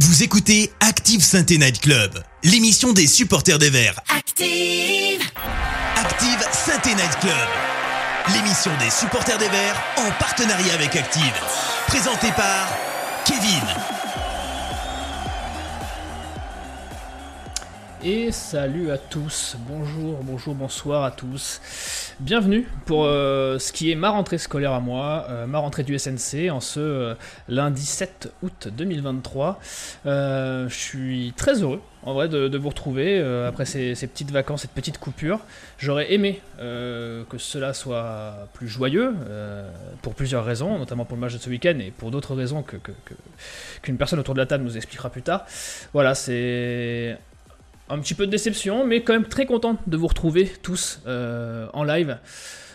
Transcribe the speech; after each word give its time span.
Vous 0.00 0.24
écoutez 0.24 0.72
Active 0.80 1.22
Sainte 1.22 1.50
Night 1.50 1.80
Club, 1.80 2.20
l'émission 2.42 2.92
des 2.92 3.06
supporters 3.06 3.60
des 3.60 3.70
Verts. 3.70 4.00
Active 4.08 5.22
Active 5.96 6.48
Sainte 6.52 6.86
Night 6.86 7.16
Club, 7.20 7.48
l'émission 8.34 8.72
des 8.78 8.90
supporters 8.90 9.38
des 9.38 9.48
Verts 9.48 9.80
en 9.98 10.10
partenariat 10.18 10.74
avec 10.74 10.96
Active. 10.96 11.32
Présentée 11.86 12.32
par 12.32 12.76
Kevin. 13.24 13.93
Et 18.06 18.32
salut 18.32 18.90
à 18.90 18.98
tous, 18.98 19.56
bonjour, 19.66 20.18
bonjour, 20.22 20.54
bonsoir 20.54 21.04
à 21.04 21.10
tous. 21.10 21.62
Bienvenue 22.20 22.68
pour 22.84 23.06
euh, 23.06 23.58
ce 23.58 23.72
qui 23.72 23.90
est 23.90 23.94
ma 23.94 24.10
rentrée 24.10 24.36
scolaire 24.36 24.72
à 24.72 24.80
moi, 24.80 25.26
euh, 25.30 25.46
ma 25.46 25.58
rentrée 25.58 25.84
du 25.84 25.98
SNC 25.98 26.50
en 26.50 26.60
ce 26.60 26.80
euh, 26.80 27.14
lundi 27.48 27.80
7 27.80 28.30
août 28.42 28.68
2023. 28.70 29.58
je 30.04 30.66
suis 30.68 31.32
très 31.38 31.62
heureux 31.62 31.80
en 32.02 32.12
vrai 32.12 32.28
de, 32.28 32.58
vous 32.58 32.68
retrouver 32.68 33.18
après 33.48 33.64
ces, 33.64 33.94
petites 33.94 34.30
vacances, 34.30 34.60
cette 34.60 34.72
petite 34.72 34.98
coupure. 34.98 35.40
J'aurais 35.78 36.12
aimé 36.12 36.42
que 36.58 37.38
cela 37.38 37.72
soit 37.72 38.48
plus 38.52 38.68
joyeux 38.68 39.14
pour 40.02 40.14
plusieurs 40.14 40.44
raisons, 40.44 40.78
notamment 40.78 41.06
pour 41.06 41.16
le 41.16 41.22
match 41.22 41.32
de 41.32 41.38
ce 41.38 41.48
week-end 41.48 41.78
et 41.80 41.90
pour 41.90 42.10
d'autres 42.10 42.34
raisons 42.34 42.62
que, 42.62 42.76
qu'une 43.80 43.96
personne 43.96 44.18
autour 44.18 44.34
de 44.34 44.40
la 44.40 44.46
table 44.46 44.64
nous 44.64 44.76
expliquera 44.76 45.08
plus 45.08 45.22
tard. 45.22 45.46
Voilà, 45.94 46.14
c'est 46.14 47.16
un 47.88 47.98
petit 47.98 48.14
peu 48.14 48.26
de 48.26 48.30
déception, 48.30 48.86
mais 48.86 49.02
quand 49.02 49.12
même 49.12 49.26
très 49.26 49.46
content 49.46 49.76
de 49.86 49.96
vous 49.96 50.06
retrouver 50.06 50.50
tous 50.62 51.00
euh, 51.06 51.66
en 51.72 51.84
live 51.84 52.18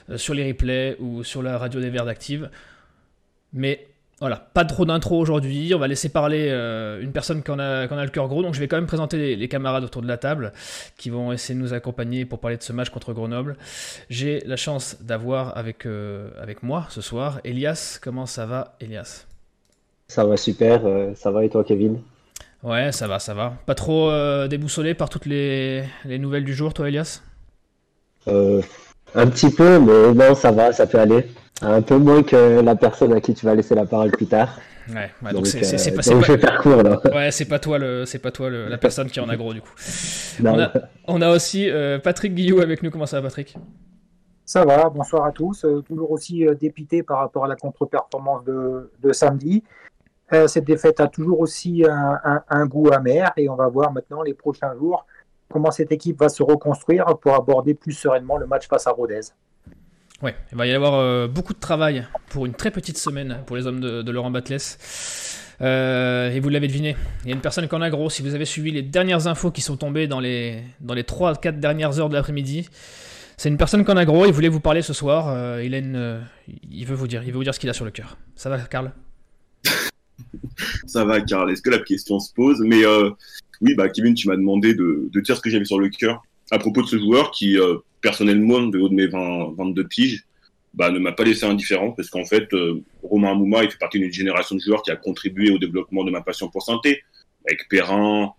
euh, 0.09 0.17
sur 0.17 0.33
les 0.33 0.47
replays 0.47 0.95
ou 0.99 1.23
sur 1.23 1.41
la 1.41 1.57
radio 1.57 1.79
des 1.79 1.89
Verts 1.89 2.05
d'Active. 2.05 2.49
Mais 3.53 3.87
voilà, 4.19 4.35
pas 4.53 4.65
trop 4.65 4.85
d'intro 4.85 5.17
aujourd'hui. 5.17 5.73
On 5.73 5.79
va 5.79 5.87
laisser 5.87 6.09
parler 6.09 6.49
euh, 6.49 7.01
une 7.01 7.11
personne 7.11 7.41
qui 7.41 7.49
en, 7.51 7.57
a, 7.57 7.87
a, 7.87 8.03
le 8.03 8.11
cœur 8.11 8.27
gros. 8.27 8.43
Donc 8.43 8.53
je 8.53 8.59
vais 8.59 8.67
quand 8.67 8.75
même 8.77 8.85
présenter 8.85 9.35
les, 9.35 9.47
camarades 9.47 9.83
autour 9.83 10.01
de 10.01 10.07
la 10.07 10.17
table 10.17 10.51
qui 10.97 11.09
vont 11.09 11.31
essayer 11.31 11.57
de 11.57 11.63
nous 11.63 11.73
accompagner 11.73 12.25
pour 12.25 12.39
parler 12.39 12.57
de 12.57 12.63
ce 12.63 12.73
match 12.73 12.89
contre 12.89 13.13
Grenoble. 13.13 13.55
J'ai 14.09 14.41
la 14.45 14.57
chance 14.57 14.97
d'avoir 15.01 15.57
avec, 15.57 15.87
avec 16.39 16.63
moi 16.63 16.85
ce 16.89 17.01
soir 17.01 17.39
Elias. 17.45 17.97
Comment 18.01 18.25
ça 18.25 18.45
va, 18.45 18.75
Elias? 18.81 19.25
Ça 20.07 20.25
va 20.25 20.37
super. 20.37 20.81
ça 21.15 21.31
va 21.31 21.45
et 21.45 21.49
toi, 21.49 21.63
Kevin? 21.63 21.99
Ouais, 22.63 22.91
ça 22.91 23.07
va, 23.07 23.19
ça 23.19 23.33
va. 23.33 23.53
Pas 23.65 23.75
trop 23.75 24.09
euh, 24.09 24.47
déboussolé 24.47 24.93
par 24.93 25.09
toutes 25.09 25.25
les, 25.25 25.85
nouvelles 26.05 26.43
du 26.43 26.53
jour, 26.53 26.73
toi, 26.73 26.89
Elias? 26.89 27.21
Euh, 28.27 28.61
Un 29.15 29.27
petit 29.27 29.49
peu, 29.49 29.79
mais 29.79 30.13
non, 30.13 30.35
ça 30.35 30.51
va, 30.51 30.73
ça 30.73 30.85
peut 30.85 30.99
aller. 30.99 31.25
Un 31.61 31.81
peu 31.81 31.97
moins 31.97 32.23
que 32.23 32.59
la 32.61 32.75
personne 32.75 33.13
à 33.13 33.21
qui 33.21 33.33
tu 33.33 33.45
vas 33.45 33.55
laisser 33.55 33.75
la 33.75 33.85
parole 33.85 34.11
plus 34.11 34.27
tard. 34.27 34.59
Ouais, 34.89 35.11
donc 35.33 35.45
c'est 35.45 35.91
euh, 35.91 35.95
pas. 35.95 36.37
faire 36.37 36.61
court 36.61 36.81
là. 36.81 36.99
Ouais, 37.13 37.31
c'est 37.31 37.45
pas 37.45 37.59
toi, 37.59 37.77
le, 37.77 38.05
c'est 38.05 38.17
pas 38.17 38.31
toi 38.31 38.49
la 38.49 38.77
personne 38.77 39.07
qui 39.07 39.19
en 39.19 39.29
a 39.29 39.35
gros 39.35 39.53
du 39.53 39.61
coup. 39.61 39.73
On 40.43 40.59
a, 40.59 40.71
on 41.05 41.21
a, 41.21 41.29
aussi 41.29 41.69
Patrick 42.03 42.33
Guillou 42.33 42.59
avec 42.61 42.81
nous. 42.81 42.89
Comment 42.89 43.05
ça 43.05 43.17
va, 43.17 43.27
Patrick? 43.27 43.55
Ça 44.45 44.65
va. 44.65 44.89
Bonsoir 44.89 45.25
à 45.25 45.31
tous. 45.31 45.65
toujours 45.85 46.11
aussi 46.11 46.45
dépité 46.59 47.03
par 47.03 47.19
rapport 47.19 47.45
à 47.45 47.47
la 47.47 47.55
contre-performance 47.55 48.43
de, 48.45 48.89
de 49.03 49.11
samedi. 49.11 49.63
Euh, 50.31 50.47
cette 50.47 50.65
défaite 50.65 50.99
a 50.99 51.07
toujours 51.07 51.39
aussi 51.39 51.83
un, 51.85 52.65
goût 52.65 52.89
amer 52.91 53.31
et 53.37 53.49
on 53.49 53.55
va 53.55 53.67
voir 53.67 53.91
maintenant 53.91 54.21
les 54.21 54.33
prochains 54.33 54.73
jours 54.75 55.05
comment 55.49 55.71
cette 55.71 55.91
équipe 55.91 56.19
va 56.19 56.29
se 56.29 56.43
reconstruire 56.43 57.05
pour 57.19 57.33
aborder 57.33 57.73
plus 57.73 57.93
sereinement 57.93 58.37
le 58.37 58.45
match 58.45 58.67
face 58.67 58.85
à 58.85 58.91
Rodez. 58.91 59.21
Ouais, 60.21 60.35
il 60.51 60.57
va 60.57 60.67
y 60.67 60.73
avoir 60.73 60.95
euh, 60.95 61.27
beaucoup 61.27 61.53
de 61.53 61.59
travail 61.59 62.05
pour 62.29 62.45
une 62.45 62.53
très 62.53 62.71
petite 62.71 62.97
semaine 62.97 63.39
pour 63.45 63.55
les 63.55 63.65
hommes 63.65 63.79
de, 63.79 64.11
Laurent 64.11 64.29
Batles. 64.29 64.57
Euh, 65.61 66.31
et 66.31 66.39
vous 66.39 66.49
l'avez 66.49 66.67
deviné, 66.67 66.95
il 67.23 67.29
y 67.29 67.31
a 67.31 67.35
une 67.35 67.41
personne 67.41 67.67
qui 67.67 67.75
en 67.75 67.81
a 67.81 67.89
gros. 67.89 68.09
Si 68.09 68.21
vous 68.21 68.35
avez 68.35 68.45
suivi 68.45 68.71
les 68.71 68.81
dernières 68.81 69.27
infos 69.27 69.49
qui 69.49 69.61
sont 69.61 69.77
tombées 69.77 70.07
dans 70.07 70.19
les, 70.19 70.63
dans 70.81 70.93
les 70.93 71.03
3-4 71.03 71.59
dernières 71.59 71.99
heures 71.99 72.09
de 72.09 72.15
l'après-midi, 72.15 72.69
c'est 73.37 73.49
une 73.49 73.57
personne 73.57 73.83
qui 73.83 73.91
en 73.91 73.97
a 73.97 74.05
gros. 74.05 74.25
Il 74.25 74.33
voulait 74.33 74.49
vous 74.49 74.59
parler 74.59 74.81
ce 74.81 74.93
soir. 74.93 75.59
il, 75.59 75.73
il 76.69 76.85
veut 76.85 76.95
vous 76.95 77.07
dire, 77.07 77.23
il 77.23 77.31
veut 77.31 77.37
vous 77.37 77.43
dire 77.43 77.55
ce 77.55 77.59
qu'il 77.59 77.69
a 77.69 77.73
sur 77.73 77.85
le 77.85 77.91
cœur. 77.91 78.17
Ça 78.35 78.49
va, 78.49 78.59
Karl? 78.59 78.91
ça 80.87 81.05
va, 81.05 81.21
Karl. 81.21 81.51
Est-ce 81.51 81.61
que 81.61 81.69
la 81.69 81.79
question 81.79 82.19
se 82.19 82.33
pose? 82.33 82.59
Mais 82.61 82.85
euh, 82.85 83.11
oui, 83.61 83.75
bah, 83.75 83.89
Kevin, 83.89 84.13
tu 84.13 84.27
m'as 84.27 84.35
demandé 84.35 84.73
de, 84.73 85.09
dire 85.13 85.35
ce 85.35 85.41
que 85.41 85.49
j'avais 85.49 85.65
sur 85.65 85.79
le 85.79 85.89
cœur 85.89 86.21
à 86.51 86.57
propos 86.57 86.81
de 86.81 86.87
ce 86.87 86.97
joueur 86.97 87.31
qui, 87.31 87.59
euh, 87.59 87.77
personnellement, 88.01 88.61
de 88.61 88.79
haut 88.79 88.89
de 88.89 88.95
mes 88.95 89.07
20, 89.07 89.53
22 89.55 89.87
piges, 89.87 90.25
bah, 90.73 90.89
ne 90.91 90.99
m'a 90.99 91.11
pas 91.11 91.23
laissé 91.23 91.45
indifférent 91.45 91.91
parce 91.91 92.09
qu'en 92.09 92.25
fait, 92.25 92.51
euh, 92.53 92.81
Romain 93.03 93.35
Mouma, 93.35 93.63
il 93.63 93.71
fait 93.71 93.77
partie 93.77 93.99
d'une 93.99 94.13
génération 94.13 94.55
de 94.55 94.61
joueurs 94.61 94.81
qui 94.81 94.91
a 94.91 94.95
contribué 94.95 95.51
au 95.51 95.57
développement 95.57 96.03
de 96.03 96.11
ma 96.11 96.21
passion 96.21 96.49
pour 96.49 96.63
santé, 96.63 97.03
avec 97.47 97.67
Perrin, 97.69 98.33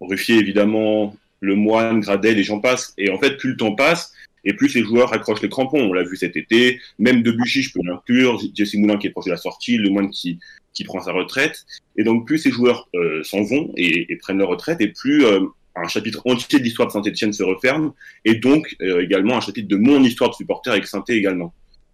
Ruffier 0.00 0.36
évidemment, 0.36 1.14
Lemoine, 1.42 2.00
Gradel 2.00 2.38
et 2.38 2.42
j'en 2.42 2.60
passe. 2.60 2.94
Et 2.96 3.10
en 3.10 3.18
fait, 3.18 3.36
plus 3.36 3.50
le 3.50 3.56
temps 3.56 3.74
passe, 3.74 4.12
et 4.44 4.54
plus 4.54 4.68
ces 4.68 4.82
joueurs 4.82 5.12
accrochent 5.12 5.42
les 5.42 5.48
crampons. 5.48 5.80
On 5.80 5.92
l'a 5.92 6.02
vu 6.02 6.16
cet 6.16 6.36
été, 6.36 6.80
même 6.98 7.22
Debuchy, 7.22 7.62
je 7.62 7.72
peux 7.72 7.80
l'inclure, 7.84 8.40
Jesse 8.54 8.74
Moulin 8.74 8.96
qui 8.96 9.06
est 9.06 9.10
proche 9.10 9.26
de 9.26 9.30
la 9.30 9.36
sortie, 9.36 9.76
Lemoine 9.76 10.10
qui, 10.10 10.38
qui 10.74 10.84
prend 10.84 11.00
sa 11.00 11.12
retraite. 11.12 11.66
Et 11.96 12.04
donc, 12.04 12.26
plus 12.26 12.38
ces 12.38 12.50
joueurs 12.50 12.88
euh, 12.94 13.22
s'en 13.22 13.42
vont 13.42 13.72
et, 13.76 14.16
prennent 14.16 14.38
leur 14.38 14.48
retraite, 14.48 14.80
et 14.80 14.88
plus 14.88 15.24
euh, 15.24 15.40
un 15.76 15.88
chapitre 15.88 16.22
entier 16.26 16.58
de 16.58 16.64
l'histoire 16.64 16.88
de 16.88 16.92
Saint-Etienne 16.92 17.32
se 17.32 17.42
referme, 17.42 17.92
et 18.24 18.34
donc 18.34 18.76
euh, 18.82 19.02
également 19.02 19.36
un 19.36 19.40
chapitre 19.40 19.68
de 19.68 19.76
mon 19.76 20.02
histoire 20.02 20.30
de 20.30 20.34
supporter 20.34 20.70
avec 20.70 20.86
saint 20.86 21.04
également. 21.08 21.52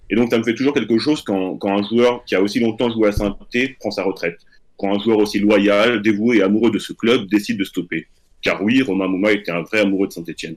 Et 0.08 0.14
donc, 0.14 0.30
ça 0.30 0.38
me 0.38 0.44
fait 0.44 0.54
toujours 0.54 0.74
quelque 0.74 0.98
chose 0.98 1.22
quand, 1.22 1.58
un 1.64 1.82
joueur 1.88 2.24
qui 2.24 2.34
a 2.34 2.42
aussi 2.42 2.60
longtemps 2.60 2.90
joué 2.90 3.08
à 3.08 3.12
saint 3.12 3.36
prend 3.80 3.90
sa 3.90 4.04
retraite. 4.04 4.38
Quand 4.76 4.94
un 4.94 5.02
joueur 5.02 5.18
aussi 5.18 5.38
loyal, 5.38 6.02
dévoué 6.02 6.38
et 6.38 6.42
amoureux 6.42 6.70
de 6.70 6.78
ce 6.78 6.92
club 6.92 7.26
décide 7.28 7.58
de 7.58 7.64
stopper. 7.64 8.06
Car 8.42 8.62
oui, 8.62 8.82
Romain 8.82 9.08
Mouma 9.08 9.32
était 9.32 9.50
un 9.50 9.62
vrai 9.62 9.80
amoureux 9.80 10.06
de 10.06 10.12
Saint-Etienne. 10.12 10.56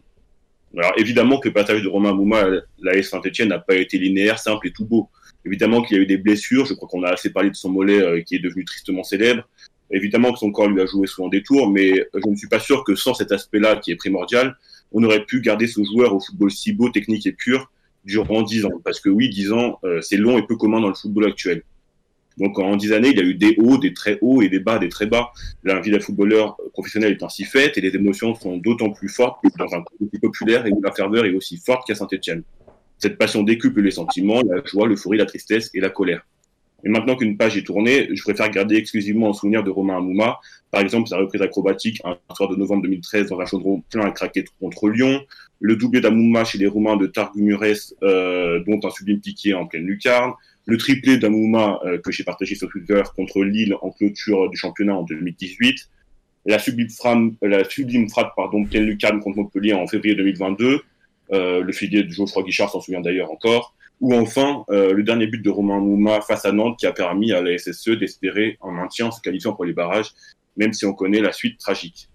Alors 0.77 0.93
évidemment 0.97 1.39
que 1.39 1.47
le 1.47 1.53
passage 1.53 1.81
de 1.81 1.87
Romain 1.87 2.13
Mouma 2.13 2.41
à 2.41 2.49
la 2.79 3.01
Saint-Etienne 3.01 3.49
n'a 3.49 3.59
pas 3.59 3.75
été 3.75 3.97
linéaire, 3.97 4.37
simple 4.37 4.67
et 4.67 4.71
tout 4.71 4.85
beau. 4.85 5.09
Évidemment 5.45 5.81
qu'il 5.81 5.97
y 5.97 5.99
a 5.99 6.03
eu 6.03 6.05
des 6.05 6.17
blessures. 6.17 6.65
Je 6.65 6.73
crois 6.73 6.87
qu'on 6.87 7.03
a 7.03 7.09
assez 7.09 7.31
parlé 7.31 7.49
de 7.49 7.55
son 7.55 7.69
mollet 7.69 8.01
euh, 8.01 8.21
qui 8.21 8.35
est 8.35 8.39
devenu 8.39 8.65
tristement 8.65 9.03
célèbre. 9.03 9.47
Évidemment 9.91 10.31
que 10.31 10.39
son 10.39 10.51
corps 10.51 10.69
lui 10.69 10.81
a 10.81 10.85
joué 10.85 11.07
souvent 11.07 11.29
des 11.29 11.41
tours, 11.41 11.69
mais 11.69 12.07
je 12.13 12.29
ne 12.29 12.35
suis 12.35 12.47
pas 12.47 12.59
sûr 12.59 12.83
que 12.83 12.95
sans 12.95 13.15
cet 13.15 13.31
aspect-là 13.31 13.77
qui 13.77 13.91
est 13.91 13.95
primordial, 13.95 14.55
on 14.91 15.03
aurait 15.03 15.25
pu 15.25 15.41
garder 15.41 15.67
ce 15.67 15.81
joueur 15.83 16.13
au 16.13 16.19
football 16.19 16.51
si 16.51 16.73
beau, 16.73 16.89
technique 16.89 17.25
et 17.25 17.31
pur 17.31 17.71
durant 18.05 18.43
dix 18.43 18.65
ans. 18.65 18.81
Parce 18.83 18.99
que 18.99 19.09
oui, 19.09 19.29
dix 19.29 19.51
ans, 19.51 19.79
euh, 19.83 20.01
c'est 20.01 20.17
long 20.17 20.37
et 20.37 20.45
peu 20.45 20.55
commun 20.57 20.79
dans 20.79 20.89
le 20.89 20.93
football 20.93 21.25
actuel. 21.25 21.63
Donc 22.37 22.57
en 22.57 22.77
dix 22.77 22.93
années, 22.93 23.09
il 23.09 23.17
y 23.17 23.21
a 23.21 23.25
eu 23.25 23.35
des 23.35 23.55
hauts, 23.57 23.77
des 23.77 23.93
très 23.93 24.17
hauts 24.21 24.41
et 24.41 24.47
des 24.49 24.59
bas, 24.59 24.79
des 24.79 24.87
très 24.87 25.07
bas. 25.07 25.31
La 25.63 25.79
vie 25.81 25.91
d'un 25.91 25.99
footballeur 25.99 26.55
professionnel 26.71 27.11
est 27.11 27.23
ainsi 27.23 27.43
faite 27.43 27.77
et 27.77 27.81
les 27.81 27.93
émotions 27.95 28.33
sont 28.33 28.57
d'autant 28.57 28.91
plus 28.91 29.09
fortes 29.09 29.43
dans 29.57 29.73
un 29.75 29.83
club 29.83 30.21
populaire 30.21 30.65
et 30.65 30.71
où 30.71 30.81
la 30.81 30.93
ferveur 30.93 31.25
est 31.25 31.33
aussi 31.33 31.57
forte 31.57 31.85
qu'à 31.85 31.95
Saint-Etienne. 31.95 32.43
Cette 32.99 33.17
passion 33.17 33.43
décuple 33.43 33.81
les 33.81 33.91
sentiments, 33.91 34.41
la 34.41 34.61
joie, 34.65 34.87
l'euphorie, 34.87 35.17
la 35.17 35.25
tristesse 35.25 35.71
et 35.73 35.79
la 35.79 35.89
colère. 35.89 36.25
Et 36.83 36.89
maintenant 36.89 37.15
qu'une 37.15 37.37
page 37.37 37.57
est 37.57 37.63
tournée, 37.63 38.09
je 38.13 38.21
préfère 38.21 38.49
garder 38.49 38.75
exclusivement 38.75 39.29
en 39.29 39.33
souvenir 39.33 39.63
de 39.63 39.69
Romain 39.69 39.97
Amouma, 39.97 40.39
par 40.71 40.81
exemple 40.81 41.09
sa 41.09 41.17
reprise 41.17 41.41
acrobatique 41.41 42.01
un 42.05 42.17
soir 42.33 42.49
de 42.49 42.55
novembre 42.55 42.83
2013 42.83 43.27
dans 43.27 43.39
un 43.39 43.45
chaudron 43.45 43.83
plein 43.89 44.05
à 44.05 44.11
craquer 44.11 44.45
contre 44.59 44.89
Lyon, 44.89 45.21
le 45.59 45.75
doublé 45.75 45.99
d'Amouma 45.99 46.45
chez 46.45 46.57
les 46.57 46.67
Roumains 46.67 46.95
de 46.95 47.07
Targumures, 47.07 47.63
euh, 48.03 48.63
dont 48.65 48.79
un 48.83 48.89
sublime 48.89 49.19
piqué 49.19 49.53
en 49.53 49.65
pleine 49.65 49.83
lucarne, 49.83 50.33
le 50.65 50.77
triplé 50.77 51.17
d'Amouma 51.17 51.79
euh, 51.83 51.97
que 51.97 52.11
j'ai 52.11 52.23
partagé 52.23 52.55
sur 52.55 52.69
Twitter 52.69 53.01
contre 53.15 53.43
Lille 53.43 53.75
en 53.81 53.91
clôture 53.91 54.49
du 54.49 54.57
championnat 54.57 54.95
en 54.95 55.03
2018, 55.03 55.89
la 56.45 56.59
sublime 56.59 56.89
frappe, 56.89 57.33
la 57.41 57.63
sublime 57.65 58.09
frappe 58.09 58.33
pardon, 58.35 58.63
pleine 58.63 58.85
lucarne 58.85 59.19
contre 59.19 59.37
Montpellier 59.37 59.73
en 59.73 59.87
février 59.87 60.15
2022, 60.15 60.65
euh, 60.65 60.79
le 61.31 61.71
filier 61.71 62.03
de 62.03 62.09
Geoffroy 62.09 62.43
Guichard 62.43 62.69
s'en 62.69 62.81
souvient 62.81 63.01
d'ailleurs 63.01 63.31
encore, 63.31 63.75
ou 64.01 64.13
enfin 64.13 64.63
euh, 64.69 64.93
le 64.93 65.03
dernier 65.03 65.27
but 65.27 65.41
de 65.41 65.49
Romain 65.49 65.79
Mouma 65.79 66.21
face 66.21 66.45
à 66.45 66.51
Nantes 66.51 66.77
qui 66.79 66.85
a 66.85 66.93
permis 66.93 67.31
à 67.33 67.41
la 67.41 67.57
SSE 67.57 67.91
d'espérer 67.91 68.57
un 68.61 68.71
maintien 68.71 69.07
en 69.07 69.11
se 69.11 69.21
qualifiant 69.21 69.53
pour 69.53 69.65
les 69.65 69.73
barrages, 69.73 70.11
même 70.57 70.73
si 70.73 70.85
on 70.85 70.93
connaît 70.93 71.21
la 71.21 71.31
suite 71.31 71.59
tragique. 71.59 72.09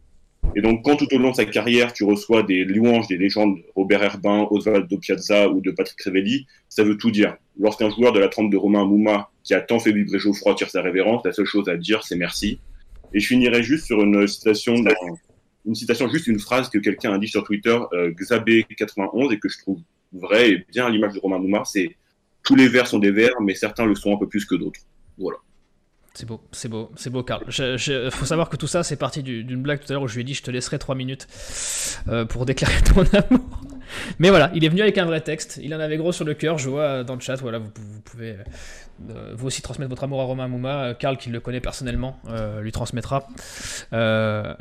Et 0.56 0.60
donc, 0.60 0.84
quand 0.84 0.96
tout 0.96 1.12
au 1.12 1.18
long 1.18 1.30
de 1.30 1.36
sa 1.36 1.46
carrière, 1.46 1.92
tu 1.92 2.04
reçois 2.04 2.42
des 2.42 2.64
louanges 2.64 3.08
des 3.08 3.16
légendes 3.16 3.58
Robert 3.74 4.02
Herbin, 4.02 4.46
Osvaldo 4.50 4.98
Piazza 4.98 5.48
ou 5.48 5.60
de 5.60 5.70
Patrick 5.70 6.00
Revelli, 6.02 6.46
ça 6.68 6.84
veut 6.84 6.96
tout 6.96 7.10
dire. 7.10 7.36
Lorsqu'un 7.58 7.90
joueur 7.90 8.12
de 8.12 8.20
la 8.20 8.28
trempe 8.28 8.50
de 8.50 8.56
Romain 8.56 8.84
Mouma, 8.84 9.30
qui 9.42 9.54
a 9.54 9.60
tant 9.60 9.78
fait 9.78 9.92
vibrer 9.92 10.18
Geoffroy, 10.18 10.54
tire 10.54 10.70
sa 10.70 10.82
révérence, 10.82 11.24
la 11.24 11.32
seule 11.32 11.46
chose 11.46 11.68
à 11.68 11.76
dire, 11.76 12.04
c'est 12.04 12.16
merci. 12.16 12.60
Et 13.14 13.20
je 13.20 13.26
finirai 13.26 13.62
juste 13.62 13.86
sur 13.86 14.02
une 14.02 14.26
citation 14.26 14.74
une 15.64 15.74
citation, 15.74 16.08
juste 16.08 16.26
une 16.26 16.38
phrase 16.38 16.68
que 16.68 16.78
quelqu'un 16.78 17.12
a 17.12 17.18
dit 17.18 17.28
sur 17.28 17.44
Twitter, 17.44 17.78
euh, 17.92 18.10
Xabé91, 18.12 19.32
et 19.32 19.38
que 19.38 19.48
je 19.48 19.58
trouve 19.58 19.80
vrai 20.12 20.50
et 20.50 20.66
bien 20.70 20.86
à 20.86 20.90
l'image 20.90 21.14
de 21.14 21.18
Romain 21.18 21.38
Moumar, 21.38 21.66
c'est 21.66 21.96
tous 22.42 22.54
les 22.54 22.68
vers 22.68 22.86
sont 22.86 22.98
des 22.98 23.10
vers, 23.10 23.40
mais 23.40 23.54
certains 23.54 23.86
le 23.86 23.94
sont 23.94 24.14
un 24.14 24.18
peu 24.18 24.28
plus 24.28 24.44
que 24.44 24.54
d'autres. 24.54 24.80
Voilà. 25.18 25.38
C'est 26.12 26.26
beau, 26.26 26.40
c'est 26.52 26.68
beau, 26.68 26.92
c'est 26.94 27.10
beau, 27.10 27.24
Karl. 27.24 27.44
Il 27.48 28.10
faut 28.12 28.24
savoir 28.26 28.48
que 28.48 28.56
tout 28.56 28.68
ça, 28.68 28.84
c'est 28.84 28.96
parti 28.96 29.22
d'une 29.24 29.62
blague 29.62 29.80
tout 29.80 29.90
à 29.90 29.94
l'heure 29.94 30.02
où 30.02 30.08
je 30.08 30.14
lui 30.14 30.20
ai 30.20 30.24
dit 30.24 30.34
je 30.34 30.42
te 30.42 30.50
laisserai 30.50 30.78
3 30.78 30.94
minutes 30.94 31.26
euh, 32.08 32.24
pour 32.24 32.46
déclarer 32.46 32.80
ton 32.82 33.02
amour. 33.18 33.58
Mais 34.18 34.30
voilà, 34.30 34.50
il 34.54 34.64
est 34.64 34.68
venu 34.68 34.82
avec 34.82 34.98
un 34.98 35.04
vrai 35.04 35.20
texte. 35.20 35.60
Il 35.62 35.74
en 35.74 35.80
avait 35.80 35.96
gros 35.96 36.12
sur 36.12 36.24
le 36.24 36.34
cœur. 36.34 36.58
Je 36.58 36.68
vois 36.68 37.04
dans 37.04 37.14
le 37.14 37.20
chat. 37.20 37.36
Voilà, 37.36 37.58
vous, 37.58 37.70
pouvez 38.04 38.36
euh, 39.10 39.32
vous 39.34 39.48
aussi 39.48 39.60
transmettre 39.60 39.90
votre 39.90 40.04
amour 40.04 40.20
à 40.20 40.24
Romain 40.24 40.48
Mouma. 40.48 40.94
Karl, 40.94 41.16
qui 41.16 41.30
le 41.30 41.40
connaît 41.40 41.60
personnellement, 41.60 42.18
euh, 42.28 42.60
lui 42.60 42.72
transmettra. 42.72 43.28
Euh, 43.92 44.54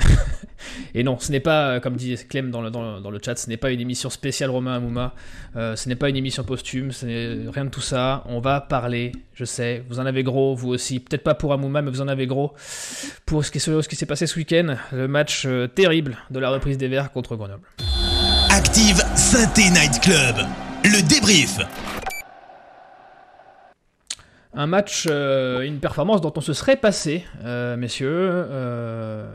et 0.95 1.03
non, 1.03 1.19
ce 1.19 1.31
n'est 1.31 1.39
pas, 1.39 1.79
comme 1.79 1.95
dit 1.95 2.17
Clem 2.27 2.49
dans 2.49 2.61
le, 2.61 2.69
dans, 2.69 3.09
le, 3.09 3.19
chat, 3.23 3.35
ce 3.35 3.49
n'est 3.49 3.57
pas 3.57 3.71
une 3.71 3.79
émission 3.79 4.09
spéciale 4.09 4.49
Romain 4.49 4.79
Mouma. 4.79 5.13
ce 5.55 5.87
n'est 5.87 5.95
pas 5.95 6.09
une 6.09 6.15
émission 6.17 6.43
posthume. 6.43 6.91
Ce 6.91 7.05
n'est 7.05 7.49
rien 7.49 7.65
de 7.65 7.69
tout 7.69 7.81
ça. 7.81 8.23
On 8.27 8.39
va 8.39 8.61
parler, 8.61 9.11
je 9.33 9.45
sais, 9.45 9.83
vous 9.89 9.99
en 9.99 10.05
avez 10.05 10.23
gros, 10.23 10.55
vous 10.55 10.69
aussi. 10.69 10.99
Peut-être 10.99 11.23
pas 11.23 11.35
pour 11.35 11.53
Amouma, 11.53 11.81
mais 11.81 11.91
vous 11.91 12.01
en 12.01 12.07
avez 12.07 12.27
gros. 12.27 12.53
Pour 13.25 13.45
ce 13.45 13.51
qui, 13.51 13.59
ce 13.59 13.87
qui 13.87 13.95
s'est 13.95 14.05
passé 14.05 14.27
ce 14.27 14.37
week-end, 14.37 14.75
le 14.91 15.07
match 15.07 15.47
terrible 15.75 16.17
de 16.31 16.39
la 16.39 16.49
reprise 16.49 16.77
des 16.77 16.87
Verts 16.87 17.11
contre 17.11 17.35
Grenoble. 17.35 17.67
Active 18.55 19.01
Synthé 19.15 19.71
Night 19.71 19.99
Club. 19.99 20.35
Le 20.83 21.01
débrief. 21.09 21.57
Un 24.53 24.67
match, 24.67 25.07
euh, 25.09 25.61
une 25.61 25.79
performance 25.79 26.21
dont 26.21 26.31
on 26.35 26.41
se 26.41 26.53
serait 26.53 26.75
passé, 26.75 27.25
euh, 27.43 27.75
messieurs. 27.77 28.11
Euh, 28.11 29.27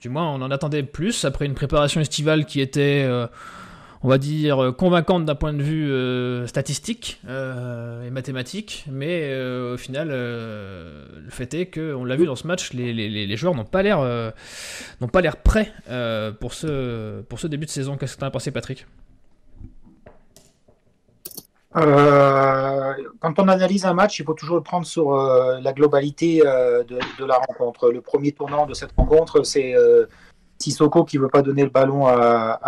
du 0.00 0.08
moins, 0.08 0.30
on 0.30 0.40
en 0.40 0.50
attendait 0.50 0.84
plus 0.84 1.26
après 1.26 1.44
une 1.44 1.52
préparation 1.52 2.00
estivale 2.00 2.46
qui 2.46 2.62
était, 2.62 3.06
on 4.04 4.08
va 4.08 4.18
dire, 4.18 4.74
convaincante 4.78 5.24
d'un 5.24 5.34
point 5.34 5.52
de 5.52 5.62
vue 5.62 6.46
statistique 6.46 7.20
et 7.26 8.10
mathématique. 8.10 8.84
Mais 8.90 9.34
au 9.72 9.76
final, 9.76 10.10
le 10.10 11.30
fait 11.30 11.52
est 11.54 11.66
qu'on 11.66 12.04
l'a 12.04 12.14
vu 12.14 12.26
dans 12.26 12.36
ce 12.36 12.46
match, 12.46 12.72
les, 12.74 13.36
joueurs 13.36 13.54
n'ont 13.54 13.64
pas 13.64 13.82
l'air, 13.82 14.00
n'ont 15.00 15.08
pas 15.08 15.22
l'air 15.22 15.38
prêts 15.38 15.72
pour 16.38 16.54
ce, 16.54 17.22
pour 17.22 17.40
ce 17.40 17.46
début 17.46 17.64
de 17.64 17.70
saison. 17.70 17.96
Qu'est-ce 17.96 18.14
que 18.14 18.20
tu 18.20 18.24
as 18.26 18.30
pensé, 18.30 18.50
Patrick? 18.50 18.86
Euh, 21.76 22.94
quand 23.20 23.38
on 23.38 23.48
analyse 23.48 23.84
un 23.84 23.94
match, 23.94 24.20
il 24.20 24.24
faut 24.24 24.34
toujours 24.34 24.56
le 24.56 24.62
prendre 24.62 24.86
sur 24.86 25.12
euh, 25.12 25.58
la 25.60 25.72
globalité 25.72 26.42
euh, 26.46 26.84
de, 26.84 27.24
la 27.24 27.36
rencontre. 27.36 27.90
Le 27.90 28.00
premier 28.00 28.32
tournant 28.32 28.66
de 28.66 28.74
cette 28.74 28.92
rencontre, 28.96 29.42
c'est 29.42 29.74
Sissoko 30.58 31.04
qui 31.04 31.16
ne 31.18 31.22
veut 31.22 31.28
pas 31.28 31.42
donner 31.42 31.64
le 31.64 31.70
ballon 31.70 32.06
à, 32.06 32.58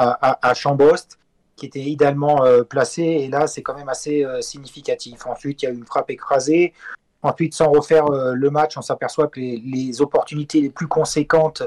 à, 0.42 0.54
Chambost, 0.54 1.18
qui 1.56 1.66
était 1.66 1.80
idéalement 1.80 2.44
placé. 2.68 3.02
Et 3.02 3.28
là, 3.28 3.46
c'est 3.46 3.62
quand 3.62 3.74
même 3.74 3.88
assez 3.88 4.26
significatif. 4.40 5.26
Ensuite, 5.26 5.62
il 5.62 5.66
y 5.66 5.68
a 5.68 5.72
eu 5.72 5.76
une 5.76 5.86
frappe 5.86 6.10
écrasée. 6.10 6.74
Ensuite, 7.22 7.54
sans 7.54 7.70
refaire 7.70 8.04
le 8.10 8.50
match, 8.50 8.76
on 8.76 8.82
s'aperçoit 8.82 9.28
que 9.28 9.40
les, 9.40 10.02
opportunités 10.02 10.60
les 10.60 10.68
plus 10.68 10.86
conséquentes 10.86 11.62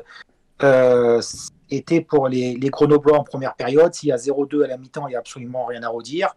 étaient 1.71 2.01
pour 2.01 2.27
les, 2.27 2.53
les 2.55 2.69
Grenoblois 2.69 3.17
en 3.17 3.23
première 3.23 3.55
période. 3.55 3.93
S'il 3.95 4.09
y 4.09 4.11
a 4.11 4.17
0-2 4.17 4.63
à 4.63 4.67
la 4.67 4.77
mi-temps, 4.77 5.07
il 5.07 5.11
n'y 5.11 5.15
a 5.15 5.19
absolument 5.19 5.65
rien 5.65 5.81
à 5.81 5.89
redire. 5.89 6.35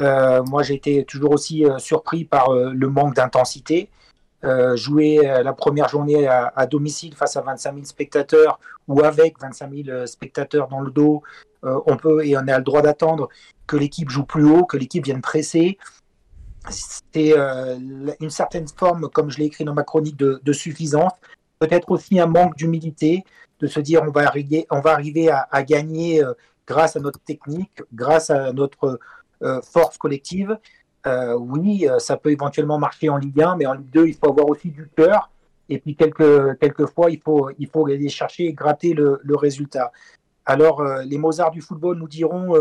Euh, 0.00 0.42
moi, 0.44 0.62
j'ai 0.62 0.74
été 0.74 1.04
toujours 1.04 1.32
aussi 1.32 1.64
euh, 1.64 1.78
surpris 1.78 2.24
par 2.24 2.50
euh, 2.50 2.72
le 2.72 2.88
manque 2.88 3.14
d'intensité. 3.14 3.88
Jouer 4.74 5.20
la 5.22 5.52
première 5.52 5.88
journée 5.88 6.26
à, 6.26 6.66
domicile 6.66 7.14
face 7.14 7.36
à 7.36 7.40
25 7.40 7.74
000 7.74 7.84
spectateurs 7.84 8.60
ou 8.88 9.02
avec 9.02 9.40
25 9.40 9.70
000 9.84 10.06
spectateurs 10.06 10.68
dans 10.68 10.80
le 10.80 10.90
dos, 10.90 11.22
on 11.62 11.96
peut 11.96 12.24
et 12.24 12.36
on 12.36 12.46
a 12.46 12.58
le 12.58 12.64
droit 12.64 12.82
d'attendre 12.82 13.28
que 13.66 13.76
l'équipe 13.76 14.08
joue 14.08 14.24
plus 14.24 14.44
haut, 14.44 14.64
que 14.64 14.76
l'équipe 14.76 15.04
vienne 15.04 15.20
presser. 15.20 15.78
C'est 16.68 17.34
une 17.36 18.30
certaine 18.30 18.68
forme, 18.68 19.08
comme 19.08 19.30
je 19.30 19.38
l'ai 19.38 19.46
écrit 19.46 19.64
dans 19.64 19.74
ma 19.74 19.84
chronique, 19.84 20.16
de, 20.16 20.52
suffisance. 20.52 21.12
Peut-être 21.58 21.90
aussi 21.90 22.20
un 22.20 22.26
manque 22.26 22.56
d'humilité, 22.56 23.24
de 23.60 23.66
se 23.66 23.80
dire 23.80 24.02
on 24.06 24.10
va 24.10 24.26
arriver, 24.26 24.66
on 24.70 24.80
va 24.80 24.92
arriver 24.92 25.30
à, 25.30 25.62
gagner 25.62 26.22
grâce 26.66 26.96
à 26.96 27.00
notre 27.00 27.20
technique, 27.20 27.82
grâce 27.92 28.30
à 28.30 28.52
notre 28.52 28.98
euh, 29.42 29.60
force 29.62 29.98
collective. 29.98 30.58
Euh, 31.06 31.34
oui, 31.34 31.88
euh, 31.88 31.98
ça 31.98 32.16
peut 32.16 32.30
éventuellement 32.30 32.78
marcher 32.78 33.08
en 33.08 33.16
Ligue 33.16 33.40
1, 33.40 33.56
mais 33.56 33.66
en 33.66 33.74
Ligue 33.74 33.90
2, 33.90 34.08
il 34.08 34.14
faut 34.14 34.28
avoir 34.28 34.48
aussi 34.48 34.70
du 34.70 34.88
cœur. 34.96 35.30
Et 35.68 35.78
puis, 35.78 35.94
quelques, 35.94 36.58
quelques 36.58 36.86
fois, 36.86 37.10
il 37.10 37.20
faut, 37.20 37.50
il 37.58 37.68
faut 37.68 37.86
aller 37.86 38.08
chercher 38.08 38.46
et 38.46 38.52
gratter 38.52 38.94
le, 38.94 39.20
résultat. 39.36 39.92
Alors, 40.44 40.84
les 41.04 41.18
Mozarts 41.18 41.50
du 41.50 41.60
football 41.60 41.98
nous 41.98 42.06
diront 42.06 42.54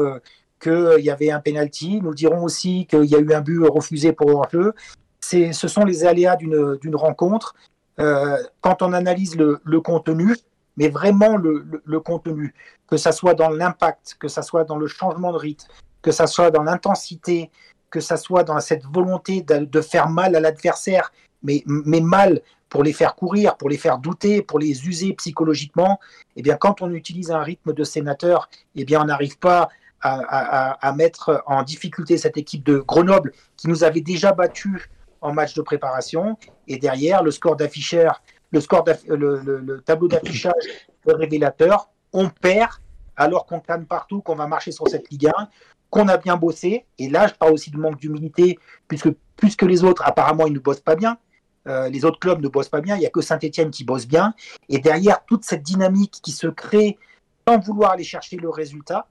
qu'il 0.59 1.03
y 1.03 1.11
avait 1.11 1.29
un 1.29 1.39
penalty, 1.39 2.01
nous 2.01 2.15
diront 2.15 2.43
aussi 2.43 2.87
qu'il 2.87 3.05
y 3.05 3.15
a 3.15 3.19
eu 3.19 3.31
un 3.31 3.41
but 3.41 3.59
refusé 3.67 4.11
pour 4.11 4.43
un 4.43 4.49
jeu. 4.49 4.73
Ce 5.19 5.67
sont 5.67 5.85
les 5.85 6.03
aléas 6.03 6.35
d'une 6.35 6.95
rencontre. 6.95 7.53
quand 7.97 8.81
on 8.81 8.91
analyse 8.91 9.35
le, 9.37 9.59
le 9.63 9.81
contenu, 9.81 10.35
mais 10.75 10.89
vraiment 10.89 11.37
le, 11.37 11.63
le, 11.85 11.99
contenu, 11.99 12.55
que 12.87 12.97
ça 12.97 13.11
soit 13.11 13.35
dans 13.35 13.49
l'impact, 13.49 14.15
que 14.19 14.27
ça 14.27 14.41
soit 14.41 14.63
dans 14.63 14.77
le 14.77 14.87
changement 14.87 15.31
de 15.31 15.37
rythme, 15.37 15.67
que 16.01 16.11
ça 16.11 16.25
soit 16.25 16.49
dans 16.49 16.63
l'intensité, 16.63 17.51
que 17.89 17.99
ça 17.99 18.17
soit 18.17 18.43
dans 18.43 18.59
cette 18.59 18.85
volonté 18.85 19.41
de, 19.41 19.81
faire 19.81 20.09
mal 20.09 20.35
à 20.35 20.39
l'adversaire, 20.39 21.11
mais, 21.43 21.63
mais 21.65 22.01
mal 22.01 22.41
pour 22.69 22.83
les 22.83 22.93
faire 22.93 23.15
courir, 23.15 23.55
pour 23.57 23.69
les 23.69 23.77
faire 23.77 23.99
douter, 23.99 24.41
pour 24.41 24.59
les 24.59 24.87
user 24.87 25.13
psychologiquement, 25.13 25.99
eh 26.35 26.41
bien, 26.41 26.57
quand 26.57 26.81
on 26.81 26.91
utilise 26.91 27.31
un 27.31 27.41
rythme 27.41 27.73
de 27.73 27.83
sénateur, 27.83 28.49
eh 28.75 28.85
bien, 28.85 29.01
on 29.01 29.05
n'arrive 29.05 29.37
pas 29.37 29.69
à, 30.01 30.93
mettre 30.95 31.43
en 31.47 31.63
difficulté 31.63 32.17
cette 32.17 32.37
équipe 32.37 32.63
de 32.63 32.77
Grenoble 32.77 33.31
qui 33.57 33.67
nous 33.67 33.83
avait 33.83 34.01
déjà 34.01 34.33
battu 34.33 34.89
en 35.21 35.33
match 35.33 35.55
de 35.55 35.61
préparation. 35.63 36.37
Et 36.67 36.77
derrière, 36.77 37.23
le 37.23 37.31
score 37.31 37.55
d'afficheur, 37.55 38.21
le, 38.51 38.59
le, 39.15 39.59
le, 39.59 39.81
tableau 39.81 40.07
d'affichage 40.07 40.53
révélateur, 41.07 41.89
on 42.13 42.29
perd 42.29 42.71
alors 43.15 43.45
qu'on 43.45 43.59
clame 43.59 43.85
partout 43.85 44.21
qu'on 44.21 44.35
va 44.35 44.47
marcher 44.47 44.71
sur 44.71 44.87
cette 44.87 45.09
Ligue 45.09 45.27
1, 45.27 45.47
qu'on 45.89 46.07
a 46.07 46.17
bien 46.17 46.37
bossé. 46.37 46.85
Et 46.97 47.09
là, 47.09 47.27
je 47.27 47.33
parle 47.33 47.53
aussi 47.53 47.71
de 47.71 47.77
manque 47.77 47.97
d'humilité, 47.97 48.59
puisque 48.87 49.09
plus 49.35 49.55
que 49.55 49.65
les 49.65 49.83
autres, 49.83 50.03
apparemment, 50.05 50.47
ils 50.47 50.53
ne 50.53 50.59
bossent 50.59 50.81
pas 50.81 50.95
bien. 50.95 51.17
Euh, 51.67 51.89
les 51.89 52.05
autres 52.05 52.19
clubs 52.19 52.41
ne 52.41 52.47
bossent 52.47 52.69
pas 52.69 52.81
bien. 52.81 52.95
Il 52.95 52.99
n'y 52.99 53.05
a 53.05 53.09
que 53.09 53.21
Saint-Etienne 53.21 53.71
qui 53.71 53.83
bosse 53.83 54.07
bien. 54.07 54.33
Et 54.69 54.79
derrière, 54.79 55.25
toute 55.25 55.43
cette 55.43 55.63
dynamique 55.63 56.19
qui 56.23 56.31
se 56.31 56.47
crée 56.47 56.97
sans 57.47 57.59
vouloir 57.59 57.91
aller 57.91 58.03
chercher 58.03 58.37
le 58.37 58.49
résultat, 58.49 59.07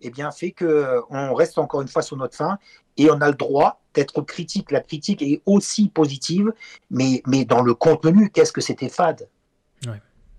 eh 0.00 0.10
bien, 0.10 0.30
fait 0.30 0.52
qu'on 0.52 0.66
euh, 0.66 1.32
reste 1.32 1.58
encore 1.58 1.80
une 1.80 1.88
fois 1.88 2.02
sur 2.02 2.16
notre 2.16 2.36
fin 2.36 2.58
et 2.96 3.10
on 3.10 3.20
a 3.20 3.28
le 3.28 3.34
droit 3.34 3.80
d'être 3.94 4.20
critique. 4.22 4.70
La 4.70 4.80
critique 4.80 5.22
est 5.22 5.40
aussi 5.46 5.88
positive, 5.88 6.52
mais, 6.90 7.22
mais 7.26 7.44
dans 7.44 7.62
le 7.62 7.74
contenu, 7.74 8.30
qu'est-ce 8.30 8.52
que 8.52 8.60
c'était 8.60 8.88
fade? 8.88 9.28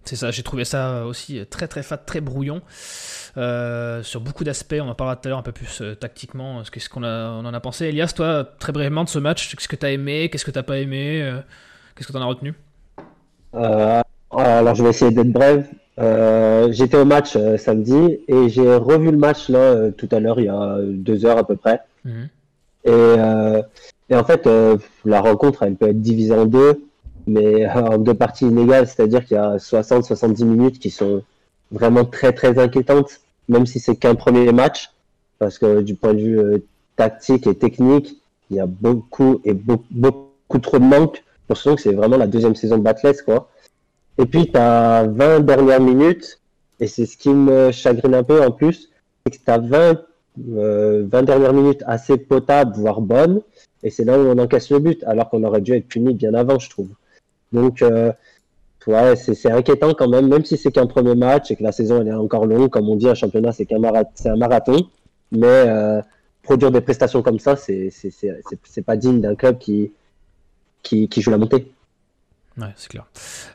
C'est 0.06 0.16
ça, 0.16 0.32
j'ai 0.32 0.44
trouvé 0.44 0.66
ça 0.66 1.06
aussi 1.06 1.46
très 1.50 1.68
très 1.68 1.84
fat, 1.84 1.98
très 1.98 2.22
brouillon. 2.22 2.62
Euh, 3.38 4.02
sur 4.04 4.22
beaucoup 4.22 4.44
d'aspects, 4.44 4.76
on 4.80 4.88
en 4.88 4.96
parlera 4.96 5.16
tout 5.16 5.28
à 5.28 5.30
l'heure 5.30 5.40
un 5.40 5.44
peu 5.44 5.52
plus 5.52 5.82
euh, 5.82 5.96
tactiquement, 5.96 6.64
ce 6.64 6.90
qu'on 6.90 7.04
on 7.04 7.46
en 7.46 7.54
a 7.54 7.60
pensé. 7.60 7.86
Elias, 7.86 8.14
toi, 8.16 8.48
très 8.60 8.72
brièvement 8.72 9.04
de 9.04 9.10
ce 9.10 9.20
match, 9.20 9.54
qu'est-ce 9.56 9.68
que 9.68 9.76
tu 9.76 9.86
as 9.86 9.92
aimé, 9.92 10.30
qu'est-ce 10.30 10.46
que 10.46 10.52
tu 10.52 10.64
pas 10.64 10.78
aimé, 10.78 11.22
euh, 11.22 11.40
qu'est-ce 11.96 12.08
que 12.08 12.14
tu 12.14 12.18
en 12.18 12.22
as 12.22 12.26
retenu? 12.26 12.54
Alors 13.54 14.76
je 14.76 14.84
vais 14.84 14.90
essayer 14.90 15.12
d'être 15.12 15.32
bref. 15.32 15.66
J'étais 16.72 16.98
au 16.98 17.06
match 17.06 17.38
samedi 17.58 18.20
et 18.28 18.50
j'ai 18.50 18.76
revu 18.76 19.12
le 19.12 19.18
match 19.18 19.50
là 19.50 19.92
tout 19.92 20.10
à 20.12 20.20
l'heure, 20.20 20.40
il 20.40 20.46
y 20.46 20.50
a 20.50 20.78
deux 20.82 21.26
heures 21.26 21.38
à 21.38 21.48
peu 21.48 21.56
près. 21.56 21.82
Mhm. 22.04 22.30
Et, 22.86 23.16
et, 24.10 24.16
en 24.16 24.24
fait, 24.24 24.48
la 25.04 25.22
rencontre, 25.22 25.64
elle 25.64 25.76
peut 25.76 25.90
être 25.90 26.02
divisée 26.02 26.36
en 26.36 26.46
deux 26.46 26.86
mais 27.28 27.66
euh, 27.66 27.74
en 27.74 27.98
deux 27.98 28.14
parties 28.14 28.46
inégales, 28.46 28.88
c'est-à-dire 28.88 29.26
qu'il 29.26 29.36
y 29.36 29.40
a 29.40 29.58
60-70 29.58 30.46
minutes 30.46 30.80
qui 30.80 30.90
sont 30.90 31.24
vraiment 31.72 32.06
très 32.06 32.34
très 32.34 32.60
inquiétantes, 32.60 33.22
même 33.50 33.66
si 33.66 33.80
c'est 33.80 33.96
qu'un 33.96 34.16
premier 34.16 34.52
match, 34.52 34.92
parce 35.40 35.58
que 35.58 35.82
du 35.82 35.96
point 35.96 36.14
de 36.14 36.20
vue 36.20 36.40
euh, 36.40 36.58
tactique 36.96 37.48
et 37.48 37.56
technique, 37.56 38.22
il 38.50 38.58
y 38.58 38.60
a 38.60 38.66
beaucoup 38.66 39.42
et 39.44 39.54
beaucoup, 39.54 39.86
beaucoup 39.92 40.60
trop 40.62 40.80
de 40.80 40.86
manque 40.86 41.24
pour 41.48 41.58
ce 41.58 41.72
que 41.72 41.82
c'est 41.82 41.94
vraiment 41.94 42.18
la 42.18 42.28
deuxième 42.28 42.56
saison 42.56 42.78
de 42.78 42.84
Batless, 42.84 43.22
quoi. 43.22 43.50
Et 44.18 44.26
puis, 44.26 44.50
tu 44.50 44.58
as 44.58 45.06
20 45.08 45.42
dernières 45.42 45.82
minutes, 45.82 46.40
et 46.80 46.88
c'est 46.88 47.06
ce 47.06 47.18
qui 47.18 47.30
me 47.30 47.72
chagrine 47.72 48.16
un 48.16 48.24
peu 48.24 48.42
en 48.42 48.52
plus, 48.52 48.90
c'est 49.26 49.38
que 49.38 49.44
tu 49.44 49.52
as 49.52 49.58
20, 49.58 50.02
20 50.38 51.24
dernières 51.24 51.54
minutes 51.54 51.84
assez 51.86 52.18
potables, 52.18 52.74
voire 52.78 53.02
bonnes, 53.02 53.42
et 53.84 53.90
c'est 53.90 54.06
là 54.06 54.18
où 54.18 54.22
on 54.22 54.38
encaisse 54.38 54.70
le 54.70 54.80
but, 54.80 55.04
alors 55.04 55.30
qu'on 55.30 55.44
aurait 55.44 55.62
dû 55.62 55.74
être 55.74 55.88
puni 55.88 56.14
bien 56.14 56.34
avant, 56.34 56.58
je 56.60 56.70
trouve. 56.70 56.90
Donc, 57.52 57.82
euh, 57.82 58.12
ouais, 58.88 59.16
c'est 59.16 59.52
inquiétant 59.52 59.94
quand 59.94 60.10
même, 60.10 60.28
même 60.28 60.46
si 60.46 60.58
c'est 60.58 60.72
qu'un 60.72 60.88
premier 60.88 61.16
match 61.16 61.52
et 61.52 61.56
que 61.56 61.64
la 61.64 61.72
saison 61.72 62.02
elle 62.02 62.08
est 62.08 62.14
encore 62.14 62.46
longue. 62.46 62.70
Comme 62.70 62.90
on 62.90 62.96
dit, 62.96 63.10
un 63.10 63.16
championnat, 63.16 63.52
c'est 63.52 63.66
qu'un 63.66 63.82
un 63.84 64.36
marathon. 64.36 64.88
Mais 65.32 65.48
euh, 65.48 66.02
produire 66.44 66.72
des 66.72 66.82
prestations 66.82 67.22
comme 67.22 67.40
ça, 67.40 67.56
c'est 67.56 67.92
pas 68.86 68.98
digne 68.98 69.22
d'un 69.22 69.36
club 69.36 69.58
qui, 69.58 69.92
qui, 70.84 71.10
joue 71.22 71.32
la 71.32 71.38
montée. 71.38 71.72
Ouais, 72.58 72.68
c'est 72.76 72.90
clair. 72.90 73.06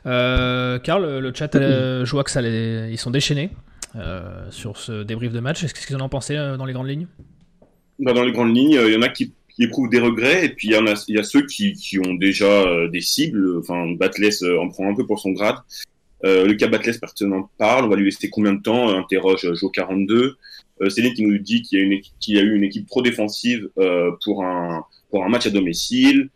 Euh, 0.05 0.77
Karl, 0.79 1.19
le 1.19 1.33
chat, 1.33 1.49
je 1.53 2.11
vois 2.11 2.23
que 2.23 2.31
ça 2.31 2.41
ils 2.41 2.99
sont 2.99 3.11
déchaînés 3.11 3.51
sur 4.49 4.77
ce 4.77 5.03
débrief 5.03 5.31
de 5.31 5.39
match. 5.39 5.63
Est-ce 5.63 5.73
qu'ils 5.73 5.95
en 5.95 6.01
ont 6.01 6.09
pensé 6.09 6.35
dans 6.35 6.65
les 6.65 6.73
grandes 6.73 6.87
lignes? 6.87 7.07
Bah, 7.99 8.13
Dans 8.13 8.23
les 8.23 8.31
grandes 8.31 8.55
lignes, 8.55 8.79
il 8.83 8.93
y 8.93 8.97
en 8.97 9.01
a 9.01 9.09
qui 9.09 9.33
qui 9.55 9.63
éprouvent 9.63 9.89
des 9.89 9.99
regrets, 9.99 10.45
et 10.45 10.49
puis 10.49 10.69
il 10.69 10.73
y 10.73 10.77
en 10.77 10.87
a, 10.87 10.93
il 11.07 11.15
y 11.15 11.19
a 11.19 11.23
ceux 11.23 11.45
qui, 11.45 11.75
ont 12.05 12.13
déjà 12.13 12.45
euh, 12.45 12.87
des 12.87 13.01
cibles. 13.01 13.57
Enfin, 13.59 13.91
Batless 13.91 14.43
euh, 14.43 14.59
en 14.59 14.69
prend 14.69 14.89
un 14.89 14.95
peu 14.95 15.05
pour 15.05 15.19
son 15.19 15.31
grade. 15.31 15.57
le 16.23 16.53
cas 16.53 16.67
Batles, 16.67 16.99
personne 16.99 17.29
n'en 17.29 17.49
parle. 17.57 17.85
On 17.85 17.89
va 17.89 17.95
lui 17.95 18.05
laisser 18.05 18.29
combien 18.29 18.53
de 18.53 18.61
temps 18.61 18.89
Interroge 18.89 19.53
Jo 19.53 19.69
42. 19.69 20.37
Céline 20.89 21.13
qui 21.13 21.23
nous 21.23 21.37
dit 21.37 21.61
qu'il 21.61 21.79
y, 21.79 22.33
y, 22.33 22.39
a 22.39 22.41
eu 22.41 22.55
une 22.55 22.63
équipe 22.63 22.87
trop 22.87 23.03
défensive 23.03 23.69
pour, 24.23 24.43
un, 24.43 24.83
pour 25.11 25.23
un 25.23 25.29
match 25.29 25.45
à 25.45 25.51
domicile. 25.51 26.29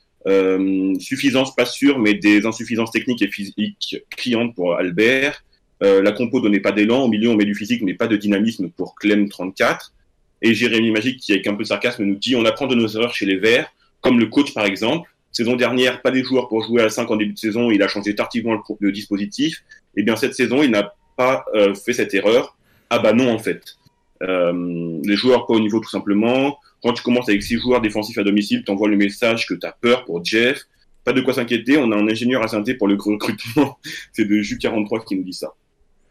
suffisance 1.00 1.56
pas 1.56 1.66
sûre, 1.66 1.98
mais 1.98 2.14
des 2.14 2.46
insuffisances 2.46 2.92
techniques 2.92 3.24
et 3.24 3.28
physiques 3.28 4.04
criantes 4.12 4.54
pour 4.54 4.76
Albert. 4.76 5.44
la 5.82 6.12
compo 6.12 6.42
donnait 6.42 6.60
pas 6.60 6.72
d'élan. 6.72 7.04
Au 7.04 7.08
milieu, 7.08 7.30
on 7.30 7.36
met 7.36 7.46
du 7.46 7.56
physique, 7.56 7.82
mais 7.82 7.96
pas 7.96 8.08
de 8.08 8.18
dynamisme 8.18 8.70
pour 8.70 8.94
Clem 8.96 9.30
34. 9.30 9.95
Et 10.42 10.54
Jérémy 10.54 10.92
Magique, 10.92 11.20
qui 11.20 11.34
avec 11.34 11.48
un 11.48 11.56
peu 11.56 11.64
de 11.64 11.68
sarcasme 11.68 12.04
nous 12.04 12.16
dit 12.16 12.36
on 12.36 12.46
apprend 12.46 12.68
de 12.68 12.76
nos 12.76 12.88
erreurs 12.88 13.14
chez 13.14 13.26
les 13.26 13.38
Verts, 13.38 13.72
comme 14.02 14.20
le 14.20 14.28
coach 14.28 14.54
par 14.54 14.66
exemple. 14.66 15.10
Saison 15.32 15.56
dernière, 15.56 16.02
pas 16.02 16.12
des 16.12 16.24
joueurs 16.24 16.48
pour 16.48 16.64
jouer 16.64 16.82
à 16.82 16.90
5 16.90 17.12
en 17.12 17.18
début 17.18 17.34
de 17.34 17.38
saison, 17.38 17.70
il 17.70 17.82
a 17.84 17.90
changé 17.90 18.16
tardivement 18.16 18.62
le, 18.80 18.92
dispositif. 18.92 19.64
Et 19.98 20.02
eh 20.02 20.04
bien 20.04 20.16
cette 20.16 20.34
saison, 20.34 20.64
il 20.64 20.72
n'a 20.72 20.94
pas 21.18 21.46
euh, 21.54 21.74
fait 21.74 21.94
cette 21.94 22.14
erreur. 22.14 22.58
Ah 22.90 23.00
bah 23.00 23.14
non 23.14 23.30
en 23.30 23.40
fait. 23.40 23.76
Euh, 24.24 25.00
les 25.04 25.16
joueurs 25.16 25.46
pas 25.46 25.54
au 25.54 25.60
niveau 25.60 25.80
tout 25.80 25.90
simplement. 25.90 26.58
Quand 26.82 26.94
tu 26.94 27.04
commences 27.04 27.28
avec 27.28 27.44
6 27.44 27.60
joueurs 27.60 27.82
défensifs 27.82 28.18
à 28.18 28.24
domicile, 28.24 28.64
tu 28.64 28.72
envoies 28.72 28.88
le 28.88 28.98
message 28.98 29.48
que 29.48 29.56
tu 29.56 29.66
as 29.66 29.74
peur 29.74 30.06
pour 30.06 30.24
Jeff. 30.24 30.62
Pas 31.04 31.14
de 31.14 31.22
quoi 31.22 31.34
s'inquiéter, 31.34 31.78
on 31.78 31.92
a 31.92 31.96
un 31.96 32.08
ingénieur 32.08 32.42
à 32.42 32.48
synthé 32.48 32.74
pour 32.74 32.88
le 32.88 32.96
recrutement. 32.96 33.78
C'est 34.14 34.26
de 34.26 34.36
Ju43 34.36 35.06
qui 35.06 35.16
nous 35.16 35.24
dit 35.24 35.34
ça. 35.34 35.54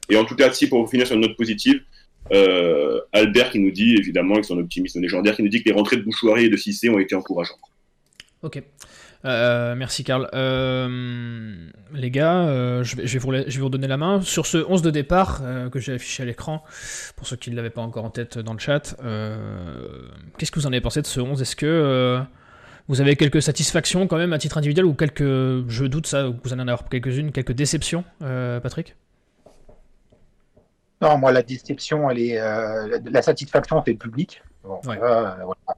Et 0.09 0.17
en 0.17 0.25
tout 0.25 0.37
cas, 0.37 0.53
si 0.53 0.69
pour 0.69 0.89
finir 0.89 1.07
sur 1.07 1.17
une 1.17 1.23
note 1.23 1.37
positive, 1.37 1.83
euh, 2.33 3.01
Albert 3.13 3.51
qui 3.51 3.59
nous 3.59 3.71
dit, 3.71 3.97
évidemment, 3.97 4.35
avec 4.35 4.45
son 4.45 4.59
optimisme 4.59 5.01
légendaire, 5.01 5.37
qui 5.37 5.43
nous 5.43 5.49
dit 5.49 5.63
que 5.63 5.69
les 5.69 5.75
rentrées 5.75 5.97
de 5.97 6.03
Bouchouari 6.03 6.47
et 6.47 6.49
de 6.49 6.57
Cissé 6.57 6.89
ont 6.89 6.99
été 6.99 7.15
encourageantes. 7.15 7.59
Ok. 8.43 8.63
Euh, 9.25 9.75
merci 9.75 10.05
Karl. 10.05 10.29
Euh, 10.35 11.55
les 11.95 12.11
gars, 12.11 12.83
je, 12.83 12.97
vais, 12.97 13.19
vous, 13.19 13.33
je, 13.33 13.43
vais, 13.43 13.61
vous, 13.61 13.69
donner 13.71 13.89
la 13.89 13.97
main. 13.97 14.21
Sur 14.21 14.47
ce 14.47 14.59
11 14.59 14.83
de 14.83 14.91
départ 14.91 15.43
que 15.71 15.79
j'ai 15.79 15.95
affiché 15.95 16.23
à 16.23 16.27
l'écran, 16.27 16.63
pour 17.17 17.27
ceux 17.27 17.37
qui 17.37 17.51
ne 17.51 17.57
l'avaient 17.57 17.71
pas 17.71 17.83
encore 17.83 18.05
en 18.05 18.11
tête 18.11 18.39
dans 18.39 18.53
le 18.53 18.59
chat, 18.59 18.97
qu'est-ce 20.39 20.51
que 20.51 20.61
vous 20.61 20.67
en 20.67 20.73
avez 20.73 20.83
pensé 20.83 21.01
de 21.01 21.07
ce 21.07 21.21
11 21.21 21.41
Est-ce 21.41 21.57
que 21.57 22.21
vous 22.87 23.01
avez 23.01 23.17
quelques 23.17 23.41
satisfactions 23.41 24.07
quand 24.07 24.19
même 24.19 24.35
à 24.35 24.39
titre 24.39 24.59
individuel 24.59 24.85
ou 24.85 24.93
quelques, 24.93 25.23
je 25.23 25.87
doute 25.87 26.07
ça, 26.07 26.29
vous 26.29 26.53
en 26.53 26.59
avoir 26.59 26.87
quelques-unes, 26.91 27.33
quelques 27.33 27.53
déceptions, 27.53 28.05
Patrick? 28.21 28.95
Non, 31.05 31.19
moi, 31.19 31.33
la 31.33 31.43
déception, 31.43 32.11
elle 32.11 32.19
est, 32.19 32.41
euh, 32.41 32.99
la 33.05 33.21
satisfaction, 33.21 33.83
c'est 33.85 33.93
le 33.93 33.99
public. 33.99 34.43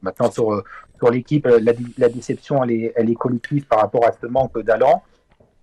Maintenant, 0.02 0.30
sur, 0.30 0.62
sur 0.98 1.10
l'équipe, 1.10 1.46
la, 1.46 2.08
déception, 2.08 2.62
elle 2.62 2.70
est, 2.70 2.92
elle 2.94 3.10
est 3.10 3.16
collective 3.16 3.66
par 3.66 3.80
rapport 3.80 4.06
à 4.06 4.12
ce 4.12 4.26
manque 4.26 4.56
d'allant. 4.60 5.02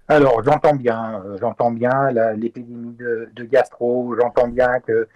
Alors, 0.10 0.44
j'entends 0.44 0.76
bien, 0.76 1.24
euh, 1.26 1.38
j'entends 1.40 1.72
bien 1.72 2.12
l'épidémie 2.36 2.96
de, 2.96 3.44
gastro, 3.46 4.16
j'entends 4.20 4.50
bien 4.50 4.82
que 4.82 5.08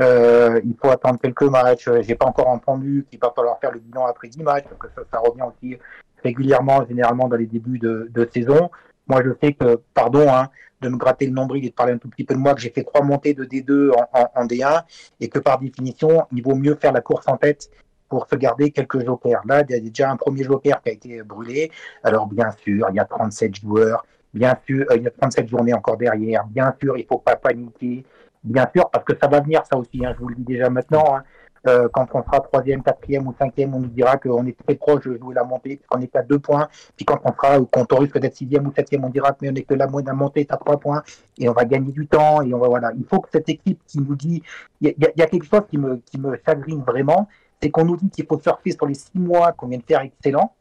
euh, 0.00 0.60
il 0.64 0.74
faut 0.82 0.90
attendre 0.90 1.20
quelques 1.20 1.42
matchs. 1.42 1.88
J'ai 2.00 2.16
pas 2.16 2.26
encore 2.26 2.48
entendu 2.48 3.06
qu'il 3.08 3.20
va 3.20 3.32
falloir 3.34 3.60
faire 3.60 3.70
le 3.70 3.78
bilan 3.78 4.06
après 4.06 4.28
10 4.28 4.42
matchs, 4.42 4.64
parce 4.64 4.92
que 4.92 5.02
ça, 5.12 5.20
revient 5.20 5.42
aussi 5.42 5.78
régulièrement, 6.24 6.84
généralement 6.86 7.28
dans 7.28 7.36
les 7.36 7.46
débuts 7.46 7.78
de, 7.78 8.10
de 8.10 8.28
saison. 8.34 8.68
Moi, 9.06 9.22
je 9.24 9.30
sais 9.40 9.52
que, 9.52 9.80
pardon, 9.94 10.26
hein, 10.28 10.48
de 10.82 10.88
me 10.88 10.96
gratter 10.96 11.26
le 11.26 11.32
nombril 11.32 11.64
et 11.64 11.70
de 11.70 11.74
parler 11.74 11.94
un 11.94 11.98
tout 11.98 12.08
petit 12.08 12.24
peu 12.24 12.34
de 12.34 12.38
moi, 12.38 12.54
que 12.54 12.60
j'ai 12.60 12.70
fait 12.70 12.84
trois 12.84 13.02
montées 13.02 13.34
de 13.34 13.44
D2 13.44 13.92
en, 14.12 14.46
D1 14.46 14.82
et 15.20 15.28
que 15.28 15.38
par 15.38 15.58
définition, 15.58 16.26
il 16.32 16.42
vaut 16.42 16.54
mieux 16.54 16.74
faire 16.74 16.92
la 16.92 17.00
course 17.00 17.26
en 17.28 17.36
tête 17.36 17.70
pour 18.08 18.26
se 18.28 18.36
garder 18.36 18.70
quelques 18.70 19.04
jokers. 19.04 19.40
Là, 19.46 19.62
il 19.66 19.72
y 19.72 19.78
a 19.78 19.80
déjà 19.80 20.10
un 20.10 20.16
premier 20.16 20.44
joker 20.44 20.82
qui 20.82 20.90
a 20.90 20.92
été 20.92 21.22
brûlé. 21.22 21.70
Alors, 22.04 22.26
bien 22.26 22.50
sûr, 22.50 22.86
il 22.90 22.96
y 22.96 23.00
a 23.00 23.04
37 23.06 23.56
joueurs. 23.56 24.04
Bien 24.34 24.54
sûr, 24.66 24.84
euh, 24.90 24.96
il 24.96 25.02
y 25.02 25.06
a 25.06 25.10
37 25.10 25.48
journées 25.48 25.72
encore 25.72 25.96
derrière. 25.96 26.44
Bien 26.46 26.74
sûr, 26.80 26.96
il 26.98 27.02
ne 27.02 27.06
faut 27.06 27.18
pas 27.18 27.36
paniquer. 27.36 28.04
Bien 28.44 28.68
sûr, 28.74 28.90
parce 28.90 29.04
que 29.04 29.14
ça 29.20 29.28
va 29.28 29.40
venir, 29.40 29.62
ça 29.70 29.78
aussi. 29.78 30.04
Hein, 30.04 30.12
je 30.14 30.22
vous 30.22 30.28
le 30.28 30.34
dis 30.34 30.44
déjà 30.44 30.68
maintenant. 30.68 31.16
Hein. 31.16 31.22
Euh, 31.68 31.88
quand 31.92 32.06
on 32.14 32.22
sera 32.22 32.40
troisième, 32.40 32.82
quatrième 32.82 33.26
ou 33.28 33.34
cinquième, 33.38 33.74
on 33.74 33.80
nous 33.80 33.88
dira 33.88 34.16
qu'on 34.16 34.44
est 34.46 34.56
très 34.66 34.74
proche 34.74 35.04
de 35.04 35.16
jouer 35.16 35.34
la 35.34 35.44
montée, 35.44 35.80
qu'on 35.88 36.00
est 36.00 36.14
à 36.16 36.22
deux 36.22 36.38
points. 36.38 36.68
Puis 36.96 37.04
quand 37.04 37.20
on 37.24 37.32
sera, 37.32 37.60
ou 37.60 37.66
quand 37.66 37.92
on 37.92 37.96
risque 37.98 38.18
d'être 38.18 38.36
sixième 38.36 38.66
ou 38.66 38.72
septième, 38.74 39.04
on 39.04 39.10
dira 39.10 39.32
que 39.32 39.46
on 39.46 39.54
est 39.54 39.62
que 39.62 39.74
la 39.74 39.86
moindre 39.86 40.12
montée 40.12 40.46
à 40.48 40.56
trois 40.56 40.78
points 40.78 41.02
et 41.38 41.48
on 41.48 41.52
va 41.52 41.64
gagner 41.64 41.92
du 41.92 42.06
temps 42.06 42.42
et 42.42 42.52
on 42.52 42.58
va 42.58 42.68
voilà. 42.68 42.92
Il 42.96 43.04
faut 43.04 43.20
que 43.20 43.28
cette 43.30 43.48
équipe 43.48 43.80
qui 43.86 43.98
nous 43.98 44.16
dit, 44.16 44.42
il 44.80 44.94
y, 44.98 45.22
a 45.22 45.26
quelque 45.26 45.46
chose 45.46 45.62
qui 45.70 45.78
me 45.78 45.96
qui 46.06 46.18
me 46.18 46.36
chagrine 46.44 46.82
vraiment, 46.82 47.28
c'est 47.60 47.70
qu'on 47.70 47.84
nous 47.84 47.96
dit 47.96 48.10
qu'il 48.10 48.26
faut 48.26 48.40
surfer 48.40 48.72
sur 48.72 48.86
les 48.86 48.94
six 48.94 49.18
mois 49.18 49.52
qu'on 49.52 49.68
vient 49.68 49.78
de 49.78 49.84
faire 49.84 50.00
excellent 50.00 50.52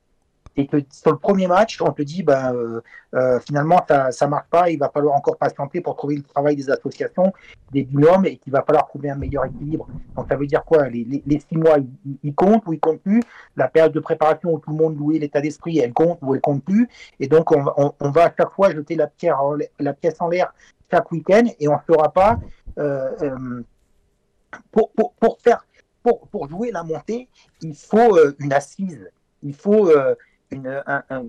et 0.57 0.67
que 0.67 0.77
sur 0.91 1.11
le 1.11 1.17
premier 1.17 1.47
match, 1.47 1.81
on 1.81 1.91
te 1.91 2.01
dit, 2.01 2.23
ben, 2.23 2.53
euh, 2.53 2.81
euh, 3.15 3.39
finalement, 3.39 3.81
ça 3.87 4.09
ne 4.09 4.27
marche 4.27 4.47
pas, 4.49 4.69
il 4.69 4.77
va 4.77 4.89
falloir 4.89 5.15
encore 5.15 5.37
patienter 5.37 5.81
pour 5.81 5.95
trouver 5.95 6.17
le 6.17 6.23
travail 6.23 6.55
des 6.55 6.69
associations, 6.69 7.31
des 7.71 7.83
binômes, 7.83 8.25
et 8.25 8.37
qu'il 8.37 8.51
va 8.51 8.61
falloir 8.61 8.87
trouver 8.87 9.09
un 9.09 9.15
meilleur 9.15 9.45
équilibre. 9.45 9.87
Donc 10.15 10.27
ça 10.29 10.35
veut 10.35 10.47
dire 10.47 10.63
quoi? 10.65 10.89
Les, 10.89 11.23
les, 11.25 11.39
six 11.39 11.55
mois, 11.55 11.77
ils, 12.23 12.35
comptent 12.35 12.63
ou 12.67 12.73
ils 12.73 12.79
comptent 12.79 13.01
plus? 13.01 13.21
La 13.55 13.69
période 13.69 13.93
de 13.93 13.99
préparation 13.99 14.53
où 14.53 14.59
tout 14.59 14.71
le 14.71 14.77
monde 14.77 14.97
louait 14.97 15.19
l'état 15.19 15.39
d'esprit, 15.39 15.79
elle 15.79 15.93
compte 15.93 16.19
ou 16.21 16.35
elle 16.35 16.41
compte 16.41 16.63
plus? 16.63 16.89
Et 17.19 17.27
donc 17.27 17.51
on, 17.51 17.93
on, 17.99 18.11
va 18.11 18.25
à 18.25 18.33
chaque 18.37 18.51
fois 18.51 18.71
jeter 18.71 18.95
la, 18.95 19.07
pierre 19.07 19.39
la 19.79 19.93
pièce 19.93 20.15
en 20.19 20.27
l'air 20.27 20.53
chaque 20.89 21.09
week-end, 21.11 21.43
et 21.59 21.67
on 21.67 21.75
ne 21.75 21.95
fera 21.95 22.11
pas... 22.11 22.39
Euh, 22.77 23.63
pour, 24.71 24.91
pour, 24.91 25.13
pour, 25.13 25.37
faire, 25.41 25.65
pour, 26.03 26.27
pour 26.27 26.49
jouer 26.49 26.71
la 26.71 26.83
montée, 26.83 27.29
il 27.61 27.75
faut 27.75 28.19
une 28.39 28.51
assise. 28.51 29.09
Il 29.43 29.55
faut 29.55 29.89
une, 30.51 30.83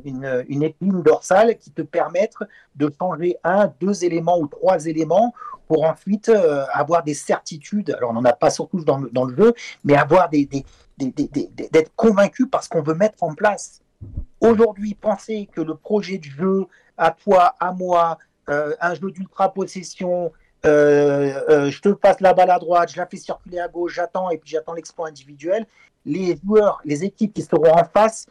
une, 0.05 0.45
une, 0.49 0.63
épine 0.63 1.03
dorsale 1.03 1.57
qui 1.59 1.71
te 1.71 1.83
permette 1.83 2.35
de 2.77 2.93
changer 2.99 3.37
un, 3.45 3.73
deux 3.81 4.05
éléments 4.05 4.39
ou 4.39 4.47
trois 4.47 4.87
éléments 4.87 5.33
pour 5.69 5.85
ensuite 5.85 6.29
euh, 6.29 6.65
avoir 6.73 7.03
des 7.03 7.15
certitudes. 7.15 7.95
Alors, 7.97 8.11
on 8.11 8.15
n'en 8.15 8.25
a 8.25 8.33
pas 8.33 8.51
surtout 8.51 8.85
dans 8.85 9.01
dans 9.13 9.25
le 9.25 9.37
jeu, 9.37 9.55
mais 9.85 9.97
avoir 9.97 10.29
des, 10.29 10.47
des, 10.47 10.65
d'être 10.99 11.93
convaincu 11.97 12.47
parce 12.47 12.69
qu'on 12.69 12.83
veut 12.83 12.95
mettre 12.95 13.23
en 13.23 13.35
place. 13.35 13.81
Aujourd'hui, 14.41 14.95
penser 14.95 15.49
que 15.53 15.61
le 15.61 15.77
projet 15.77 16.19
de 16.19 16.25
jeu, 16.25 16.67
à 16.99 17.13
toi, 17.13 17.55
à 17.61 17.73
moi, 17.73 18.19
euh, 18.49 18.75
un 18.81 18.95
jeu 18.95 19.11
d'ultra-possession, 19.11 20.33
euh, 20.65 21.71
je 21.71 21.81
te 21.81 21.89
passe 21.91 22.21
la 22.21 22.35
balle 22.35 22.51
à 22.51 22.59
droite, 22.59 22.93
je 22.93 22.99
la 22.99 23.07
fais 23.07 23.17
circuler 23.17 23.59
à 23.59 23.69
gauche, 23.69 23.95
j'attends 23.95 24.31
et 24.31 24.39
puis 24.39 24.51
j'attends 24.51 24.75
l'exploit 24.75 25.09
individuel. 25.09 25.67
Les 26.05 26.37
joueurs, 26.45 26.81
les 26.85 27.05
équipes 27.05 27.33
qui 27.33 27.43
seront 27.43 27.73
en 27.73 27.85
face 27.85 28.27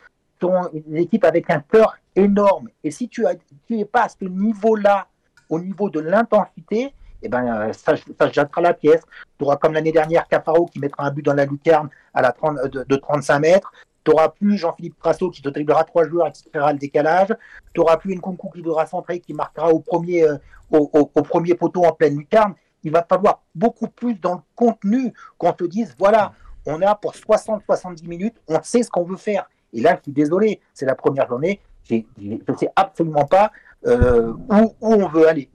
une 0.73 0.97
équipe 0.97 1.23
avec 1.23 1.49
un 1.49 1.59
cœur 1.59 1.95
énorme. 2.15 2.69
Et 2.83 2.91
si 2.91 3.09
tu 3.09 3.25
n'es 3.69 3.85
pas 3.85 4.03
à 4.03 4.09
ce 4.09 4.25
niveau-là, 4.25 5.07
au 5.49 5.59
niveau 5.59 5.89
de 5.89 5.99
l'intensité, 5.99 6.93
eh 7.23 7.29
ben, 7.29 7.45
euh, 7.45 7.73
ça, 7.73 7.95
ça 8.19 8.31
jettera 8.31 8.61
la 8.61 8.73
pièce. 8.73 9.01
Tu 9.37 9.45
auras 9.45 9.57
comme 9.57 9.73
l'année 9.73 9.91
dernière 9.91 10.27
Caparo 10.27 10.65
qui 10.65 10.79
mettra 10.79 11.05
un 11.05 11.11
but 11.11 11.23
dans 11.23 11.33
la 11.33 11.45
lucarne 11.45 11.89
à 12.13 12.21
la 12.21 12.31
30, 12.31 12.67
de, 12.67 12.95
35 12.95 13.39
mètres. 13.39 13.71
Tu 14.03 14.11
n'auras 14.11 14.29
plus 14.29 14.57
Jean-Philippe 14.57 14.97
Crasso 14.99 15.29
qui 15.29 15.41
te 15.41 15.49
dribblera 15.49 15.83
trois 15.83 16.07
joueurs 16.07 16.27
et 16.27 16.31
qui 16.31 16.49
créera 16.49 16.73
le 16.73 16.79
décalage. 16.79 17.35
Tu 17.73 17.79
n'auras 17.79 17.97
plus 17.97 18.19
concours 18.19 18.53
qui 18.53 18.61
devra 18.61 18.87
centrer 18.87 19.19
qui 19.19 19.33
marquera 19.33 19.69
au 19.69 19.79
premier, 19.79 20.23
euh, 20.23 20.37
au, 20.71 20.89
au, 20.93 21.21
premier 21.21 21.53
poteau 21.53 21.83
en 21.83 21.91
pleine 21.91 22.17
lucarne. 22.17 22.55
Il 22.83 22.91
va 22.91 23.05
falloir 23.07 23.43
beaucoup 23.53 23.87
plus 23.87 24.15
dans 24.15 24.35
le 24.35 24.41
contenu 24.55 25.13
qu'on 25.37 25.53
te 25.53 25.65
dise 25.65 25.93
voilà, 25.99 26.33
on 26.65 26.81
a 26.81 26.95
pour 26.95 27.13
60-70 27.13 28.07
minutes, 28.07 28.35
on 28.47 28.59
sait 28.63 28.81
ce 28.81 28.89
qu'on 28.89 29.03
veut 29.03 29.17
faire. 29.17 29.47
Et 29.73 29.81
là, 29.81 29.95
je 29.97 30.03
suis 30.03 30.11
désolé, 30.11 30.59
c'est 30.73 30.85
la 30.85 30.95
première 30.95 31.27
journée, 31.27 31.59
je 31.89 31.95
ne 32.21 32.57
sais 32.57 32.69
absolument 32.75 33.25
pas 33.25 33.51
euh, 33.85 34.33
où, 34.49 34.73
on 34.81 35.07
veut 35.07 35.27
aller. 35.27 35.49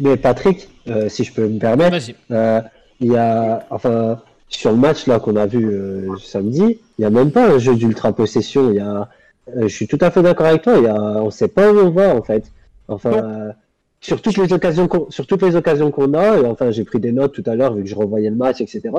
Mais, 0.00 0.16
Patrick, 0.16 0.68
euh, 0.88 1.08
si 1.08 1.24
je 1.24 1.32
peux 1.32 1.46
me 1.46 1.58
permettre, 1.58 1.96
euh, 2.30 2.60
il 2.98 3.12
y 3.12 3.16
a, 3.16 3.64
enfin, 3.70 4.20
sur 4.48 4.72
le 4.72 4.76
match 4.76 5.06
là 5.06 5.20
qu'on 5.20 5.36
a 5.36 5.46
vu 5.46 6.10
samedi, 6.20 6.80
il 6.98 7.00
n'y 7.00 7.04
a 7.04 7.10
même 7.10 7.30
pas 7.30 7.48
un 7.48 7.58
jeu 7.58 7.76
d'ultra 7.76 8.12
possession. 8.12 8.70
Il 8.70 8.76
y 8.76 8.80
a, 8.80 9.08
je 9.56 9.68
suis 9.68 9.86
tout 9.86 9.98
à 10.00 10.10
fait 10.10 10.22
d'accord 10.22 10.46
avec 10.46 10.62
toi. 10.62 10.76
Il 10.76 10.84
y 10.84 10.88
a, 10.88 10.94
on 10.94 11.26
ne 11.26 11.30
sait 11.30 11.48
pas 11.48 11.72
où 11.72 11.78
on 11.78 11.90
va 11.90 12.14
en 12.14 12.22
fait. 12.22 12.50
Enfin, 12.88 13.52
sur 14.00 14.22
toutes 14.22 14.36
les 14.38 14.52
occasions 14.52 14.88
qu'on, 14.88 15.10
sur 15.10 15.26
toutes 15.26 15.42
les 15.42 15.56
occasions 15.56 15.90
qu'on 15.90 16.14
a, 16.14 16.38
et 16.38 16.46
enfin 16.46 16.70
j'ai 16.70 16.84
pris 16.84 17.00
des 17.00 17.12
notes 17.12 17.32
tout 17.32 17.42
à 17.46 17.54
l'heure 17.54 17.74
vu 17.74 17.82
que 17.82 17.88
je 17.88 17.94
revoyais 17.94 18.30
le 18.30 18.36
match, 18.36 18.60
etc. 18.60 18.90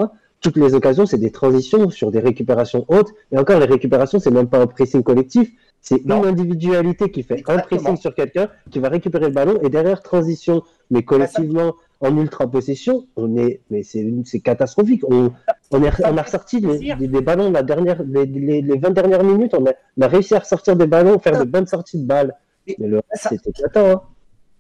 Toutes 0.42 0.58
les 0.58 0.74
occasions, 0.74 1.06
c'est 1.06 1.20
des 1.20 1.32
transitions 1.32 1.90
sur 1.92 2.12
des 2.12 2.20
récupérations 2.20 2.86
hautes. 2.88 3.14
Et 3.32 3.38
encore, 3.38 3.60
les 3.60 3.66
récupérations, 3.66 4.20
c'est 4.20 4.32
même 4.32 4.50
pas 4.50 4.60
un 4.60 4.66
pressing 4.66 5.04
collectif, 5.04 5.52
c'est 5.82 5.98
une 6.04 6.12
individualité 6.12 7.12
qui 7.12 7.24
fait 7.24 7.44
un 7.48 7.60
pressing 7.60 7.96
sur 7.98 8.14
quelqu'un, 8.16 8.48
qui 8.70 8.80
va 8.80 8.90
récupérer 8.90 9.26
le 9.26 9.32
ballon 9.32 9.60
et 9.62 9.70
derrière 9.70 10.02
transition. 10.02 10.64
Mais 10.90 11.04
collectivement, 11.04 11.76
en 12.00 12.18
ultra 12.18 12.50
possession, 12.50 13.06
on 13.16 13.38
est, 13.38 13.62
mais 13.70 13.84
c'est, 13.84 14.08
c'est 14.26 14.40
catastrophique. 14.40 15.04
On, 15.08 15.32
on, 15.72 15.84
est, 15.84 15.92
on 16.06 16.18
a 16.18 16.22
ressorti 16.22 16.60
des, 16.60 17.22
ballons 17.22 17.52
la 17.52 17.64
dernière, 17.64 18.02
les, 18.04 18.26
les, 18.26 18.78
20 18.78 18.90
dernières 18.92 19.24
minutes, 19.24 19.54
on 19.54 19.66
a, 19.66 19.74
on 19.98 20.02
a, 20.02 20.08
réussi 20.08 20.36
à 20.36 20.40
ressortir 20.40 20.76
des 20.76 20.88
ballons, 20.88 21.20
faire 21.20 21.40
de 21.40 21.50
bonnes 21.50 21.68
sorties 21.68 22.00
de 22.00 22.08
balles. 22.08 22.36
Mais 22.80 22.88
le 22.88 23.02
reste, 23.10 23.30
c'était 23.44 23.80
Hein 23.80 24.02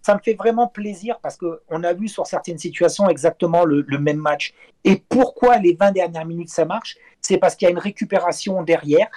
ça 0.01 0.15
me 0.15 0.20
fait 0.20 0.34
vraiment 0.34 0.67
plaisir 0.67 1.20
parce 1.22 1.38
qu'on 1.38 1.84
a 1.84 1.93
vu 1.93 2.08
sur 2.08 2.25
certaines 2.25 2.58
situations 2.58 3.10
exactement 3.10 3.65
le, 3.65 3.86
même 4.00 4.17
match. 4.17 4.53
Et 4.84 5.03
pourquoi 5.08 5.58
les 5.58 5.74
20 5.74 5.91
dernières 5.91 6.25
minutes 6.25 6.50
ça 6.50 6.65
marche? 6.65 6.98
C'est 7.22 7.38
parce 7.38 7.55
qu'il 7.55 7.67
y 7.67 7.70
a 7.70 7.72
une 7.72 7.79
récupération 7.79 8.63
derrière 8.63 9.10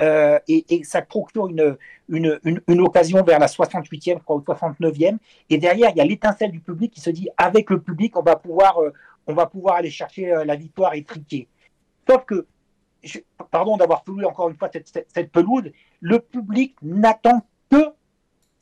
euh, 0.00 0.38
et, 0.46 0.84
ça 0.84 1.00
procure 1.00 1.48
une, 1.48 1.76
une, 2.08 2.80
occasion 2.80 3.22
vers 3.22 3.38
la 3.38 3.46
68e, 3.46 4.18
ou 4.28 4.40
69e. 4.40 5.16
Et 5.48 5.58
derrière, 5.58 5.90
il 5.90 5.96
y 5.96 6.00
a 6.00 6.04
l'étincelle 6.04 6.50
du 6.50 6.60
public 6.60 6.92
qui 6.92 7.00
se 7.00 7.10
dit 7.10 7.28
avec 7.36 7.70
le 7.70 7.80
public, 7.80 8.16
on 8.16 8.22
va 8.22 8.36
pouvoir, 8.36 8.78
euh, 8.82 8.92
on 9.26 9.34
va 9.34 9.46
pouvoir 9.46 9.76
aller 9.76 9.90
chercher 9.90 10.32
euh, 10.32 10.44
la 10.44 10.56
victoire 10.56 10.94
et 10.94 11.02
triquer. 11.02 11.48
Sauf 12.08 12.24
que, 12.26 12.46
pardon 13.50 13.76
d'avoir 13.76 14.04
foulé 14.04 14.26
encore 14.26 14.50
une 14.50 14.56
fois 14.56 14.68
cette, 14.70 15.06
cette 15.12 15.32
pelouse, 15.32 15.70
le 16.00 16.18
public 16.18 16.76
n'attend 16.82 17.46
que 17.70 17.86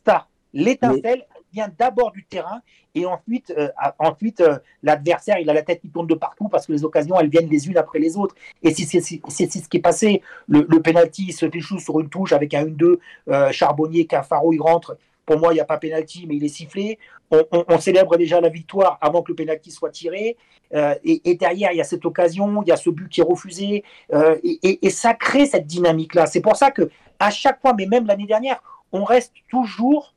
ça. 0.07 0.29
L'étincelle, 0.53 1.27
vient 1.55 1.71
d'abord 1.79 2.13
du 2.13 2.25
terrain 2.25 2.61
et 2.95 3.07
ensuite, 3.07 3.53
euh, 3.57 3.69
ensuite 3.99 4.41
euh, 4.41 4.59
l'adversaire, 4.83 5.39
il 5.39 5.49
a 5.49 5.55
la 5.55 5.63
tête 5.63 5.81
qui 5.81 5.89
tourne 5.89 6.07
de 6.07 6.15
partout 6.15 6.49
parce 6.49 6.67
que 6.67 6.73
les 6.73 6.85
occasions, 6.85 7.19
elles 7.19 7.29
viennent 7.29 7.49
les 7.49 7.69
unes 7.69 7.79
après 7.79 7.99
les 7.99 8.17
autres. 8.17 8.35
Et 8.63 8.75
c'est 8.75 9.01
ce 9.01 9.69
qui 9.69 9.77
est 9.77 9.81
passé. 9.81 10.23
Le, 10.47 10.67
le 10.69 10.83
penalty 10.83 11.33
se 11.33 11.47
échoue 11.47 11.79
sur 11.79 11.99
une 12.01 12.09
touche 12.09 12.33
avec 12.33 12.55
un 12.55 12.67
1-2, 12.67 12.99
euh, 13.29 13.53
Charbonnier, 13.53 14.07
Cafaro, 14.07 14.53
il 14.53 14.61
rentre. 14.61 14.97
Pour 15.27 15.39
moi, 15.39 15.53
il 15.53 15.55
n'y 15.55 15.61
a 15.61 15.65
pas 15.65 15.79
penalty, 15.79 16.27
mais 16.29 16.37
il 16.37 16.45
est 16.45 16.49
sifflé. 16.49 16.99
On, 17.31 17.79
célèbre 17.79 18.17
déjà 18.19 18.43
la 18.43 18.51
victoire 18.51 18.99
avant 19.01 19.23
que 19.23 19.33
le 19.33 19.37
penalty 19.37 19.71
soit 19.71 19.89
tiré. 19.89 20.37
et, 20.73 21.35
derrière, 21.35 21.73
il 21.73 21.79
y 21.79 21.81
a 21.81 21.85
cette 21.85 22.05
occasion, 22.05 22.63
il 22.63 22.69
y 22.69 22.73
a 22.73 22.77
ce 22.77 22.91
but 22.91 23.09
qui 23.09 23.23
est 23.23 23.25
refusé. 23.25 23.85
Et, 24.13 24.87
et, 24.87 24.91
ça 24.91 25.15
crée 25.15 25.47
cette 25.47 25.67
dynamique-là. 25.67 26.27
C'est 26.27 26.43
pour 26.43 26.57
ça 26.57 26.71
que 26.71 26.91
à 27.19 27.31
chaque 27.31 27.59
fois, 27.63 27.73
mais 27.73 27.87
même 27.87 28.07
l'année 28.07 28.27
dernière, 28.27 28.63
on 28.93 29.03
reste 29.03 29.33
toujours 29.49 30.15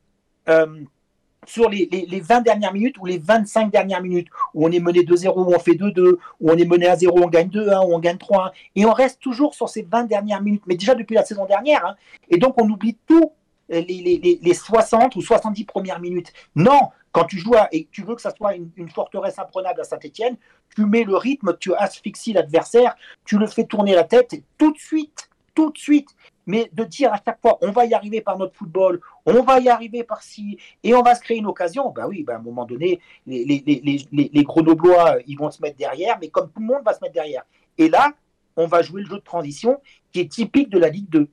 sur 1.47 1.69
les, 1.69 1.87
20 2.21 2.41
dernières 2.41 2.73
minutes 2.73 2.97
ou 2.99 3.05
les 3.05 3.17
25 3.17 3.71
dernières 3.71 4.01
minutes, 4.01 4.27
où 4.53 4.67
on 4.67 4.71
est 4.71 4.79
mené 4.79 5.01
2-0, 5.01 5.33
où 5.35 5.53
on 5.53 5.59
fait 5.59 5.73
2-2, 5.73 6.17
où 6.41 6.51
on 6.51 6.57
est 6.57 6.65
mené 6.65 6.87
à 6.87 6.95
0, 6.95 7.17
on 7.23 7.27
gagne 7.27 7.49
2-1, 7.49 7.87
où 7.87 7.95
on 7.95 7.99
gagne 7.99 8.17
3-1. 8.17 8.51
Et 8.75 8.85
on 8.85 8.93
reste 8.93 9.19
toujours 9.21 9.55
sur 9.55 9.69
ces 9.69 9.83
20 9.83 10.03
dernières 10.03 10.41
minutes, 10.41 10.63
mais 10.67 10.75
déjà 10.75 10.93
depuis 10.93 11.15
la 11.15 11.23
saison 11.23 11.45
dernière. 11.45 11.85
Hein. 11.85 11.95
et 12.29 12.37
donc 12.37 12.61
on 12.61 12.69
oublie 12.69 12.97
tout 13.07 13.31
les, 13.69 14.53
60 14.53 15.15
ou 15.15 15.21
70 15.21 15.65
premières 15.65 15.99
minutes. 15.99 16.31
Non, 16.55 16.79
quand 17.11 17.25
tu 17.25 17.37
joues 17.37 17.55
et 17.71 17.87
tu 17.91 18.03
veux 18.03 18.15
que 18.15 18.21
ça 18.21 18.33
soit 18.35 18.55
une, 18.55 18.69
une 18.75 18.89
forteresse 18.89 19.39
imprenable 19.39 19.81
à 19.81 19.83
Saint-Etienne, 19.83 20.37
tu 20.75 20.85
mets 20.85 21.03
le 21.03 21.15
rythme, 21.15 21.55
tu 21.59 21.73
asphyxies 21.73 22.33
l'adversaire, 22.33 22.95
tu 23.25 23.37
le 23.37 23.47
fais 23.47 23.65
tourner 23.65 23.95
la 23.95 24.03
tête 24.03 24.35
tout 24.57 24.71
de 24.71 24.77
suite, 24.77 25.29
tout 25.55 25.71
de 25.71 25.77
suite 25.77 26.09
mais 26.47 26.71
de 26.73 26.83
dire 26.83 27.13
à 27.13 27.21
chaque 27.23 27.39
fois 27.41 27.59
on 27.61 27.71
va 27.71 27.85
y 27.85 27.93
arriver 27.93 28.21
par 28.21 28.37
notre 28.39 28.55
football, 28.55 28.99
on 29.25 29.43
va 29.43 29.59
y 29.59 29.69
arriver 29.69 30.03
par 30.03 30.23
ci, 30.23 30.57
et 30.83 30.95
on 30.95 31.03
va 31.03 31.13
se 31.13 31.21
créer 31.21 31.37
une 31.37 31.45
occasion, 31.45 31.91
bah 31.95 32.07
oui, 32.07 32.23
bah 32.23 32.33
à 32.33 32.37
un 32.37 32.41
moment 32.41 32.65
donné, 32.65 32.99
les, 33.27 33.45
les, 33.45 33.63
les, 34.11 34.31
les, 34.33 34.43
Grenoblois, 34.43 35.17
ils 35.27 35.37
vont 35.37 35.51
se 35.51 35.61
mettre 35.61 35.77
derrière, 35.77 36.17
mais 36.19 36.29
comme 36.29 36.49
tout 36.49 36.61
le 36.61 36.65
monde 36.65 36.81
va 36.83 36.93
se 36.93 36.99
mettre 37.01 37.13
derrière. 37.13 37.43
Et 37.77 37.89
là, 37.89 38.11
on 38.55 38.65
va 38.65 38.81
jouer 38.81 39.01
le 39.01 39.07
jeu 39.07 39.17
de 39.17 39.23
transition 39.23 39.79
qui 40.11 40.21
est 40.21 40.31
typique 40.31 40.69
de 40.69 40.79
la 40.79 40.89
Ligue 40.89 41.09
2. 41.09 41.27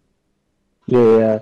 Mais, 0.88 0.98
euh, 0.98 1.38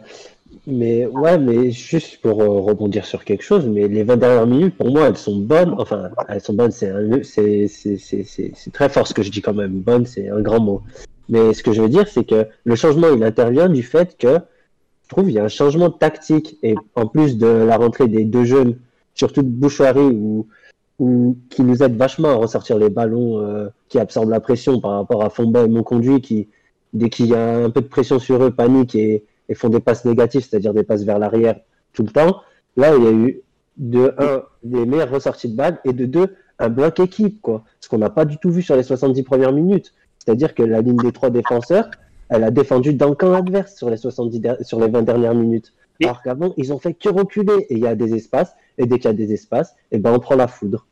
mais 0.66 1.06
ouais, 1.06 1.38
mais 1.38 1.70
juste 1.70 2.20
pour 2.20 2.40
euh, 2.40 2.60
rebondir 2.60 3.04
sur 3.04 3.24
quelque 3.24 3.42
chose, 3.42 3.66
mais 3.66 3.88
les 3.88 4.04
20 4.04 4.16
dernières 4.16 4.46
minutes, 4.46 4.76
pour 4.76 4.90
moi, 4.90 5.08
elles 5.08 5.16
sont 5.16 5.36
bonnes. 5.36 5.74
Enfin, 5.78 6.10
elles 6.28 6.40
sont 6.40 6.54
bonnes, 6.54 6.70
c'est 6.70 7.66
très 8.72 8.88
fort 8.88 9.06
ce 9.06 9.14
que 9.14 9.22
je 9.22 9.30
dis 9.30 9.42
quand 9.42 9.54
même. 9.54 9.80
Bonne, 9.80 10.06
c'est 10.06 10.28
un 10.28 10.40
grand 10.40 10.60
mot. 10.60 10.82
Mais 11.28 11.54
ce 11.54 11.62
que 11.62 11.72
je 11.72 11.82
veux 11.82 11.88
dire, 11.88 12.08
c'est 12.08 12.24
que 12.24 12.46
le 12.64 12.76
changement, 12.76 13.08
il 13.14 13.22
intervient 13.24 13.68
du 13.68 13.82
fait 13.82 14.16
que 14.18 14.38
je 15.04 15.08
trouve 15.08 15.30
il 15.30 15.34
y 15.34 15.38
a 15.38 15.44
un 15.44 15.48
changement 15.48 15.90
tactique. 15.90 16.58
Et 16.62 16.74
en 16.94 17.06
plus 17.06 17.38
de 17.38 17.46
la 17.46 17.76
rentrée 17.76 18.08
des 18.08 18.24
deux 18.24 18.44
jeunes, 18.44 18.78
surtout 19.14 19.42
de 19.42 19.48
Bouchoirie, 19.48 20.00
ou, 20.00 20.46
ou 20.98 21.36
qui 21.50 21.62
nous 21.62 21.82
aide 21.82 21.96
vachement 21.96 22.30
à 22.30 22.34
ressortir 22.34 22.78
les 22.78 22.90
ballons 22.90 23.40
euh, 23.40 23.68
qui 23.88 23.98
absorbent 23.98 24.30
la 24.30 24.40
pression 24.40 24.80
par 24.80 24.92
rapport 24.92 25.24
à 25.24 25.30
Fomba 25.30 25.64
et 25.64 25.68
Monconduit, 25.68 26.20
qui, 26.20 26.48
dès 26.92 27.10
qu'il 27.10 27.26
y 27.26 27.34
a 27.34 27.64
un 27.64 27.70
peu 27.70 27.80
de 27.80 27.88
pression 27.88 28.18
sur 28.18 28.42
eux, 28.42 28.50
paniquent 28.50 28.94
et, 28.94 29.24
et 29.48 29.54
font 29.54 29.68
des 29.68 29.80
passes 29.80 30.04
négatives, 30.04 30.46
c'est-à-dire 30.48 30.74
des 30.74 30.84
passes 30.84 31.04
vers 31.04 31.18
l'arrière 31.18 31.60
tout 31.92 32.02
le 32.02 32.10
temps. 32.10 32.40
Là, 32.76 32.96
il 32.96 33.04
y 33.04 33.06
a 33.06 33.12
eu 33.12 33.42
de 33.76 34.14
un, 34.18 34.42
des 34.62 34.86
meilleures 34.86 35.10
ressorties 35.10 35.48
de 35.48 35.56
balles, 35.56 35.78
et 35.84 35.92
de 35.92 36.06
deux, 36.06 36.34
un 36.58 36.68
bloc 36.68 37.00
équipe, 37.00 37.40
quoi. 37.40 37.64
Ce 37.80 37.88
qu'on 37.88 37.98
n'a 37.98 38.10
pas 38.10 38.24
du 38.24 38.38
tout 38.38 38.50
vu 38.50 38.62
sur 38.62 38.76
les 38.76 38.82
70 38.82 39.22
premières 39.22 39.52
minutes. 39.52 39.92
C'est-à-dire 40.24 40.54
que 40.54 40.62
la 40.62 40.80
ligne 40.80 40.98
des 40.98 41.12
trois 41.12 41.30
défenseurs, 41.30 41.90
elle 42.28 42.44
a 42.44 42.50
défendu 42.50 42.94
dans 42.94 43.08
le 43.08 43.14
camp 43.14 43.34
adverse 43.34 43.74
sur 43.76 43.90
les, 43.90 43.96
70 43.96 44.40
sur 44.62 44.80
les 44.80 44.88
20 44.88 45.02
dernières 45.02 45.34
minutes. 45.34 45.72
Alors 46.02 46.22
qu'avant, 46.22 46.52
ils 46.56 46.72
ont 46.72 46.78
fait 46.78 46.94
que 46.94 47.08
reculer 47.08 47.66
et 47.68 47.74
il 47.74 47.80
y 47.80 47.86
a 47.86 47.94
des 47.94 48.14
espaces. 48.14 48.54
Et 48.78 48.86
dès 48.86 48.98
qu'il 48.98 49.10
y 49.10 49.14
a 49.14 49.16
des 49.16 49.32
espaces, 49.32 49.72
et 49.90 49.96
eh 49.96 49.98
ben 49.98 50.12
on 50.12 50.18
prend 50.18 50.34
la 50.34 50.48
foudre. 50.48 50.86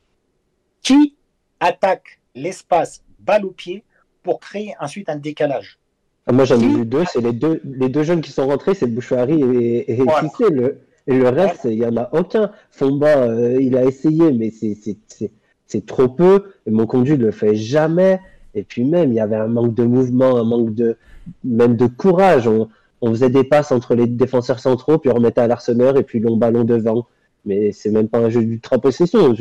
Qui 0.82 1.16
attaque 1.60 2.20
l'espace 2.34 3.02
balle 3.18 3.46
au 3.46 3.50
pied 3.50 3.84
pour 4.22 4.38
créer 4.38 4.74
ensuite 4.80 5.08
un 5.08 5.16
décalage? 5.16 5.78
Ah, 6.26 6.32
Moi 6.32 6.44
j'en 6.44 6.60
ai 6.60 6.68
vu 6.68 6.84
deux, 6.84 7.04
c'est 7.10 7.22
les 7.22 7.32
deux, 7.32 7.60
les 7.64 7.88
deux 7.88 8.02
jeunes 8.02 8.20
qui 8.20 8.30
sont 8.30 8.46
rentrés, 8.46 8.74
c'est 8.74 8.86
Bouchouari 8.86 9.40
et, 9.40 9.92
et 9.92 9.96
le, 9.96 10.80
et 11.06 11.18
le 11.18 11.28
reste, 11.28 11.64
il 11.64 11.78
n'y 11.78 11.86
en 11.86 11.96
a 11.96 12.10
aucun. 12.12 12.52
Fomba, 12.70 13.18
euh, 13.18 13.58
il 13.60 13.76
a 13.76 13.84
essayé, 13.84 14.32
mais 14.32 14.50
c'est 14.50 15.86
trop 15.86 16.08
peu. 16.08 16.52
Et 16.66 16.70
mon 16.70 16.86
conduit 16.86 17.16
ne 17.18 17.24
le 17.24 17.30
fait 17.30 17.54
jamais. 17.54 18.20
Et 18.54 18.62
puis 18.62 18.84
même, 18.84 19.10
il 19.10 19.16
y 19.16 19.20
avait 19.20 19.36
un 19.36 19.48
manque 19.48 19.74
de 19.74 19.84
mouvement, 19.84 20.36
un 20.36 20.44
manque 20.44 20.74
de 20.74 20.96
même 21.44 21.76
de 21.76 21.86
courage. 21.86 22.48
On, 22.48 22.68
faisait 23.02 23.30
des 23.30 23.44
passes 23.44 23.72
entre 23.72 23.94
les 23.94 24.06
défenseurs 24.06 24.58
centraux, 24.60 24.98
puis 24.98 25.10
on 25.10 25.14
remettait 25.14 25.40
à 25.40 25.46
l'arseneur 25.46 25.96
et 25.96 26.02
puis 26.02 26.20
long 26.20 26.36
ballon 26.36 26.64
devant. 26.64 27.06
Mais 27.46 27.72
c'est 27.72 27.90
même 27.90 28.08
pas 28.08 28.18
un 28.18 28.28
jeu 28.28 28.44
d'ultra 28.44 28.78
possession. 28.78 29.34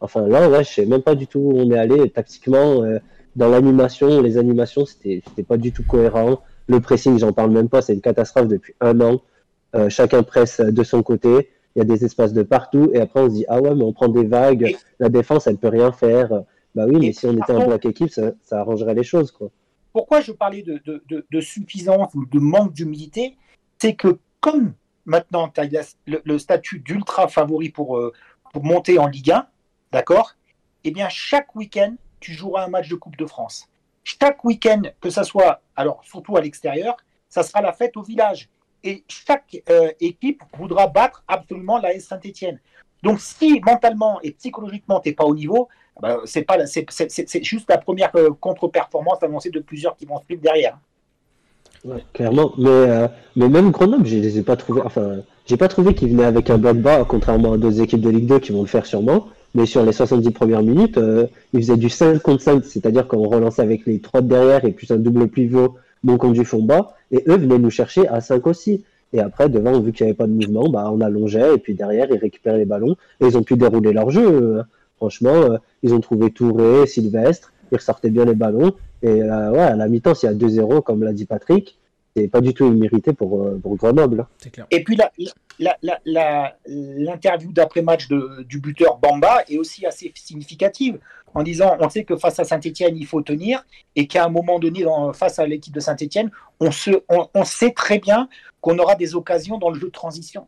Enfin 0.00 0.26
là, 0.26 0.48
ouais, 0.48 0.64
je 0.64 0.70
sais 0.70 0.86
même 0.86 1.02
pas 1.02 1.14
du 1.14 1.26
tout 1.26 1.40
où 1.40 1.58
on 1.58 1.70
est 1.70 1.78
allé 1.78 2.08
tactiquement. 2.10 2.82
Euh, 2.82 2.98
dans 3.36 3.48
l'animation, 3.48 4.22
les 4.22 4.38
animations, 4.38 4.86
c'était 4.86 5.42
pas 5.46 5.56
du 5.56 5.72
tout 5.72 5.82
cohérent. 5.82 6.40
Le 6.68 6.80
pressing, 6.80 7.18
j'en 7.18 7.32
parle 7.32 7.50
même 7.50 7.68
pas, 7.68 7.82
c'est 7.82 7.92
une 7.92 8.00
catastrophe 8.00 8.48
depuis 8.48 8.74
un 8.80 9.00
an. 9.00 9.20
Euh, 9.74 9.88
chacun 9.88 10.22
presse 10.22 10.60
de 10.60 10.82
son 10.84 11.02
côté. 11.02 11.50
Il 11.74 11.80
y 11.80 11.82
a 11.82 11.84
des 11.84 12.04
espaces 12.04 12.32
de 12.32 12.42
partout. 12.42 12.90
Et 12.94 13.00
après, 13.00 13.20
on 13.20 13.28
se 13.28 13.34
dit, 13.34 13.44
ah 13.48 13.60
ouais, 13.60 13.74
mais 13.74 13.82
on 13.82 13.92
prend 13.92 14.08
des 14.08 14.24
vagues. 14.24 14.76
La 15.00 15.08
défense, 15.08 15.46
elle 15.48 15.56
peut 15.56 15.68
rien 15.68 15.90
faire. 15.90 16.44
Bah 16.74 16.86
oui, 16.86 16.98
mais 16.98 17.12
si 17.12 17.26
on 17.26 17.32
était 17.32 17.52
en 17.52 17.66
bloc 17.66 17.84
équipe, 17.86 18.10
ça, 18.10 18.32
arrangerait 18.50 18.94
les 18.94 19.04
choses. 19.04 19.30
Quoi. 19.30 19.50
Pourquoi 19.92 20.20
je 20.20 20.32
parlais 20.32 20.62
de, 20.62 20.82
de, 20.84 21.40
suffisance 21.40 22.12
ou 22.14 22.26
de 22.26 22.38
manque 22.38 22.72
d'humilité 22.72 23.36
C'est 23.78 23.94
que 23.94 24.18
comme 24.40 24.74
maintenant 25.06 25.48
tu 25.48 25.60
as 25.60 25.96
le, 26.06 26.38
statut 26.38 26.80
d'ultra 26.80 27.28
favori 27.28 27.68
pour, 27.68 27.96
euh, 27.96 28.12
pour 28.52 28.64
monter 28.64 28.98
en 28.98 29.06
Ligue 29.06 29.30
1, 29.30 29.46
d'accord 29.92 30.34
Eh 30.82 30.90
bien, 30.90 31.08
chaque 31.08 31.54
week-end, 31.54 31.94
tu 32.18 32.32
joueras 32.32 32.64
un 32.64 32.68
match 32.68 32.88
de 32.88 32.96
Coupe 32.96 33.16
de 33.16 33.26
France. 33.26 33.68
Chaque 34.02 34.44
week-end, 34.44 34.82
que 35.00 35.10
ça 35.10 35.22
soit, 35.22 35.62
alors 35.76 36.02
surtout 36.04 36.36
à 36.36 36.40
l'extérieur, 36.40 36.96
ça 37.28 37.42
sera 37.42 37.62
la 37.62 37.72
fête 37.72 37.96
au 37.96 38.02
village. 38.02 38.48
Et 38.82 39.04
chaque 39.08 39.62
euh, 39.70 39.90
équipe 40.00 40.42
voudra 40.58 40.88
battre 40.88 41.24
absolument 41.28 41.78
la 41.78 41.94
S 41.94 42.08
Saint-Etienne. 42.08 42.60
Donc, 43.02 43.20
si 43.20 43.60
mentalement 43.64 44.20
et 44.22 44.32
psychologiquement, 44.32 45.00
tu 45.00 45.08
n'es 45.08 45.14
pas 45.14 45.24
au 45.24 45.34
niveau, 45.34 45.68
bah, 46.00 46.20
c'est 46.24 46.42
pas 46.42 46.58
c'est, 46.66 47.44
juste 47.44 47.68
la 47.70 47.78
première 47.78 48.10
euh, 48.16 48.30
contre-performance 48.40 49.22
annoncée 49.22 49.50
de 49.50 49.60
plusieurs 49.60 49.96
qui 49.96 50.06
vont 50.06 50.20
suivre 50.24 50.42
derrière. 50.42 50.76
clairement, 52.12 52.52
mais, 52.58 52.68
euh, 52.68 53.08
mais 53.36 53.48
même 53.48 53.70
Grenoble, 53.70 54.06
je 54.06 54.16
les 54.16 54.38
ai 54.38 54.42
pas 54.42 54.56
trouvés. 54.56 54.82
Enfin, 54.84 55.18
j'ai 55.46 55.56
pas 55.56 55.68
trouvé 55.68 55.94
qu'ils 55.94 56.10
venaient 56.10 56.24
avec 56.24 56.50
un 56.50 56.58
bloc 56.58 56.78
bas, 56.78 57.04
contrairement 57.08 57.52
à 57.52 57.58
d'autres 57.58 57.80
équipes 57.80 58.00
de 58.00 58.10
Ligue 58.10 58.26
2 58.26 58.40
qui 58.40 58.52
vont 58.52 58.62
le 58.62 58.68
faire 58.68 58.86
sûrement. 58.86 59.28
Mais 59.54 59.66
sur 59.66 59.84
les 59.84 59.92
70 59.92 60.32
premières 60.32 60.62
minutes, 60.62 60.98
euh, 60.98 61.26
ils 61.52 61.60
faisaient 61.60 61.76
du 61.76 61.88
5 61.88 62.20
contre 62.20 62.42
5, 62.42 62.64
c'est-à-dire 62.64 63.06
qu'on 63.06 63.28
relançait 63.28 63.62
avec 63.62 63.86
les 63.86 64.00
3 64.00 64.22
de 64.22 64.28
derrière 64.28 64.64
et 64.64 64.72
puis 64.72 64.88
un 64.90 64.96
double 64.96 65.28
pivot, 65.28 65.76
bon 66.02 66.16
conduit 66.16 66.44
fond 66.44 66.62
bas, 66.62 66.94
et 67.12 67.22
eux 67.28 67.36
venaient 67.36 67.60
nous 67.60 67.70
chercher 67.70 68.08
à 68.08 68.20
5 68.20 68.44
aussi. 68.48 68.82
Et 69.12 69.20
après, 69.20 69.48
devant, 69.48 69.78
vu 69.78 69.92
qu'il 69.92 70.06
n'y 70.06 70.10
avait 70.10 70.16
pas 70.16 70.26
de 70.26 70.32
mouvement, 70.32 70.68
bah, 70.68 70.90
on 70.92 71.00
allongeait, 71.00 71.54
et 71.54 71.58
puis 71.58 71.74
derrière, 71.74 72.08
ils 72.10 72.18
récupéraient 72.18 72.58
les 72.58 72.64
ballons, 72.64 72.96
et 73.20 73.26
ils 73.26 73.38
ont 73.38 73.44
pu 73.44 73.56
dérouler 73.56 73.92
leur 73.92 74.10
jeu. 74.10 74.64
Franchement, 74.96 75.34
euh, 75.34 75.58
ils 75.82 75.92
ont 75.94 76.00
trouvé 76.00 76.30
Touré, 76.30 76.86
Sylvestre, 76.86 77.52
ils 77.72 77.76
ressortaient 77.76 78.10
bien 78.10 78.24
les 78.24 78.34
ballons. 78.34 78.74
Et 79.02 79.22
euh, 79.22 79.50
ouais, 79.50 79.60
à 79.60 79.76
la 79.76 79.88
mi-temps, 79.88 80.14
s'il 80.14 80.28
y 80.28 80.32
a 80.32 80.34
2-0, 80.34 80.82
comme 80.82 81.02
l'a 81.02 81.12
dit 81.12 81.26
Patrick, 81.26 81.78
c'est 82.16 82.28
pas 82.28 82.40
du 82.40 82.54
tout 82.54 82.66
immérité 82.66 83.12
pour, 83.12 83.42
euh, 83.42 83.58
pour 83.60 83.76
Grenoble. 83.76 84.26
Et 84.70 84.84
puis 84.84 84.96
l'interview 85.58 87.52
d'après-match 87.52 88.08
du 88.08 88.60
buteur 88.60 88.98
Bamba 88.98 89.42
est 89.48 89.58
aussi 89.58 89.84
assez 89.84 90.12
significative 90.14 90.98
en 91.34 91.42
disant 91.42 91.76
on 91.80 91.88
sait 91.88 92.04
que 92.04 92.16
face 92.16 92.38
à 92.38 92.44
Saint-Etienne, 92.44 92.96
il 92.96 93.06
faut 93.06 93.20
tenir 93.20 93.64
et 93.96 94.06
qu'à 94.06 94.24
un 94.24 94.28
moment 94.28 94.60
donné, 94.60 94.84
face 95.12 95.40
à 95.40 95.46
l'équipe 95.46 95.74
de 95.74 95.80
Saint-Etienne, 95.80 96.30
on, 96.60 96.70
on, 97.34 97.44
sait 97.44 97.72
très 97.72 97.98
bien 97.98 98.28
qu'on 98.60 98.78
aura 98.78 98.94
des 98.94 99.16
occasions 99.16 99.58
dans 99.58 99.70
le 99.70 99.78
jeu 99.78 99.88
de 99.88 99.92
transition. 99.92 100.46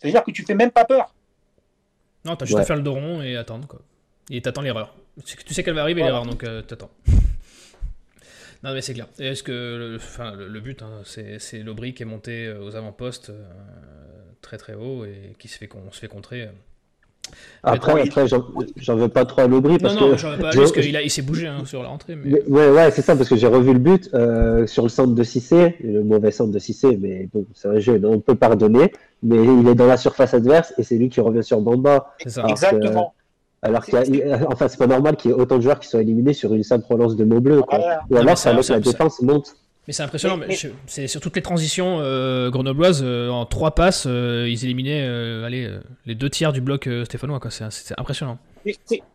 C'est-à-dire 0.00 0.24
que 0.24 0.32
tu 0.32 0.44
fais 0.44 0.56
même 0.56 0.72
pas 0.72 0.84
peur. 0.84 1.14
Non, 2.24 2.36
t'as 2.36 2.46
juste 2.46 2.58
à 2.58 2.64
faire 2.64 2.76
le 2.76 2.82
dos 2.82 2.94
rond 2.94 3.22
et 3.22 3.36
attendre, 3.36 3.66
quoi. 3.66 3.80
Et 4.30 4.40
t'attends 4.40 4.62
l'erreur. 4.62 4.94
Tu 5.24 5.54
sais 5.54 5.62
qu'elle 5.62 5.74
va 5.74 5.82
arriver 5.82 6.02
l'erreur, 6.02 6.24
donc 6.24 6.44
euh, 6.44 6.62
t'attends. 6.62 6.90
non, 8.62 8.72
mais 8.72 8.80
c'est 8.80 8.94
clair. 8.94 9.08
Est-ce 9.18 9.42
que 9.42 9.52
le, 9.52 9.96
enfin, 9.96 10.34
le, 10.34 10.60
but, 10.60 10.82
hein, 10.82 11.02
c'est 11.04 11.58
l'Aubry 11.58 11.94
qui 11.94 12.02
est 12.02 12.06
monté 12.06 12.46
euh, 12.46 12.62
aux 12.62 12.76
avant-postes 12.76 13.30
euh, 13.30 13.44
très 14.40 14.58
très 14.58 14.74
haut 14.74 15.04
et 15.04 15.34
qui 15.38 15.48
se 15.48 15.58
fait, 15.58 15.68
on 15.74 15.90
se 15.90 15.98
fait 15.98 16.08
contrer 16.08 16.48
Après, 17.62 18.02
après 18.02 18.26
j'en 18.26 18.96
veux 18.96 19.08
pas 19.08 19.24
trop 19.24 19.42
à 19.42 19.46
Lobry 19.46 19.78
parce 19.78 19.94
non, 19.94 20.00
non, 20.00 20.10
que. 20.12 20.16
j'en 20.16 20.30
veux 20.32 20.38
pas 20.38 20.50
parce 20.50 20.72
qu'il 20.72 20.84
il 20.84 21.10
s'est 21.10 21.22
bougé 21.22 21.46
hein, 21.46 21.62
sur 21.64 21.82
la 21.82 21.88
rentrée. 21.88 22.16
Mais... 22.16 22.42
ouais, 22.48 22.70
ouais, 22.70 22.90
c'est 22.90 23.02
ça, 23.02 23.14
parce 23.14 23.28
que 23.28 23.36
j'ai 23.36 23.46
revu 23.46 23.72
le 23.72 23.78
but 23.78 24.10
euh, 24.14 24.66
sur 24.66 24.82
le 24.82 24.88
centre 24.88 25.14
de 25.14 25.22
Cissé, 25.22 25.76
le 25.82 26.02
mauvais 26.02 26.30
centre 26.30 26.50
de 26.50 26.58
Cissé, 26.58 26.98
mais 27.00 27.28
bon, 27.32 27.46
c'est 27.54 27.68
un 27.68 27.78
jeu, 27.78 28.00
on 28.04 28.18
peut 28.18 28.34
pardonner, 28.34 28.92
mais 29.22 29.36
il 29.36 29.68
est 29.68 29.74
dans 29.74 29.86
la 29.86 29.96
surface 29.96 30.34
adverse 30.34 30.74
et 30.78 30.82
c'est 30.82 30.96
lui 30.96 31.08
qui 31.08 31.20
revient 31.20 31.44
sur 31.44 31.60
Bamba. 31.60 32.14
C'est 32.22 32.30
ça. 32.30 32.44
Exactement. 32.48 33.14
alors 33.62 33.84
qu'il 33.84 33.96
enfin, 34.48 34.66
c'est 34.68 34.78
pas 34.78 34.88
normal 34.88 35.16
qu'il 35.16 35.30
y 35.30 35.34
ait 35.34 35.36
autant 35.36 35.56
de 35.56 35.62
joueurs 35.62 35.78
qui 35.78 35.88
soient 35.88 36.02
éliminés 36.02 36.32
sur 36.32 36.52
une 36.52 36.64
simple 36.64 36.84
relance 36.88 37.16
de 37.16 37.24
mots 37.24 37.40
bleus, 37.40 37.62
quoi. 37.62 37.78
Ou 38.10 38.16
alors, 38.16 38.36
ça 38.36 38.54
que 38.54 38.72
la 38.72 38.80
défense 38.80 39.22
monte. 39.22 39.54
Mais 39.88 39.92
c'est 39.92 40.04
impressionnant, 40.04 40.38
c'est 40.86 41.08
sur 41.08 41.20
toutes 41.20 41.34
les 41.34 41.42
transitions 41.42 41.98
euh, 41.98 42.50
grenobloises, 42.50 43.02
euh, 43.02 43.30
en 43.30 43.46
trois 43.46 43.74
passes, 43.74 44.04
euh, 44.06 44.46
ils 44.48 44.64
éliminaient 44.64 45.02
allez, 45.44 45.68
les 46.06 46.14
deux 46.14 46.30
tiers 46.30 46.52
du 46.52 46.60
bloc 46.60 46.88
stéphanois. 47.04 47.40
C'est 47.50 47.98
impressionnant. 47.98 48.38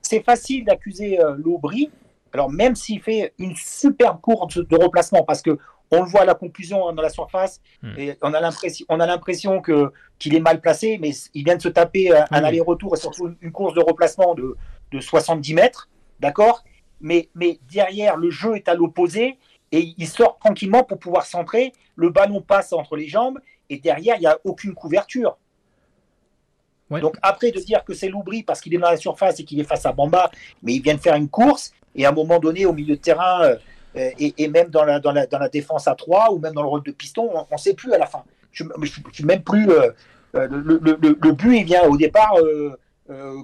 C'est 0.02 0.24
facile 0.24 0.66
d'accuser 0.66 1.20
l'Aubry, 1.38 1.90
alors 2.34 2.52
même 2.52 2.76
s'il 2.76 3.02
fait 3.02 3.34
une 3.40 3.56
superbe 3.56 4.20
course 4.20 4.58
de 4.58 4.76
replacement, 4.76 5.24
parce 5.24 5.42
que 5.42 5.58
on 5.90 6.04
le 6.04 6.10
voit 6.10 6.24
à 6.24 6.26
la 6.26 6.36
conclusion 6.36 6.90
hein, 6.90 6.94
dans 6.94 7.02
la 7.02 7.10
surface, 7.10 7.62
hmm. 7.82 7.94
et 7.98 8.18
on 8.22 8.34
a 8.34 8.42
l'impression, 8.42 8.86
on 8.90 9.00
a 9.00 9.06
l'impression 9.06 9.62
que 9.62 9.94
qu'il 10.20 10.36
est 10.36 10.42
mal 10.42 10.60
placé, 10.60 10.98
mais 11.00 11.12
il 11.34 11.46
vient 11.46 11.56
de 11.56 11.62
se 11.62 11.70
taper 11.70 12.12
un, 12.12 12.26
aller-retour 12.30 12.94
et 12.94 13.00
surtout 13.00 13.34
une 13.40 13.54
course 13.54 13.74
de 13.74 13.80
replacement 13.80 14.36
de, 14.36 14.58
de 14.92 15.00
70 15.00 15.54
mètres, 15.54 15.88
d'accord? 16.20 16.66
Mais, 17.00 17.30
mais 17.36 17.60
derrière, 17.72 18.18
le 18.18 18.30
jeu 18.32 18.58
est 18.58 18.68
à 18.68 18.74
l'opposé 18.74 19.38
et 19.72 19.94
il 19.98 20.08
sort 20.08 20.38
tranquillement 20.40 20.84
pour 20.84 21.00
pouvoir 21.00 21.26
centrer. 21.26 21.74
Le 21.96 22.10
ballon 22.10 22.42
passe 22.42 22.74
entre 22.74 22.96
les 22.96 23.08
jambes 23.08 23.40
et 23.70 23.78
derrière, 23.80 24.16
il 24.18 24.22
n'y 24.22 24.28
a 24.28 24.38
aucune 24.44 24.74
couverture. 24.74 25.38
Donc 26.90 27.18
après 27.22 27.52
de 27.52 27.60
dire 27.60 27.84
que 27.84 27.94
c'est 27.94 28.08
Loubry 28.08 28.44
parce 28.44 28.62
qu'il 28.62 28.74
est 28.74 28.78
dans 28.78 28.90
la 28.90 28.98
surface 28.98 29.40
et 29.40 29.44
qu'il 29.44 29.60
est 29.60 29.66
face 29.66 29.86
à 29.86 29.92
Bamba, 29.92 30.32
mais 30.64 30.74
il 30.74 30.82
vient 30.82 30.96
de 30.96 31.02
faire 31.02 31.16
une 31.16 31.28
course 31.28 31.74
et 31.96 32.06
à 32.06 32.10
un 32.10 32.14
moment 32.14 32.40
donné 32.40 32.66
au 32.66 32.72
milieu 32.72 32.96
de 32.96 33.02
terrain 33.02 33.42
euh, 33.98 34.12
et, 34.20 34.48
même 34.48 34.70
dans 34.70 34.84
la, 34.84 35.00
dans, 35.00 35.12
la, 35.12 35.26
dans 35.26 35.40
la 35.40 35.50
défense 35.50 35.88
à 35.88 35.96
3 35.96 36.32
ou 36.32 36.40
même 36.40 36.54
dans 36.54 36.62
le 36.62 36.68
rôle 36.68 36.84
de 36.84 36.92
piston, 36.92 37.30
on 37.34 37.46
ne 37.52 37.58
sait 37.58 37.74
plus 37.74 37.92
à 37.94 37.98
la 37.98 38.06
fin. 38.06 38.24
Je, 38.52 38.64
ne 38.64 38.86
suis 38.86 39.26
même 39.26 39.42
plus... 39.42 39.70
Euh, 39.70 39.92
euh, 40.36 40.48
le, 40.50 40.80
le, 40.82 41.18
le, 41.22 41.32
but, 41.32 41.58
il 41.58 41.64
vient 41.64 41.84
au 41.88 41.98
départ 41.98 42.36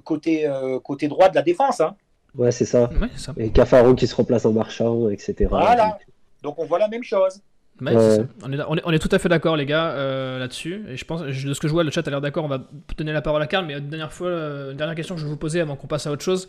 côté, 0.03 0.49
côté 0.83 1.07
droit 1.07 1.29
de 1.29 1.35
la 1.35 1.41
défense. 1.41 1.79
Hein. 1.79 1.95
Ouais, 2.35 2.51
c'est 2.51 2.65
ça. 2.65 2.89
Et 3.37 3.51
Cafaro 3.51 3.95
qui 3.95 4.05
se 4.05 4.15
replace 4.15 4.45
en 4.45 4.51
marchant, 4.51 5.09
etc. 5.09 5.47
Voilà. 5.49 5.97
Donc 6.43 6.59
on 6.59 6.65
voit 6.65 6.77
la 6.77 6.89
même 6.89 7.03
chose. 7.03 7.41
on, 7.81 8.93
est, 8.93 8.99
tout 8.99 9.09
à 9.11 9.17
fait 9.17 9.29
d'accord, 9.29 9.57
les 9.57 9.65
gars, 9.65 9.91
euh, 9.91 10.37
là-dessus. 10.37 10.85
Et 10.89 10.97
je 10.97 11.05
pense, 11.05 11.21
de 11.21 11.31
ce 11.31 11.59
que 11.59 11.67
je 11.67 11.73
vois, 11.73 11.83
le 11.83 11.89
chat 11.89 12.07
a 12.07 12.11
l'air 12.11 12.21
d'accord. 12.21 12.45
On 12.45 12.49
va 12.49 12.67
donner 12.97 13.13
la 13.13 13.21
parole 13.21 13.41
à 13.41 13.47
Karl. 13.47 13.65
Mais 13.65 13.73
une 13.73 13.89
dernière 13.89 14.13
fois, 14.13 14.27
euh, 14.27 14.71
une 14.71 14.77
dernière 14.77 14.95
question 14.95 15.15
que 15.15 15.21
je 15.21 15.25
vais 15.25 15.31
vous 15.31 15.37
poser 15.37 15.61
avant 15.61 15.75
qu'on 15.75 15.87
passe 15.87 16.05
à 16.05 16.11
autre 16.11 16.23
chose. 16.23 16.47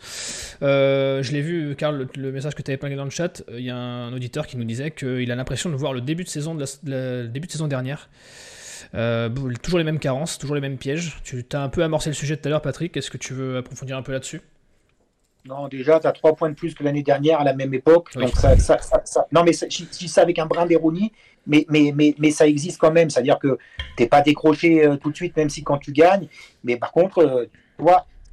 Euh, 0.61 1.23
je 1.23 1.31
l'ai 1.31 1.41
vu, 1.41 1.75
Karl, 1.75 2.07
le, 2.15 2.31
message 2.31 2.53
que 2.53 2.61
tu 2.61 2.69
avais 2.69 2.77
plongé 2.77 2.95
dans 2.95 3.05
le 3.05 3.09
chat. 3.09 3.41
Il 3.51 3.61
y 3.61 3.71
a 3.71 3.75
un 3.75 4.13
auditeur 4.13 4.45
qui 4.45 4.57
nous 4.57 4.65
disait 4.65 4.91
qu'il 4.91 5.31
a 5.31 5.35
l'impression 5.35 5.69
de 5.69 5.75
voir 5.75 5.93
le 5.93 6.01
début 6.01 6.25
de 6.25 6.29
saison, 6.29 6.53
de 6.53 6.65
la, 6.85 7.23
début 7.23 7.47
de 7.47 7.51
saison 7.51 7.67
dernière. 7.67 8.09
toujours 8.91 9.79
les 9.79 9.85
mêmes 9.85 9.99
carences, 9.99 10.37
toujours 10.37 10.55
les 10.55 10.61
mêmes 10.61 10.77
pièges. 10.77 11.17
Tu 11.23 11.43
as 11.53 11.61
un 11.61 11.69
peu 11.69 11.83
amorcé 11.83 12.09
le 12.09 12.15
sujet 12.15 12.37
tout 12.37 12.47
à 12.47 12.49
l'heure, 12.49 12.61
Patrick. 12.61 12.95
Est-ce 12.97 13.09
que 13.09 13.17
tu 13.17 13.33
veux 13.33 13.57
approfondir 13.57 13.97
un 13.97 14.03
peu 14.03 14.11
là-dessus? 14.11 14.41
Non, 15.47 15.67
déjà, 15.67 15.99
tu 15.99 16.07
as 16.07 16.11
trois 16.11 16.35
points 16.35 16.49
de 16.49 16.55
plus 16.55 16.73
que 16.73 16.83
l'année 16.83 17.03
dernière 17.03 17.39
à 17.39 17.43
la 17.43 17.53
même 17.53 17.73
époque. 17.73 18.13
Donc 18.15 18.29
ça, 18.29 18.57
ça, 18.57 18.79
ça, 18.79 19.27
non, 19.31 19.43
mais 19.43 19.53
je 19.53 19.83
dis 19.83 20.07
ça 20.07 20.21
avec 20.21 20.39
un 20.39 20.47
brin 20.47 20.65
d'ironie, 20.65 21.11
mais, 21.45 21.65
mais, 21.69 21.93
mais, 21.95 22.15
mais, 22.17 22.31
ça 22.31 22.47
existe 22.47 22.79
quand 22.79 22.91
même. 22.91 23.09
C'est-à-dire 23.09 23.37
que 23.37 23.57
tu 23.95 24.03
n'es 24.03 24.09
pas 24.09 24.21
décroché 24.21 24.85
euh, 24.85 24.95
tout 24.97 25.11
de 25.11 25.15
suite, 25.15 25.37
même 25.37 25.49
si 25.49 25.63
quand 25.63 25.77
tu 25.77 25.91
gagnes. 25.91 26.27
Mais 26.63 26.77
par 26.77 26.91
contre, 26.91 27.19
euh, 27.19 27.45
tu 27.77 27.85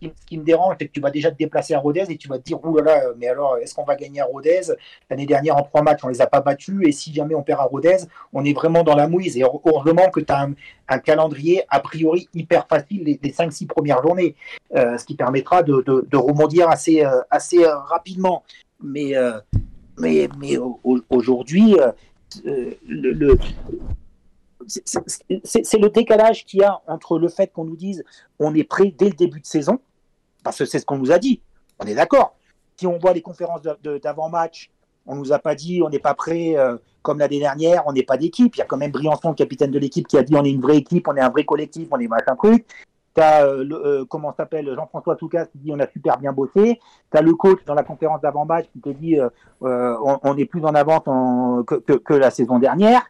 vois, 0.07 0.15
ce 0.21 0.27
qui 0.27 0.39
me 0.39 0.45
dérange, 0.45 0.77
c'est 0.79 0.87
que 0.87 0.93
tu 0.93 1.01
vas 1.01 1.11
déjà 1.11 1.31
te 1.31 1.37
déplacer 1.37 1.75
à 1.75 1.79
Rodez 1.79 2.05
et 2.09 2.17
tu 2.17 2.29
vas 2.29 2.39
te 2.39 2.45
dire, 2.45 2.65
ouh 2.65 2.77
là 2.77 2.83
là, 2.83 3.03
mais 3.19 3.29
alors, 3.29 3.59
est-ce 3.59 3.75
qu'on 3.75 3.85
va 3.85 3.97
gagner 3.97 4.21
à 4.21 4.25
Rodez? 4.25 4.63
L'année 5.11 5.27
dernière, 5.27 5.57
en 5.57 5.63
trois 5.63 5.83
matchs, 5.83 6.01
on 6.05 6.09
les 6.09 6.21
a 6.21 6.27
pas 6.27 6.41
battus, 6.41 6.81
et 6.85 6.93
si 6.93 7.13
jamais 7.13 7.35
on 7.35 7.43
perd 7.43 7.61
à 7.61 7.65
Rodez, 7.65 7.99
on 8.33 8.45
est 8.45 8.53
vraiment 8.53 8.83
dans 8.83 8.95
la 8.95 9.09
mouise. 9.09 9.37
Et 9.37 9.43
heureusement 9.43 10.11
que 10.11 10.21
tu 10.21 10.33
as 10.33 10.49
un, 10.89 10.99
calendrier 10.99 11.63
a 11.69 11.81
priori 11.81 12.29
hyper 12.35 12.67
facile 12.69 13.05
les, 13.05 13.19
les 13.23 13.33
5-6 13.33 13.67
premières 13.67 14.03
journées, 14.03 14.35
euh, 14.75 14.99
ce 14.99 15.05
qui 15.05 15.15
permettra 15.15 15.63
de, 15.63 15.83
de, 15.87 16.17
rebondir 16.17 16.69
assez, 16.69 17.05
euh, 17.05 17.21
assez 17.31 17.65
euh, 17.65 17.77
rapidement. 17.79 18.43
Mais, 18.83 19.15
mais, 19.97 20.29
mais 20.41 20.57
aujourd'hui, 21.09 21.77
le, 22.45 23.39
c'est 24.67 25.79
le 25.79 25.89
décalage 25.89 26.45
qu'il 26.45 26.61
y 26.61 26.65
a 26.65 26.81
entre 26.87 27.19
le 27.19 27.29
fait 27.29 27.53
qu'on 27.53 27.65
nous 27.65 27.77
dise 27.77 28.05
on 28.39 28.55
est 28.55 28.65
prêt 28.65 28.93
dès 28.97 29.07
le 29.07 29.15
début 29.15 29.41
de 29.41 29.47
saison 29.47 29.79
parce 30.43 30.59
que 30.59 30.65
c'est 30.65 30.79
ce 30.79 30.87
qu'on 30.87 30.99
nous 30.99 31.13
a 31.13 31.19
dit. 31.19 31.41
On 31.79 31.87
est 31.87 31.95
d'accord. 31.95 32.37
Si 32.77 32.87
on 32.87 32.99
voit 32.99 33.13
les 33.13 33.23
conférences 33.23 33.63
d'avant-match, 33.63 34.71
on 35.07 35.17
nous 35.17 35.33
a 35.33 35.39
pas 35.39 35.55
dit 35.55 35.83
on 35.83 35.89
n'est 35.89 35.99
pas 35.99 36.15
prêt 36.15 36.57
euh, 36.57 36.77
comme 37.03 37.19
l'année 37.19 37.41
dernière, 37.41 37.83
on 37.87 37.93
n'est 37.93 38.03
pas 38.03 38.17
d'équipe. 38.17 38.55
Il 38.57 38.59
y 38.59 38.63
a 38.63 38.65
quand 38.65 38.77
même 38.77 38.93
Briançon, 38.93 39.35
capitaine 39.35 39.71
de 39.71 39.79
l'équipe, 39.79 40.07
qui 40.07 40.17
a 40.17 40.23
dit 40.23 40.35
on 40.37 40.45
est 40.45 40.51
une 40.51 40.61
vraie 40.61 40.79
équipe, 40.79 41.09
on 41.09 41.17
est 41.17 41.21
un 41.21 41.31
vrai 41.31 41.45
collectif, 41.45 41.89
on 41.91 41.99
est 41.99 42.09
machin 42.09 42.37
truc. 42.37 42.67
Tu 43.15 43.21
as, 43.21 43.45
euh, 43.45 43.69
euh, 43.71 44.07
comment 44.07 44.33
s'appelle, 44.35 44.75
Jean-François 44.75 45.17
Toucas 45.17 45.47
qui 45.47 45.59
dit 45.59 45.71
on 45.73 45.81
a 45.81 45.89
super 45.89 46.19
bien 46.19 46.33
bossé. 46.33 46.81
Tu 47.11 47.19
as 47.19 47.23
le 47.23 47.35
coach 47.35 47.59
dans 47.67 47.75
la 47.75 47.83
conférence 47.83 48.21
d'avant-match 48.23 48.67
qui 48.73 48.81
te 48.81 48.91
dit 48.91 49.19
on, 49.61 50.37
est 50.37 50.47
plus 50.47 50.65
en 50.65 50.75
avant 50.75 51.01
que, 51.65 51.75
que, 51.77 52.15
la 52.15 52.31
saison 52.31 52.59
dernière. 52.59 53.03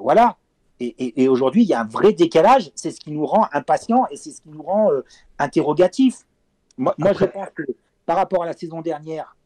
voilà. 0.00 0.36
Et, 0.82 1.28
aujourd'hui, 1.28 1.62
il 1.62 1.68
y 1.68 1.74
a 1.74 1.80
un 1.80 1.86
vrai 1.86 2.12
décalage. 2.12 2.70
C'est 2.74 2.90
ce 2.90 3.00
qui 3.00 3.12
nous 3.12 3.26
rend 3.26 3.46
impatients 3.52 4.06
et 4.10 4.16
c'est 4.16 4.30
ce 4.30 4.40
qui 4.40 4.48
nous 4.48 4.62
rend 4.62 4.90
euh, 4.90 5.04
interrogatifs. 5.38 6.26
Moi, 6.76 6.94
je 6.98 7.24
pense 7.26 7.48
que 7.54 7.62
par 8.06 8.16
rapport 8.16 8.42
à 8.42 8.46
la 8.46 8.52
saison 8.52 8.80
dernière, 8.80 9.36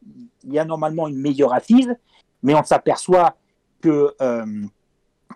il 0.43 0.53
y 0.53 0.59
a 0.59 0.65
normalement 0.65 1.07
une 1.07 1.17
meilleure 1.17 1.53
assise, 1.53 1.95
mais 2.41 2.55
on 2.55 2.63
s'aperçoit 2.63 3.35
que, 3.81 4.15
euh, 4.21 4.45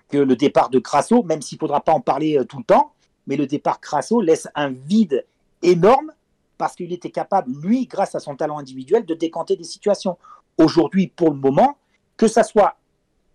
que 0.09 0.17
le 0.17 0.35
départ 0.35 0.69
de 0.69 0.79
Crasso, 0.79 1.23
même 1.23 1.41
s'il 1.41 1.57
ne 1.57 1.59
faudra 1.59 1.81
pas 1.81 1.91
en 1.91 2.01
parler 2.01 2.37
euh, 2.37 2.45
tout 2.45 2.57
le 2.57 2.63
temps, 2.63 2.93
mais 3.27 3.35
le 3.35 3.45
départ 3.45 3.79
Crasso 3.79 4.21
laisse 4.21 4.47
un 4.55 4.69
vide 4.69 5.25
énorme 5.61 6.11
parce 6.57 6.75
qu'il 6.75 6.93
était 6.93 7.11
capable, 7.11 7.51
lui, 7.61 7.85
grâce 7.87 8.15
à 8.15 8.19
son 8.19 8.35
talent 8.35 8.57
individuel, 8.57 9.05
de 9.05 9.13
décanter 9.13 9.55
des 9.55 9.63
situations. 9.63 10.17
Aujourd'hui, 10.57 11.07
pour 11.07 11.31
le 11.31 11.37
moment, 11.37 11.77
que 12.17 12.27
ça 12.27 12.43
soit 12.43 12.75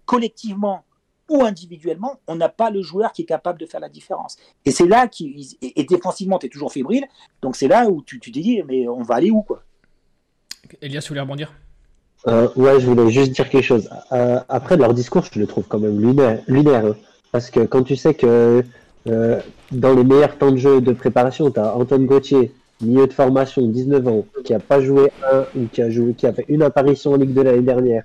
collectivement 0.04 0.84
ou 1.28 1.44
individuellement, 1.44 2.20
on 2.26 2.36
n'a 2.36 2.48
pas 2.48 2.70
le 2.70 2.82
joueur 2.82 3.12
qui 3.12 3.22
est 3.22 3.26
capable 3.26 3.58
de 3.58 3.66
faire 3.66 3.80
la 3.80 3.88
différence. 3.88 4.36
Et 4.64 4.70
c'est 4.70 4.86
là 4.86 5.08
qui 5.08 5.56
et, 5.60 5.84
défensivement, 5.84 6.38
tu 6.38 6.46
es 6.46 6.48
toujours 6.48 6.72
fébrile. 6.72 7.04
Donc 7.42 7.56
c'est 7.56 7.68
là 7.68 7.88
où 7.88 8.02
tu, 8.02 8.20
tu 8.20 8.30
te 8.30 8.38
dis, 8.38 8.62
mais 8.66 8.86
on 8.88 9.02
va 9.02 9.16
aller 9.16 9.30
où 9.30 9.42
quoi? 9.42 9.62
Elias, 10.82 11.02
tu 11.02 11.08
voulais 11.08 11.20
rebondir? 11.20 11.52
Euh, 12.26 12.48
Ouais, 12.56 12.80
je 12.80 12.86
voulais 12.86 13.10
juste 13.10 13.32
dire 13.32 13.48
quelque 13.48 13.64
chose. 13.64 13.88
Euh, 14.12 14.40
après, 14.48 14.76
leur 14.76 14.94
discours, 14.94 15.24
je 15.30 15.38
le 15.38 15.46
trouve 15.46 15.64
quand 15.68 15.78
même 15.78 16.00
lunaire. 16.00 16.40
lunaire 16.48 16.86
hein. 16.86 16.96
parce 17.32 17.50
que 17.50 17.60
quand 17.60 17.82
tu 17.82 17.96
sais 17.96 18.14
que 18.14 18.62
euh, 19.08 19.40
dans 19.70 19.94
les 19.94 20.04
meilleurs 20.04 20.36
temps 20.36 20.50
de 20.50 20.56
jeu 20.56 20.80
de 20.80 20.92
préparation, 20.92 21.50
tu 21.50 21.60
as 21.60 21.76
Antoine 21.76 22.06
Gauthier, 22.06 22.52
milieu 22.80 23.06
de 23.06 23.12
formation, 23.12 23.66
19 23.66 24.08
ans, 24.08 24.26
qui 24.44 24.54
a 24.54 24.58
pas 24.58 24.80
joué 24.80 25.10
un, 25.32 25.44
ou 25.56 25.66
qui 25.72 25.82
a 25.82 25.90
joué, 25.90 26.14
qui 26.14 26.26
a 26.26 26.32
fait 26.32 26.44
une 26.48 26.62
apparition 26.62 27.12
en 27.12 27.16
Ligue 27.16 27.32
de 27.32 27.42
l'année 27.42 27.62
dernière, 27.62 28.04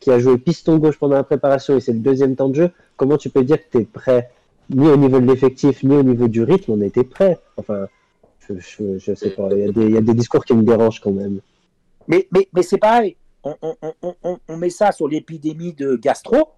qui 0.00 0.10
a 0.10 0.18
joué 0.18 0.38
piston 0.38 0.78
gauche 0.78 0.98
pendant 0.98 1.16
la 1.16 1.24
préparation 1.24 1.76
et 1.76 1.80
c'est 1.80 1.92
le 1.92 2.00
deuxième 2.00 2.36
temps 2.36 2.48
de 2.48 2.54
jeu, 2.54 2.70
comment 2.96 3.16
tu 3.16 3.30
peux 3.30 3.44
dire 3.44 3.58
que 3.58 3.70
tu 3.70 3.78
es 3.78 3.84
prêt 3.84 4.30
Ni 4.70 4.86
au 4.88 4.96
niveau 4.96 5.20
de 5.20 5.26
l'effectif, 5.26 5.82
ni 5.82 5.94
au 5.94 6.02
niveau 6.02 6.28
du 6.28 6.42
rythme, 6.42 6.72
on 6.72 6.80
était 6.80 7.04
prêt. 7.04 7.38
Enfin, 7.56 7.86
je, 8.48 8.98
je, 8.98 9.14
sais 9.14 9.30
pas, 9.30 9.48
il 9.52 9.90
y, 9.90 9.96
a 9.96 10.00
des, 10.00 10.14
discours 10.14 10.44
qui 10.44 10.54
me 10.54 10.62
dérangent 10.62 11.00
quand 11.00 11.12
même. 11.12 11.40
Mais, 12.06 12.28
mais, 12.32 12.48
mais 12.52 12.62
c'est 12.62 12.78
pareil, 12.78 13.16
on, 13.42 13.56
on, 13.62 14.38
on, 14.48 14.56
met 14.56 14.70
ça 14.70 14.92
sur 14.92 15.08
l'épidémie 15.08 15.72
de 15.72 15.96
gastro. 15.96 16.50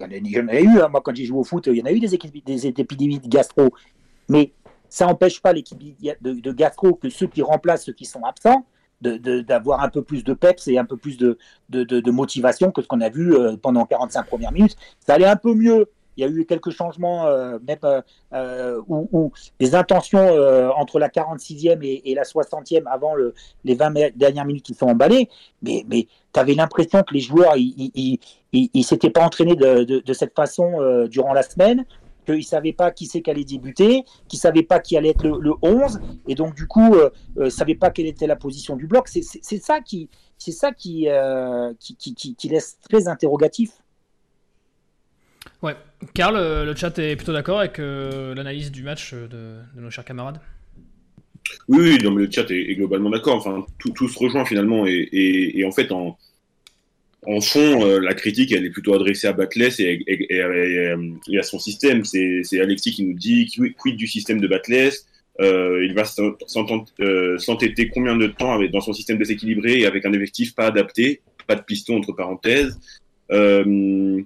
Il 0.00 0.28
y 0.28 0.38
en 0.38 0.48
a, 0.48 0.60
eu, 0.60 0.80
hein. 0.80 0.88
moi 0.88 1.00
quand 1.02 1.14
j'ai 1.14 1.24
joué 1.24 1.38
au 1.38 1.44
foot, 1.44 1.66
il 1.66 1.76
y 1.76 1.82
en 1.82 1.86
a 1.86 1.92
eu 1.92 2.00
des, 2.00 2.18
des 2.44 2.66
épidémies 2.66 3.18
de 3.18 3.28
gastro. 3.28 3.70
Mais 4.28 4.52
ça 4.88 5.06
n'empêche 5.06 5.40
pas 5.40 5.52
l'équipe 5.52 5.78
de, 5.78 6.52
gastro 6.52 6.94
que 6.94 7.08
ceux 7.08 7.26
qui 7.26 7.42
remplacent 7.42 7.84
ceux 7.84 7.92
qui 7.92 8.04
sont 8.04 8.22
absents 8.22 8.64
d'avoir 9.00 9.82
un 9.82 9.88
peu 9.88 10.02
plus 10.02 10.24
de 10.24 10.34
peps 10.34 10.66
et 10.68 10.78
un 10.78 10.84
peu 10.84 10.96
plus 10.96 11.16
de, 11.16 11.36
motivation 12.10 12.70
que 12.70 12.82
ce 12.82 12.88
qu'on 12.88 13.00
a 13.00 13.08
vu 13.08 13.34
euh, 13.34 13.56
pendant 13.56 13.84
45 13.84 14.26
premières 14.26 14.52
minutes. 14.52 14.76
Ça 15.06 15.14
allait 15.14 15.26
un 15.26 15.36
peu 15.36 15.54
mieux. 15.54 15.88
Il 16.16 16.22
y 16.22 16.24
a 16.24 16.28
eu 16.28 16.44
quelques 16.46 16.70
changements, 16.70 17.26
euh, 17.26 17.58
même 17.64 18.02
euh, 18.32 18.82
où, 18.88 19.32
les 19.60 19.76
intentions 19.76 20.36
entre 20.76 20.98
la 20.98 21.08
46e 21.08 21.78
et, 21.82 22.14
la 22.14 22.24
60e 22.24 22.86
avant 22.86 23.14
le, 23.14 23.34
les 23.64 23.76
20 23.76 24.16
dernières 24.16 24.44
minutes 24.44 24.64
qui 24.64 24.74
sont 24.74 24.88
emballées. 24.88 25.28
Mais, 25.62 25.84
mais 25.88 26.08
tu 26.32 26.40
avais 26.40 26.54
l'impression 26.54 27.04
que 27.04 27.14
les 27.14 27.20
joueurs, 27.20 27.54
ils 27.56 28.18
ne 28.52 28.82
s'étaient 28.82 29.10
pas 29.10 29.24
entraînés 29.24 29.54
de 29.54 30.12
cette 30.12 30.34
façon 30.34 31.06
durant 31.08 31.32
la 31.32 31.44
semaine 31.44 31.84
qu'ils 32.32 32.44
ne 32.44 32.48
savaient 32.48 32.72
pas 32.72 32.90
qui 32.90 33.06
c'est 33.06 33.22
qui 33.22 33.30
allait 33.30 33.44
débuter, 33.44 34.04
qu'ils 34.28 34.36
ne 34.36 34.40
savaient 34.40 34.62
pas 34.62 34.80
qui 34.80 34.96
allait 34.96 35.10
être 35.10 35.26
le, 35.26 35.52
11, 35.62 36.00
et 36.26 36.34
donc 36.34 36.54
du 36.54 36.66
coup, 36.66 36.94
euh, 36.94 37.10
ne 37.36 37.44
euh, 37.44 37.50
savaient 37.50 37.74
pas 37.74 37.90
quelle 37.90 38.06
était 38.06 38.26
la 38.26 38.36
position 38.36 38.76
du 38.76 38.86
bloc. 38.86 39.08
C'est 39.08 39.22
ça, 39.22 39.80
qui, 39.80 40.08
ça 40.38 40.72
qui, 40.72 41.08
euh, 41.08 41.72
qui, 41.78 41.96
qui, 41.96 42.34
qui, 42.34 42.48
laisse 42.48 42.78
très 42.88 43.08
interrogatif. 43.08 43.70
Ouais. 45.62 45.74
Karl, 46.14 46.36
le 46.36 46.74
chat 46.76 46.96
est 46.98 47.16
plutôt 47.16 47.32
d'accord 47.32 47.58
avec 47.58 47.78
l'analyse 47.78 48.70
du 48.70 48.82
match 48.82 49.14
de, 49.14 49.58
nos 49.76 49.90
chers 49.90 50.04
camarades? 50.04 50.40
Oui, 51.66 51.78
oui 51.78 51.98
le 51.98 52.30
chat 52.30 52.50
est, 52.50 52.74
globalement 52.76 53.10
d'accord. 53.10 53.36
Enfin, 53.36 53.66
tout, 53.78 54.08
se 54.08 54.18
rejoint 54.18 54.44
finalement. 54.44 54.84
Et, 54.86 55.64
en 55.66 55.72
fait, 55.72 55.90
en, 55.90 56.16
en 57.26 57.40
fond, 57.40 57.84
euh, 57.84 58.00
la 58.00 58.14
critique, 58.14 58.52
elle 58.52 58.64
est 58.64 58.70
plutôt 58.70 58.94
adressée 58.94 59.26
à 59.26 59.32
Batless 59.32 59.80
et, 59.80 60.04
et, 60.06 61.38
à 61.38 61.42
son 61.42 61.58
système. 61.58 62.04
C'est 62.04 62.60
Alexis 62.60 62.92
qui 62.92 63.04
nous 63.04 63.14
dit 63.14 63.50
quid 63.76 63.96
du 63.96 64.06
système 64.06 64.40
de 64.40 64.46
Batless 64.46 65.06
euh, 65.40 65.84
Il 65.84 65.94
va 65.94 66.04
euh, 67.00 67.38
s'entêter 67.38 67.88
combien 67.88 68.16
de 68.16 68.28
temps 68.28 68.58
dans 68.72 68.80
son 68.80 68.92
système 68.92 69.18
déséquilibré 69.18 69.80
et 69.80 69.86
avec 69.86 70.06
un 70.06 70.12
effectif 70.12 70.54
pas 70.54 70.66
adapté, 70.66 71.20
pas 71.46 71.56
de 71.56 71.62
piston 71.62 71.98
entre 71.98 72.12
parenthèses? 72.12 72.78
Euh, 73.30 74.22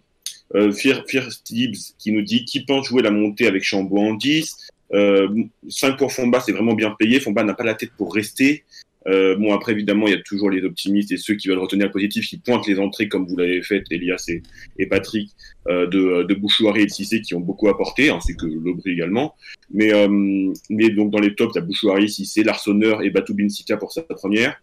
Fear, 0.73 1.05
Fear 1.09 1.29
qui 1.45 2.13
nous 2.13 2.21
dit 2.21 2.45
qui 2.45 2.65
pense 2.67 2.87
jouer 2.87 3.03
la 3.03 3.11
montée 3.11 3.47
avec 3.47 3.65
Chambaud 3.65 3.99
en 3.99 4.15
10 4.15 4.55
euh, 4.95 5.29
5 5.69 5.97
pour 5.97 6.13
Fomba, 6.13 6.41
c'est 6.41 6.53
vraiment 6.53 6.75
bien 6.75 6.91
payé. 6.99 7.21
Fomba 7.21 7.43
n'a 7.43 7.55
pas 7.55 7.65
la 7.65 7.75
tête 7.75 7.93
pour 7.97 8.15
rester. 8.15 8.65
Euh, 9.07 9.37
bon, 9.37 9.53
après, 9.53 9.73
évidemment, 9.73 10.07
il 10.07 10.13
y 10.13 10.17
a 10.17 10.23
toujours 10.23 10.51
les 10.51 10.63
optimistes 10.63 11.13
et 11.13 11.17
ceux 11.17 11.35
qui 11.35 11.49
veulent 11.49 11.59
retenir 11.59 11.87
le 11.87 11.93
positif, 11.93 12.27
qui 12.27 12.39
pointent 12.39 12.67
les 12.67 12.79
entrées, 12.79 13.09
comme 13.09 13.27
vous 13.27 13.37
l'avez 13.37 13.63
fait, 13.63 13.85
Elias 13.91 14.25
et, 14.29 14.43
et 14.79 14.87
Patrick, 14.87 15.31
euh, 15.69 15.87
de, 15.87 16.23
de 16.23 16.35
Bouchouari 16.35 16.83
et 16.83 16.87
de 16.87 16.91
Cissé, 16.91 17.21
qui 17.21 17.35
ont 17.35 17.41
beaucoup 17.41 17.69
apporté, 17.69 18.11
ainsi 18.11 18.37
que 18.37 18.47
Lobry 18.47 18.93
également. 18.93 19.35
Mais, 19.73 19.93
euh, 19.93 20.53
mais 20.71 20.91
donc, 20.91 21.11
dans 21.11 21.21
les 21.21 21.35
tops, 21.35 21.53
il 21.55 21.59
y 21.59 21.63
a 21.63 21.65
Bouchouari, 21.65 22.09
Cissé, 22.09 22.43
Larsonneur 22.45 23.03
et 23.03 23.11
Batou 23.11 23.35
Binsika 23.35 23.77
pour 23.77 23.93
sa 23.93 24.03
première. 24.03 24.61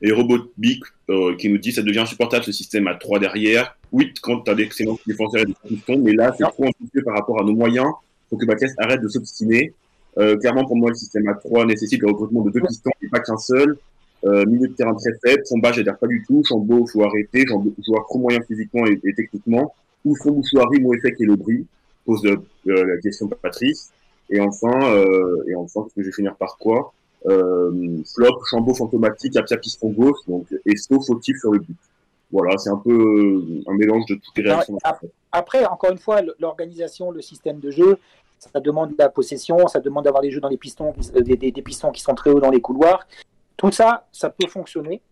Et 0.00 0.12
Robotbik 0.12 0.84
euh, 1.10 1.34
qui 1.36 1.48
nous 1.48 1.58
dit 1.58 1.72
ça 1.72 1.82
devient 1.82 1.98
insupportable 1.98 2.44
ce 2.44 2.52
système 2.52 2.86
à 2.86 2.94
3 2.94 3.18
derrière. 3.18 3.76
Oui, 3.90 4.12
quand 4.22 4.42
tu 4.42 4.50
as 4.52 4.54
d'excellents 4.54 4.98
défenseurs 5.04 5.42
et 5.42 5.46
des 5.46 5.96
mais 5.96 6.12
là, 6.12 6.32
c'est 6.38 6.44
trop 6.44 6.66
ambitieux 6.66 7.02
par 7.04 7.14
rapport 7.14 7.40
à 7.40 7.44
nos 7.44 7.54
moyens 7.54 7.90
faut 8.34 8.36
que 8.36 8.46
Bacchus 8.46 8.74
arrête 8.78 9.00
de 9.00 9.08
s'obstiner. 9.08 9.72
Euh, 10.18 10.36
clairement, 10.36 10.64
pour 10.64 10.76
moi, 10.76 10.90
le 10.90 10.96
système 10.96 11.24
A3 11.24 11.66
nécessite 11.66 12.00
le 12.00 12.08
recrutement 12.08 12.42
de 12.42 12.50
deux 12.50 12.60
pistons 12.60 12.90
et 13.02 13.08
pas 13.08 13.20
qu'un 13.20 13.36
seul. 13.36 13.76
Euh, 14.24 14.46
milieu 14.46 14.68
de 14.68 14.72
terrain 14.72 14.94
très 14.94 15.12
faible, 15.22 15.42
son 15.44 15.58
bas, 15.58 15.72
j'adhère 15.72 15.98
pas 15.98 16.06
du 16.06 16.24
tout. 16.26 16.42
Chambeau, 16.44 16.86
faut 16.86 17.02
arrêter. 17.02 17.44
Joueur 17.46 18.06
trop 18.06 18.18
moyen 18.18 18.40
physiquement 18.42 18.84
et, 18.86 19.14
techniquement. 19.14 19.74
Ou 20.04 20.16
son 20.16 20.32
Bouchouari, 20.32 20.80
Moefek 20.80 21.20
et 21.20 21.24
le 21.24 21.36
bris. 21.36 21.66
Pose 22.06 22.24
euh, 22.24 22.36
la 22.64 22.96
question 22.98 23.26
de 23.26 23.34
Patrice. 23.34 23.90
Et 24.30 24.40
enfin, 24.40 24.94
euh, 24.94 25.44
et 25.48 25.54
enfin, 25.54 25.82
que 25.94 26.02
je 26.02 26.06
vais 26.06 26.12
finir 26.12 26.34
par 26.36 26.56
quoi? 26.56 26.92
Euh, 27.26 27.98
Flop, 28.14 28.42
Chambeau 28.50 28.74
fantomatique, 28.74 29.36
Apia 29.36 29.56
piston 29.56 29.90
gauche, 29.90 30.18
donc 30.26 30.46
Esto 30.66 31.00
fautif 31.00 31.38
sur 31.38 31.52
le 31.52 31.60
but. 31.60 31.76
Voilà, 32.30 32.56
c'est 32.58 32.70
un 32.70 32.76
peu 32.76 32.92
euh, 32.92 33.62
un 33.70 33.74
mélange 33.74 34.06
de 34.06 34.14
toutes 34.14 34.36
les 34.36 34.50
réactions. 34.50 34.78
Après, 35.30 35.64
encore 35.66 35.92
une 35.92 35.98
fois, 35.98 36.20
l'organisation, 36.38 37.10
le 37.10 37.22
système 37.22 37.60
de 37.60 37.70
jeu, 37.70 37.98
ça 38.52 38.60
demande 38.60 38.90
de 38.90 38.96
la 38.98 39.08
possession, 39.08 39.66
ça 39.66 39.80
demande 39.80 40.04
d'avoir 40.04 40.22
des 40.22 40.30
jeux 40.30 40.40
dans 40.40 40.48
les 40.48 40.56
pistons, 40.56 40.92
euh, 41.16 41.20
des, 41.20 41.36
des, 41.36 41.62
pistons 41.62 41.90
qui 41.90 42.00
sont 42.00 42.14
très 42.14 42.30
hauts 42.30 42.40
dans 42.40 42.50
les 42.50 42.60
couloirs. 42.60 43.06
Tout 43.56 43.70
ça, 43.70 44.06
ça 44.12 44.30
peut 44.30 44.48
fonctionner 44.48 45.02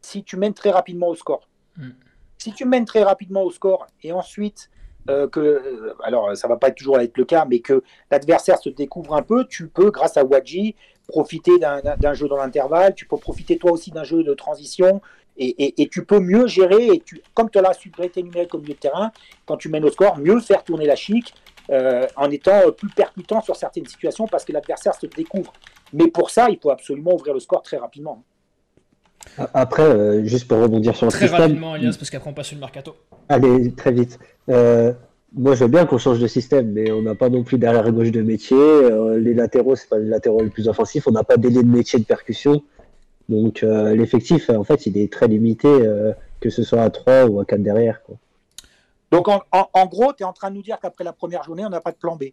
si 0.00 0.24
tu 0.24 0.36
mènes 0.36 0.54
très 0.54 0.70
rapidement 0.70 1.08
au 1.08 1.14
score. 1.14 1.48
Hmm. 1.76 1.90
Si 2.38 2.52
tu 2.52 2.64
mènes 2.64 2.84
très 2.84 3.02
rapidement 3.02 3.42
au 3.42 3.50
score 3.50 3.86
et 4.02 4.12
ensuite 4.12 4.70
euh, 5.08 5.28
que, 5.28 5.40
euh, 5.40 5.94
alors 6.04 6.36
ça 6.36 6.48
va 6.48 6.56
pas 6.56 6.70
toujours 6.70 7.00
être 7.00 7.16
le 7.16 7.24
cas, 7.24 7.44
mais 7.44 7.60
que 7.60 7.82
l'adversaire 8.10 8.58
se 8.58 8.68
découvre 8.68 9.14
un 9.14 9.22
peu, 9.22 9.46
tu 9.46 9.68
peux, 9.68 9.90
grâce 9.90 10.16
à 10.16 10.24
Wadji, 10.24 10.74
profiter 11.08 11.58
d'un 11.58 12.14
jeu 12.14 12.28
dans 12.28 12.36
l'intervalle, 12.36 12.94
tu 12.94 13.06
peux 13.06 13.16
profiter 13.16 13.58
toi 13.58 13.72
aussi 13.72 13.90
d'un 13.90 14.04
jeu 14.04 14.22
de 14.22 14.34
transition, 14.34 15.00
et, 15.36 15.88
tu 15.90 16.04
peux 16.04 16.20
mieux 16.20 16.46
gérer, 16.46 16.86
et 16.86 17.00
tu, 17.00 17.20
comme 17.34 17.50
tu 17.50 17.58
as 17.58 17.62
la 17.62 17.72
supériorité 17.72 18.22
numérique 18.22 18.50
comme 18.50 18.60
milieu 18.60 18.74
de 18.74 18.78
terrain, 18.78 19.10
quand 19.46 19.56
tu 19.56 19.68
mènes 19.68 19.84
au 19.84 19.90
score, 19.90 20.18
mieux 20.18 20.38
faire 20.40 20.62
tourner 20.62 20.86
la 20.86 20.94
chic, 20.94 21.34
euh, 21.72 22.06
en 22.16 22.30
étant 22.30 22.70
plus 22.76 22.90
percutant 22.90 23.40
sur 23.40 23.56
certaines 23.56 23.86
situations 23.86 24.26
parce 24.26 24.44
que 24.44 24.52
l'adversaire 24.52 24.94
se 24.94 25.06
découvre. 25.06 25.54
Mais 25.94 26.06
pour 26.08 26.28
ça, 26.28 26.50
il 26.50 26.58
faut 26.62 26.70
absolument 26.70 27.14
ouvrir 27.14 27.32
le 27.32 27.40
score 27.40 27.62
très 27.62 27.78
rapidement. 27.78 28.22
Après, 29.54 29.82
euh, 29.84 30.22
juste 30.24 30.48
pour 30.48 30.60
rebondir 30.60 30.94
sur 30.94 31.06
le 31.06 31.12
très 31.12 31.26
rapidement, 31.26 31.76
Elias, 31.76 31.96
parce 31.98 32.10
qu'après 32.10 32.28
on 32.28 32.34
passe 32.34 32.48
sur 32.48 32.56
le 32.56 32.60
mercato. 32.60 32.94
Allez, 33.28 33.72
très 33.72 33.92
vite. 33.92 34.18
Euh, 34.50 34.92
moi, 35.34 35.54
je 35.54 35.64
veux 35.64 35.70
bien 35.70 35.86
qu'on 35.86 35.96
change 35.96 36.18
de 36.18 36.26
système, 36.26 36.72
mais 36.72 36.90
on 36.90 37.00
n'a 37.00 37.14
pas 37.14 37.30
non 37.30 37.42
plus 37.42 37.56
derrière 37.56 37.90
gauche 37.90 38.10
de 38.10 38.20
métier. 38.20 38.58
les 39.16 39.32
latéraux, 39.32 39.74
c'est 39.74 39.88
pas 39.88 39.98
les 39.98 40.08
latéraux 40.08 40.42
les 40.42 40.50
plus 40.50 40.68
offensifs. 40.68 41.06
On 41.06 41.12
n'a 41.12 41.24
pas 41.24 41.38
d'ailier 41.38 41.62
de 41.62 41.70
métier 41.70 41.98
de 41.98 42.04
percussion. 42.04 42.62
Donc, 43.30 43.62
l'effectif, 43.62 44.50
en 44.50 44.64
fait, 44.64 44.84
il 44.84 44.98
est 44.98 45.10
très 45.10 45.28
limité, 45.28 45.68
que 46.40 46.50
ce 46.50 46.62
soit 46.62 46.82
à 46.82 46.90
3 46.90 47.26
ou 47.26 47.40
à 47.40 47.46
4 47.46 47.62
derrière. 47.62 48.02
Quoi. 48.02 48.16
Donc 49.12 49.28
en, 49.28 49.86
gros, 49.86 50.12
tu 50.14 50.22
es 50.22 50.26
en 50.26 50.32
train 50.32 50.50
de 50.50 50.56
nous 50.56 50.62
dire 50.62 50.78
qu'après 50.80 51.04
la 51.04 51.12
première 51.12 51.44
journée, 51.44 51.64
on 51.66 51.68
n'a 51.68 51.80
pas 51.80 51.92
de 51.92 51.96
plan 51.96 52.16
B. 52.16 52.24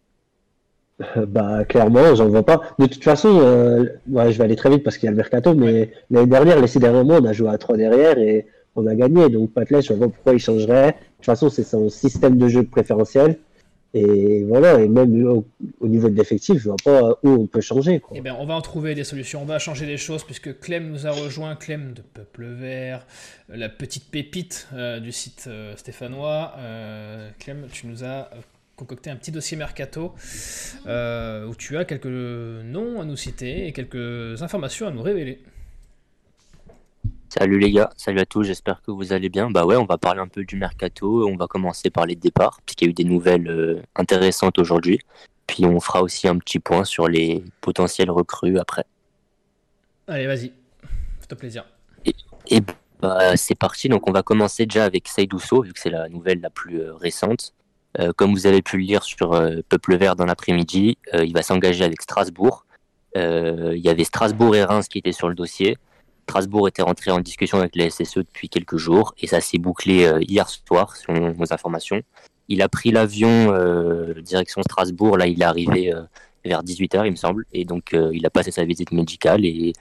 Euh, 1.16 1.26
bah 1.26 1.64
clairement, 1.64 2.14
j'en 2.14 2.28
vois 2.28 2.42
pas. 2.42 2.60
De 2.78 2.86
toute 2.86 3.04
façon, 3.04 3.38
euh, 3.40 3.84
je 4.08 4.38
vais 4.38 4.44
aller 4.44 4.56
très 4.56 4.70
vite 4.70 4.82
parce 4.82 4.96
qu'il 4.96 5.06
y 5.06 5.08
a 5.08 5.10
le 5.10 5.16
mercato, 5.16 5.54
mais 5.54 5.92
l'année 6.10 6.26
dernière, 6.26 6.58
les 6.58 6.66
six 6.66 6.78
derniers 6.78 7.04
mois, 7.04 7.18
on 7.20 7.24
a 7.26 7.32
joué 7.32 7.50
à 7.50 7.58
trois 7.58 7.76
derrière 7.76 8.18
et 8.18 8.46
on 8.76 8.86
a 8.86 8.94
gagné. 8.94 9.28
Donc 9.28 9.52
Patles, 9.52 9.82
je 9.82 9.92
vois 9.92 10.06
pas 10.06 10.12
pourquoi 10.14 10.32
il 10.32 10.38
changerait. 10.38 10.92
De 10.92 10.96
toute 11.16 11.26
façon, 11.26 11.50
c'est 11.50 11.64
son 11.64 11.90
système 11.90 12.38
de 12.38 12.48
jeu 12.48 12.64
préférentiel. 12.64 13.38
Et 13.92 14.44
voilà, 14.44 14.80
et 14.80 14.88
même 14.88 15.26
au, 15.26 15.44
niveau 15.88 16.08
de 16.08 16.16
l'effectif, 16.16 16.58
je 16.58 16.68
vois 16.68 16.76
pas 16.82 17.18
où 17.24 17.28
on 17.28 17.46
peut 17.46 17.60
changer. 17.60 18.00
Eh 18.14 18.20
bien, 18.20 18.36
on 18.38 18.46
va 18.46 18.54
en 18.54 18.60
trouver 18.60 18.94
des 18.94 19.02
solutions, 19.02 19.42
on 19.42 19.46
va 19.46 19.58
changer 19.58 19.84
les 19.84 19.96
choses, 19.96 20.22
puisque 20.22 20.60
Clem 20.60 20.90
nous 20.90 21.08
a 21.08 21.10
rejoint, 21.10 21.56
Clem 21.56 21.92
de 21.92 22.02
Peuple 22.02 22.44
Vert, 22.46 23.04
la 23.48 23.68
petite 23.68 24.08
pépite 24.10 24.68
euh, 24.74 25.00
du 25.00 25.10
site 25.10 25.46
euh, 25.48 25.74
stéphanois. 25.76 26.54
Euh, 26.58 27.30
Clem, 27.40 27.66
tu 27.72 27.88
nous 27.88 28.04
as 28.04 28.30
concocté 28.76 29.10
un 29.10 29.16
petit 29.16 29.32
dossier 29.32 29.56
mercato, 29.56 30.14
où 30.86 31.54
tu 31.56 31.76
as 31.76 31.84
quelques 31.84 32.06
noms 32.06 33.00
à 33.00 33.04
nous 33.04 33.16
citer 33.16 33.66
et 33.66 33.72
quelques 33.72 34.40
informations 34.40 34.86
à 34.86 34.92
nous 34.92 35.02
révéler. 35.02 35.40
Salut 37.38 37.60
les 37.60 37.70
gars, 37.70 37.90
salut 37.96 38.18
à 38.18 38.26
tous, 38.26 38.42
j'espère 38.42 38.82
que 38.82 38.90
vous 38.90 39.12
allez 39.12 39.28
bien. 39.28 39.52
Bah 39.52 39.64
ouais, 39.64 39.76
on 39.76 39.84
va 39.84 39.98
parler 39.98 40.20
un 40.20 40.26
peu 40.26 40.42
du 40.42 40.56
mercato, 40.56 41.28
on 41.28 41.36
va 41.36 41.46
commencer 41.46 41.88
par 41.88 42.04
les 42.04 42.16
départs, 42.16 42.58
puisqu'il 42.66 42.86
y 42.86 42.88
a 42.88 42.90
eu 42.90 42.92
des 42.92 43.04
nouvelles 43.04 43.46
euh, 43.46 43.80
intéressantes 43.94 44.58
aujourd'hui. 44.58 44.98
Puis 45.46 45.64
on 45.64 45.78
fera 45.78 46.02
aussi 46.02 46.26
un 46.26 46.36
petit 46.38 46.58
point 46.58 46.82
sur 46.82 47.06
les 47.06 47.44
potentiels 47.60 48.10
recrues 48.10 48.58
après. 48.58 48.84
Allez, 50.08 50.26
vas-y, 50.26 50.52
fais-toi 51.20 51.38
plaisir. 51.38 51.66
Et, 52.48 52.60
bah, 53.00 53.36
c'est 53.36 53.54
parti, 53.54 53.88
donc 53.88 54.08
on 54.08 54.12
va 54.12 54.24
commencer 54.24 54.66
déjà 54.66 54.84
avec 54.84 55.06
Seydousso, 55.06 55.62
vu 55.62 55.72
que 55.72 55.78
c'est 55.78 55.90
la 55.90 56.08
nouvelle 56.08 56.40
la 56.40 56.50
plus 56.50 56.80
euh, 56.80 56.96
récente. 56.96 57.54
Euh, 58.00 58.10
comme 58.12 58.32
vous 58.32 58.48
avez 58.48 58.60
pu 58.60 58.76
le 58.76 58.82
lire 58.82 59.04
sur 59.04 59.40
Peuple 59.68 59.96
Vert 59.96 60.16
dans 60.16 60.26
l'après-midi, 60.26 60.98
il 61.14 61.32
va 61.32 61.42
s'engager 61.42 61.84
avec 61.84 62.02
Strasbourg. 62.02 62.66
Il 63.14 63.76
y 63.76 63.88
avait 63.88 64.04
Strasbourg 64.04 64.56
et 64.56 64.64
Reims 64.64 64.88
qui 64.88 64.98
étaient 64.98 65.12
sur 65.12 65.28
le 65.28 65.36
dossier. 65.36 65.76
Strasbourg 66.30 66.68
était 66.68 66.82
rentré 66.82 67.10
en 67.10 67.18
discussion 67.18 67.58
avec 67.58 67.74
la 67.74 67.90
SSE 67.90 68.18
depuis 68.18 68.48
quelques 68.48 68.76
jours 68.76 69.14
et 69.18 69.26
ça 69.26 69.40
s'est 69.40 69.58
bouclé 69.58 70.04
euh, 70.04 70.20
hier 70.22 70.48
soir, 70.48 70.96
selon 70.96 71.34
nos 71.34 71.52
informations. 71.52 72.00
Il 72.46 72.62
a 72.62 72.68
pris 72.68 72.92
l'avion 72.92 73.52
euh, 73.52 74.14
direction 74.22 74.62
Strasbourg, 74.62 75.18
là 75.18 75.26
il 75.26 75.42
est 75.42 75.44
arrivé 75.44 75.92
euh, 75.92 76.02
vers 76.44 76.62
18h 76.62 77.04
il 77.04 77.10
me 77.10 77.16
semble, 77.16 77.46
et 77.52 77.64
donc 77.64 77.96
il 78.12 78.24
a 78.24 78.30
passé 78.30 78.52
sa 78.52 78.64
visite 78.64 78.92
médicale 78.92 79.44
et 79.44 79.72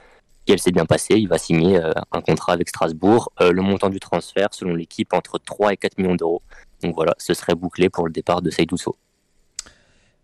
elle 0.48 0.60
s'est 0.60 0.72
bien 0.72 0.88
passée, 0.88 1.14
il 1.18 1.28
va 1.28 1.38
signer 1.38 1.80
un 2.12 2.22
contrat 2.22 2.54
avec 2.54 2.70
Strasbourg. 2.70 3.32
le 3.40 3.62
montant 3.62 3.90
du 3.90 4.00
transfert, 4.00 4.48
selon 4.52 4.74
l'équipe, 4.74 5.14
entre 5.14 5.38
3 5.38 5.74
et 5.74 5.78
4 5.78 6.00
millions 6.00 6.16
d'euros. 6.16 6.42
Donc 6.82 6.96
voilà, 6.96 7.14
ce 7.20 7.36
serait 7.36 7.54
bouclé 7.54 7.90
pour 7.90 8.08
le 8.08 8.12
départ 8.12 8.42
de 8.42 8.50
Seydousso. 8.50 8.98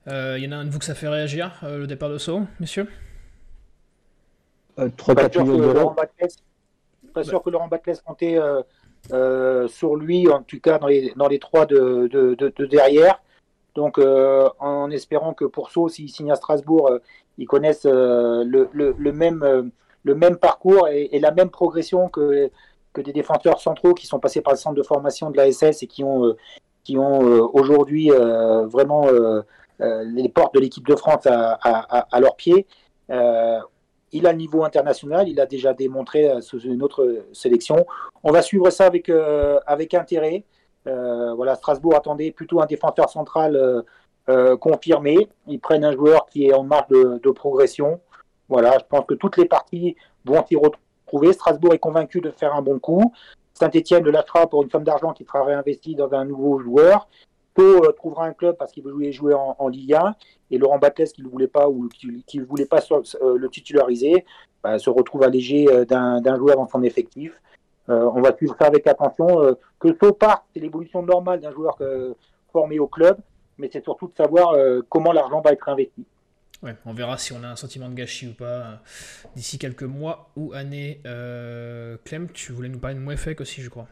Il 0.07 0.39
y 0.39 0.47
en 0.47 0.51
a 0.51 0.55
un 0.55 0.65
de 0.65 0.71
vous 0.71 0.79
que 0.79 0.85
ça 0.85 0.95
fait 0.95 1.07
réagir, 1.07 1.51
le 1.61 1.85
départ 1.85 2.09
de 2.09 2.17
Sceaux, 2.17 2.41
messieurs? 2.59 2.87
Euh, 4.79 4.89
pas 7.13 7.23
sûr 7.23 7.41
que 7.41 7.49
Laurent 7.49 7.67
Batles 7.67 7.97
comptait 8.05 8.37
euh, 8.37 8.61
euh, 9.13 9.67
sur 9.67 9.95
lui, 9.95 10.29
en 10.29 10.41
tout 10.41 10.59
cas 10.59 10.79
dans 10.79 10.87
les, 10.87 11.13
dans 11.15 11.27
les 11.27 11.39
trois 11.39 11.65
de, 11.65 12.07
de, 12.07 12.65
derrière. 12.65 13.21
Donc, 13.75 13.99
en 13.99 14.89
espérant 14.89 15.33
que 15.33 15.45
pour 15.45 15.69
Sceaux, 15.69 15.89
s'il 15.89 16.09
signe 16.09 16.31
à 16.31 16.35
Strasbourg, 16.35 16.91
ils 17.37 17.47
connaissent 17.47 17.85
le, 17.85 18.69
le, 18.71 19.11
même, 19.11 19.71
le 20.03 20.15
même 20.15 20.37
parcours 20.37 20.87
et, 20.87 21.19
la 21.19 21.31
même 21.31 21.49
progression 21.49 22.07
que, 22.07 22.49
que 22.93 23.01
des 23.01 23.11
défenseurs 23.11 23.59
centraux 23.59 23.93
qui 23.93 24.07
sont 24.07 24.19
passés 24.19 24.39
par 24.39 24.53
le 24.53 24.57
centre 24.57 24.75
de 24.75 24.83
formation 24.83 25.29
de 25.29 25.35
la 25.35 25.51
SS 25.51 25.83
et 25.83 25.87
qui 25.87 26.05
ont, 26.05 26.35
qui 26.85 26.97
ont 26.97 27.19
aujourd'hui 27.53 28.09
vraiment 28.09 29.07
les 29.79 30.29
portes 30.29 30.53
de 30.53 30.61
l'équipe 30.61 30.87
de 30.87 30.95
France 30.95 31.25
à, 31.25 31.59
à, 31.61 32.15
à 32.15 32.19
leurs 32.21 32.37
pieds 32.37 32.65
il 34.15 34.25
a 34.27 34.31
le 34.31 34.37
niveau 34.37 34.63
international, 34.63 35.27
il 35.27 35.39
a 35.41 35.45
déjà 35.45 35.73
démontré 35.73 36.29
euh, 36.29 36.39
sous 36.39 36.59
une 36.61 36.81
autre 36.81 37.25
sélection. 37.33 37.85
On 38.23 38.31
va 38.31 38.41
suivre 38.41 38.69
ça 38.69 38.85
avec, 38.85 39.09
euh, 39.09 39.59
intérêt. 39.93 40.45
Euh, 40.87 41.33
voilà, 41.33 41.55
Strasbourg 41.55 41.95
attendait 41.95 42.31
plutôt 42.31 42.61
un 42.61 42.65
défenseur 42.65 43.09
central 43.09 43.83
confirmé. 44.59 45.29
Ils 45.47 45.59
prennent 45.59 45.85
un 45.85 45.91
joueur 45.91 46.25
qui 46.25 46.47
est 46.47 46.53
en 46.53 46.63
marge 46.63 46.87
de, 46.89 47.31
progression. 47.31 47.99
Voilà, 48.49 48.77
je 48.79 48.85
pense 48.89 49.05
que 49.05 49.13
toutes 49.13 49.37
les 49.37 49.45
parties 49.45 49.95
vont 50.23 50.43
s'y 50.47 50.55
retrouver. 50.55 51.31
Strasbourg 51.33 51.73
est 51.75 51.79
convaincu 51.79 52.21
de 52.21 52.31
faire 52.31 52.55
un 52.55 52.63
bon 52.63 52.79
coup. 52.79 53.13
Saint-Etienne 53.53 54.03
le 54.03 54.11
lâchera 54.11 54.47
pour 54.47 54.63
une 54.63 54.71
somme 54.71 54.83
d'argent 54.83 55.13
qui 55.13 55.25
sera 55.25 55.43
réinvesti 55.43 55.93
dans 55.93 56.11
un 56.13 56.25
nouveau 56.25 56.59
joueur. 56.59 57.07
Pau 57.55 57.91
trouvera 57.93 58.25
un 58.25 58.33
club 58.33 58.55
parce 58.57 58.71
qu'il 58.71 58.83
veut 58.83 59.11
jouer, 59.11 59.33
en, 59.33 59.67
Ligue 59.67 59.95
1 59.95 60.15
et 60.51 60.57
Laurent 60.57 60.77
Batles 60.77 61.07
qui 61.07 61.23
ne 61.23 61.27
voulait 61.27 61.47
pas 61.47 61.67
ou 61.67 61.89
qui, 61.89 62.39
voulait 62.39 62.65
pas 62.65 62.81
le 63.21 63.47
titulariser 63.47 64.25
bah, 64.63 64.77
se 64.77 64.89
retrouve 64.89 65.23
allégé 65.23 65.65
d'un 65.85 66.35
joueur 66.37 66.57
dans 66.57 66.67
son 66.67 66.83
effectif. 66.83 67.41
on 67.87 68.21
va 68.21 68.35
suivre 68.35 68.55
ça 68.59 68.67
avec 68.67 68.85
attention. 68.85 69.57
que 69.79 69.89
Pau 69.89 70.13
parte, 70.13 70.43
c'est 70.53 70.59
l'évolution 70.59 71.01
normale 71.01 71.39
d'un 71.39 71.51
joueur 71.51 71.77
formé 72.51 72.77
au 72.77 72.87
club, 72.87 73.17
mais 73.57 73.69
c'est 73.71 73.83
surtout 73.83 74.07
de 74.07 74.15
savoir 74.15 74.55
comment 74.89 75.13
l'argent 75.13 75.41
va 75.41 75.51
être 75.51 75.67
investi 75.69 76.05
on 76.85 76.93
verra 76.93 77.17
si 77.17 77.33
on 77.33 77.43
a 77.43 77.47
un 77.47 77.55
sentiment 77.55 77.89
de 77.89 77.95
gâchis 77.95 78.27
ou 78.27 78.33
pas 78.33 78.45
euh, 78.45 78.75
d'ici 79.35 79.57
quelques 79.57 79.83
mois 79.83 80.29
ou 80.35 80.53
années. 80.53 81.01
Euh, 81.05 81.97
Clem, 82.05 82.29
tu 82.31 82.51
voulais 82.51 82.69
nous 82.69 82.79
parler 82.79 82.95
de 82.95 83.01
Mouefek 83.01 83.41
aussi, 83.41 83.61
je 83.61 83.69
crois. 83.69 83.87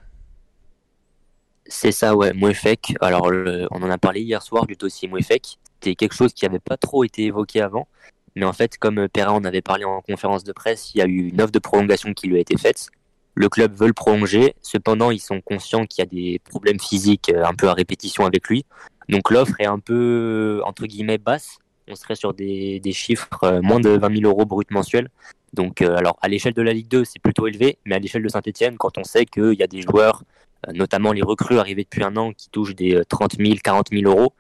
C'est 1.65 1.91
ça, 1.91 2.15
ouais, 2.15 2.34
Mouefek. 2.34 2.95
Alors, 3.02 3.32
on 3.71 3.84
en 3.84 3.89
a 3.89 3.97
parlé 3.97 4.21
hier 4.21 4.41
soir 4.41 4.65
du 4.65 4.76
dossier 4.76 5.08
Mouefek. 5.08 5.58
C'était 5.76 5.95
quelque 5.95 6.15
chose 6.15 6.34
qui 6.34 6.45
n'avait 6.45 6.60
pas 6.60 6.78
trop 6.78 7.04
été 7.04 7.26
évoqué 7.26 7.62
avant. 7.62 7.88
Mais 8.36 8.45
en 8.45 8.54
fait, 8.54 8.78
comme 8.78 9.08
Perrin 9.10 9.34
en 9.34 9.43
avait 9.43 9.62
parlé 9.62 9.86
en 9.86 10.02
conférence 10.02 10.43
de 10.43 10.52
presse, 10.52 10.93
il 10.93 10.97
y 10.99 11.02
a 11.02 11.06
eu 11.06 11.30
une 11.30 11.41
offre 11.41 11.52
de 11.52 11.60
prolongation 11.60 12.13
qui 12.13 12.28
lui 12.28 12.38
a 12.38 12.39
été 12.39 12.58
faite. 12.58 12.88
Le 13.36 13.49
club 13.49 13.73
veut 13.73 13.88
le 13.88 13.93
prolonger. 13.93 14.56
Cependant, 14.62 15.12
ils 15.12 15.19
sont 15.19 15.41
conscients 15.41 15.86
qu'il 15.86 16.04
y 16.04 16.08
a 16.08 16.10
des 16.10 16.39
problèmes 16.49 16.80
physiques 16.80 17.32
euh, 17.34 17.45
un 17.45 17.54
peu 17.54 17.67
à 17.67 17.73
répétition 17.73 18.26
avec 18.26 18.47
lui. 18.47 18.65
Donc 19.10 19.32
l'offre 19.32 19.60
est 19.60 19.65
un 19.65 19.80
peu, 19.80 20.62
entre 20.65 20.86
guillemets, 20.86 21.17
basse 21.17 21.60
on 21.88 21.95
serait 21.95 22.15
sur 22.15 22.34
des, 22.34 22.82
chiffres 22.91 23.43
euh, 23.43 23.62
moins 23.62 23.80
de 23.80 23.89
20 23.89 24.19
000 24.21 24.32
euros 24.32 24.45
brut 24.45 24.69
mensuels. 24.71 25.10
Donc, 25.54 25.82
euh, 25.82 25.95
alors 25.95 26.17
à 26.21 26.28
l'échelle 26.28 26.54
de 26.54 26.62
la 26.62 26.73
Ligue 26.73 26.88
2, 26.88 27.06
c'est 27.06 27.19
plutôt 27.19 27.47
élevé, 27.47 27.78
mais 27.86 27.95
à 27.95 27.99
l'échelle 27.99 28.23
de 28.23 28.30
Saint-Etienne, 28.30 28.78
quand 28.78 28.97
on 28.97 29.04
sait 29.04 29.26
qu'il 29.26 29.54
y 29.54 29.63
a 29.63 29.67
des 29.67 29.82
joueurs, 29.82 30.23
euh, 30.23 30.26
notamment 30.73 31.12
les 31.12 31.21
recrues 31.21 31.60
arrivés 31.60 31.84
depuis 31.84 32.04
un 32.04 32.15
an, 32.17 32.32
qui 32.34 32.49
touchent 32.49 32.76
des 32.76 33.02
30 33.10 33.38
000, 33.39 33.56
40 33.63 33.89
000 33.91 34.04
euros, 34.06 34.34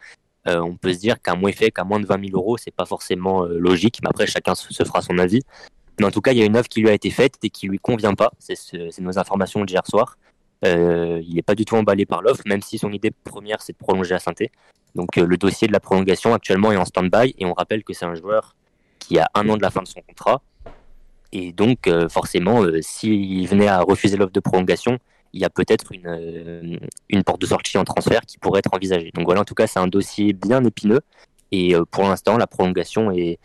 on 0.45 0.75
peut 0.75 0.93
se 0.93 0.99
dire 0.99 1.15
moins 1.37 1.51
fait 1.51 1.71
qu'à 1.71 1.83
moins 1.83 1.99
de 1.99 2.05
20 2.05 2.27
000 2.27 2.37
euros, 2.37 2.57
c'est 2.57 2.73
pas 2.73 2.85
forcément 2.85 3.43
logique. 3.45 3.99
Mais 4.03 4.09
après, 4.09 4.27
chacun 4.27 4.55
se 4.55 4.83
fera 4.83 5.01
son 5.01 5.17
avis. 5.17 5.41
Mais 5.99 6.05
en 6.05 6.11
tout 6.11 6.21
cas, 6.21 6.31
il 6.31 6.39
y 6.39 6.41
a 6.41 6.45
une 6.45 6.57
offre 6.57 6.69
qui 6.69 6.81
lui 6.81 6.89
a 6.89 6.93
été 6.93 7.09
faite 7.09 7.35
et 7.43 7.49
qui 7.49 7.67
lui 7.67 7.79
convient 7.79 8.13
pas. 8.13 8.31
C'est 8.39 8.99
nos 8.99 9.17
informations 9.19 9.63
d'hier 9.63 9.85
soir. 9.87 10.17
il 10.63 11.33
n'est 11.33 11.41
pas 11.41 11.55
du 11.55 11.65
tout 11.65 11.75
emballé 11.75 12.05
par 12.05 12.21
l'offre, 12.21 12.43
même 12.45 12.61
si 12.61 12.77
son 12.77 12.91
idée 12.91 13.11
première, 13.11 13.61
c'est 13.61 13.73
de 13.73 13.77
prolonger 13.77 14.15
à 14.15 14.19
saint 14.19 14.33
donc 14.95 15.17
euh, 15.17 15.25
le 15.25 15.37
dossier 15.37 15.67
de 15.67 15.73
la 15.73 15.79
prolongation 15.79 16.33
actuellement 16.33 16.71
est 16.71 16.77
en 16.77 16.85
stand-by 16.85 17.35
et 17.37 17.45
on 17.45 17.53
rappelle 17.53 17.83
que 17.83 17.93
c'est 17.93 18.05
un 18.05 18.15
joueur 18.15 18.55
qui 18.99 19.19
a 19.19 19.27
un 19.33 19.49
an 19.49 19.57
de 19.57 19.61
la 19.61 19.71
fin 19.71 19.81
de 19.81 19.87
son 19.87 20.01
contrat. 20.01 20.41
Et 21.31 21.51
donc 21.51 21.87
euh, 21.87 22.07
forcément, 22.09 22.63
euh, 22.63 22.79
s'il 22.81 23.47
venait 23.47 23.67
à 23.67 23.81
refuser 23.81 24.17
l'offre 24.17 24.33
de 24.33 24.39
prolongation, 24.39 24.99
il 25.33 25.41
y 25.41 25.45
a 25.45 25.49
peut-être 25.49 25.91
une, 25.91 26.79
une 27.09 27.23
porte 27.23 27.41
de 27.41 27.47
sortie 27.47 27.77
en 27.77 27.83
transfert 27.83 28.21
qui 28.21 28.37
pourrait 28.37 28.59
être 28.59 28.73
envisagée. 28.73 29.11
Donc 29.13 29.25
voilà, 29.25 29.41
en 29.41 29.45
tout 29.45 29.55
cas, 29.55 29.67
c'est 29.67 29.79
un 29.79 29.87
dossier 29.87 30.33
bien 30.33 30.63
épineux. 30.63 31.01
Et 31.51 31.75
pour 31.91 32.03
l'instant, 32.03 32.37
la 32.37 32.47
prolongation 32.47 33.11
est, 33.11 33.39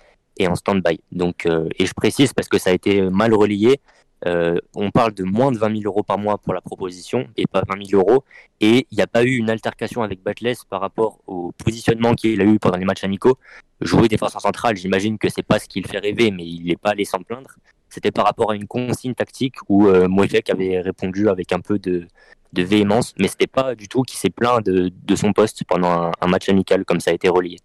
en 0.47 0.55
stand-by. 0.55 1.01
Donc, 1.13 1.47
et 1.47 1.87
je 1.87 1.93
précise 1.95 2.33
parce 2.33 2.49
que 2.49 2.59
ça 2.59 2.71
a 2.71 2.73
été 2.73 3.03
mal 3.03 3.35
relayé. 3.35 3.81
Euh, 4.27 4.59
on 4.75 4.91
parle 4.91 5.15
de 5.15 5.23
moins 5.23 5.53
de 5.53 5.59
20 5.59 5.81
000 5.81 5.83
euros 5.85 6.03
par 6.03 6.19
mois 6.19 6.39
pour 6.39 6.53
la 6.53 6.61
proposition 6.61 7.29
et 7.37 7.47
pas 7.47 7.63
20 7.69 7.87
000 7.87 8.03
euros. 8.03 8.25
Et 8.61 8.87
il 8.91 8.97
n'y 8.97 9.03
a 9.03 9.07
pas 9.07 9.23
eu 9.25 9.37
une 9.37 9.51
altercation 9.51 10.03
avec 10.03 10.23
Batles 10.23 10.57
par 10.69 10.81
rapport 10.81 11.21
au 11.27 11.53
positionnement 11.53 12.15
qu'il 12.15 12.41
a 12.41 12.45
eu 12.45 12.59
pendant 12.59 12.77
les 12.77 12.85
matchs 12.85 13.05
amicaux. 13.05 13.39
Jouer 13.81 14.09
défenseur 14.09 14.41
central, 14.41 14.77
j'imagine 14.77 15.19
que 15.19 15.29
c'est 15.29 15.43
pas 15.43 15.59
ce 15.59 15.69
qui 15.69 15.81
le 15.81 15.89
fait 15.89 15.99
rêver, 15.99 16.31
mais 16.31 16.45
il 16.45 16.65
n'est 16.65 16.77
pas 16.77 16.91
allé 16.91 17.05
s'en 17.05 17.23
plaindre. 17.23 17.51
C'était 17.99 18.13
par 18.13 18.27
rapport 18.27 18.53
à 18.53 18.55
une 18.55 18.69
consigne 18.69 19.15
tactique 19.15 19.57
où 19.69 19.89
euh, 19.89 20.07
avait 20.51 20.81
répondu 20.81 21.29
avec 21.29 21.53
un 21.53 21.59
peu 21.59 21.81
de, 21.81 22.07
véhémence, 22.53 23.13
mais 23.19 23.27
c'était 23.27 23.49
pas 23.49 23.75
du 23.75 23.89
tout 23.89 24.03
qu'il 24.03 24.17
s'est 24.21 24.31
plaint 24.31 24.65
de, 24.65 25.17
son 25.17 25.33
poste 25.33 25.65
pendant 25.65 25.91
un, 25.91 26.13
un 26.21 26.29
match 26.29 26.49
amical 26.49 26.85
comme 26.85 27.01
ça 27.01 27.11
a 27.11 27.15
été 27.15 27.29
relié. 27.29 27.57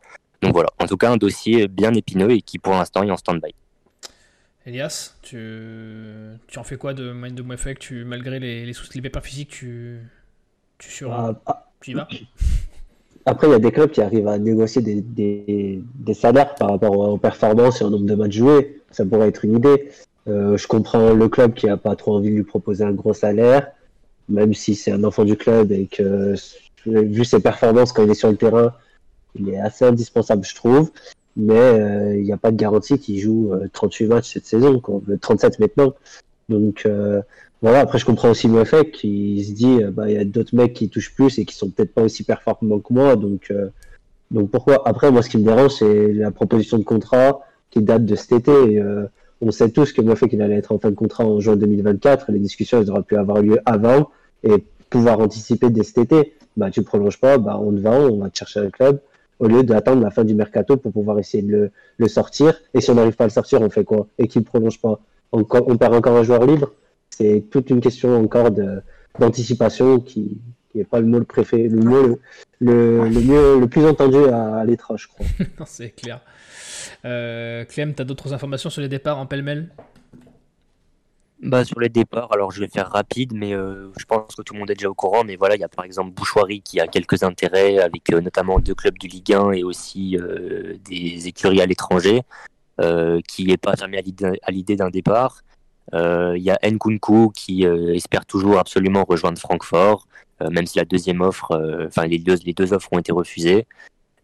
Donc 0.41 0.53
voilà, 0.53 0.69
en 0.79 0.87
tout 0.87 0.97
cas 0.97 1.11
un 1.11 1.17
dossier 1.17 1.67
bien 1.67 1.93
épineux 1.93 2.31
et 2.31 2.41
qui 2.41 2.57
pour 2.57 2.73
l'instant 2.73 3.03
est 3.03 3.11
en 3.11 3.17
stand-by. 3.17 3.53
Elias, 4.65 5.13
tu, 5.21 5.37
tu 6.47 6.57
en 6.57 6.63
fais 6.63 6.77
quoi 6.77 6.95
de 6.95 7.13
Mind 7.13 7.39
of 7.39 7.51
Effect 7.51 7.79
tu, 7.79 8.03
Malgré 8.03 8.39
les, 8.39 8.65
les, 8.65 8.73
les 8.95 9.01
pépins 9.01 9.21
physiques, 9.21 9.49
tu, 9.49 9.99
tu, 10.79 10.89
sur, 10.89 11.13
ah, 11.13 11.39
ah. 11.45 11.67
tu 11.79 11.91
y 11.91 11.93
vas? 11.93 12.07
Après, 13.27 13.45
il 13.45 13.51
y 13.51 13.53
a 13.53 13.59
des 13.59 13.71
clubs 13.71 13.91
qui 13.91 14.01
arrivent 14.01 14.27
à 14.27 14.39
négocier 14.39 14.81
des, 14.81 14.99
des, 15.01 15.79
des, 15.93 16.13
salaires 16.15 16.55
par 16.55 16.71
rapport 16.71 16.97
aux 16.97 17.17
performances 17.19 17.81
et 17.81 17.83
au 17.83 17.91
nombre 17.91 18.07
de 18.07 18.15
matchs 18.15 18.37
joués. 18.37 18.81
Ça 18.89 19.05
pourrait 19.05 19.27
être 19.27 19.45
une 19.45 19.57
idée. 19.57 19.91
Euh, 20.27 20.57
je 20.57 20.67
comprends 20.67 21.13
le 21.13 21.27
club 21.27 21.53
qui 21.53 21.65
n'a 21.65 21.77
pas 21.77 21.95
trop 21.95 22.15
envie 22.15 22.29
de 22.29 22.35
lui 22.35 22.43
proposer 22.43 22.83
un 22.83 22.93
gros 22.93 23.13
salaire, 23.13 23.71
même 24.29 24.53
si 24.53 24.75
c'est 24.75 24.91
un 24.91 25.03
enfant 25.03 25.25
du 25.25 25.35
club 25.35 25.71
et 25.71 25.87
que, 25.87 26.35
vu 26.85 27.25
ses 27.25 27.39
performances 27.39 27.91
quand 27.91 28.03
il 28.03 28.11
est 28.11 28.15
sur 28.15 28.29
le 28.29 28.37
terrain, 28.37 28.73
il 29.35 29.49
est 29.49 29.59
assez 29.59 29.85
indispensable, 29.85 30.45
je 30.45 30.55
trouve. 30.55 30.91
Mais 31.35 31.55
euh, 31.57 32.15
il 32.17 32.23
n'y 32.23 32.31
a 32.31 32.37
pas 32.37 32.51
de 32.51 32.57
garantie 32.57 32.99
qu'il 32.99 33.19
joue 33.19 33.51
38 33.73 34.05
euh, 34.05 34.07
matchs 34.07 34.33
cette 34.33 34.45
saison, 34.45 34.79
quoi, 34.79 35.01
37 35.19 35.59
maintenant. 35.59 35.93
Donc 36.47 36.83
euh, 36.85 37.21
voilà, 37.61 37.79
après 37.79 37.97
je 37.97 38.05
comprends 38.05 38.29
aussi 38.29 38.47
le 38.47 38.83
qu'il 38.83 39.43
se 39.43 39.51
dit 39.53 39.79
bah 39.91 40.09
il 40.09 40.15
y 40.15 40.17
a 40.17 40.25
d'autres 40.25 40.55
mecs 40.55 40.73
qui 40.73 40.89
touchent 40.89 41.15
plus 41.15 41.39
et 41.39 41.45
qui 41.45 41.55
sont 41.55 41.69
peut-être 41.69 41.93
pas 41.93 42.03
aussi 42.03 42.23
performants 42.23 42.79
que 42.79 42.93
moi, 42.93 43.15
donc 43.15 43.51
donc 44.29 44.51
pourquoi? 44.51 44.87
Après 44.87 45.09
moi 45.09 45.23
ce 45.23 45.29
qui 45.29 45.37
me 45.37 45.45
dérange 45.45 45.71
c'est 45.71 46.11
la 46.13 46.31
proposition 46.31 46.77
de 46.77 46.83
contrat 46.83 47.39
qui 47.71 47.81
date 47.81 48.05
de 48.05 48.15
cet 48.15 48.33
été. 48.33 48.81
On 49.43 49.51
sait 49.51 49.69
tous 49.69 49.91
que 49.93 50.15
fait 50.15 50.29
qu'il 50.29 50.41
allait 50.41 50.55
être 50.55 50.71
en 50.71 50.79
fin 50.79 50.89
de 50.89 50.95
contrat 50.95 51.25
en 51.25 51.39
juin 51.39 51.55
2024. 51.55 52.31
Les 52.31 52.39
discussions 52.39 52.81
elles 52.81 52.89
auraient 52.89 53.03
pu 53.03 53.17
avoir 53.17 53.41
lieu 53.41 53.59
avant 53.65 54.09
et 54.43 54.63
pouvoir 54.89 55.19
anticiper 55.19 55.69
dès 55.69 55.83
cet 55.83 55.97
été. 55.97 56.33
Bah 56.55 56.69
tu 56.71 56.83
prolonges 56.83 57.19
pas, 57.19 57.37
bah 57.37 57.59
on 57.61 57.71
te 57.71 57.79
vend, 57.79 57.99
on 58.09 58.19
va 58.19 58.29
te 58.29 58.37
chercher 58.37 58.59
un 58.59 58.69
club 58.69 58.99
au 59.39 59.47
lieu 59.47 59.63
d'attendre 59.63 60.01
la 60.01 60.11
fin 60.11 60.23
du 60.23 60.35
mercato 60.35 60.77
pour 60.77 60.91
pouvoir 60.91 61.19
essayer 61.19 61.43
de 61.43 61.71
le, 61.97 62.07
sortir. 62.07 62.53
Et 62.73 62.81
si 62.81 62.91
on 62.91 62.95
n'arrive 62.95 63.15
pas 63.15 63.25
à 63.25 63.27
le 63.27 63.33
sortir, 63.33 63.61
on 63.61 63.69
fait 63.69 63.83
quoi? 63.83 64.07
Et 64.17 64.27
qu'il 64.27 64.41
ne 64.41 64.45
prolonge 64.45 64.79
pas? 64.79 65.01
On, 65.31 65.43
perd 65.43 65.95
encore 65.95 66.15
un 66.15 66.23
joueur 66.23 66.45
libre? 66.45 66.71
C'est 67.09 67.43
toute 67.49 67.69
une 67.69 67.81
question 67.81 68.15
encore 68.15 68.51
d'anticipation 69.19 69.99
qui 69.99 70.37
n'est 70.75 70.83
pas 70.83 70.99
le 70.99 71.07
mot 71.07 71.19
le 71.19 71.25
préféré, 71.25 71.67
le 71.67 71.81
mot 71.81 72.19
le, 72.61 73.65
plus 73.65 73.85
entendu 73.85 74.23
à, 74.31 74.63
l'étrange, 74.65 75.03
je 75.03 75.07
crois. 75.07 75.25
c'est 75.65 75.89
clair. 75.89 76.21
Euh, 77.05 77.65
Clem, 77.65 77.93
tu 77.93 78.01
as 78.01 78.05
d'autres 78.05 78.33
informations 78.33 78.69
sur 78.69 78.81
les 78.81 78.87
départs 78.87 79.17
en 79.17 79.25
pêle-mêle? 79.25 79.69
Bah, 81.41 81.65
sur 81.65 81.79
les 81.81 81.89
départs, 81.89 82.31
alors 82.31 82.51
je 82.51 82.61
vais 82.61 82.69
faire 82.69 82.89
rapide, 82.89 83.33
mais 83.33 83.53
euh, 83.53 83.91
je 83.97 84.05
pense 84.05 84.33
que 84.33 84.41
tout 84.43 84.53
le 84.53 84.59
monde 84.59 84.71
est 84.71 84.75
déjà 84.75 84.89
au 84.89 84.93
courant. 84.93 85.25
Mais 85.25 85.35
voilà, 85.35 85.55
il 85.55 85.59
y 85.59 85.65
a 85.65 85.67
par 85.67 85.83
exemple 85.83 86.11
Bouchoirie 86.11 86.61
qui 86.61 86.79
a 86.79 86.87
quelques 86.87 87.23
intérêts 87.23 87.79
avec 87.79 88.13
euh, 88.13 88.21
notamment 88.21 88.59
deux 88.59 88.75
clubs 88.75 88.97
du 88.97 89.07
Ligue 89.07 89.33
1 89.33 89.51
et 89.51 89.63
aussi 89.63 90.17
des 90.85 91.27
écuries 91.27 91.61
à 91.61 91.65
l'étranger, 91.65 92.21
qui 93.27 93.45
n'est 93.45 93.57
pas 93.57 93.75
fermé 93.75 93.97
à 93.97 94.51
l'idée 94.51 94.75
d'un 94.77 94.89
départ. 94.89 95.41
Il 95.91 96.41
y 96.41 96.49
a 96.49 96.57
Nkunku 96.63 97.31
qui 97.35 97.65
espère 97.65 98.25
toujours 98.25 98.57
absolument 98.57 99.03
rejoindre 99.03 99.37
Francfort, 99.37 100.07
même 100.49 100.65
si 100.65 100.79
la 100.79 100.85
deuxième 100.85 101.19
offre, 101.19 101.51
enfin 101.87 102.07
les 102.07 102.19
deux 102.19 102.73
offres 102.73 102.89
ont 102.93 102.99
été 102.99 103.11
refusées. 103.11 103.67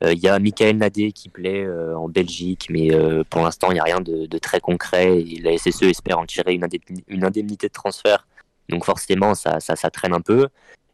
Il 0.02 0.20
y 0.20 0.28
a 0.28 0.40
Michael 0.40 0.78
Nadé 0.78 1.12
qui 1.12 1.30
plaît 1.30 1.68
en 1.96 2.08
Belgique, 2.08 2.68
mais 2.70 2.90
pour 3.30 3.42
l'instant, 3.42 3.72
il 3.72 3.76
n'y 3.76 3.80
a 3.80 3.84
rien 3.84 4.00
de, 4.00 4.38
très 4.38 4.62
concret. 4.62 5.20
Et 5.20 5.40
la 5.42 5.58
SSE 5.58 5.84
espère 5.84 6.20
en 6.20 6.26
tirer 6.26 6.54
une, 6.54 7.24
indemnité 7.24 7.68
de 7.68 7.74
transfert. 7.74 8.28
Donc 8.70 8.86
forcément, 8.86 9.36
ça, 9.36 9.60
ça, 9.60 9.90
traîne 9.90 10.14
un 10.14 10.22
peu. 10.22 10.48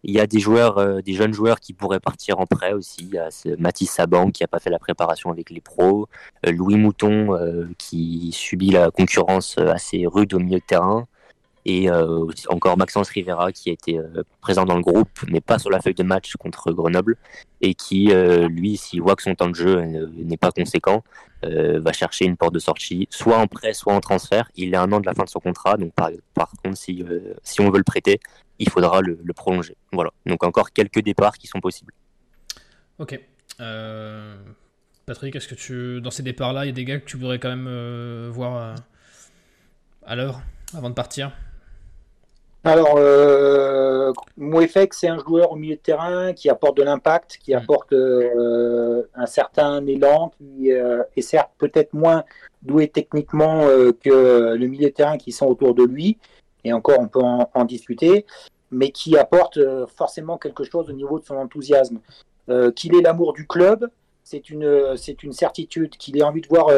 Il 0.03 0.13
y 0.13 0.19
a 0.19 0.27
des 0.27 0.39
joueurs, 0.39 1.03
des 1.03 1.13
jeunes 1.13 1.33
joueurs 1.33 1.59
qui 1.59 1.73
pourraient 1.73 1.99
partir 1.99 2.39
en 2.39 2.45
prêt 2.45 2.73
aussi. 2.73 3.01
Il 3.01 3.13
y 3.13 3.17
a 3.19 3.29
Mathis 3.59 3.91
Saban 3.91 4.31
qui 4.31 4.43
n'a 4.43 4.47
pas 4.47 4.59
fait 4.59 4.69
la 4.69 4.79
préparation 4.79 5.31
avec 5.31 5.49
les 5.51 5.61
pros. 5.61 6.07
Louis 6.47 6.75
Mouton 6.75 7.37
qui 7.77 8.31
subit 8.31 8.71
la 8.71 8.89
concurrence 8.89 9.57
assez 9.59 10.07
rude 10.07 10.33
au 10.33 10.39
milieu 10.39 10.59
de 10.59 10.65
terrain 10.65 11.07
et 11.65 11.89
euh, 11.89 12.27
encore 12.49 12.77
Maxence 12.77 13.09
Rivera 13.09 13.51
qui 13.51 13.69
a 13.71 13.73
été 13.73 13.97
euh, 13.97 14.23
présent 14.39 14.65
dans 14.65 14.75
le 14.75 14.81
groupe 14.81 15.09
mais 15.27 15.41
pas 15.41 15.57
sur 15.57 15.71
la 15.71 15.81
feuille 15.81 15.95
de 15.95 16.03
match 16.03 16.35
contre 16.35 16.71
Grenoble 16.71 17.17
et 17.61 17.73
qui 17.73 18.11
euh, 18.11 18.47
lui 18.47 18.77
s'il 18.77 19.01
voit 19.01 19.15
que 19.15 19.23
son 19.23 19.33
temps 19.33 19.49
de 19.49 19.55
jeu 19.55 19.81
n'est 19.81 20.37
pas 20.37 20.51
conséquent 20.51 21.03
va 21.43 21.93
chercher 21.93 22.25
une 22.25 22.37
porte 22.37 22.55
de 22.55 22.59
sortie 22.59 23.07
soit 23.11 23.37
en 23.37 23.45
prêt 23.45 23.73
soit 23.73 23.93
en 23.93 23.99
transfert. 23.99 24.49
Il 24.55 24.73
est 24.73 24.77
un 24.77 24.91
an 24.91 24.99
de 24.99 25.05
la 25.05 25.13
fin 25.13 25.23
de 25.25 25.29
son 25.29 25.39
contrat 25.39 25.77
donc 25.77 25.93
par, 25.93 26.09
contre 26.63 26.75
si, 26.75 27.05
si 27.43 27.61
on 27.61 27.69
veut 27.69 27.77
le 27.77 27.83
prêter 27.83 28.19
il 28.57 28.67
faudra 28.67 29.01
le, 29.01 29.17
prolonger. 29.35 29.75
Voilà. 29.91 30.09
Donc 30.25 30.43
encore 30.43 30.71
quelques 30.71 31.01
départs 31.01 31.37
qui 31.37 31.45
sont 31.45 31.59
possibles. 31.59 31.93
Ok. 32.97 33.19
Patrick 35.05 35.35
est-ce 35.35 35.47
que 35.47 35.53
tu 35.53 36.01
dans 36.01 36.09
ces 36.09 36.23
départs 36.23 36.51
là 36.51 36.65
il 36.65 36.69
y 36.69 36.71
a 36.71 36.73
des 36.73 36.85
gars 36.85 36.99
que 36.99 37.05
tu 37.05 37.17
voudrais 37.17 37.37
quand 37.37 37.55
même 37.55 38.29
voir 38.29 38.75
à 40.03 40.15
l'heure 40.15 40.41
avant 40.73 40.89
de 40.89 40.95
partir? 40.95 41.31
Alors, 42.65 42.95
euh, 42.97 44.11
Mouefek, 44.37 44.95
c'est 44.95 45.07
un 45.07 45.19
joueur 45.19 45.51
au 45.51 45.55
milieu 45.55 45.75
de 45.75 45.81
terrain 45.81 46.33
qui 46.33 46.49
apporte 46.49 46.77
de 46.77 46.81
l'impact, 46.81 47.37
qui 47.37 47.53
mm. 47.53 47.57
apporte 47.57 47.93
euh, 47.93 49.03
un 49.13 49.27
certain 49.27 49.85
élan, 49.85 50.31
qui 50.37 50.71
euh, 50.71 51.03
est 51.15 51.21
certes 51.21 51.51
peut-être 51.59 51.93
moins 51.93 52.23
doué 52.63 52.87
techniquement 52.87 53.61
euh, 53.61 53.91
que 53.91 54.55
le 54.55 54.67
milieu 54.67 54.89
de 54.89 54.93
terrain 54.93 55.17
qui 55.17 55.31
sont 55.31 55.45
autour 55.45 55.75
de 55.75 55.83
lui. 55.83 56.17
Et 56.63 56.73
encore, 56.73 56.99
on 56.99 57.07
peut 57.07 57.21
en, 57.21 57.65
discuter. 57.65 58.25
mais 58.71 58.89
qui 58.89 59.15
apporte 59.15 59.59
forcément 59.95 60.39
quelque 60.39 60.63
chose 60.63 60.89
au 60.89 60.93
niveau 60.93 61.19
de 61.19 61.25
son 61.25 61.35
enthousiasme. 61.35 61.99
qu'il 62.75 62.95
ait 62.95 63.01
l'amour 63.01 63.33
du 63.33 63.45
club, 63.45 63.87
c'est 64.23 64.49
une, 64.49 64.97
c'est 64.97 65.21
une 65.21 65.33
certitude. 65.33 65.91
Qu'il 65.97 66.17
ait 66.17 66.23
envie 66.23 66.41
de 66.41 66.47
voir 66.47 66.71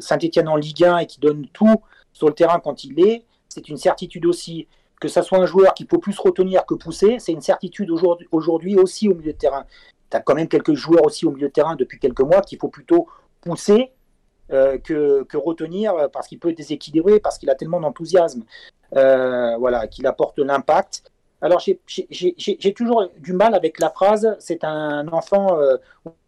Saint-Etienne 0.00 0.48
en 0.48 0.56
Ligue 0.56 0.84
1 0.84 0.98
et 0.98 1.06
qui 1.06 1.20
donne 1.20 1.46
tout 1.52 1.82
sur 2.14 2.28
le 2.28 2.34
terrain 2.34 2.60
quand 2.60 2.82
il 2.84 2.98
est, 2.98 3.24
c'est 3.50 3.68
une 3.68 3.76
certitude 3.76 4.24
aussi. 4.24 4.66
Que 5.00 5.08
ça 5.08 5.22
soit 5.22 5.38
un 5.38 5.46
joueur 5.46 5.72
qui 5.72 5.86
peut 5.86 5.98
plus 5.98 6.18
retenir 6.18 6.66
que 6.66 6.74
pousser, 6.74 7.16
c'est 7.20 7.32
une 7.32 7.40
certitude 7.40 7.90
aujourd'hui 8.32 8.76
aussi 8.76 9.08
au 9.08 9.14
milieu 9.14 9.32
de 9.32 9.38
terrain. 9.38 9.64
Tu 10.10 10.16
as 10.16 10.20
quand 10.20 10.34
même 10.34 10.48
quelques 10.48 10.74
joueurs 10.74 11.04
aussi 11.06 11.24
au 11.24 11.30
milieu 11.30 11.48
de 11.48 11.52
terrain 11.52 11.74
depuis 11.74 11.98
quelques 11.98 12.20
mois 12.20 12.42
qu'il 12.42 12.58
faut 12.58 12.68
plutôt 12.68 13.08
pousser 13.40 13.92
euh, 14.52 14.78
que, 14.78 15.36
retenir 15.36 15.94
parce 16.12 16.28
qu'il 16.28 16.38
peut 16.38 16.52
déséquilibrer, 16.52 17.18
parce 17.18 17.38
qu'il 17.38 17.48
a 17.48 17.54
tellement 17.54 17.80
d'enthousiasme, 17.80 18.44
euh, 18.96 19.56
voilà, 19.56 19.86
qu'il 19.86 20.06
apporte 20.06 20.38
l'impact. 20.38 21.04
Alors 21.40 21.60
j'ai 21.60 22.74
toujours 22.74 23.08
du 23.16 23.32
mal 23.32 23.54
avec 23.54 23.80
la 23.80 23.88
phrase 23.88 24.36
c'est 24.40 24.62
un 24.62 25.08
enfant 25.08 25.58
euh, 25.58 25.78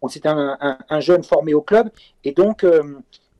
ou 0.01 0.09
c'est 0.09 0.25
un, 0.25 0.57
jeune 0.99 1.23
formé 1.23 1.53
au 1.53 1.61
club 1.61 1.91
et 2.23 2.31
donc 2.31 2.65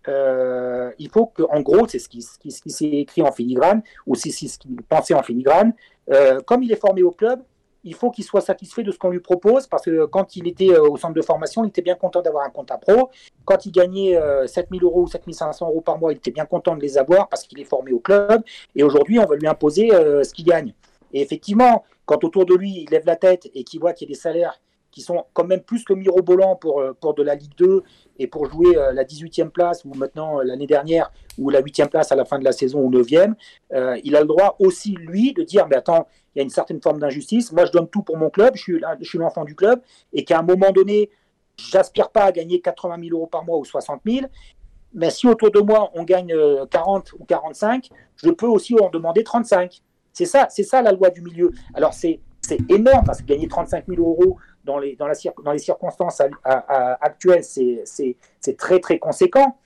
euh, 0.07 0.91
il 0.99 1.09
faut 1.09 1.27
que, 1.27 1.43
en 1.43 1.61
gros, 1.61 1.87
c'est 1.87 1.99
ce 1.99 2.09
qui, 2.09 2.21
s'est 2.21 2.85
écrit 2.85 3.21
en 3.21 3.31
filigrane, 3.31 3.81
ou 4.05 4.15
c'est 4.15 4.31
ce 4.31 4.57
qu'il 4.57 4.75
pensait 4.83 5.13
en 5.13 5.23
filigrane, 5.23 5.73
euh, 6.11 6.41
comme 6.41 6.63
il 6.63 6.71
est 6.71 6.79
formé 6.79 7.03
au 7.03 7.11
club, 7.11 7.41
il 7.85 7.95
faut 7.95 8.11
qu'il 8.11 8.23
soit 8.23 8.41
satisfait 8.41 8.83
de 8.83 8.91
ce 8.91 8.97
qu'on 8.97 9.09
lui 9.09 9.19
propose, 9.19 9.67
parce 9.67 9.83
que 9.83 10.05
quand 10.05 10.37
il 10.37 10.47
était 10.47 10.71
euh, 10.71 10.87
au 10.87 10.95
centre 10.95 11.13
de 11.13 11.21
formation, 11.21 11.65
il 11.65 11.67
était 11.67 11.81
bien 11.81 11.95
content 11.95 12.21
d'avoir 12.21 12.45
un 12.45 12.49
compte 12.49 12.71
à 12.71 12.77
pro. 12.77 13.09
Quand 13.43 13.65
il 13.65 13.71
gagnait 13.73 14.17
7000 14.47 14.83
euros 14.83 15.01
ou 15.01 15.07
7500 15.07 15.67
euros 15.67 15.81
par 15.81 15.97
mois, 15.97 16.13
il 16.13 16.15
était 16.15 16.31
bien 16.31 16.45
content 16.45 16.77
de 16.77 16.81
les 16.81 16.97
avoir 16.97 17.27
parce 17.27 17.43
qu'il 17.43 17.59
est 17.59 17.65
formé 17.65 17.91
au 17.91 17.99
club. 17.99 18.41
Et 18.73 18.83
aujourd'hui, 18.83 19.19
on 19.19 19.25
va 19.25 19.35
lui 19.35 19.47
imposer 19.47 19.89
ce 19.89 20.33
qu'il 20.33 20.45
gagne. 20.45 20.73
Et 21.11 21.21
effectivement, 21.21 21.83
quand 22.05 22.23
autour 22.23 22.45
de 22.45 22.55
lui, 22.55 22.83
il 22.83 22.89
lève 22.89 23.05
la 23.05 23.17
tête 23.17 23.49
et 23.53 23.65
qu'il 23.65 23.81
voit 23.81 23.91
qu'il 23.91 24.07
y 24.07 24.11
a 24.11 24.13
des 24.13 24.19
salaires 24.19 24.61
qui 24.93 25.01
sont 25.01 25.25
quand 25.33 25.43
même 25.43 25.61
plus 25.61 25.83
que 25.83 25.93
mirobolants 25.93 26.55
pour, 26.55 26.79
euh, 26.79 26.93
pour 26.93 27.15
de 27.15 27.23
la 27.23 27.33
Ligue 27.33 27.55
2 27.57 27.83
et 28.19 28.27
pour 28.27 28.45
jouer 28.45 28.77
euh, 28.77 28.93
la 28.93 29.03
18e 29.03 29.49
place 29.49 29.83
ou 29.85 29.93
maintenant 29.95 30.39
euh, 30.39 30.43
l'année 30.43 30.67
dernière 30.67 31.11
ou 31.39 31.49
la 31.49 31.63
8e 31.63 31.89
place 31.89 32.11
à 32.11 32.15
la 32.15 32.25
fin 32.25 32.37
de 32.37 32.43
la 32.43 32.51
saison 32.51 32.79
ou 32.79 32.91
9e, 32.91 33.33
il 34.03 34.15
a 34.15 34.21
le 34.21 34.27
droit 34.27 34.55
aussi, 34.59 34.91
lui, 34.91 35.33
de 35.33 35.41
dire 35.41 35.67
mais 35.67 35.77
attends, 35.77 36.07
il 36.35 36.39
y 36.39 36.41
a 36.41 36.43
une 36.43 36.51
certaine 36.51 36.79
forme 36.79 36.99
d'injustice. 36.99 37.51
Moi, 37.51 37.65
je 37.65 37.71
donne 37.71 37.87
tout 37.87 38.03
pour 38.03 38.17
mon 38.17 38.29
club, 38.29 38.55
je 38.55 38.61
suis, 39.01 39.17
l'enfant 39.17 39.43
du 39.43 39.55
club 39.55 39.81
et 40.13 40.23
qu'à 40.23 40.39
un 40.39 40.43
moment 40.43 40.71
donné, 40.71 41.09
j'aspire 41.57 42.11
pas 42.11 42.25
à 42.25 42.31
gagner 42.31 42.61
80 42.61 42.97
000 43.03 43.17
euros 43.17 43.25
par 43.25 43.43
mois 43.43 43.57
ou 43.57 43.65
60 43.65 44.01
000. 44.05 44.27
Mais 44.93 45.09
si 45.09 45.27
autour 45.27 45.49
de 45.49 45.59
moi 45.59 45.89
on 45.95 46.03
gagne 46.03 46.35
40 46.69 47.13
ou 47.13 47.25
45, 47.25 47.89
je 48.15 48.29
peux 48.29 48.45
aussi 48.45 48.75
en 48.79 48.89
demander 48.89 49.23
35. 49.23 49.81
C'est 50.11 50.25
ça, 50.25 50.45
c'est 50.51 50.63
ça 50.63 50.83
la 50.83 50.91
loi 50.91 51.09
du 51.09 51.21
milieu. 51.21 51.51
Alors 51.73 51.93
c'est 51.93 52.19
énorme 52.69 53.05
parce 53.05 53.21
que 53.21 53.25
gagner 53.25 53.47
35 53.47 53.85
000 53.87 53.99
euros 53.99 54.37
dans 54.63 54.79
les, 54.79 54.95
dans 54.95 55.07
la, 55.07 55.13
dans 55.43 55.51
les 55.51 55.59
circonstances 55.59 56.21
actuelles, 56.43 57.43
c'est 57.43 58.57
très 58.57 58.79
très 58.79 58.99
conséquent. 58.99 59.57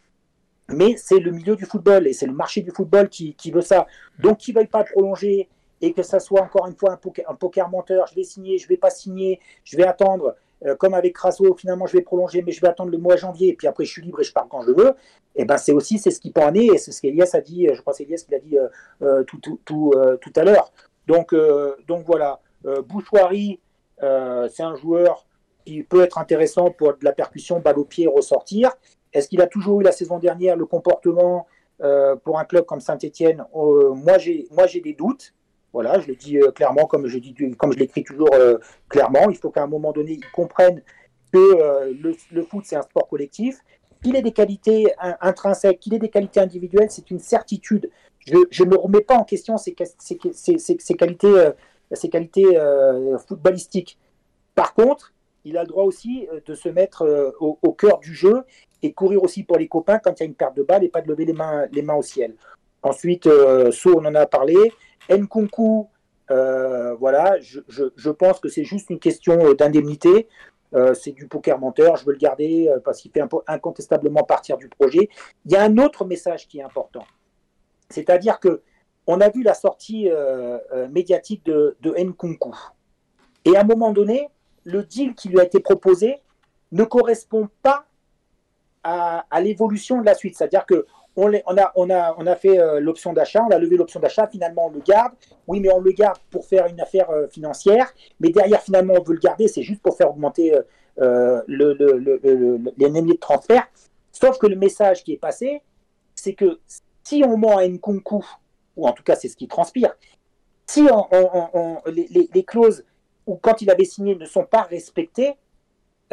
Mais 0.69 0.95
c'est 0.97 1.19
le 1.19 1.31
milieu 1.31 1.55
du 1.55 1.65
football 1.65 2.07
et 2.07 2.13
c'est 2.13 2.25
le 2.25 2.33
marché 2.33 2.61
du 2.61 2.71
football 2.71 3.07
qui, 3.07 3.35
qui 3.35 3.51
veut 3.51 3.61
ça. 3.61 3.87
Donc, 4.19 4.39
qui 4.39 4.51
ne 4.51 4.57
veuille 4.57 4.67
pas 4.67 4.83
prolonger 4.83 5.47
et 5.81 5.93
que 5.93 6.03
ça 6.03 6.19
soit 6.19 6.41
encore 6.41 6.67
une 6.67 6.75
fois 6.75 6.91
un 6.91 6.97
poker, 6.97 7.29
un 7.29 7.35
poker 7.35 7.69
menteur, 7.69 8.07
je 8.07 8.15
vais 8.15 8.23
signer, 8.23 8.57
je 8.57 8.65
ne 8.65 8.69
vais 8.69 8.77
pas 8.77 8.89
signer, 8.89 9.39
je 9.63 9.77
vais 9.77 9.85
attendre, 9.85 10.35
euh, 10.65 10.75
comme 10.75 10.93
avec 10.93 11.13
Crasso, 11.13 11.55
finalement 11.55 11.85
je 11.85 11.93
vais 11.93 12.01
prolonger, 12.01 12.41
mais 12.41 12.51
je 12.51 12.61
vais 12.61 12.67
attendre 12.67 12.91
le 12.91 12.97
mois 12.97 13.15
janvier, 13.15 13.49
et 13.49 13.53
puis 13.53 13.67
après 13.67 13.85
je 13.85 13.91
suis 13.91 14.01
libre 14.01 14.19
et 14.21 14.23
je 14.23 14.33
pars 14.33 14.47
quand 14.49 14.61
je 14.61 14.71
veux, 14.71 14.89
et 15.35 15.43
eh 15.43 15.45
ben 15.45 15.57
c'est 15.57 15.73
aussi 15.73 15.99
ce 15.99 16.09
qui 16.19 16.31
peut 16.31 16.41
en 16.41 16.53
est, 16.55 16.65
et 16.65 16.77
c'est 16.79 16.91
ce 16.91 16.99
qu'Elias 17.01 17.29
a 17.33 17.41
dit, 17.41 17.67
je 17.71 17.79
crois 17.81 17.93
c'est 17.93 18.03
Elias 18.03 18.23
qui 18.25 18.31
l'a 18.31 18.39
dit 18.39 18.57
euh, 18.57 18.67
euh, 19.03 19.23
tout, 19.23 19.37
tout, 19.39 19.59
tout, 19.65 19.93
tout, 20.19 20.33
à 20.35 20.43
l'heure. 20.43 20.71
Donc, 21.05 21.33
donc 21.87 22.05
voilà, 22.05 22.41
Bouchoirie, 22.63 23.59
euh, 23.61 23.66
c'est 23.99 24.63
un 24.63 24.75
joueur 24.75 25.27
qui 25.67 25.83
peut 25.83 26.01
être 26.01 26.17
intéressant 26.17 26.71
pour 26.71 26.93
de 26.93 27.03
la 27.03 27.11
percussion, 27.11 27.59
balle 27.59 27.77
au 27.77 27.83
pied, 27.83 28.07
ressortir. 28.07 28.71
Est-ce 29.11 29.27
qu'il 29.27 29.41
a 29.41 29.47
toujours 29.47 29.81
eu 29.81 29.83
la 29.83 29.91
saison 29.91 30.17
dernière 30.17 30.55
le 30.55 30.65
comportement 30.65 31.45
euh, 31.81 32.15
pour 32.15 32.39
un 32.39 32.45
club 32.45 32.65
comme 32.65 32.79
Saint-Etienne 32.79 33.43
euh, 33.53 33.93
Moi, 33.93 34.17
j'ai 34.17 34.81
des 34.81 34.93
doutes. 34.93 35.33
Voilà, 35.73 35.99
je 35.99 36.07
le 36.07 36.15
dis 36.15 36.39
clairement, 36.55 36.85
comme 36.85 37.07
je, 37.07 37.19
je 37.19 37.77
l'écris 37.77 38.03
toujours 38.03 38.29
clairement. 38.87 39.29
Il 39.29 39.35
faut 39.35 39.49
qu'à 39.49 39.63
un 39.63 39.67
moment 39.67 39.91
donné, 39.91 40.13
ils 40.13 40.31
comprennent 40.31 40.81
que 41.33 41.91
le, 41.91 42.43
foot, 42.43 42.63
c'est 42.65 42.77
un 42.77 42.81
sport 42.81 43.07
collectif. 43.07 43.59
Qu'il 44.01 44.15
ait 44.15 44.21
des 44.21 44.31
qualités 44.31 44.93
intrinsèques, 45.21 45.79
qu'il 45.79 45.93
ait 45.93 45.99
des 45.99 46.09
qualités 46.09 46.39
individuelles, 46.39 46.89
c'est 46.89 47.11
une 47.11 47.19
certitude. 47.19 47.91
Je 48.25 48.63
ne 48.63 48.69
me 48.69 48.77
remets 48.77 49.01
pas 49.01 49.15
en 49.15 49.23
question 49.23 49.57
ces 49.57 49.73
qualités 50.95 51.51
ses 51.95 52.09
qualités 52.09 52.57
euh, 52.57 53.17
footballistiques. 53.17 53.97
Par 54.55 54.73
contre, 54.73 55.13
il 55.45 55.57
a 55.57 55.61
le 55.61 55.67
droit 55.67 55.83
aussi 55.83 56.27
euh, 56.31 56.39
de 56.45 56.53
se 56.53 56.69
mettre 56.69 57.03
euh, 57.03 57.31
au, 57.39 57.71
cœur 57.71 57.99
du 57.99 58.13
jeu 58.13 58.43
et 58.83 58.93
courir 58.93 59.23
aussi 59.23 59.43
pour 59.43 59.57
les 59.57 59.67
copains 59.67 59.99
quand 59.99 60.19
il 60.19 60.23
y 60.23 60.23
a 60.23 60.25
une 60.25 60.35
perte 60.35 60.55
de 60.55 60.63
balle 60.63 60.83
et 60.83 60.89
pas 60.89 61.01
de 61.01 61.07
lever 61.07 61.25
les 61.25 61.33
mains, 61.33 61.67
les 61.71 61.81
mains 61.81 61.95
au 61.95 62.01
ciel. 62.01 62.35
Ensuite, 62.83 63.27
So, 63.71 63.99
on 63.99 64.05
en 64.05 64.15
a 64.15 64.25
parlé. 64.27 64.71
Nkunku, 65.09 65.87
voilà, 66.29 67.39
je, 67.39 67.59
je, 67.67 68.09
pense 68.11 68.39
que 68.39 68.49
c'est 68.49 68.63
juste 68.63 68.91
une 68.91 68.99
question 68.99 69.53
d'indemnité. 69.55 70.27
c'est 70.93 71.11
du 71.11 71.27
poker 71.27 71.57
menteur, 71.59 71.97
je 71.97 72.05
veux 72.05 72.13
le 72.13 72.19
garder 72.19 72.71
parce 72.85 73.01
qu'il 73.01 73.11
fait 73.11 73.23
incontestablement 73.47 74.23
partir 74.23 74.57
du 74.57 74.69
projet. 74.69 75.09
Il 75.45 75.51
y 75.51 75.55
a 75.55 75.63
un 75.63 75.79
autre 75.79 76.05
message 76.05 76.47
qui 76.47 76.59
est 76.59 76.63
important. 76.63 77.03
C'est-à-dire 77.89 78.39
que 78.39 78.61
on 79.07 79.21
a 79.21 79.29
vu 79.29 79.41
la 79.41 79.53
sortie 79.53 80.09
euh, 80.09 80.59
euh, 80.73 80.87
médiatique 80.89 81.45
de, 81.45 81.77
de 81.81 81.95
Nkunku. 81.97 82.51
Et 83.45 83.55
à 83.55 83.61
un 83.61 83.63
moment 83.63 83.91
donné, 83.91 84.29
le 84.65 84.83
deal 84.83 85.15
qui 85.15 85.29
lui 85.29 85.39
a 85.39 85.45
été 85.45 85.61
proposé 85.61 86.21
ne 86.73 86.83
correspond 86.83 87.47
pas 87.63 87.85
à, 88.83 89.25
l'évolution 89.41 89.99
de 89.99 90.05
la 90.05 90.13
suite. 90.13 90.37
C'est-à-dire 90.37 90.65
que 90.65 90.85
on, 91.15 91.33
a, 91.33 92.35
fait 92.35 92.59
euh, 92.59 92.79
l'option 92.79 93.11
d'achat, 93.11 93.43
on 93.43 93.51
a 93.51 93.57
levé 93.57 93.75
l'option 93.75 93.99
d'achat, 93.99 94.27
finalement 94.27 94.67
on 94.67 94.69
le 94.69 94.79
garde. 94.79 95.13
Oui, 95.47 95.59
mais 95.59 95.71
on 95.73 95.79
le 95.79 95.91
garde 95.91 96.19
pour 96.29 96.45
faire 96.45 96.67
une 96.67 96.79
affaire 96.79 97.09
financière. 97.31 97.91
Mais 98.19 98.29
derrière, 98.29 98.61
finalement, 98.61 98.93
on 98.97 99.03
veut 99.03 99.15
le 99.15 99.19
garder, 99.19 99.47
c'est 99.47 99.63
juste 99.63 99.81
pour 99.81 99.97
faire 99.97 100.11
augmenter 100.11 100.57
le, 100.97 101.43
le, 101.47 102.59
les 102.77 102.89
de 102.89 103.13
transfert. 103.19 103.67
Sauf 104.11 104.37
que 104.37 104.47
le 104.47 104.55
message 104.55 105.03
qui 105.03 105.13
est 105.13 105.17
passé, 105.17 105.61
c'est 106.15 106.33
que 106.33 106.59
si 107.03 107.23
on 107.25 107.37
ment 107.37 107.57
à 107.57 107.67
Nkunku 107.67 108.23
ou 108.77 108.87
en 108.87 108.93
tout 108.93 109.03
cas 109.03 109.15
c'est 109.15 109.27
ce 109.27 109.35
qui 109.35 109.47
transpire, 109.47 109.93
si 110.67 110.87
les, 111.87 112.43
clauses 112.43 112.85
ou 113.25 113.35
quand 113.35 113.61
il 113.61 113.69
avait 113.69 113.85
signé 113.85 114.15
ne 114.15 114.25
sont 114.25 114.45
pas 114.45 114.63
respectées, 114.63 115.35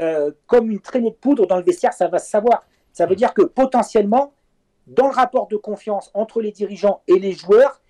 euh, 0.01 0.33
comme 0.47 0.71
une 0.71 0.81
traînée 0.81 1.11
de 1.11 1.15
poudre 1.15 1.47
dans 1.47 1.57
le 1.57 1.63
vestiaire, 1.63 1.93
ça 1.93 2.09
va 2.09 2.19
se 2.19 2.29
savoir. 2.29 2.67
Ça 2.93 3.07
veut 3.07 3.17
dire 3.17 3.35
que 3.35 3.43
potentiellement, 3.43 4.33
dans 4.87 5.07
le 5.07 5.15
rapport 5.15 5.47
de 5.49 5.57
confiance 5.57 6.11
entre 6.15 6.41
les 6.41 6.51
dirigeants 6.51 7.03
et 7.07 7.19
les 7.19 7.33
joueurs, 7.33 7.81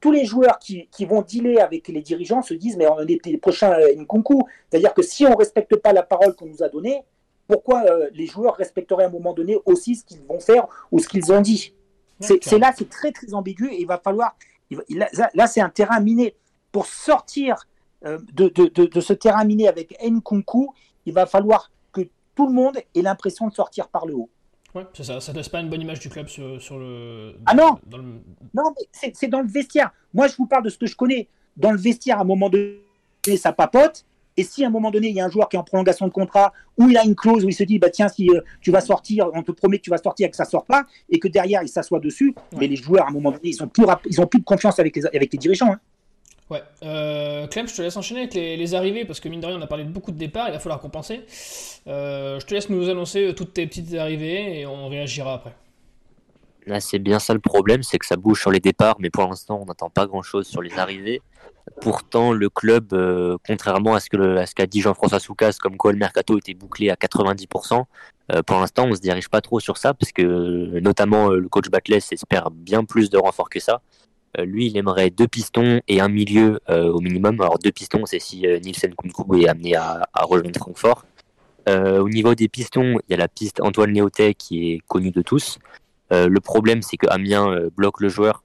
tous 0.00 0.10
les 0.10 0.24
joueurs 0.24 0.58
qui, 0.58 0.88
vont 1.06 1.22
dealer 1.22 1.60
avec 1.60 1.86
les 1.88 2.02
dirigeants 2.02 2.42
se 2.42 2.54
disent 2.54 2.76
mais 2.76 2.88
on 2.88 3.00
est 3.00 3.24
les 3.24 3.38
prochains 3.38 3.72
euh, 3.72 3.94
Nkunku. 3.96 4.42
C'est-à-dire 4.68 4.94
que 4.94 5.02
si 5.02 5.26
on 5.26 5.30
ne 5.30 5.36
respecte 5.36 5.76
pas 5.76 5.92
la 5.92 6.02
parole 6.02 6.34
qu'on 6.34 6.46
nous 6.46 6.62
a 6.62 6.68
donnée, 6.68 7.02
pourquoi 7.46 7.84
euh, 7.84 8.10
les 8.12 8.26
joueurs 8.26 8.56
respecteraient 8.56 9.04
à 9.04 9.06
un 9.06 9.10
moment 9.10 9.32
donné 9.32 9.58
aussi 9.66 9.96
ce 9.96 10.04
qu'ils 10.04 10.22
vont 10.22 10.40
faire 10.40 10.66
ou 10.90 10.98
ce 10.98 11.08
qu'ils 11.08 11.32
ont 11.32 11.40
dit? 11.40 11.74
C'est 12.20 12.58
là, 12.58 12.72
c'est 12.76 12.88
très 12.88 13.12
très 13.12 13.34
ambigu 13.34 13.68
et 13.70 13.80
il 13.80 13.86
va 13.86 13.98
falloir. 13.98 14.36
là, 14.90 15.46
c'est 15.46 15.60
un 15.60 15.70
terrain 15.70 16.00
miné. 16.00 16.34
Pour 16.72 16.86
sortir 16.86 17.66
euh, 18.06 18.18
de, 18.32 18.48
de, 18.48 18.86
de, 18.86 19.00
ce 19.00 19.12
terrain 19.12 19.44
miné 19.44 19.66
avec 19.66 19.96
Nkunku, 20.00 20.68
il 21.04 21.12
va 21.12 21.26
falloir 21.26 21.72
que 21.92 22.02
tout 22.36 22.46
le 22.46 22.52
monde 22.52 22.78
ait 22.94 23.02
l'impression 23.02 23.48
de 23.48 23.52
sortir 23.52 23.88
par 23.88 24.06
le 24.06 24.14
haut. 24.14 24.30
Ouais, 24.74 24.86
c'est 24.94 25.04
ça. 25.04 25.20
Ça 25.20 25.32
ne 25.32 25.38
laisse 25.38 25.48
pas 25.48 25.60
une 25.60 25.68
bonne 25.68 25.80
image 25.80 25.98
du 25.98 26.08
club 26.08 26.28
sur, 26.28 26.78
le. 26.78 27.34
Ah 27.46 27.54
non 27.54 27.78
Non, 28.54 28.72
c'est 28.92 29.28
dans 29.28 29.40
le 29.40 29.48
vestiaire. 29.48 29.90
Moi, 30.14 30.28
je 30.28 30.36
vous 30.36 30.46
parle 30.46 30.64
de 30.64 30.68
ce 30.68 30.78
que 30.78 30.86
je 30.86 30.96
connais. 30.96 31.28
Dans 31.56 31.72
le 31.72 31.78
vestiaire, 31.78 32.18
à 32.18 32.20
un 32.20 32.24
moment 32.24 32.48
donné, 32.48 32.78
ça 33.36 33.52
papote. 33.52 34.04
Et 34.40 34.42
si 34.42 34.64
à 34.64 34.68
un 34.68 34.70
moment 34.70 34.90
donné, 34.90 35.08
il 35.08 35.14
y 35.14 35.20
a 35.20 35.26
un 35.26 35.28
joueur 35.28 35.50
qui 35.50 35.56
est 35.56 35.58
en 35.58 35.64
prolongation 35.64 36.06
de 36.06 36.12
contrat, 36.12 36.54
ou 36.78 36.88
il 36.88 36.96
a 36.96 37.04
une 37.04 37.14
clause 37.14 37.44
où 37.44 37.48
il 37.50 37.54
se 37.54 37.62
dit, 37.62 37.78
bah 37.78 37.90
tiens, 37.90 38.08
si 38.08 38.26
euh, 38.30 38.40
tu 38.62 38.70
vas 38.70 38.80
sortir, 38.80 39.28
on 39.34 39.42
te 39.42 39.52
promet 39.52 39.76
que 39.76 39.82
tu 39.82 39.90
vas 39.90 39.98
sortir 39.98 40.28
et 40.28 40.30
que 40.30 40.36
ça 40.36 40.46
sort 40.46 40.64
pas, 40.64 40.86
et 41.10 41.18
que 41.18 41.28
derrière 41.28 41.62
il 41.62 41.68
s'assoit 41.68 42.00
dessus, 42.00 42.34
mais 42.56 42.66
les 42.66 42.76
joueurs 42.76 43.04
à 43.04 43.08
un 43.10 43.12
moment 43.12 43.32
donné, 43.32 43.50
ils 43.50 43.62
ont 43.62 43.68
plus, 43.68 43.84
ils 44.06 44.18
ont 44.18 44.26
plus 44.26 44.38
de 44.40 44.44
confiance 44.44 44.78
avec 44.78 44.96
les, 44.96 45.04
avec 45.04 45.30
les 45.30 45.38
dirigeants. 45.38 45.72
Hein. 45.72 45.80
Ouais. 46.48 46.62
Euh, 46.82 47.48
Clem, 47.48 47.68
je 47.68 47.76
te 47.76 47.82
laisse 47.82 47.98
enchaîner 47.98 48.20
avec 48.20 48.32
les, 48.32 48.74
arrivées, 48.74 49.04
parce 49.04 49.20
que 49.20 49.28
mine 49.28 49.40
de 49.40 49.46
rien, 49.46 49.58
on 49.58 49.60
a 49.62 49.66
parlé 49.66 49.84
de 49.84 49.90
beaucoup 49.90 50.10
de 50.10 50.16
départs, 50.16 50.48
il 50.48 50.52
va 50.52 50.58
falloir 50.58 50.80
compenser. 50.80 51.20
Euh, 51.86 52.40
je 52.40 52.46
te 52.46 52.54
laisse 52.54 52.70
nous 52.70 52.88
annoncer 52.88 53.34
toutes 53.36 53.52
tes 53.52 53.66
petites 53.66 53.92
arrivées 53.92 54.60
et 54.60 54.64
on 54.64 54.88
réagira 54.88 55.34
après. 55.34 55.54
Là, 56.64 56.80
c'est 56.80 56.98
bien 56.98 57.18
ça 57.18 57.34
le 57.34 57.40
problème, 57.40 57.82
c'est 57.82 57.98
que 57.98 58.06
ça 58.06 58.16
bouge 58.16 58.40
sur 58.40 58.50
les 58.50 58.60
départs, 58.60 58.96
mais 59.00 59.10
pour 59.10 59.24
l'instant, 59.28 59.60
on 59.60 59.66
n'attend 59.66 59.90
pas 59.90 60.06
grand-chose 60.06 60.46
sur 60.46 60.62
les 60.62 60.78
arrivées. 60.78 61.20
Pourtant, 61.80 62.32
le 62.32 62.50
club, 62.50 62.92
euh, 62.92 63.38
contrairement 63.46 63.94
à 63.94 64.00
ce 64.00 64.08
qu'a 64.54 64.66
dit 64.66 64.80
Jean-François 64.80 65.18
Soucas, 65.18 65.56
comme 65.60 65.76
quoi 65.76 65.92
le 65.92 65.98
mercato 65.98 66.36
était 66.36 66.52
bouclé 66.52 66.90
à 66.90 66.94
90%, 66.94 67.84
euh, 68.32 68.42
pour 68.42 68.58
l'instant, 68.58 68.84
on 68.84 68.90
ne 68.90 68.94
se 68.94 69.00
dirige 69.00 69.28
pas 69.28 69.40
trop 69.40 69.60
sur 69.60 69.78
ça, 69.78 69.94
parce 69.94 70.12
que 70.12 70.78
notamment 70.80 71.30
euh, 71.30 71.38
le 71.38 71.48
coach 71.48 71.70
Batles 71.70 71.94
espère 71.94 72.50
bien 72.50 72.84
plus 72.84 73.08
de 73.08 73.16
renforts 73.16 73.48
que 73.48 73.60
ça. 73.60 73.80
lui, 74.38 74.66
il 74.66 74.76
aimerait 74.76 75.10
deux 75.10 75.26
pistons 75.26 75.80
et 75.88 76.00
un 76.00 76.08
milieu 76.08 76.60
au 76.68 77.00
minimum. 77.00 77.40
Alors 77.40 77.58
deux 77.58 77.72
pistons, 77.72 78.06
c'est 78.06 78.20
si 78.20 78.42
Nielsen 78.62 78.94
Kunku 78.94 79.42
est 79.42 79.48
amené 79.48 79.74
à, 79.74 80.06
rejoindre 80.22 80.58
Francfort. 80.58 81.04
au 81.66 82.08
niveau 82.08 82.34
des 82.36 82.48
pistons, 82.48 83.00
il 83.08 83.10
y 83.10 83.14
a 83.14 83.16
la 83.16 83.26
piste 83.26 83.60
Antoine 83.60 83.92
Léotet 83.92 84.34
qui 84.34 84.72
est 84.72 84.80
connue 84.86 85.10
de 85.10 85.22
tous. 85.22 85.58
le 86.12 86.40
problème, 86.40 86.80
c'est 86.82 86.96
que 86.96 87.08
Amiens 87.08 87.68
bloque 87.76 88.00
le 88.00 88.08
joueur 88.08 88.44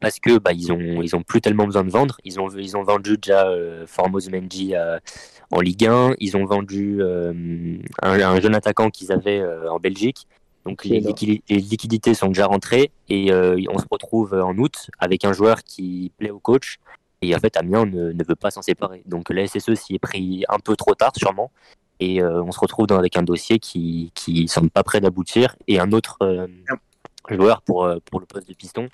parce 0.00 0.18
que 0.18 0.38
bah, 0.38 0.52
ils 0.52 0.72
ont 0.72 1.02
ils 1.02 1.14
ont 1.14 1.22
plus 1.22 1.40
tellement 1.40 1.66
besoin 1.66 1.84
de 1.84 1.90
vendre. 1.90 2.16
Ils 2.24 2.40
ont 2.40 2.48
ils 2.50 2.76
ont 2.76 2.82
vendu 2.82 3.16
déjà 3.16 3.48
euh, 3.48 3.86
Formos 3.86 4.28
Mendy 4.30 4.74
euh, 4.74 4.98
en 5.50 5.60
Ligue 5.60 5.86
1. 5.86 6.14
Ils 6.20 6.36
ont 6.36 6.44
vendu 6.44 6.98
euh, 7.00 7.78
un, 8.02 8.40
jeune 8.40 8.54
attaquant 8.54 8.90
qu'ils 8.90 9.12
avaient 9.12 9.40
euh, 9.40 9.70
en 9.70 9.78
Belgique. 9.78 10.26
Donc 10.64 10.84
les, 10.84 11.00
liquidités 11.00 12.14
sont 12.14 12.28
déjà 12.28 12.46
rentrées 12.46 12.90
et 13.10 13.30
on 13.34 13.78
se 13.78 13.84
retrouve 13.90 14.32
en 14.32 14.56
août 14.56 14.88
avec 14.98 15.26
un 15.26 15.34
joueur 15.34 15.62
qui 15.62 16.10
plaît 16.16 16.30
au 16.30 16.38
coach. 16.38 16.78
Et 17.20 17.34
en 17.34 17.38
fait, 17.38 17.58
Amiens 17.58 17.84
ne, 17.84 18.12
ne 18.12 18.24
veut 18.24 18.34
pas 18.34 18.50
s'en 18.50 18.62
séparer. 18.62 19.02
Donc 19.04 19.28
la 19.28 19.46
SSE 19.46 19.74
s'y 19.74 19.94
est 19.94 19.98
pris 19.98 20.44
un 20.48 20.58
peu 20.58 20.74
trop 20.74 20.94
tard, 20.94 21.12
sûrement. 21.16 21.50
Et 22.00 22.24
on 22.24 22.50
se 22.50 22.58
retrouve 22.58 22.86
dans, 22.86 22.96
avec 22.96 23.18
un 23.18 23.22
dossier 23.22 23.58
qui 23.58 24.10
ne 24.26 24.46
semble 24.46 24.70
pas 24.70 24.82
prêt 24.82 25.02
d'aboutir. 25.02 25.54
Et 25.68 25.78
un 25.78 25.92
autre 25.92 26.16
joueur 27.28 27.60
pour, 27.60 27.86
pour 28.06 28.20
le 28.20 28.24
poste 28.24 28.48
de 28.48 28.54
piston, 28.54 28.88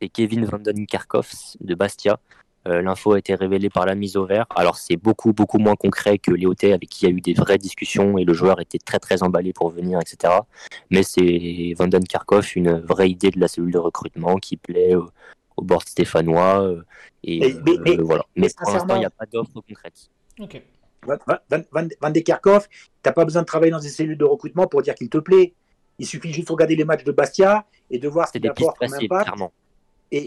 c'est 0.00 0.08
Kevin 0.08 0.44
Vandenkerkhoff 0.44 1.56
de 1.60 1.74
Bastia. 1.74 2.18
Euh, 2.66 2.80
l'info 2.80 3.12
a 3.12 3.18
été 3.18 3.34
révélée 3.34 3.68
par 3.68 3.84
la 3.84 3.94
mise 3.94 4.16
au 4.16 4.24
vert. 4.24 4.46
Alors 4.56 4.78
c'est 4.78 4.96
beaucoup 4.96 5.34
beaucoup 5.34 5.58
moins 5.58 5.76
concret 5.76 6.18
que 6.18 6.30
Léoté 6.30 6.72
avec 6.72 6.88
qui 6.88 7.04
il 7.04 7.08
y 7.10 7.12
a 7.12 7.14
eu 7.14 7.20
des 7.20 7.34
vraies 7.34 7.58
discussions 7.58 8.16
et 8.16 8.24
le 8.24 8.32
joueur 8.32 8.58
était 8.60 8.78
très 8.78 8.98
très 8.98 9.22
emballé 9.22 9.52
pour 9.52 9.70
venir, 9.70 10.00
etc. 10.00 10.32
Mais 10.90 11.02
c'est 11.02 11.74
Vandenkerkhoff, 11.76 12.56
une 12.56 12.80
vraie 12.80 13.10
idée 13.10 13.30
de 13.30 13.38
la 13.38 13.48
cellule 13.48 13.72
de 13.72 13.78
recrutement 13.78 14.36
qui 14.36 14.56
plaît 14.56 14.94
au, 14.94 15.10
bord 15.58 15.82
stéphanois. 15.82 16.62
Euh, 16.62 16.82
et, 17.22 17.52
euh, 17.52 17.62
mais, 17.84 17.96
voilà. 17.96 18.24
Mais, 18.34 18.48
pour 18.56 18.72
l'instant, 18.72 18.96
il 18.96 19.00
n'y 19.00 19.04
a 19.04 19.10
pas 19.10 19.26
d'offre 19.26 19.60
concrète. 19.60 20.10
Ok. 20.40 20.62
Van, 21.06 21.16
Van, 21.48 21.62
Van, 22.00 22.12
tu 22.12 22.24
n'as 22.30 23.12
pas 23.12 23.24
besoin 23.24 23.42
de 23.42 23.46
travailler 23.46 23.70
dans 23.70 23.78
des 23.78 23.88
cellules 23.88 24.16
de 24.16 24.24
recrutement 24.24 24.66
pour 24.66 24.80
dire 24.80 24.94
qu'il 24.94 25.10
te 25.10 25.18
plaît. 25.18 25.52
Il 25.98 26.06
suffit 26.06 26.32
juste 26.32 26.48
de 26.48 26.52
regarder 26.52 26.76
les 26.76 26.84
matchs 26.84 27.04
de 27.04 27.12
Bastia 27.12 27.66
et 27.90 27.98
de 27.98 28.08
voir 28.08 28.26
ce 28.26 28.32
qu'il 28.32 28.48
apporte 28.48 28.78
comme 28.78 28.94
impact. 28.94 29.24
Clairement 29.24 29.52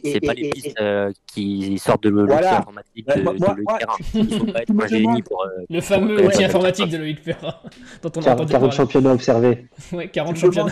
c'est 0.03 0.19
pas 0.19 0.33
les 0.33 0.49
pistes 0.49 0.79
euh, 0.79 1.11
qui 1.27 1.77
sortent 1.77 2.03
de 2.03 2.09
l'outil 2.09 2.33
informatique 2.33 3.07
de, 3.07 3.21
Loïc 3.21 3.39
Perrin. 3.39 5.21
Pour. 5.21 5.43
Euh, 5.43 5.65
le 5.69 5.81
fameux 5.81 6.25
outil 6.25 6.43
informatique 6.43 6.89
de 6.89 6.97
Loïc 6.97 7.23
Perrin, 7.23 7.55
dont 8.01 8.11
on 8.15 8.21
a 8.21 8.45
40 8.45 8.71
championnats 8.71 9.13
observés. 9.13 9.67
Ouais, 9.93 10.09
40 10.09 10.35
championnats. 10.35 10.71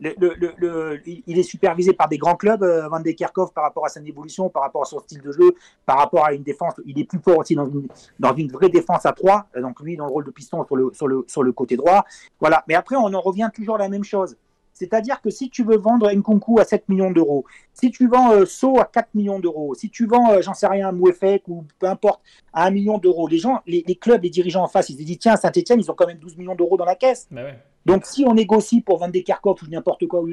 Le, 0.00 0.14
le, 0.18 0.52
le, 0.56 1.00
il 1.06 1.38
est 1.38 1.44
supervisé 1.44 1.92
par 1.92 2.08
des 2.08 2.18
grands 2.18 2.34
clubs, 2.34 2.62
euh, 2.64 2.88
Van 2.88 2.98
de 2.98 3.10
Kerkhoff, 3.12 3.54
par 3.54 3.62
rapport 3.62 3.86
à 3.86 3.88
son 3.88 4.04
évolution, 4.04 4.48
par 4.48 4.64
rapport 4.64 4.82
à 4.82 4.84
son 4.84 4.98
style 4.98 5.20
de 5.20 5.30
jeu, 5.30 5.54
par 5.86 5.98
rapport 5.98 6.24
à 6.24 6.32
une 6.32 6.42
défense. 6.42 6.74
Il 6.84 6.98
est 6.98 7.04
plus 7.04 7.20
fort 7.20 7.38
aussi 7.38 7.54
dans 7.54 7.66
une, 7.66 7.86
dans 8.18 8.34
une 8.34 8.50
vraie 8.50 8.68
défense 8.68 9.06
à 9.06 9.12
3, 9.12 9.46
donc 9.60 9.78
lui 9.80 9.96
dans 9.96 10.06
le 10.06 10.10
rôle 10.10 10.24
de 10.24 10.32
piston 10.32 10.64
sur 10.66 10.74
le, 10.74 10.90
sur 10.92 11.06
le, 11.06 11.24
sur 11.28 11.44
le 11.44 11.52
côté 11.52 11.76
droit. 11.76 12.04
Voilà. 12.40 12.64
Mais 12.66 12.74
après, 12.74 12.96
on 12.96 13.14
en 13.14 13.20
revient 13.20 13.48
toujours 13.54 13.76
à 13.76 13.78
la 13.78 13.88
même 13.88 14.02
chose. 14.02 14.36
C'est-à-dire 14.82 15.20
que 15.20 15.30
si 15.30 15.48
tu 15.48 15.62
veux 15.62 15.76
vendre 15.76 16.10
Nkunku 16.10 16.58
à 16.58 16.64
7 16.64 16.88
millions 16.88 17.12
d'euros, 17.12 17.44
si 17.72 17.92
tu 17.92 18.08
vends 18.08 18.32
euh, 18.32 18.44
So 18.44 18.80
à 18.80 18.84
4 18.84 19.14
millions 19.14 19.38
d'euros, 19.38 19.74
si 19.76 19.90
tu 19.90 20.06
vends, 20.06 20.32
euh, 20.32 20.42
j'en 20.42 20.54
sais 20.54 20.66
rien, 20.66 20.90
Mouefek 20.90 21.46
ou 21.46 21.64
peu 21.78 21.86
importe, 21.86 22.20
à 22.52 22.66
1 22.66 22.70
million 22.72 22.98
d'euros, 22.98 23.28
les 23.28 23.38
gens, 23.38 23.60
les, 23.64 23.82
clubs, 23.94 24.20
les 24.24 24.30
dirigeants 24.30 24.64
en 24.64 24.68
face, 24.68 24.88
ils 24.90 24.98
se 24.98 25.04
disent 25.04 25.20
tiens, 25.20 25.36
Saint-Etienne, 25.36 25.78
ils 25.78 25.88
ont 25.88 25.94
quand 25.94 26.08
même 26.08 26.18
12 26.18 26.36
millions 26.36 26.56
d'euros 26.56 26.76
dans 26.76 26.84
la 26.84 26.96
caisse. 26.96 27.28
Bah 27.30 27.42
Donc 27.86 28.06
si 28.06 28.24
on 28.26 28.34
négocie 28.34 28.80
pour 28.80 28.98
vendre 28.98 29.12
des 29.12 29.22
Karkov 29.22 29.62
ou 29.62 29.70
n'importe 29.70 30.08
quoi, 30.08 30.24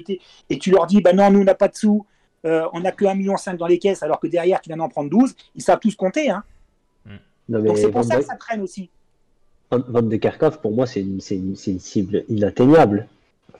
et 0.50 0.58
tu 0.58 0.72
leur 0.72 0.88
dis 0.88 1.00
bah 1.00 1.14
non, 1.14 1.30
nous 1.30 1.42
on 1.42 1.44
n'a 1.44 1.54
pas 1.54 1.68
de 1.68 1.76
sous, 1.76 2.08
euh, 2.46 2.68
on 2.74 2.80
n'a 2.80 2.92
que 2.92 3.06
1,5 3.06 3.18
million 3.18 3.36
dans 3.60 3.68
les 3.68 3.78
caisses, 3.78 4.02
alors 4.02 4.20
que 4.20 4.28
derrière 4.28 4.62
tu 4.62 4.70
viens 4.70 4.78
d'en 4.78 4.90
prendre 4.90 5.12
12, 5.12 5.36
ils 5.54 5.62
savent 5.62 5.80
tous 5.80 5.96
compter. 5.96 6.32
Hein. 6.32 6.44
Mm. 7.06 7.62
Donc 7.62 7.78
c'est 7.78 7.92
pour 7.92 8.04
ça 8.04 8.16
que 8.16 8.24
ça 8.24 8.36
traîne 8.36 8.62
aussi. 8.62 8.90
Vendre 9.70 10.10
des 10.10 10.18
Karkov, 10.18 10.60
pour 10.62 10.72
moi, 10.72 10.88
c'est 10.88 11.02
une, 11.02 11.20
une 11.30 11.56
cible 11.56 12.24
inatteignable 12.28 13.08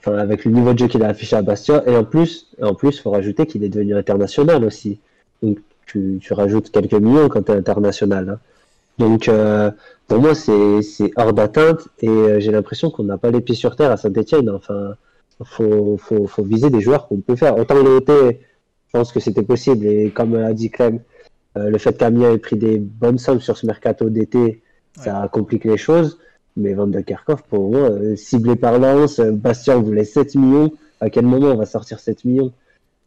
enfin, 0.00 0.18
avec 0.18 0.44
le 0.44 0.50
niveau 0.50 0.72
de 0.72 0.78
jeu 0.78 0.88
qu'il 0.88 1.02
a 1.02 1.08
affiché 1.08 1.36
à 1.36 1.42
Bastia. 1.42 1.82
Et 1.86 1.96
en 1.96 2.04
plus, 2.04 2.48
en 2.60 2.74
plus, 2.74 3.00
faut 3.00 3.10
rajouter 3.10 3.46
qu'il 3.46 3.64
est 3.64 3.68
devenu 3.68 3.94
international 3.94 4.64
aussi. 4.64 4.98
Donc, 5.42 5.58
tu, 5.86 6.18
tu 6.20 6.32
rajoutes 6.32 6.70
quelques 6.70 6.94
millions 6.94 7.28
quand 7.28 7.42
tu 7.42 7.52
es 7.52 7.54
international. 7.54 8.28
Hein. 8.28 8.38
Donc, 8.98 9.28
euh, 9.28 9.70
pour 10.08 10.20
moi, 10.20 10.34
c'est 10.34 10.82
hors 11.16 11.32
d'atteinte 11.32 11.88
et 12.00 12.08
euh, 12.08 12.40
j'ai 12.40 12.52
l'impression 12.52 12.90
qu'on 12.90 13.04
n'a 13.04 13.16
pas 13.16 13.30
les 13.30 13.40
pieds 13.40 13.54
sur 13.54 13.74
terre 13.76 13.90
à 13.90 13.96
Saint-Etienne. 13.96 14.50
Enfin, 14.50 14.94
faut, 15.42 15.96
faut, 15.96 16.26
faut, 16.26 16.42
viser 16.44 16.68
des 16.68 16.80
joueurs 16.80 17.08
qu'on 17.08 17.20
peut 17.20 17.36
faire. 17.36 17.56
Autant 17.56 17.82
l'été, 17.82 18.40
je 18.88 18.98
pense 18.98 19.10
que 19.10 19.20
c'était 19.20 19.42
possible. 19.42 19.86
Et 19.86 20.10
comme 20.10 20.34
a 20.34 20.52
dit 20.52 20.70
Clem, 20.70 21.00
euh, 21.56 21.70
le 21.70 21.78
fait 21.78 21.96
qu'Amiens 21.96 22.32
ait 22.32 22.38
pris 22.38 22.56
des 22.56 22.78
bonnes 22.78 23.18
sommes 23.18 23.40
sur 23.40 23.56
ce 23.56 23.66
mercato 23.66 24.10
d'été, 24.10 24.62
ça 24.96 25.28
complique 25.32 25.64
les 25.64 25.78
choses. 25.78 26.18
Mais 26.56 26.74
Van 26.74 26.86
de 26.86 27.00
Kerkhoff, 27.00 27.42
pour 27.42 27.70
moi, 27.70 27.90
euh, 27.90 28.16
ciblé 28.16 28.56
par 28.56 28.78
Lens, 28.78 29.18
euh, 29.18 29.30
Bastien 29.30 29.76
voulait 29.76 30.04
7 30.04 30.34
millions. 30.34 30.72
À 31.00 31.10
quel 31.10 31.24
moment 31.24 31.48
on 31.48 31.56
va 31.56 31.66
sortir 31.66 32.00
7 32.00 32.24
millions 32.24 32.52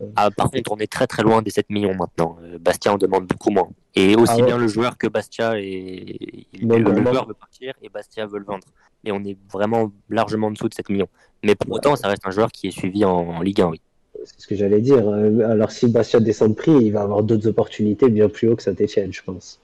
euh, 0.02 0.06
ah, 0.16 0.32
par 0.32 0.50
contre, 0.50 0.72
on 0.72 0.78
est 0.78 0.92
très 0.92 1.06
très 1.06 1.22
loin 1.22 1.44
des 1.44 1.52
7 1.52 1.70
millions 1.70 1.94
maintenant. 1.94 2.38
Bastien 2.60 2.94
en 2.94 2.98
demande 2.98 3.28
beaucoup 3.28 3.52
moins. 3.52 3.70
Et 3.94 4.16
aussi 4.16 4.42
ah 4.42 4.44
bien 4.44 4.58
le 4.58 4.68
joueur 4.68 4.98
que 4.98 5.06
Bastia, 5.06 5.60
et... 5.60 6.48
le, 6.60 6.84
joueur 6.84 7.28
veut 7.28 7.36
partir 7.36 7.76
et 7.80 7.90
Bastia 7.90 8.26
veut 8.26 8.40
le 8.40 8.46
vendre. 8.46 8.66
Et 9.06 9.12
on 9.12 9.24
est 9.24 9.38
vraiment 9.52 9.92
largement 10.10 10.48
en 10.48 10.52
dessous 10.52 10.68
de 10.68 10.74
7 10.74 10.90
millions. 10.90 11.08
Mais 11.44 11.54
pour 11.54 11.72
autant, 11.76 11.96
ça 11.96 12.08
reste 12.08 12.26
un 12.26 12.32
joueur 12.32 12.52
qui 12.52 12.68
est 12.68 12.72
suivi 12.72 13.06
en, 13.06 13.40
Ligue 13.42 13.62
1, 13.62 13.68
oui. 13.68 13.82
C'est 14.26 14.42
ce 14.42 14.48
que 14.48 14.56
j'allais 14.56 14.82
dire. 14.82 15.08
Alors 15.08 15.72
si 15.72 15.88
Bastia 15.88 16.20
descend 16.20 16.50
de 16.50 16.56
prix, 16.56 16.72
il 16.72 16.92
va 16.92 17.04
avoir 17.04 17.22
d'autres 17.22 17.48
opportunités 17.48 18.10
bien 18.10 18.30
plus 18.30 18.50
haut 18.50 18.56
que 18.56 18.64
Saint-Etienne, 18.64 19.14
je 19.14 19.22
pense. 19.22 19.60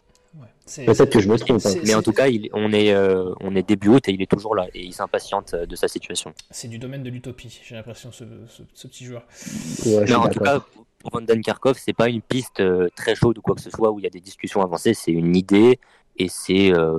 Peut-être 0.86 1.10
que 1.12 1.20
je 1.20 1.28
me 1.28 1.38
trompe. 1.38 1.62
Hein. 1.66 1.74
Mais 1.86 1.96
en 1.96 2.02
tout 2.02 2.12
cas, 2.12 2.28
on, 2.54 2.72
est, 2.72 2.94
euh, 2.94 3.34
on 3.42 3.56
est 3.56 3.68
début 3.68 3.90
août 3.90 4.08
et 4.08 4.12
il 4.12 4.22
est 4.22 4.30
toujours 4.30 4.56
là 4.56 4.68
et 4.74 4.84
il 4.86 4.94
s'impatiente 4.94 5.56
de 5.56 5.76
sa 5.76 5.88
situation. 5.88 6.34
C'est 6.52 6.68
du 6.68 6.78
domaine 6.78 7.04
de 7.04 7.10
l'utopie, 7.10 7.60
j'ai 7.64 7.76
l'impression, 7.76 8.12
ce, 8.12 8.24
petit 8.88 9.06
joueur. 9.06 9.24
en 10.16 10.30
tout 10.30 10.40
cas, 10.40 10.62
pour 11.00 11.12
Vanden 11.12 11.42
Karkov, 11.42 11.78
c'est 11.80 11.94
pas 11.94 12.10
une 12.10 12.22
piste 12.22 12.60
euh, 12.60 12.90
très 12.96 13.16
chaude 13.16 13.38
ou 13.38 13.42
quoi 13.42 13.56
que 13.56 13.62
ce 13.62 13.70
soit 13.70 13.92
où 13.92 14.00
il 14.00 14.04
y 14.04 14.08
a 14.08 14.12
des 14.12 14.20
discussions 14.20 14.62
avancées, 14.62 14.94
c'est 14.94 15.12
une 15.12 15.36
idée 15.36 15.80
et 16.18 16.28
c'est 16.28 16.74
euh, 16.74 16.98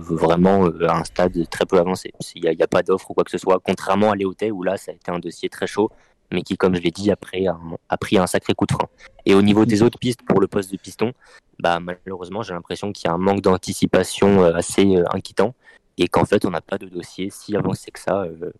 vraiment 0.00 0.66
à 0.66 0.98
un 0.98 1.04
stade 1.04 1.48
très 1.48 1.64
peu 1.64 1.78
avancé. 1.78 2.12
Il 2.34 2.42
n'y 2.42 2.62
a, 2.62 2.66
pas 2.66 2.82
d'offre 2.82 3.10
ou 3.10 3.14
quoi 3.14 3.22
que 3.22 3.30
ce 3.30 3.38
soit, 3.38 3.60
contrairement 3.64 4.10
à 4.10 4.16
Léoté 4.16 4.50
où 4.50 4.64
là, 4.64 4.76
ça 4.76 4.90
a 4.90 4.94
été 4.94 5.10
un 5.10 5.20
dossier 5.20 5.48
très 5.48 5.68
chaud 5.68 5.90
mais 6.32 6.42
qui, 6.42 6.56
comme 6.56 6.74
je 6.74 6.80
l'ai 6.80 6.90
dit, 6.90 7.10
après 7.10 7.44
a, 7.46 7.96
pris 7.96 8.18
un 8.18 8.26
sacré 8.26 8.54
coup 8.54 8.66
de 8.66 8.72
frein. 8.72 8.88
Et 9.24 9.34
au 9.34 9.42
niveau 9.42 9.64
des 9.64 9.82
autres 9.82 9.98
pistes 9.98 10.20
pour 10.26 10.40
le 10.40 10.46
poste 10.46 10.72
de 10.72 10.76
piston, 10.76 11.12
bah, 11.58 11.80
malheureusement, 11.80 12.42
j'ai 12.42 12.54
l'impression 12.54 12.92
qu'il 12.92 13.08
y 13.08 13.10
a 13.10 13.14
un 13.14 13.18
manque 13.18 13.40
d'anticipation 13.40 14.42
euh, 14.42 14.54
assez 14.54 14.96
euh, 14.96 15.04
inquiétant 15.12 15.54
et 15.98 16.08
qu'en 16.08 16.26
fait, 16.26 16.44
on 16.44 16.50
n'a 16.50 16.60
pas 16.60 16.76
de 16.76 16.86
dossier 16.86 17.30
si 17.30 17.56
avancé 17.56 17.90
que 17.90 17.98
ça 17.98 18.22
euh, 18.22 18.52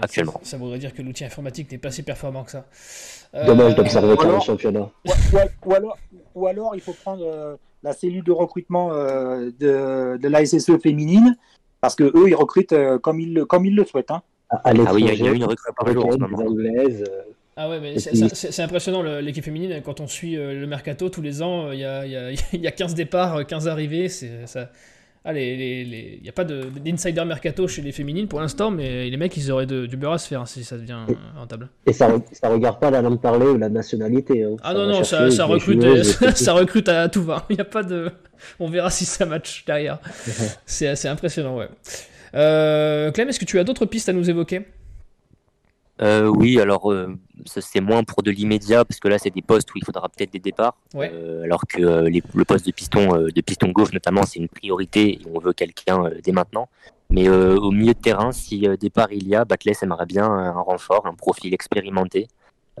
actuellement. 0.00 0.40
Ça, 0.42 0.56
voudrait 0.56 0.78
dire 0.78 0.94
que 0.94 1.02
l'outil 1.02 1.24
informatique 1.24 1.70
n'est 1.72 1.78
pas 1.78 1.90
si 1.90 2.04
performant 2.04 2.44
que 2.44 2.52
ça. 2.52 2.66
Dommage 3.44 3.74
d'observer 3.74 4.14
le 4.16 4.40
championnat. 4.40 4.88
Ou, 5.64 5.74
alors, 5.74 5.98
ou 6.36 6.46
alors, 6.46 6.74
il 6.76 6.80
faut 6.80 6.92
prendre 6.92 7.58
la 7.82 7.92
cellule 7.92 8.22
de 8.22 8.30
recrutement 8.30 8.90
de, 8.90 10.16
de 10.16 10.28
la 10.28 10.46
SSE 10.46 10.78
féminine 10.80 11.36
parce 11.80 11.96
que 11.96 12.04
eux, 12.04 12.28
ils 12.28 12.36
recrutent 12.36 12.74
comme, 13.02 13.18
ils, 13.18 13.44
comme 13.46 13.66
ils 13.66 13.74
le 13.74 13.84
souhaitent. 13.84 14.12
Hein. 14.12 14.22
Ah 14.50 14.72
oui, 14.92 15.06
il 15.08 15.24
y 15.24 15.28
a 15.28 15.32
une 15.32 15.44
recrue 15.44 15.72
par 15.76 15.92
jour 15.92 16.06
en 16.06 16.12
ce 16.12 16.18
moment. 16.18 16.44
Ah 17.58 17.70
ouais, 17.70 17.80
mais 17.80 17.98
c'est 17.98 18.62
impressionnant 18.62 19.02
l'équipe 19.02 19.44
féminine. 19.44 19.80
Quand 19.82 20.00
on 20.00 20.06
suit 20.06 20.36
euh, 20.36 20.60
le 20.60 20.66
mercato 20.66 21.08
tous 21.08 21.22
les 21.22 21.42
ans, 21.42 21.68
euh, 21.68 21.74
il 21.74 21.80
y 21.80 21.84
a, 21.84 22.06
y, 22.06 22.66
a, 22.66 22.70
15 22.70 22.94
départs, 22.94 23.46
15 23.46 23.66
arrivées. 23.66 24.08
Ça... 24.08 24.70
Ah, 25.28 25.32
il 25.32 26.20
n'y 26.22 26.28
a 26.28 26.32
pas 26.32 26.44
d'insider 26.44 27.24
mercato 27.24 27.66
chez 27.66 27.82
les 27.82 27.90
féminines 27.90 28.28
pour 28.28 28.40
l'instant, 28.40 28.70
mais 28.70 29.10
les 29.10 29.16
mecs, 29.16 29.36
ils 29.36 29.50
auraient 29.50 29.66
du 29.66 29.96
beurre 29.96 30.12
à 30.12 30.18
se 30.18 30.28
faire 30.28 30.42
hein, 30.42 30.46
si 30.46 30.62
ça 30.62 30.76
devient 30.76 30.98
rentable. 31.36 31.68
Et 31.86 31.92
ça 31.92 32.08
ne 32.08 32.48
regarde 32.48 32.78
pas 32.78 32.92
la 32.92 33.02
langue 33.02 33.20
parlée 33.20 33.46
ou 33.46 33.56
la 33.56 33.68
nationalité. 33.68 34.44
Hein. 34.44 34.56
Ah 34.62 34.72
non, 34.72 34.86
non, 34.86 35.02
ça, 35.02 35.30
ça 35.30 35.46
recrute, 35.46 35.82
ça 36.36 36.52
recrute 36.52 36.88
à 36.88 37.08
tout 37.08 37.24
va. 37.24 37.44
Il 37.50 37.56
y 37.56 37.60
a 37.60 37.64
pas 37.64 37.82
de... 37.82 38.12
On 38.60 38.68
verra 38.68 38.90
si 38.90 39.04
ça 39.04 39.26
match 39.26 39.64
derrière. 39.64 39.98
c'est 40.64 40.86
assez 40.86 41.08
impressionnant, 41.08 41.56
ouais. 41.56 41.68
Euh, 42.36 43.10
Clem, 43.12 43.28
est-ce 43.28 43.40
que 43.40 43.44
tu 43.44 43.58
as 43.58 43.64
d'autres 43.64 43.86
pistes 43.86 44.08
à 44.08 44.12
nous 44.12 44.28
évoquer? 44.28 44.66
Euh, 46.02 46.26
oui, 46.26 46.60
alors 46.60 46.92
euh, 46.92 47.16
c'est 47.46 47.80
moins 47.80 48.04
pour 48.04 48.22
de 48.22 48.30
l'immédiat 48.30 48.84
parce 48.84 49.00
que 49.00 49.08
là 49.08 49.18
c'est 49.18 49.30
des 49.30 49.40
postes 49.40 49.74
où 49.74 49.78
il 49.78 49.84
faudra 49.84 50.08
peut-être 50.10 50.30
des 50.30 50.38
départs, 50.38 50.76
euh, 50.94 51.42
alors 51.44 51.62
que 51.66 51.80
le 51.80 52.44
poste 52.44 52.66
de 52.66 52.72
piston, 52.72 53.28
de 53.34 53.40
piston 53.40 53.68
gauche 53.68 53.92
notamment, 53.92 54.24
c'est 54.24 54.38
une 54.38 54.48
priorité 54.48 55.14
et 55.14 55.20
on 55.32 55.38
veut 55.38 55.54
quelqu'un 55.54 56.10
dès 56.22 56.32
maintenant. 56.32 56.68
Mais 57.08 57.28
au 57.28 57.70
milieu 57.70 57.94
de 57.94 57.98
terrain, 57.98 58.32
si 58.32 58.66
départ 58.80 59.12
il 59.12 59.28
y 59.28 59.34
a, 59.34 59.44
Batles 59.44 59.70
aimerait 59.80 60.06
bien 60.06 60.24
un 60.24 60.60
renfort, 60.60 61.06
un 61.06 61.14
profil 61.14 61.54
expérimenté. 61.54 62.26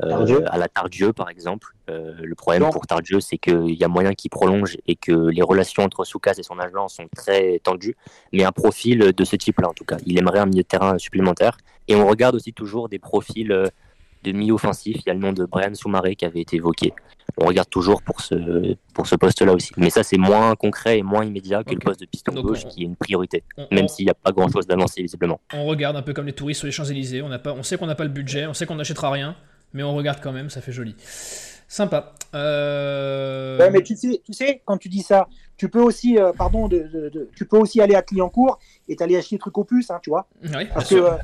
À 0.02 0.58
la 0.58 0.68
Tardieu 0.68 1.12
par 1.12 1.30
exemple. 1.30 1.74
le 1.88 2.34
problème 2.34 2.68
pour 2.70 2.86
Tardieu, 2.86 3.20
c'est 3.20 3.38
qu'il 3.38 3.74
y 3.74 3.84
a 3.84 3.88
moyen 3.88 4.12
qu'il 4.14 4.30
prolonge 4.30 4.76
et 4.86 4.96
que 4.96 5.12
les 5.12 5.42
relations 5.42 5.82
entre 5.82 6.04
Soukas 6.04 6.34
et 6.38 6.42
son 6.42 6.58
agent 6.58 6.88
sont 6.88 7.08
très 7.14 7.60
tendues. 7.60 7.96
Mais 8.32 8.44
un 8.44 8.52
profil 8.52 9.12
de 9.12 9.24
ce 9.24 9.36
type-là, 9.36 9.68
en 9.68 9.74
tout 9.74 9.84
cas, 9.84 9.96
il 10.06 10.18
aimerait 10.18 10.40
un 10.40 10.46
milieu 10.46 10.62
de 10.62 10.68
terrain 10.68 10.98
supplémentaire. 10.98 11.56
Et 11.88 11.94
on 11.94 12.06
regarde 12.06 12.34
aussi 12.34 12.52
toujours 12.52 12.88
des 12.88 12.98
profils 12.98 13.52
euh, 13.52 13.66
de 14.24 14.32
mi-offensif. 14.32 14.96
Il 14.98 15.06
y 15.06 15.10
a 15.10 15.14
le 15.14 15.20
nom 15.20 15.32
de 15.32 15.44
Brian 15.44 15.74
Soumaré 15.74 16.16
qui 16.16 16.24
avait 16.24 16.40
été 16.40 16.56
évoqué. 16.56 16.92
on 17.38 17.46
regarde 17.46 17.68
toujours 17.68 18.02
pour 18.02 18.20
ce, 18.20 18.74
pour 18.92 19.06
ce 19.06 19.14
poste-là 19.14 19.52
aussi. 19.52 19.72
Mais 19.76 19.90
ça, 19.90 20.02
c'est 20.02 20.18
moins 20.18 20.54
concret 20.56 20.98
et 20.98 21.02
moins 21.02 21.24
immédiat 21.24 21.62
que 21.62 21.74
le 21.74 21.78
poste 21.78 22.00
de 22.00 22.06
piston 22.06 22.32
gauche, 22.42 22.66
qui 22.66 22.82
est 22.82 22.86
une 22.86 22.96
priorité, 22.96 23.44
même 23.70 23.88
s'il 23.88 24.06
n'y 24.06 24.10
a 24.10 24.14
pas 24.14 24.32
grand-chose 24.32 24.66
d'avancé 24.66 25.02
visiblement. 25.02 25.40
On 25.52 25.64
regarde 25.66 25.96
un 25.96 26.02
peu 26.02 26.12
comme 26.12 26.26
les 26.26 26.32
touristes 26.32 26.60
sur 26.60 26.66
les 26.66 26.72
Champs-Élysées. 26.72 27.22
On, 27.22 27.30
on 27.30 27.62
sait 27.62 27.78
qu'on 27.78 27.86
n'a 27.86 27.94
pas 27.94 28.04
le 28.04 28.10
budget, 28.10 28.46
on 28.46 28.54
sait 28.54 28.66
qu'on 28.66 28.76
n'achètera 28.76 29.10
rien, 29.10 29.36
mais 29.72 29.82
on 29.82 29.94
regarde 29.94 30.20
quand 30.22 30.32
même, 30.32 30.50
ça 30.50 30.60
fait 30.60 30.72
joli. 30.72 30.96
Sympa. 31.68 32.14
Euh... 32.34 33.58
Ouais, 33.58 33.70
mais 33.70 33.82
tu 33.82 33.96
sais, 33.96 34.20
tu 34.24 34.32
sais, 34.32 34.62
quand 34.64 34.78
tu 34.78 34.88
dis 34.88 35.02
ça, 35.02 35.28
tu 35.56 35.68
peux 35.68 35.80
aussi, 35.80 36.18
euh, 36.18 36.32
pardon, 36.32 36.68
de, 36.68 37.28
tu 37.34 37.44
peux 37.46 37.56
aussi 37.56 37.80
aller 37.80 37.94
à 37.94 38.02
Clientcourt 38.02 38.58
et 38.88 38.96
t'aller 38.96 39.16
acheter 39.16 39.36
des 39.36 39.40
trucs 39.40 39.58
au 39.58 39.64
plus, 39.64 39.90
hein, 39.90 39.98
tu 40.02 40.10
vois. 40.10 40.28
Parce 40.74 40.90
que 40.90 40.94
euh, 40.94 41.16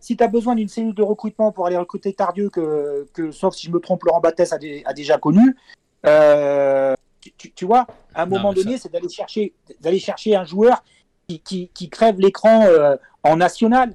si 0.00 0.16
tu 0.16 0.24
as, 0.24 0.28
besoin 0.28 0.54
d'une 0.54 0.68
cellule 0.68 0.94
de 0.94 1.02
recrutement 1.02 1.50
pour 1.52 1.66
aller 1.66 1.76
recruter 1.76 2.12
Tardieu, 2.12 2.50
que, 2.50 3.08
que 3.14 3.30
sauf 3.30 3.54
si 3.54 3.66
je 3.66 3.72
me 3.72 3.80
trompe, 3.80 4.02
Laurent 4.04 4.20
Battès 4.20 4.52
a, 4.52 4.58
a 4.84 4.92
déjà 4.92 5.18
connu, 5.18 5.56
tu, 7.54 7.64
vois, 7.64 7.86
à 8.14 8.22
un 8.22 8.26
moment 8.26 8.52
donné, 8.52 8.76
c'est 8.76 8.92
d'aller 8.92 9.08
chercher, 9.08 9.54
d'aller 9.80 9.98
chercher 9.98 10.36
un 10.36 10.44
joueur 10.44 10.82
qui, 11.26 11.40
qui, 11.40 11.70
qui 11.72 11.88
crève 11.88 12.18
l'écran 12.18 12.66
en 13.22 13.36
national. 13.36 13.94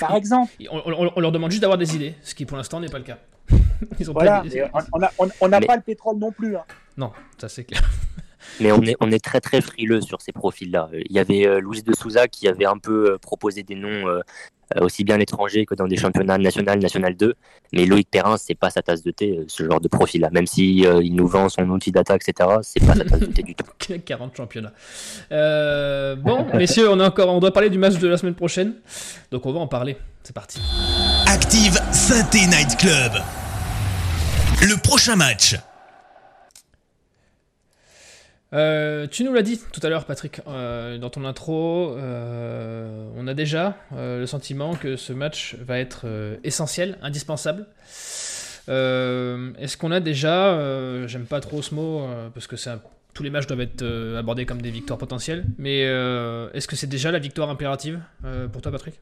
Par 0.00 0.14
exemple. 0.16 0.52
on 0.70 1.20
leur 1.20 1.32
demande 1.32 1.50
juste 1.50 1.62
d'avoir 1.62 1.78
des 1.78 1.94
idées, 1.94 2.14
ce 2.22 2.34
qui 2.34 2.44
pour 2.44 2.56
l'instant 2.56 2.80
n'est 2.80 2.88
pas 2.88 2.98
le 2.98 3.04
cas. 3.04 3.18
voilà, 4.12 4.42
on 5.40 5.48
n'a 5.48 5.60
pas 5.60 5.76
le 5.76 5.82
pétrole 5.82 6.18
non 6.18 6.32
plus. 6.32 6.56
Hein. 6.56 6.64
Non, 6.96 7.12
ça 7.38 7.48
c'est 7.48 7.64
clair. 7.64 7.82
Mais 8.60 8.72
on 8.72 8.82
est, 8.82 8.96
on 9.00 9.10
est 9.10 9.22
très 9.22 9.40
très 9.40 9.60
frileux 9.60 10.00
sur 10.00 10.20
ces 10.20 10.32
profils-là. 10.32 10.88
Il 10.92 11.12
y 11.12 11.18
avait 11.18 11.46
euh, 11.46 11.60
Louis 11.60 11.82
de 11.82 11.92
Souza 11.92 12.28
qui 12.28 12.48
avait 12.48 12.64
un 12.64 12.78
peu 12.78 13.12
euh, 13.12 13.18
proposé 13.18 13.62
des 13.62 13.74
noms 13.74 14.08
euh, 14.08 14.20
aussi 14.80 15.04
bien 15.04 15.14
à 15.14 15.18
l'étranger 15.18 15.66
que 15.66 15.74
dans 15.74 15.86
des 15.86 15.96
championnats 15.96 16.38
national, 16.38 16.78
national 16.78 17.16
2. 17.16 17.34
Mais 17.72 17.86
Loïc 17.86 18.10
Perrin, 18.10 18.36
c'est 18.36 18.54
pas 18.54 18.70
sa 18.70 18.82
tasse 18.82 19.02
de 19.02 19.10
thé, 19.10 19.44
ce 19.48 19.64
genre 19.64 19.80
de 19.80 19.88
profil-là. 19.88 20.30
Même 20.32 20.46
si 20.46 20.78
il 20.80 21.14
nous 21.14 21.26
vend 21.26 21.48
son 21.48 21.68
outil 21.70 21.92
d'attaque, 21.92 22.22
etc., 22.26 22.50
c'est 22.62 22.84
pas 22.84 22.94
sa 22.94 23.04
tasse 23.04 23.20
de 23.20 23.26
thé 23.26 23.42
du 23.42 23.54
tout. 23.54 23.66
40 24.06 24.36
championnats. 24.36 24.72
bon, 25.30 26.46
messieurs, 26.54 26.90
on, 26.90 27.00
a 27.00 27.06
encore, 27.06 27.28
on 27.28 27.40
doit 27.40 27.52
parler 27.52 27.70
du 27.70 27.78
match 27.78 27.98
de 27.98 28.08
la 28.08 28.16
semaine 28.16 28.34
prochaine. 28.34 28.74
Donc 29.30 29.46
on 29.46 29.52
va 29.52 29.60
en 29.60 29.68
parler. 29.68 29.96
C'est 30.22 30.34
parti. 30.34 30.60
Active 31.26 31.78
Synthé 31.92 32.46
Night 32.46 32.76
Club. 32.78 33.12
Le 34.62 34.80
prochain 34.82 35.16
match. 35.16 35.54
Euh, 38.52 39.06
tu 39.08 39.24
nous 39.24 39.32
l'as 39.32 39.42
dit 39.42 39.60
tout 39.72 39.80
à 39.82 39.88
l'heure, 39.88 40.04
Patrick, 40.04 40.40
euh, 40.46 40.98
dans 40.98 41.10
ton 41.10 41.24
intro. 41.24 41.94
Euh, 41.96 43.10
on 43.16 43.26
a 43.26 43.34
déjà 43.34 43.76
le 43.92 44.26
sentiment 44.26 44.74
que 44.74 44.96
ce 44.96 45.12
match 45.12 45.56
va 45.56 45.78
être 45.78 46.06
essentiel, 46.44 46.98
indispensable. 47.02 47.66
Est-ce 48.68 49.76
qu'on 49.76 49.90
a 49.90 50.00
déjà, 50.00 51.06
j'aime 51.06 51.26
pas 51.26 51.40
trop 51.40 51.62
ce 51.62 51.74
mot 51.74 52.06
parce 52.34 52.46
que 52.46 52.56
tous 53.14 53.22
les 53.22 53.30
matchs 53.30 53.46
doivent 53.46 53.60
être 53.60 53.84
abordés 54.16 54.46
comme 54.46 54.62
des 54.62 54.70
victoires 54.70 54.98
potentielles, 54.98 55.44
mais 55.58 55.80
est-ce 55.80 56.66
que 56.66 56.76
c'est 56.76 56.86
déjà 56.86 57.10
la 57.10 57.18
victoire 57.18 57.50
impérative 57.50 58.00
pour 58.52 58.62
toi, 58.62 58.72
Patrick? 58.72 59.00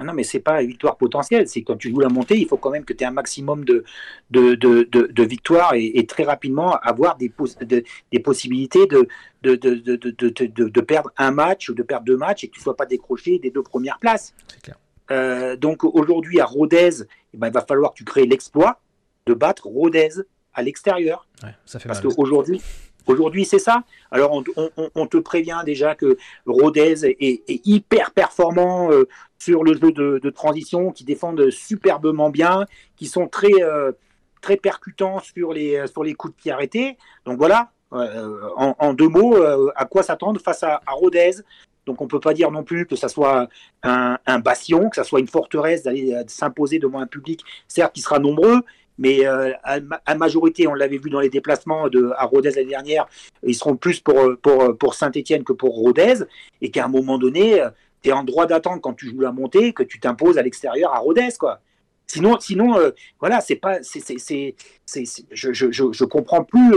Non, 0.00 0.12
mais 0.14 0.24
c'est 0.24 0.40
pas 0.40 0.62
une 0.62 0.68
victoire 0.68 0.96
potentielle. 0.96 1.48
C'est 1.48 1.62
quand 1.62 1.76
tu 1.76 1.90
joues 1.90 2.00
la 2.00 2.08
montée, 2.08 2.38
il 2.38 2.46
faut 2.46 2.56
quand 2.56 2.70
même 2.70 2.84
que 2.84 2.92
tu 2.92 3.04
aies 3.04 3.06
un 3.06 3.12
maximum 3.12 3.64
de, 3.64 3.84
de, 4.30 4.54
de, 4.54 4.82
de, 4.90 5.22
victoires 5.22 5.74
et, 5.74 6.04
très 6.06 6.24
rapidement 6.24 6.76
avoir 6.82 7.16
des, 7.16 7.32
des 8.10 8.18
possibilités 8.20 8.86
de, 8.86 9.08
de, 9.42 9.54
de, 9.54 10.80
perdre 10.80 11.10
un 11.16 11.30
match 11.30 11.68
ou 11.68 11.74
de 11.74 11.82
perdre 11.82 12.04
deux 12.04 12.16
matchs 12.16 12.44
et 12.44 12.48
que 12.48 12.54
tu 12.54 12.60
ne 12.60 12.64
sois 12.64 12.76
pas 12.76 12.86
décroché 12.86 13.38
des 13.38 13.50
deux 13.50 13.62
premières 13.62 13.98
places. 13.98 14.34
Clair. 14.62 14.76
Euh, 15.10 15.56
donc 15.56 15.84
aujourd'hui, 15.84 16.40
à 16.40 16.46
Rodez, 16.46 17.02
eh 17.34 17.36
ben, 17.36 17.48
il 17.48 17.52
va 17.52 17.62
falloir 17.62 17.92
que 17.92 17.98
tu 17.98 18.04
crées 18.04 18.26
l'exploit 18.26 18.80
de 19.26 19.34
battre 19.34 19.66
Rodez 19.66 20.10
à 20.54 20.62
l'extérieur. 20.62 21.26
Ouais, 21.42 21.54
Parce 21.86 22.00
qu'aujourd'hui, 22.00 22.60
Aujourd'hui, 23.06 23.44
c'est 23.44 23.58
ça. 23.58 23.82
Alors, 24.10 24.42
on, 24.94 25.06
te 25.06 25.16
prévient 25.16 25.62
déjà 25.64 25.94
que 25.94 26.16
Rodez 26.46 27.04
est, 27.04 27.66
hyper 27.66 28.12
performant 28.12 28.92
euh, 28.92 29.08
sur 29.42 29.64
le 29.64 29.74
jeu 29.74 29.92
de, 29.92 30.30
transition, 30.30 30.92
qui 30.92 31.04
défendent 31.04 31.50
superbement 31.50 32.30
bien, 32.30 32.66
qui 32.96 33.06
sont 33.06 33.26
très, 33.26 33.62
euh, 33.62 33.92
très 34.40 34.56
percutants 34.56 35.18
sur 35.20 35.52
les, 35.52 35.84
sur 35.88 36.04
les 36.04 36.14
coups 36.14 36.34
de 36.34 36.40
pied 36.40 36.52
arrêtés. 36.52 36.96
Donc 37.24 37.38
voilà, 37.38 37.72
euh, 37.92 38.48
en, 38.56 38.94
deux 38.94 39.08
mots, 39.08 39.36
à 39.74 39.84
quoi 39.84 40.02
s'attendre 40.02 40.40
face 40.40 40.62
à, 40.62 40.80
Rodez 40.86 41.32
donc 41.84 42.00
on 42.00 42.04
ne 42.04 42.08
peut 42.08 42.20
pas 42.20 42.32
dire 42.32 42.52
non 42.52 42.62
plus 42.62 42.86
que 42.86 42.94
ça 42.94 43.08
soit 43.08 43.48
un, 43.82 44.38
bastion, 44.38 44.88
que 44.88 44.94
ça 44.94 45.02
soit 45.02 45.18
une 45.18 45.26
forteresse 45.26 45.82
d'aller 45.82 46.16
s'imposer 46.28 46.78
devant 46.78 47.00
un 47.00 47.08
public, 47.08 47.42
certes 47.66 47.92
qui 47.92 48.00
sera 48.00 48.20
nombreux, 48.20 48.60
mais 48.98 49.26
euh, 49.26 49.52
à, 49.64 50.14
majorité, 50.14 50.68
on 50.68 50.74
l'avait 50.74 50.98
vu 50.98 51.10
dans 51.10 51.18
les 51.18 51.28
déplacements 51.28 51.88
de, 51.88 52.12
à 52.16 52.24
Rodez 52.24 52.50
l'année 52.50 52.68
dernière, 52.68 53.08
ils 53.42 53.56
seront 53.56 53.74
plus 53.74 53.98
pour, 53.98 54.36
pour, 54.40 54.78
pour 54.78 54.94
Saint-Etienne 54.94 55.42
que 55.42 55.52
pour 55.52 55.74
Rodez, 55.74 56.24
et 56.60 56.70
qu'à 56.70 56.84
un 56.84 56.88
moment 56.88 57.18
donné, 57.18 57.60
euh, 57.60 57.70
tu 58.02 58.10
es 58.10 58.12
en 58.12 58.24
droit 58.24 58.46
d'attendre 58.46 58.80
quand 58.80 58.94
tu 58.94 59.08
joues 59.08 59.20
la 59.20 59.32
montée 59.32 59.72
que 59.72 59.82
tu 59.82 60.00
t'imposes 60.00 60.38
à 60.38 60.42
l'extérieur 60.42 60.94
à 60.94 60.98
Rodez, 60.98 61.30
quoi. 61.38 61.60
Sinon, 62.06 62.38
sinon 62.40 62.76
euh, 62.76 62.90
voilà, 63.20 63.40
c'est 63.40 63.56
pas, 63.56 63.78
c'est, 63.82 64.02
je, 64.86 65.52
je, 65.52 65.70
je, 65.70 66.04
comprends 66.04 66.44
plus. 66.44 66.74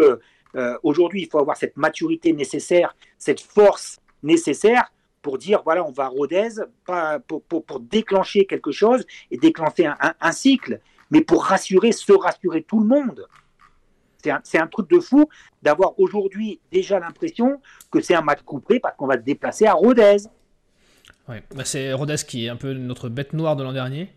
Aujourd'hui, 0.83 1.23
il 1.23 1.29
faut 1.29 1.39
avoir 1.39 1.57
cette 1.57 1.75
maturité 1.75 2.31
nécessaire, 2.31 2.95
cette 3.17 3.41
force 3.41 3.97
nécessaire 4.23 4.93
pour 5.21 5.37
dire 5.37 5.61
voilà, 5.65 5.85
on 5.85 5.91
va 5.91 6.05
à 6.05 6.07
Rodez, 6.07 6.49
pas, 6.85 7.19
pour, 7.19 7.43
pour, 7.43 7.65
pour 7.65 7.81
déclencher 7.81 8.45
quelque 8.45 8.71
chose 8.71 9.05
et 9.31 9.37
déclencher 9.37 9.87
un, 9.87 9.97
un 10.21 10.31
cycle 10.31 10.79
mais 11.11 11.21
pour 11.21 11.45
rassurer, 11.45 11.91
se 11.91 12.13
rassurer 12.13 12.63
tout 12.63 12.79
le 12.79 12.85
monde. 12.85 13.27
C'est 14.43 14.57
un, 14.57 14.67
truc 14.67 14.89
de 14.89 14.99
fou 14.99 15.29
d'avoir 15.61 15.99
aujourd'hui 15.99 16.59
déjà 16.71 16.99
l'impression 16.99 17.61
que 17.91 18.01
c'est 18.01 18.15
un 18.15 18.23
match 18.23 18.41
coupé 18.41 18.79
parce 18.79 18.97
qu'on 18.97 19.05
va 19.05 19.17
se 19.17 19.21
déplacer 19.23 19.67
à 19.67 19.73
Rodez. 19.73 20.17
Ouais, 21.27 21.43
bah, 21.55 21.63
c'est 21.65 21.91
Rodez 21.93 22.17
qui 22.27 22.45
est 22.45 22.49
un 22.49 22.55
peu 22.55 22.73
notre 22.73 23.09
bête 23.09 23.33
noire 23.33 23.55
de 23.55 23.63
l'an 23.63 23.73
dernier. 23.73 24.09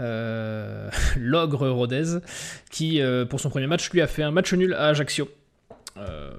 Euh, 0.00 0.90
l'ogre 1.16 1.68
Rodez, 1.68 2.20
qui 2.70 3.00
euh, 3.00 3.24
pour 3.24 3.40
son 3.40 3.50
premier 3.50 3.66
match 3.66 3.90
lui 3.90 4.00
a 4.00 4.06
fait 4.06 4.22
un 4.22 4.30
match 4.30 4.52
nul 4.52 4.74
à 4.74 4.88
Ajaccio. 4.88 5.28
Euh, 5.96 6.30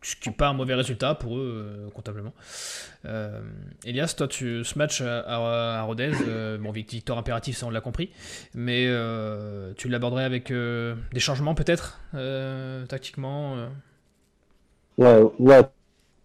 ce 0.00 0.16
qui 0.16 0.30
n'est 0.30 0.34
pas 0.34 0.48
un 0.48 0.54
mauvais 0.54 0.74
résultat 0.74 1.14
pour 1.14 1.36
eux, 1.36 1.90
comptablement. 1.94 2.32
Elias, 3.84 4.14
toi, 4.16 4.28
tu, 4.28 4.64
ce 4.64 4.78
match 4.78 5.02
à, 5.02 5.82
Rodez, 5.82 6.12
bon, 6.58 6.70
victoire 6.70 7.18
impérative, 7.18 7.54
ça 7.54 7.66
on 7.66 7.70
l'a 7.70 7.82
compris, 7.82 8.10
mais 8.54 8.86
tu 9.76 9.88
l'aborderais 9.88 10.24
avec 10.24 10.50
des 10.50 11.20
changements 11.20 11.54
peut-être, 11.54 12.00
tactiquement 12.88 13.56
Ouais, 14.96 15.20
ouais. 15.38 15.60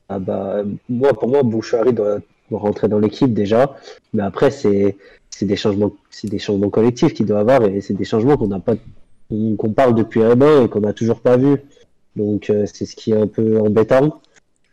Ah 0.07 0.19
bah, 0.19 0.63
moi, 0.87 1.13
pour 1.13 1.29
moi, 1.29 1.43
Bouchari 1.43 1.93
doit, 1.93 2.19
rentrer 2.57 2.87
dans 2.87 2.99
l'équipe 2.99 3.33
déjà, 3.33 3.75
mais 4.13 4.23
après, 4.23 4.51
c'est 4.51 4.97
des 5.41 5.55
changements, 5.55 5.93
c'est 6.09 6.29
des 6.29 6.39
changements 6.39 6.69
collectifs 6.69 7.13
qu'il 7.13 7.25
doit 7.25 7.39
avoir 7.39 7.63
et 7.65 7.81
c'est 7.81 7.93
des 7.93 8.05
changements 8.05 8.37
qu'on 8.37 8.47
n'a 8.47 8.59
pas, 8.59 8.75
qu'on 9.29 9.73
parle 9.73 9.95
depuis 9.95 10.23
un 10.23 10.39
an 10.41 10.65
et 10.65 10.69
qu'on 10.69 10.81
n'a 10.81 10.93
toujours 10.93 11.21
pas 11.21 11.37
vu. 11.37 11.57
Donc 12.15 12.49
euh, 12.49 12.65
c'est 12.71 12.85
ce 12.85 12.95
qui 12.95 13.11
est 13.11 13.21
un 13.21 13.27
peu 13.27 13.59
embêtant. 13.59 14.21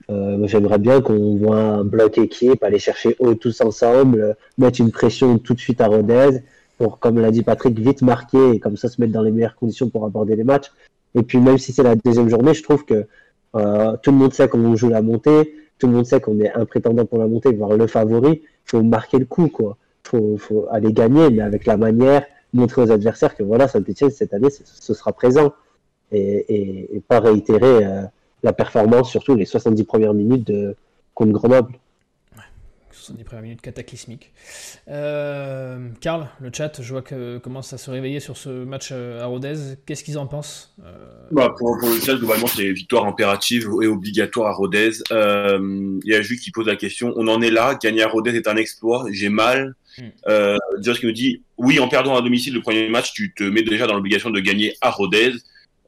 Euh, 0.08 0.46
J'aimerais 0.46 0.78
bien 0.78 1.00
qu'on 1.00 1.36
voit 1.36 1.58
un 1.58 1.84
bloc 1.84 2.18
équipe, 2.18 2.62
aller 2.62 2.78
chercher 2.78 3.16
eux 3.22 3.34
tous 3.34 3.60
ensemble, 3.60 4.36
mettre 4.58 4.80
une 4.80 4.90
pression 4.90 5.38
tout 5.38 5.54
de 5.54 5.60
suite 5.60 5.80
à 5.80 5.88
Rodez 5.88 6.40
pour, 6.78 6.98
comme 6.98 7.18
l'a 7.18 7.30
dit 7.30 7.42
Patrick, 7.42 7.78
vite 7.78 8.02
marquer 8.02 8.52
et 8.52 8.60
comme 8.60 8.76
ça 8.76 8.88
se 8.88 9.00
mettre 9.00 9.12
dans 9.12 9.22
les 9.22 9.30
meilleures 9.30 9.56
conditions 9.56 9.88
pour 9.88 10.04
aborder 10.04 10.36
les 10.36 10.44
matchs. 10.44 10.70
Et 11.14 11.22
puis 11.22 11.38
même 11.38 11.58
si 11.58 11.72
c'est 11.72 11.82
la 11.82 11.96
deuxième 11.96 12.28
journée, 12.28 12.54
je 12.54 12.62
trouve 12.62 12.84
que 12.84 13.06
euh, 13.54 13.96
tout 14.02 14.10
le 14.10 14.16
monde 14.16 14.34
sait 14.34 14.48
comment 14.48 14.70
on 14.70 14.76
joue 14.76 14.90
la 14.90 15.02
montée, 15.02 15.54
tout 15.78 15.86
le 15.86 15.92
monde 15.92 16.06
sait 16.06 16.20
qu'on 16.20 16.40
est 16.40 16.52
un 16.52 16.64
prétendant 16.64 17.04
pour 17.04 17.18
la 17.18 17.26
montée, 17.26 17.52
voire 17.52 17.76
le 17.76 17.86
favori. 17.86 18.42
Il 18.42 18.70
faut 18.70 18.82
marquer 18.82 19.18
le 19.18 19.26
coup, 19.26 19.48
quoi. 19.48 19.76
Faut, 20.04 20.66
aller 20.70 20.92
gagner, 20.92 21.30
mais 21.30 21.42
avec 21.42 21.66
la 21.66 21.76
manière, 21.76 22.24
montrer 22.52 22.82
aux 22.82 22.92
adversaires 22.92 23.34
que 23.34 23.42
voilà, 23.42 23.66
Saint-Etienne 23.66 24.10
cette 24.10 24.32
année, 24.32 24.50
ce 24.50 24.94
sera 24.94 25.12
présent 25.12 25.52
et, 26.12 27.02
pas 27.08 27.20
réitérer 27.20 27.84
euh, 27.84 28.02
la 28.42 28.52
performance, 28.52 29.10
surtout 29.10 29.34
les 29.34 29.44
70 29.44 29.84
premières 29.84 30.14
minutes 30.14 30.46
de, 30.46 30.76
contre 31.14 31.32
Grenoble. 31.32 31.72
70 32.96 33.24
premières 33.24 33.42
minutes 33.42 33.60
cataclysmiques. 33.60 34.32
Euh, 34.88 35.88
Karl, 36.00 36.28
le 36.40 36.50
chat, 36.52 36.80
je 36.80 36.90
vois 36.90 37.02
que 37.02 37.38
commence 37.38 37.72
à 37.72 37.78
se 37.78 37.90
réveiller 37.90 38.20
sur 38.20 38.36
ce 38.36 38.64
match 38.64 38.88
euh, 38.92 39.22
à 39.22 39.26
Rodez. 39.26 39.76
Qu'est-ce 39.86 40.02
qu'ils 40.02 40.18
en 40.18 40.26
pensent 40.26 40.74
bah, 41.30 41.54
pour, 41.56 41.76
le 41.76 42.00
chat, 42.00 42.14
globalement, 42.16 42.46
c'est 42.46 42.72
victoire 42.72 43.04
impérative 43.06 43.68
et 43.82 43.86
obligatoire 43.86 44.48
à 44.48 44.52
Rodez. 44.52 44.90
Il 45.10 46.00
y 46.04 46.14
a 46.14 46.22
Jules 46.22 46.40
qui 46.40 46.50
pose 46.50 46.66
la 46.66 46.76
question 46.76 47.12
on 47.16 47.28
en 47.28 47.40
est 47.40 47.50
là, 47.50 47.78
gagner 47.80 48.02
à 48.02 48.08
Rodez 48.08 48.34
est 48.34 48.48
un 48.48 48.56
exploit, 48.56 49.06
j'ai 49.10 49.28
mal. 49.28 49.74
Hmm. 49.98 50.56
Josh 50.82 51.00
qui 51.00 51.06
nous 51.06 51.12
dit 51.12 51.42
oui, 51.56 51.78
en 51.80 51.88
perdant 51.88 52.16
à 52.16 52.22
domicile 52.22 52.54
le 52.54 52.60
premier 52.60 52.88
match, 52.88 53.12
tu 53.12 53.32
te 53.32 53.44
mets 53.44 53.62
déjà 53.62 53.86
dans 53.86 53.94
l'obligation 53.94 54.30
de 54.30 54.40
gagner 54.40 54.74
à 54.80 54.90
Rodez. 54.90 55.32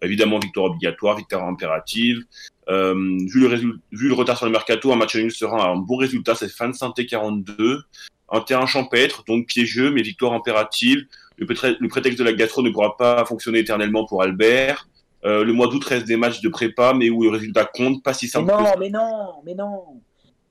Évidemment, 0.02 0.38
victoire 0.38 0.66
obligatoire, 0.66 1.16
victoire 1.16 1.44
impérative. 1.44 2.24
Euh, 2.68 2.94
vu, 2.94 3.48
le 3.48 3.80
vu 3.92 4.08
le 4.08 4.14
retard 4.14 4.36
sur 4.36 4.46
le 4.46 4.52
mercato, 4.52 4.92
un 4.92 4.96
match 4.96 5.16
nul 5.16 5.32
sera 5.32 5.68
un 5.68 5.76
bon 5.76 5.96
résultat. 5.96 6.34
C'est 6.34 6.48
fin 6.48 6.68
de 6.68 6.74
synthé 6.74 7.06
42. 7.06 7.82
Un 8.30 8.40
terrain 8.40 8.66
champêtre, 8.66 9.24
donc 9.26 9.46
piégeux, 9.46 9.90
mais 9.90 10.02
victoire 10.02 10.34
impérative. 10.34 11.06
Le, 11.38 11.46
prétexte 11.88 12.18
de 12.18 12.24
la 12.24 12.32
gastro 12.32 12.62
ne 12.62 12.70
pourra 12.70 12.96
pas 12.96 13.24
fonctionner 13.24 13.60
éternellement 13.60 14.04
pour 14.04 14.22
Albert. 14.22 14.88
le 15.24 15.50
mois 15.52 15.68
d'août 15.68 15.84
reste 15.84 16.06
des 16.06 16.16
matchs 16.16 16.40
de 16.40 16.48
prépa, 16.48 16.92
mais 16.94 17.08
où 17.10 17.22
le 17.22 17.30
résultat 17.30 17.64
compte, 17.64 18.02
pas 18.02 18.12
si 18.12 18.28
simple. 18.28 18.50
non, 18.50 18.64
mais 18.78 18.90
non, 18.90 19.42
mais 19.46 19.54
non. 19.54 20.00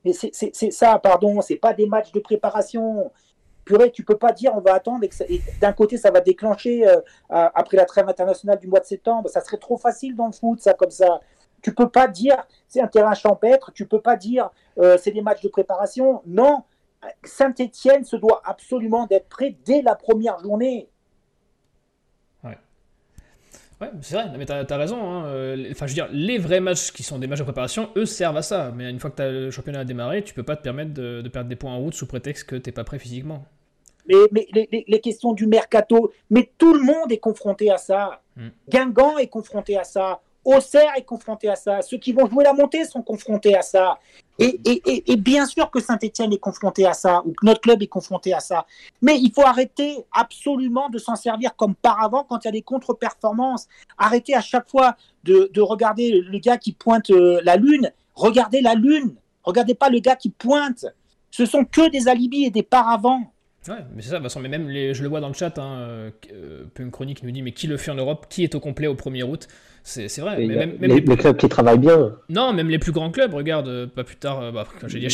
Mais 0.03 0.13
c'est 0.13 0.71
ça, 0.71 0.97
pardon, 0.99 1.41
c'est 1.41 1.57
pas 1.57 1.73
des 1.73 1.85
matchs 1.85 2.11
de 2.13 2.19
préparation. 2.19 3.11
Purée, 3.67 3.91
tu 3.91 4.03
peux 4.03 4.17
pas 4.17 4.31
dire 4.31 4.53
on 4.55 4.61
va 4.61 4.73
attendre 4.73 5.03
et, 5.03 5.41
d'un 5.59 5.73
côté 5.73 5.97
ça 5.97 6.09
va 6.09 6.21
déclencher 6.21 6.85
après 7.29 7.75
la 7.75 7.85
trêve 7.85 8.07
internationale 8.07 8.57
du 8.59 8.67
mois 8.67 8.79
de 8.79 8.85
septembre. 8.85 9.29
Ça 9.29 9.41
serait 9.41 9.57
trop 9.57 9.77
facile 9.77 10.15
dans 10.15 10.27
le 10.27 10.31
foot, 10.31 10.61
ça, 10.61 10.73
comme 10.73 10.89
ça. 10.89 11.19
Tu 11.61 11.73
peux 11.73 11.89
pas 11.89 12.07
dire 12.07 12.47
c'est 12.67 12.81
un 12.81 12.87
terrain 12.87 13.13
champêtre, 13.13 13.71
tu 13.73 13.85
peux 13.85 14.01
pas 14.01 14.15
dire 14.15 14.49
c'est 14.97 15.11
des 15.11 15.21
matchs 15.21 15.41
de 15.41 15.49
préparation. 15.49 16.21
Non, 16.25 16.63
Saint-Etienne 17.23 18.03
se 18.03 18.15
doit 18.15 18.41
absolument 18.45 19.05
d'être 19.05 19.27
prêt 19.27 19.55
dès 19.65 19.81
la 19.81 19.95
première 19.95 20.39
journée. 20.39 20.89
Ouais. 23.79 23.91
C'est 24.01 24.15
vrai, 24.15 24.37
mais 24.37 24.45
t'as 24.45 24.63
as 24.67 24.77
raison. 24.77 25.03
Hein. 25.03 25.25
Euh, 25.27 25.67
enfin, 25.71 25.85
je 25.85 25.91
veux 25.91 25.95
dire, 25.95 26.09
les 26.11 26.39
vrais 26.39 26.59
matchs 26.59 26.91
qui 26.91 27.03
sont 27.03 27.19
des 27.19 27.27
matchs 27.27 27.39
de 27.39 27.43
préparation, 27.43 27.89
eux 27.95 28.05
servent 28.05 28.37
à 28.37 28.41
ça. 28.41 28.71
Mais 28.75 28.89
une 28.89 28.99
fois 28.99 29.11
que 29.11 29.21
as 29.21 29.29
le 29.29 29.51
championnat 29.51 29.81
a 29.81 29.85
démarré, 29.85 30.23
tu 30.23 30.33
peux 30.33 30.43
pas 30.43 30.55
te 30.55 30.63
permettre 30.63 30.93
de, 30.93 31.27
perdre 31.31 31.49
des 31.49 31.55
points 31.55 31.71
en 31.71 31.79
route 31.79 31.93
sous 31.93 32.07
prétexte 32.07 32.45
que 32.45 32.55
t'es 32.55 32.71
pas 32.71 32.83
prêt 32.83 32.97
physiquement. 32.97 33.45
Mais, 34.07 34.15
mais 34.31 34.47
les, 34.87 34.99
questions 35.01 35.33
du 35.33 35.47
mercato, 35.47 36.11
mais 36.29 36.49
tout 36.57 36.73
le 36.73 36.81
monde 36.81 37.11
est 37.11 37.17
confronté 37.17 37.69
à 37.71 37.77
ça. 37.77 38.21
Hmm. 38.35 38.49
Guingamp 38.69 39.17
est 39.17 39.27
confronté 39.27 39.77
à 39.77 39.83
ça. 39.83 40.21
Auxerre 40.47 40.93
est 40.95 41.03
confronté 41.03 41.49
à 41.49 41.57
ça. 41.57 41.81
Ceux 41.81 41.97
qui 41.97 42.13
vont 42.13 42.25
jouer 42.25 42.45
la 42.45 42.53
montée 42.53 42.85
sont 42.85 43.01
confrontés 43.01 43.53
à 43.57 43.61
ça. 43.61 43.99
Et, 44.39 44.59
et, 44.63 45.11
et, 45.11 45.15
bien 45.17 45.45
sûr 45.45 45.69
que 45.69 45.81
Saint-Etienne 45.81 46.31
est 46.31 46.37
confronté 46.37 46.85
à 46.85 46.93
ça, 46.93 47.21
ou 47.25 47.31
que 47.31 47.45
notre 47.45 47.59
club 47.59 47.81
est 47.81 47.87
confronté 47.87 48.33
à 48.33 48.39
ça. 48.39 48.65
Mais 49.01 49.19
il 49.19 49.33
faut 49.33 49.45
arrêter 49.45 49.97
absolument 50.13 50.89
de 50.89 50.99
s'en 50.99 51.15
servir 51.15 51.55
comme 51.57 51.75
par 51.75 52.01
avant 52.01 52.23
quand 52.23 52.45
il 52.45 52.47
y 52.47 52.49
a 52.49 52.51
des 52.51 52.61
contre-performances. 52.61 53.67
Arrêter 53.97 54.35
à 54.35 54.41
chaque 54.41 54.69
fois 54.69 54.95
de, 55.25 55.51
de, 55.53 55.59
regarder 55.59 56.21
le 56.21 56.39
gars 56.39 56.57
qui 56.57 56.71
pointe 56.71 57.09
euh, 57.09 57.41
la 57.43 57.57
lune. 57.57 57.91
Regardez 58.15 58.61
la 58.61 58.75
lune. 58.75 59.15
Regardez 59.43 59.75
pas 59.75 59.89
le 59.89 59.99
gars 59.99 60.15
qui 60.15 60.29
pointe. 60.29 60.85
Ce 61.31 61.45
sont 61.45 61.65
que 61.65 61.89
des 61.89 62.07
alibis 62.07 62.45
et 62.45 62.51
des 62.51 62.63
paravents. 62.63 63.33
Ouais, 63.67 63.83
mais 63.95 64.01
c'est 64.01 64.09
ça, 64.09 64.21
façon, 64.21 64.39
mais 64.39 64.49
même 64.49 64.69
je 64.69 65.01
le 65.01 65.09
vois 65.09 65.19
dans 65.19 65.27
le 65.27 65.33
chat, 65.33 65.57
hein, 65.57 65.77
euh, 65.79 66.11
euh 66.31 66.89
Chronique 66.89 67.23
nous 67.23 67.31
dit 67.31 67.41
mais 67.41 67.51
qui 67.51 67.67
le 67.67 67.77
fait 67.77 67.91
en 67.91 67.95
Europe? 67.95 68.27
Qui 68.29 68.43
est 68.43 68.55
au 68.55 68.59
complet 68.59 68.87
au 68.87 68.95
1er 68.95 69.23
août? 69.23 69.47
C'est 69.87 70.19
vrai. 70.19 70.45
Mais 70.45 70.47
même, 70.47 70.77
les, 70.81 71.01
clubs 71.15 71.37
qui 71.37 71.47
travaillent 71.47 71.79
bien. 71.79 72.11
Non, 72.27 72.51
même 72.51 72.69
les 72.69 72.77
plus 72.77 72.91
grands 72.91 73.09
clubs, 73.09 73.33
regarde, 73.33 73.69
euh, 73.69 73.87
pas 73.87 74.03
plus 74.03 74.17
tard, 74.17 74.41
euh, 74.41 74.51
bah, 74.51 74.67
quand 74.81 74.89
j'ai 74.89 74.99
dit 74.99 75.07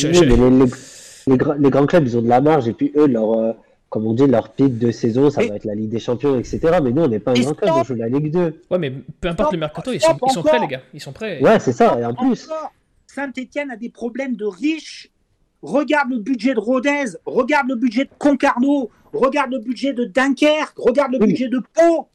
les, 1.26 1.70
grands 1.70 1.86
clubs, 1.86 2.04
ils 2.04 2.18
ont 2.18 2.22
de 2.22 2.28
la 2.28 2.40
marge, 2.40 2.66
et 2.66 2.72
puis 2.72 2.92
eux, 2.96 3.06
leur, 3.06 3.38
euh, 3.38 3.52
comme 3.88 4.04
on 4.04 4.14
dit, 4.14 4.26
leur 4.26 4.48
pic 4.50 4.76
de 4.76 4.90
saison, 4.90 5.30
ça 5.30 5.46
va 5.46 5.54
être 5.54 5.64
la 5.64 5.76
Ligue 5.76 5.90
des 5.90 6.00
Champions, 6.00 6.40
etc. 6.40 6.58
Mais 6.82 6.90
nous, 6.90 7.02
on 7.02 7.08
n'est 7.08 7.20
pas 7.20 7.30
un 7.30 7.34
grand 7.34 7.54
club, 7.54 7.70
on 7.76 7.84
joue 7.84 7.94
la 7.94 8.08
Ligue 8.08 8.32
2. 8.32 8.62
Ouais, 8.70 8.78
mais 8.78 8.92
peu 9.20 9.28
importe 9.28 9.52
le 9.52 9.58
mercato, 9.58 9.92
ils 9.92 10.00
sont, 10.00 10.18
ils 10.26 10.32
sont 10.32 10.42
prêts, 10.42 10.58
les 10.58 10.66
gars. 10.66 10.82
Ils 10.92 11.00
sont 11.00 11.12
prêts. 11.12 11.40
Ouais, 11.40 11.60
c'est 11.60 11.72
ça, 11.72 11.96
et 12.00 12.04
en 12.04 12.14
plus. 12.14 12.48
Saint-Etienne 13.06 13.70
a 13.70 13.76
des 13.76 13.90
problèmes 13.90 14.34
de 14.34 14.44
riches. 14.44 15.08
Regarde 15.64 16.10
le 16.10 16.18
budget 16.18 16.52
de 16.52 16.60
Rodez, 16.60 17.16
regarde 17.24 17.68
le 17.68 17.76
budget 17.76 18.04
de 18.04 18.10
Concarneau, 18.18 18.90
regarde 19.14 19.50
le 19.50 19.60
budget 19.60 19.94
de 19.94 20.04
Dunkerque, 20.04 20.76
regarde 20.76 21.12
le 21.12 21.18
budget 21.18 21.48
de 21.48 21.58
Pau. 21.72 22.06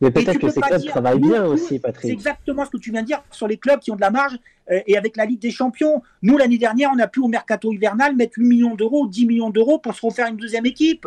Mais 0.00 0.10
peut-être 0.10 0.38
que 0.38 0.48
ces 0.48 0.62
clubs 0.62 0.86
travaillent 0.86 1.20
bien 1.20 1.44
aussi, 1.44 1.78
Patrick. 1.78 2.06
C'est 2.06 2.12
exactement 2.12 2.64
ce 2.64 2.70
que 2.70 2.78
tu 2.78 2.92
viens 2.92 3.02
de 3.02 3.06
dire 3.06 3.22
sur 3.30 3.46
les 3.46 3.58
clubs 3.58 3.78
qui 3.78 3.90
ont 3.90 3.96
de 3.96 4.00
la 4.00 4.10
marge 4.10 4.38
euh, 4.70 4.80
et 4.86 4.96
avec 4.96 5.18
la 5.18 5.26
Ligue 5.26 5.38
des 5.38 5.50
Champions. 5.50 6.02
Nous, 6.22 6.38
l'année 6.38 6.56
dernière, 6.56 6.92
on 6.94 6.98
a 6.98 7.06
pu 7.06 7.20
au 7.20 7.28
mercato 7.28 7.70
hivernal 7.72 8.16
mettre 8.16 8.38
8 8.38 8.48
millions 8.48 8.74
d'euros, 8.74 9.06
10 9.06 9.26
millions 9.26 9.50
d'euros 9.50 9.78
pour 9.78 9.94
se 9.94 10.00
refaire 10.04 10.26
une 10.28 10.38
deuxième 10.38 10.64
équipe. 10.64 11.06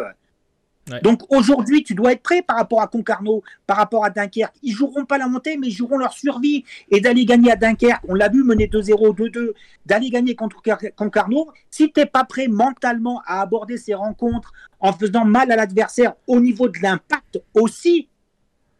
Donc 1.03 1.23
aujourd'hui, 1.29 1.83
tu 1.83 1.95
dois 1.95 2.13
être 2.13 2.23
prêt 2.23 2.41
par 2.41 2.57
rapport 2.57 2.81
à 2.81 2.87
Concarneau, 2.87 3.43
par 3.65 3.77
rapport 3.77 4.05
à 4.05 4.09
Dunkerque. 4.09 4.55
Ils 4.63 4.73
joueront 4.73 5.05
pas 5.05 5.17
la 5.17 5.27
montée, 5.27 5.57
mais 5.57 5.67
ils 5.67 5.71
joueront 5.71 5.97
leur 5.97 6.13
survie. 6.13 6.63
Et 6.89 7.01
d'aller 7.01 7.25
gagner 7.25 7.51
à 7.51 7.55
Dunkerque, 7.55 8.03
on 8.07 8.13
l'a 8.13 8.29
vu 8.29 8.43
mener 8.43 8.67
2-0, 8.67 9.15
2-2, 9.15 9.51
d'aller 9.85 10.09
gagner 10.09 10.35
contre 10.35 10.61
Concarneau, 10.95 11.49
si 11.69 11.91
tu 11.91 11.99
n'es 11.99 12.05
pas 12.05 12.23
prêt 12.23 12.47
mentalement 12.47 13.21
à 13.25 13.41
aborder 13.41 13.77
ces 13.77 13.93
rencontres 13.93 14.51
en 14.79 14.93
faisant 14.93 15.25
mal 15.25 15.51
à 15.51 15.55
l'adversaire 15.55 16.13
au 16.27 16.39
niveau 16.39 16.67
de 16.69 16.79
l'impact 16.81 17.41
aussi, 17.53 18.07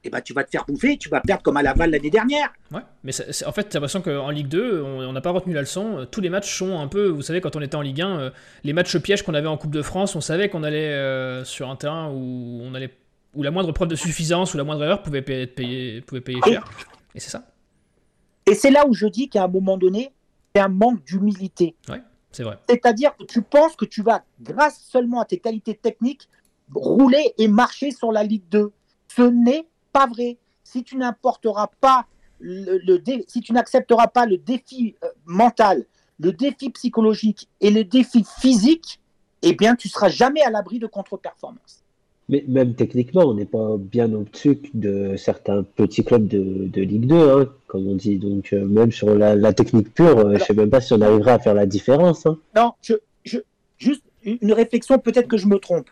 eh 0.04 0.10
ben, 0.10 0.22
tu 0.22 0.34
vas 0.34 0.44
te 0.44 0.50
faire 0.50 0.66
bouffer, 0.66 0.98
tu 0.98 1.10
vas 1.10 1.22
perdre 1.22 1.44
comme 1.44 1.58
à 1.58 1.64
Laval 1.64 1.92
l'année 1.92 2.10
dernière. 2.10 2.54
Ouais, 2.72 2.82
mais 3.04 3.12
en 3.46 3.52
fait, 3.52 3.68
j'ai 3.72 3.74
l'impression 3.74 4.02
qu'en 4.02 4.30
Ligue 4.30 4.48
2, 4.48 4.82
on 4.82 5.12
n'a 5.12 5.22
pas 5.22 5.32
retenu 5.32 5.54
la 5.54 5.62
leçon. 5.62 6.08
Tous 6.10 6.22
les 6.22 6.30
matchs 6.30 6.56
sont 6.58 6.80
un 6.80 6.88
peu, 6.88 7.08
vous 7.08 7.22
savez, 7.22 7.42
quand 7.42 7.56
on 7.56 7.62
était 7.62 7.76
en 7.76 7.82
Ligue 7.82 8.02
1, 8.02 8.20
euh, 8.20 8.30
les 8.64 8.74
matchs 8.74 8.98
pièges 8.98 9.24
qu'on 9.24 9.34
avait 9.34 9.48
en 9.48 9.58
Coupe 9.58 9.72
de 9.72 9.82
France, 9.82 10.16
on 10.16 10.22
savait 10.22 10.50
qu'on 10.50 10.64
allait 10.64 10.94
euh, 10.94 11.44
sur 11.44 11.70
un 11.70 11.76
terrain 11.76 12.10
où 12.10 12.62
on 12.64 12.74
allait 12.74 12.92
où 13.34 13.44
la 13.44 13.52
moindre 13.52 13.72
preuve 13.72 13.88
de 13.88 13.96
suffisance 13.96 14.54
ou 14.54 14.58
la 14.58 14.64
moindre 14.64 14.84
erreur 14.84 15.04
pouvait 15.04 15.22
payer, 15.22 15.48
payer, 15.48 16.02
pouvait 16.02 16.22
payer 16.22 16.40
cher. 16.44 16.66
Et 17.14 17.20
c'est 17.20 17.30
ça. 17.30 17.46
Et 18.46 18.56
c'est 18.56 18.72
là 18.72 18.88
où 18.88 18.94
je 18.94 19.08
dis 19.08 19.30
qu'à 19.30 19.44
un 19.44 19.48
moment 19.48 19.78
donné, 19.78 20.12
c'est 20.56 20.62
un 20.62 20.70
manque 20.70 21.04
d'humilité. 21.04 21.76
Ouais, 21.90 22.02
c'est 22.32 22.44
vrai. 22.44 22.58
C'est-à-dire 22.70 23.16
que 23.16 23.26
tu 23.26 23.42
penses 23.42 23.76
que 23.76 23.86
tu 23.86 24.02
vas, 24.02 24.24
grâce 24.42 24.80
seulement 24.80 25.22
à 25.22 25.26
tes 25.26 25.38
qualités 25.38 25.76
techniques, 25.76 26.30
rouler 26.74 27.34
et 27.38 27.48
marcher 27.48 27.92
sur 27.92 28.12
la 28.12 28.24
Ligue 28.24 28.48
2. 28.50 28.72
Ce 29.16 29.22
n'est 29.22 29.68
vrai. 30.06 30.38
Si 30.64 30.84
tu 30.84 30.98
n'importeras 30.98 31.72
pas 31.82 32.06
le, 32.40 33.02
si 33.28 33.42
tu 33.42 33.54
n'accepteras 33.54 34.08
pas 34.08 34.26
le 34.26 34.38
défi 34.38 34.96
euh, 35.04 35.08
mental, 35.26 35.86
le 36.20 36.32
défi 36.32 36.70
psychologique 36.70 37.48
et 37.62 37.72
le 37.72 37.84
défi 37.84 38.24
physique, 38.40 39.00
eh 39.42 39.54
bien, 39.54 39.76
tu 39.76 39.88
seras 39.88 40.10
jamais 40.10 40.42
à 40.42 40.50
l'abri 40.50 40.78
de 40.80 40.88
contre-performance. 40.88 41.84
Mais 42.30 42.44
même 42.48 42.76
techniquement, 42.76 43.24
on 43.24 43.34
n'est 43.34 43.46
pas 43.46 43.78
bien 43.78 44.12
au-dessus 44.12 44.60
de 44.74 45.16
certains 45.16 45.64
petits 45.64 46.04
clubs 46.04 46.28
de, 46.28 46.82
Ligue 46.82 47.08
2, 47.08 47.16
hein, 47.16 47.50
comme 47.68 47.88
on 47.88 47.96
dit. 47.96 48.18
Donc, 48.18 48.52
euh, 48.52 48.66
même 48.66 48.92
sur 48.92 49.16
la, 49.16 49.54
technique 49.54 49.94
pure, 49.94 50.20
euh, 50.20 50.34
je 50.34 50.40
ne 50.40 50.40
sais 50.40 50.54
même 50.54 50.70
pas 50.70 50.82
si 50.82 50.94
on 50.94 51.02
arrivera 51.02 51.34
à 51.34 51.40
faire 51.40 51.54
la 51.54 51.66
différence. 51.66 52.26
Hein. 52.26 52.38
Non, 52.56 52.74
je, 52.82 52.96
juste 53.78 54.04
une 54.24 54.52
réflexion, 54.52 55.00
peut-être 55.00 55.30
que 55.30 55.38
je 55.38 55.48
me 55.48 55.58
trompe. 55.58 55.90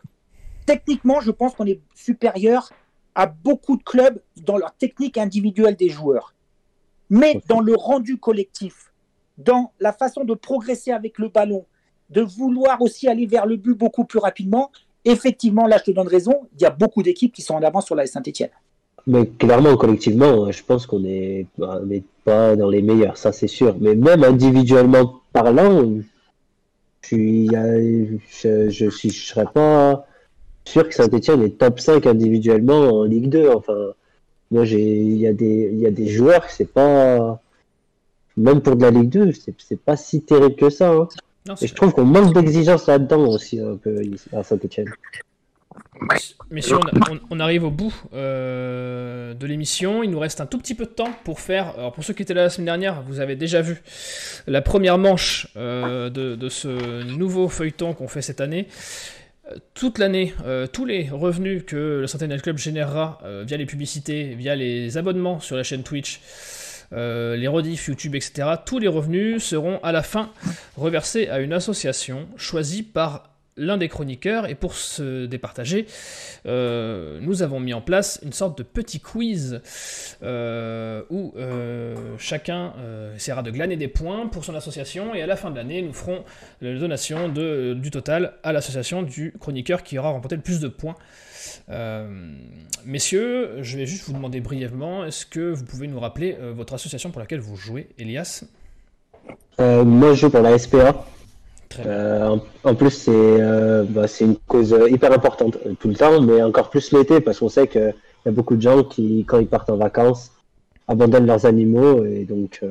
Techniquement, 0.65 1.21
je 1.21 1.31
pense 1.31 1.55
qu'on 1.55 1.67
est 1.67 1.79
supérieur 1.95 2.69
à 3.15 3.25
beaucoup 3.25 3.77
de 3.77 3.83
clubs 3.83 4.19
dans 4.43 4.57
leur 4.57 4.73
technique 4.75 5.17
individuelle 5.17 5.75
des 5.75 5.89
joueurs. 5.89 6.33
Mais 7.09 7.41
dans 7.47 7.61
le 7.61 7.75
rendu 7.75 8.17
collectif, 8.17 8.91
dans 9.37 9.71
la 9.79 9.93
façon 9.93 10.23
de 10.23 10.33
progresser 10.33 10.91
avec 10.91 11.17
le 11.17 11.29
ballon, 11.29 11.65
de 12.09 12.21
vouloir 12.21 12.81
aussi 12.81 13.07
aller 13.07 13.25
vers 13.25 13.45
le 13.45 13.55
but 13.55 13.73
beaucoup 13.73 14.05
plus 14.05 14.19
rapidement, 14.19 14.71
effectivement, 15.05 15.65
là, 15.65 15.77
je 15.77 15.91
te 15.91 15.91
donne 15.91 16.07
raison, 16.07 16.47
il 16.55 16.61
y 16.61 16.65
a 16.65 16.69
beaucoup 16.69 17.03
d'équipes 17.03 17.33
qui 17.33 17.41
sont 17.41 17.55
en 17.55 17.63
avance 17.63 17.85
sur 17.85 17.95
la 17.95 18.05
Saint-Etienne. 18.05 18.49
Mais 19.07 19.27
clairement, 19.27 19.77
collectivement, 19.77 20.51
je 20.51 20.63
pense 20.63 20.87
qu'on 20.87 20.99
n'est 20.99 21.47
pas 22.23 22.55
dans 22.55 22.69
les 22.69 22.81
meilleurs, 22.81 23.17
ça 23.17 23.31
c'est 23.31 23.47
sûr. 23.47 23.75
Mais 23.79 23.95
même 23.95 24.23
individuellement 24.23 25.21
parlant, 25.31 25.83
je 27.03 27.15
ne 27.15 28.17
je, 28.29 28.69
je, 28.69 28.89
je 28.89 29.09
serais 29.09 29.45
pas 29.53 30.07
sûr 30.65 30.87
que 30.87 30.95
Saint-Etienne 30.95 31.43
est 31.43 31.57
top 31.57 31.79
5 31.79 32.05
individuellement 32.05 32.99
en 32.99 33.03
Ligue 33.03 33.29
2. 33.29 33.49
Enfin, 33.49 33.93
moi, 34.51 34.65
il 34.65 35.17
y, 35.17 35.27
a 35.27 35.33
des, 35.33 35.71
y 35.73 35.85
a 35.85 35.91
des 35.91 36.07
joueurs, 36.07 36.49
c'est 36.49 36.71
pas. 36.71 37.41
Même 38.37 38.61
pour 38.61 38.75
de 38.75 38.81
la 38.81 38.91
Ligue 38.91 39.09
2, 39.09 39.31
c'est 39.57 39.79
pas 39.79 39.95
si 39.95 40.21
terrible 40.21 40.55
que 40.55 40.69
ça. 40.69 40.91
Hein. 40.91 41.07
Et 41.61 41.67
je 41.67 41.73
trouve 41.73 41.93
qu'on 41.93 42.05
manque 42.05 42.33
d'exigence 42.33 42.87
là-dedans 42.87 43.27
aussi, 43.27 43.59
un 43.59 43.77
peu, 43.77 44.01
à 44.33 44.43
Saint-Etienne. 44.43 44.91
Messieurs, 46.51 46.77
on, 47.29 47.39
arrive 47.39 47.63
au 47.63 47.71
bout 47.71 47.93
euh, 48.13 49.33
de 49.33 49.45
l'émission. 49.45 50.03
Il 50.03 50.11
nous 50.11 50.19
reste 50.19 50.41
un 50.41 50.45
tout 50.45 50.57
petit 50.57 50.75
peu 50.75 50.85
de 50.85 50.89
temps 50.89 51.11
pour 51.23 51.39
faire. 51.39 51.73
Alors 51.77 51.93
pour 51.93 52.03
ceux 52.03 52.13
qui 52.13 52.21
étaient 52.21 52.33
là 52.33 52.43
la 52.43 52.49
semaine 52.49 52.65
dernière, 52.65 53.01
vous 53.03 53.19
avez 53.19 53.35
déjà 53.35 53.61
vu 53.61 53.81
la 54.45 54.61
première 54.61 54.97
manche 54.97 55.47
euh, 55.55 56.09
de, 56.09 56.35
de, 56.35 56.49
ce 56.49 57.03
nouveau 57.03 57.47
feuilleton 57.47 57.93
qu'on 57.93 58.07
fait 58.07 58.21
cette 58.21 58.41
année 58.41 58.67
toute 59.73 59.99
l'année, 59.99 60.33
euh, 60.45 60.67
tous 60.67 60.85
les 60.85 61.09
revenus 61.09 61.63
que 61.65 61.99
le 62.01 62.07
Sentinel 62.07 62.41
Club 62.41 62.57
générera 62.57 63.19
euh, 63.23 63.43
via 63.45 63.57
les 63.57 63.65
publicités, 63.65 64.33
via 64.35 64.55
les 64.55 64.97
abonnements 64.97 65.39
sur 65.39 65.55
la 65.55 65.63
chaîne 65.63 65.83
Twitch, 65.83 66.19
euh, 66.93 67.35
les 67.35 67.47
rediffs 67.47 67.87
YouTube, 67.87 68.15
etc., 68.15 68.47
tous 68.65 68.79
les 68.79 68.87
revenus 68.87 69.43
seront 69.43 69.79
à 69.83 69.91
la 69.91 70.01
fin 70.01 70.31
reversés 70.77 71.27
à 71.27 71.39
une 71.39 71.53
association 71.53 72.27
choisie 72.37 72.83
par 72.83 73.34
l'un 73.57 73.77
des 73.77 73.87
chroniqueurs, 73.87 74.49
et 74.49 74.55
pour 74.55 74.75
se 74.75 75.25
départager, 75.25 75.85
euh, 76.45 77.19
nous 77.21 77.41
avons 77.41 77.59
mis 77.59 77.73
en 77.73 77.81
place 77.81 78.19
une 78.23 78.33
sorte 78.33 78.57
de 78.57 78.63
petit 78.63 78.99
quiz 78.99 79.61
euh, 80.23 81.03
où 81.09 81.33
euh, 81.37 81.95
chacun 82.17 82.73
essaiera 83.15 83.43
de 83.43 83.51
glaner 83.51 83.77
des 83.77 83.87
points 83.87 84.27
pour 84.27 84.43
son 84.43 84.55
association, 84.55 85.15
et 85.15 85.21
à 85.21 85.27
la 85.27 85.35
fin 85.35 85.51
de 85.51 85.55
l'année, 85.55 85.81
nous 85.81 85.93
ferons 85.93 86.23
la 86.61 86.77
donation 86.77 87.29
du 87.29 87.91
total 87.91 88.33
à 88.43 88.51
l'association 88.51 89.03
du 89.03 89.33
chroniqueur 89.39 89.83
qui 89.83 89.97
aura 89.97 90.09
remporté 90.09 90.35
le 90.35 90.41
plus 90.41 90.59
de 90.59 90.67
points. 90.67 90.95
messieurs, 92.85 93.61
je 93.61 93.77
vais 93.77 93.85
juste 93.85 94.05
vous 94.05 94.13
demander 94.13 94.41
brièvement, 94.41 95.05
est-ce 95.05 95.25
que 95.25 95.51
vous 95.51 95.63
pouvez 95.63 95.87
nous 95.87 95.99
rappeler 95.99 96.37
votre 96.53 96.73
association 96.73 97.11
pour 97.11 97.21
laquelle 97.21 97.39
vous 97.39 97.55
jouez, 97.55 97.87
Elias? 97.97 98.43
Moi, 99.57 100.13
je 100.13 100.19
joue 100.19 100.29
pour 100.29 100.41
la 100.41 100.57
SPA. 100.57 101.05
Euh, 101.85 102.37
en, 102.63 102.75
plus, 102.75 102.91
c'est 102.91 103.11
euh, 103.11 103.83
bah, 103.87 104.05
une 104.21 104.37
cause 104.47 104.75
hyper 104.89 105.11
importante 105.11 105.57
euh, 105.65 105.73
tout 105.79 105.87
le 105.87 105.95
temps, 105.95 106.21
mais 106.21 106.41
encore 106.41 106.69
plus 106.69 106.91
l'été, 106.91 107.21
parce 107.21 107.39
qu'on 107.39 107.49
sait 107.49 107.67
qu'il 107.67 107.93
y 108.25 108.29
a 108.29 108.31
beaucoup 108.31 108.55
de 108.55 108.61
gens 108.61 108.83
qui, 108.83 109.25
quand 109.25 109.39
ils 109.39 109.47
partent 109.47 109.69
en 109.69 109.77
vacances, 109.77 110.31
abandonnent 110.87 111.25
leurs 111.25 111.45
animaux. 111.45 112.05
Et 112.05 112.25
donc, 112.25 112.61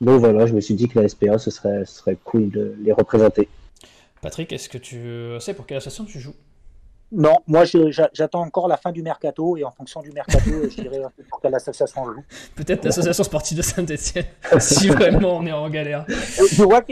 donc 0.00 0.20
voilà, 0.20 0.46
je 0.46 0.54
me 0.54 0.60
suis 0.60 0.74
dit 0.74 0.88
que 0.88 0.98
la 0.98 1.08
SPA, 1.08 1.38
ce 1.38 1.50
serait, 1.50 1.84
ce 1.84 1.98
serait 1.98 2.16
cool 2.24 2.50
de 2.50 2.74
les 2.82 2.92
représenter. 2.92 3.48
Patrick, 4.20 4.52
est-ce 4.52 4.68
que 4.68 4.78
tu 4.78 5.40
sais 5.40 5.54
pour 5.54 5.66
quelle 5.66 5.78
association 5.78 6.04
tu 6.04 6.18
joues? 6.18 6.34
Non, 7.10 7.36
moi 7.46 7.64
j'attends 7.64 8.42
encore 8.42 8.68
la 8.68 8.76
fin 8.76 8.92
du 8.92 9.02
mercato 9.02 9.56
et 9.56 9.64
en 9.64 9.70
fonction 9.70 10.02
du 10.02 10.10
mercato, 10.10 10.50
je 10.70 10.82
dirais 10.82 11.00
pour 11.30 11.40
quelle 11.40 11.54
association 11.54 12.04
joue. 12.04 12.22
Peut-être 12.54 12.84
l'association 12.84 13.24
sportive 13.24 13.56
de 13.56 13.62
Saint-Etienne, 13.62 14.26
si 14.60 14.88
vraiment 14.88 15.38
on 15.38 15.46
est 15.46 15.52
en 15.52 15.70
galère. 15.70 16.04
Je 16.08 16.62
vois 16.62 16.82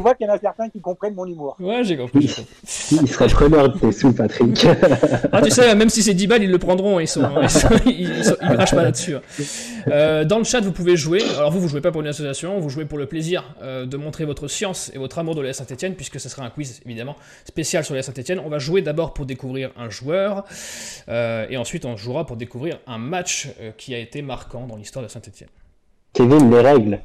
qu'il 0.00 0.26
y 0.26 0.30
en 0.30 0.34
a 0.34 0.38
certains 0.38 0.68
qui 0.68 0.80
comprennent 0.80 1.14
mon 1.14 1.26
humour. 1.26 1.56
Ouais, 1.60 1.84
j'ai 1.84 1.96
compris. 1.96 2.34
Il 2.92 3.08
serait 3.08 3.28
preneur 3.28 3.72
de 3.72 3.78
tes 3.78 3.92
sous, 3.92 4.12
Patrick. 4.12 4.66
ah, 5.32 5.42
tu 5.42 5.50
sais, 5.50 5.74
même 5.74 5.88
si 5.88 6.02
c'est 6.02 6.14
10 6.14 6.26
balles, 6.26 6.42
ils 6.42 6.50
le 6.50 6.58
prendront. 6.58 7.00
Ils 7.00 7.08
sont, 7.08 7.22
ils, 7.86 8.10
ils, 8.10 8.36
pas 8.40 8.82
là-dessus. 8.82 9.16
Hein. 9.16 9.22
Euh, 9.88 10.24
dans 10.24 10.38
le 10.38 10.44
chat, 10.44 10.60
vous 10.60 10.72
pouvez 10.72 10.96
jouer. 10.96 11.22
Alors 11.36 11.50
vous, 11.50 11.60
vous 11.60 11.68
jouez 11.68 11.80
pas 11.80 11.90
pour 11.90 12.00
une 12.00 12.06
association, 12.06 12.58
vous 12.58 12.68
jouez 12.68 12.84
pour 12.84 12.98
le 12.98 13.06
plaisir 13.06 13.54
euh, 13.62 13.86
de 13.86 13.96
montrer 13.96 14.24
votre 14.24 14.48
science 14.48 14.90
et 14.94 14.98
votre 14.98 15.18
amour 15.18 15.34
de 15.34 15.40
la 15.40 15.52
Saint-Etienne, 15.52 15.94
puisque 15.94 16.20
ce 16.20 16.28
sera 16.28 16.44
un 16.44 16.50
quiz 16.50 16.80
évidemment 16.86 17.16
spécial 17.44 17.84
sur 17.84 17.94
la 17.94 18.02
Saint-Etienne. 18.02 18.40
On 18.44 18.48
va 18.48 18.58
jouer 18.58 18.82
d'abord 18.82 19.14
pour 19.14 19.26
découvrir 19.26 19.70
un 19.76 19.90
joueur, 19.90 20.44
euh, 21.08 21.46
et 21.50 21.56
ensuite 21.56 21.84
on 21.84 21.96
jouera 21.96 22.26
pour 22.26 22.36
découvrir 22.36 22.78
un 22.86 22.98
match 22.98 23.48
euh, 23.60 23.72
qui 23.76 23.94
a 23.94 23.98
été 23.98 24.22
marquant 24.22 24.66
dans 24.66 24.76
l'histoire 24.76 25.04
de 25.04 25.10
Saint-Etienne. 25.10 25.48
Kevin, 26.12 26.50
les 26.50 26.60
règles 26.60 27.00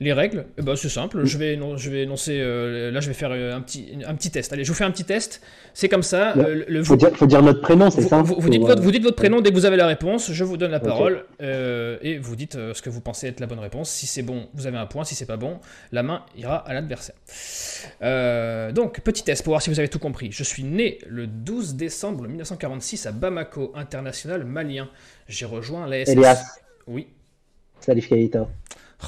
les 0.00 0.12
règles, 0.12 0.46
eh 0.58 0.62
ben, 0.62 0.76
c'est 0.76 0.88
simple. 0.88 1.24
Je 1.24 1.38
vais, 1.38 1.58
je 1.76 1.90
vais 1.90 2.02
énoncer. 2.02 2.38
Euh, 2.40 2.90
là, 2.90 3.00
je 3.00 3.08
vais 3.08 3.14
faire 3.14 3.32
un 3.32 3.60
petit, 3.60 3.92
un 4.06 4.14
petit 4.14 4.30
test. 4.30 4.52
Allez, 4.52 4.64
je 4.64 4.70
vous 4.70 4.76
fais 4.76 4.84
un 4.84 4.90
petit 4.90 5.04
test. 5.04 5.40
C'est 5.72 5.88
comme 5.88 6.02
ça. 6.02 6.34
Il 6.68 6.84
faut, 6.84 6.96
dire, 6.96 7.42
notre 7.42 7.60
prénom, 7.60 7.90
c'est 7.90 8.02
ça 8.02 8.22
vous, 8.22 8.34
dites 8.48 8.62
votre, 8.62 8.82
vous, 8.82 8.90
dites 8.90 9.02
votre, 9.02 9.16
prénom 9.16 9.40
dès 9.40 9.50
que 9.50 9.54
vous 9.54 9.66
avez 9.66 9.76
la 9.76 9.86
réponse. 9.86 10.32
Je 10.32 10.44
vous 10.44 10.56
donne 10.56 10.70
la 10.70 10.80
parole 10.80 11.24
et 11.40 12.18
vous 12.18 12.36
dites 12.36 12.54
ce 12.54 12.82
que 12.82 12.90
vous 12.90 13.00
pensez 13.00 13.28
être 13.28 13.40
la 13.40 13.46
bonne 13.46 13.60
réponse. 13.60 13.90
Si 13.90 14.06
c'est 14.06 14.22
bon, 14.22 14.48
vous 14.54 14.66
avez 14.66 14.78
un 14.78 14.86
point. 14.86 15.04
Si 15.04 15.14
c'est 15.14 15.26
pas 15.26 15.36
bon, 15.36 15.58
la 15.92 16.02
main 16.02 16.24
ira 16.36 16.56
à 16.56 16.74
l'adversaire. 16.74 17.14
Euh, 18.02 18.72
donc, 18.72 19.00
petit 19.00 19.24
test 19.24 19.42
pour 19.42 19.52
voir 19.52 19.62
si 19.62 19.70
vous 19.70 19.78
avez 19.78 19.88
tout 19.88 19.98
compris. 19.98 20.30
Je 20.32 20.42
suis 20.42 20.64
né 20.64 20.98
le 21.06 21.26
12 21.26 21.74
décembre 21.74 22.26
1946 22.26 23.06
à 23.06 23.12
Bamako, 23.12 23.72
international 23.74 24.44
malien. 24.44 24.88
J'ai 25.28 25.46
rejoint 25.46 25.86
la 25.86 25.98
Elias. 25.98 26.58
Oui. 26.86 27.08
Salif 27.80 28.08
Keita. 28.08 28.48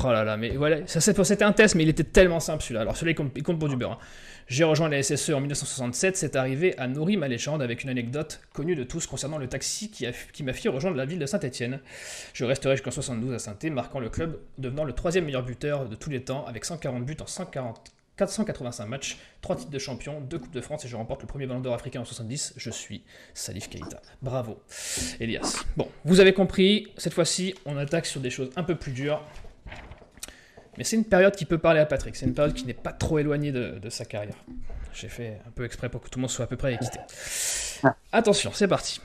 Oh 0.05 0.13
là 0.13 0.25
là, 0.25 0.37
mais 0.37 0.51
voilà, 0.57 0.87
ça 0.87 1.01
c'était 1.01 1.45
un 1.45 1.53
test, 1.53 1.75
mais 1.75 1.85
il 1.85 1.89
était 1.89 2.05
tellement 2.05 2.41
simple 2.41 2.63
celui-là. 2.63 2.83
Alors 2.83 2.97
celui-là, 2.97 3.13
il 3.35 3.43
compte, 3.43 3.59
pour 3.59 3.69
du 3.69 3.77
beurre. 3.77 3.93
Hein. 3.93 3.99
J'ai 4.49 4.65
rejoint 4.65 4.89
la 4.89 5.03
SSE 5.03 5.31
en 5.31 5.41
1967, 5.41 6.17
c'est 6.17 6.37
arrivé 6.37 6.79
à 6.79 6.87
Nouri 6.87 7.17
Maléchande 7.17 7.63
avec 7.63 7.83
une 7.83 7.91
anecdote 7.91 8.41
connue 8.53 8.77
de 8.77 8.85
tous 8.85 9.07
concernant 9.07 9.39
le 9.39 9.49
taxi 9.49 9.91
qui, 9.91 10.07
qui 10.33 10.45
m'a 10.45 10.53
fait 10.53 10.69
rejoindre 10.69 10.97
la 10.97 11.05
ville 11.05 11.19
de 11.19 11.27
Saint-Etienne. 11.27 11.81
Je 12.33 12.45
resterai 12.45 12.77
jusqu'en 12.77 12.93
72 12.93 13.35
à 13.35 13.39
saint 13.39 13.57
marquant 13.71 13.99
le 13.99 14.09
club, 14.09 14.39
devenant 14.59 14.85
le 14.85 14.93
troisième 14.93 15.25
meilleur 15.25 15.43
buteur 15.43 15.89
de 15.89 15.97
tous 15.97 16.11
les 16.11 16.23
temps 16.23 16.45
avec 16.47 16.65
140 16.65 17.05
buts 17.05 17.17
en 17.21 17.27
140 17.27 17.93
485 18.17 18.87
matchs, 18.87 19.19
3 19.43 19.57
titres 19.57 19.71
de 19.71 19.79
champion, 19.79 20.21
2 20.21 20.39
Coupes 20.39 20.55
de 20.55 20.61
France 20.61 20.85
et 20.85 20.89
je 20.89 20.97
remporte 20.97 21.21
le 21.23 21.27
premier 21.27 21.47
ballon 21.47 21.61
d'or 21.61 21.75
africain 21.75 22.01
en 22.01 22.05
70. 22.05 22.55
Je 22.57 22.71
suis 22.71 23.03
Salif 23.35 23.69
Keita. 23.69 24.01
Bravo, 24.23 24.59
Elias. 25.21 25.65
Bon, 25.77 25.89
vous 26.05 26.21
avez 26.21 26.33
compris, 26.33 26.89
cette 26.97 27.13
fois-ci, 27.13 27.55
on 27.67 27.77
attaque 27.77 28.07
sur 28.07 28.21
des 28.21 28.31
choses 28.31 28.51
un 28.57 28.63
peu 28.63 28.75
plus 28.75 28.93
dures. 28.93 29.23
Mais 30.79 30.85
c'est 30.85 30.97
une 30.97 31.05
période 31.05 31.35
qui 31.35 31.45
peut 31.45 31.59
parler 31.59 31.81
à 31.81 31.87
Patrick. 31.87 32.17
C'est 32.17 32.27
une 32.27 32.35
période 32.35 32.55
qui 32.55 32.67
n'est 32.67 32.75
pas 32.75 32.93
trop 32.93 33.19
éloignée 33.19 33.53
de, 33.53 33.89
sa 33.89 34.05
carrière. 34.05 34.37
J'ai 34.93 35.09
fait 35.09 35.41
un 35.47 35.51
peu 35.51 35.65
exprès 35.65 35.89
pour 35.89 36.01
que 36.01 36.09
tout 36.09 36.19
le 36.19 36.23
monde 36.23 36.31
soit 36.31 36.45
à 36.45 36.49
peu 36.49 36.57
près 36.57 36.75
équité. 36.75 36.99
Attention, 38.13 38.51
c'est 38.53 38.69
parti. 38.69 39.01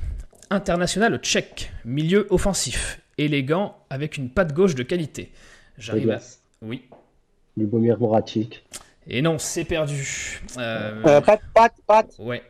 International 0.49 1.17
tchèque, 1.19 1.71
milieu 1.85 2.27
offensif, 2.29 3.01
élégant, 3.17 3.77
avec 3.89 4.17
une 4.17 4.29
patte 4.29 4.53
gauche 4.53 4.75
de 4.75 4.83
qualité. 4.83 5.31
J'arrive 5.77 6.11
à... 6.11 6.19
Oui. 6.61 6.87
Lubomir 7.57 7.99
Moratic. 7.99 8.65
Et 9.07 9.21
non, 9.21 9.37
c'est 9.37 9.65
perdu. 9.65 10.41
Euh... 10.57 11.01
euh 11.05 11.21
Pat, 11.21 11.41
Pat, 11.53 11.73
Pat. 11.85 12.15
Ouais. 12.19 12.43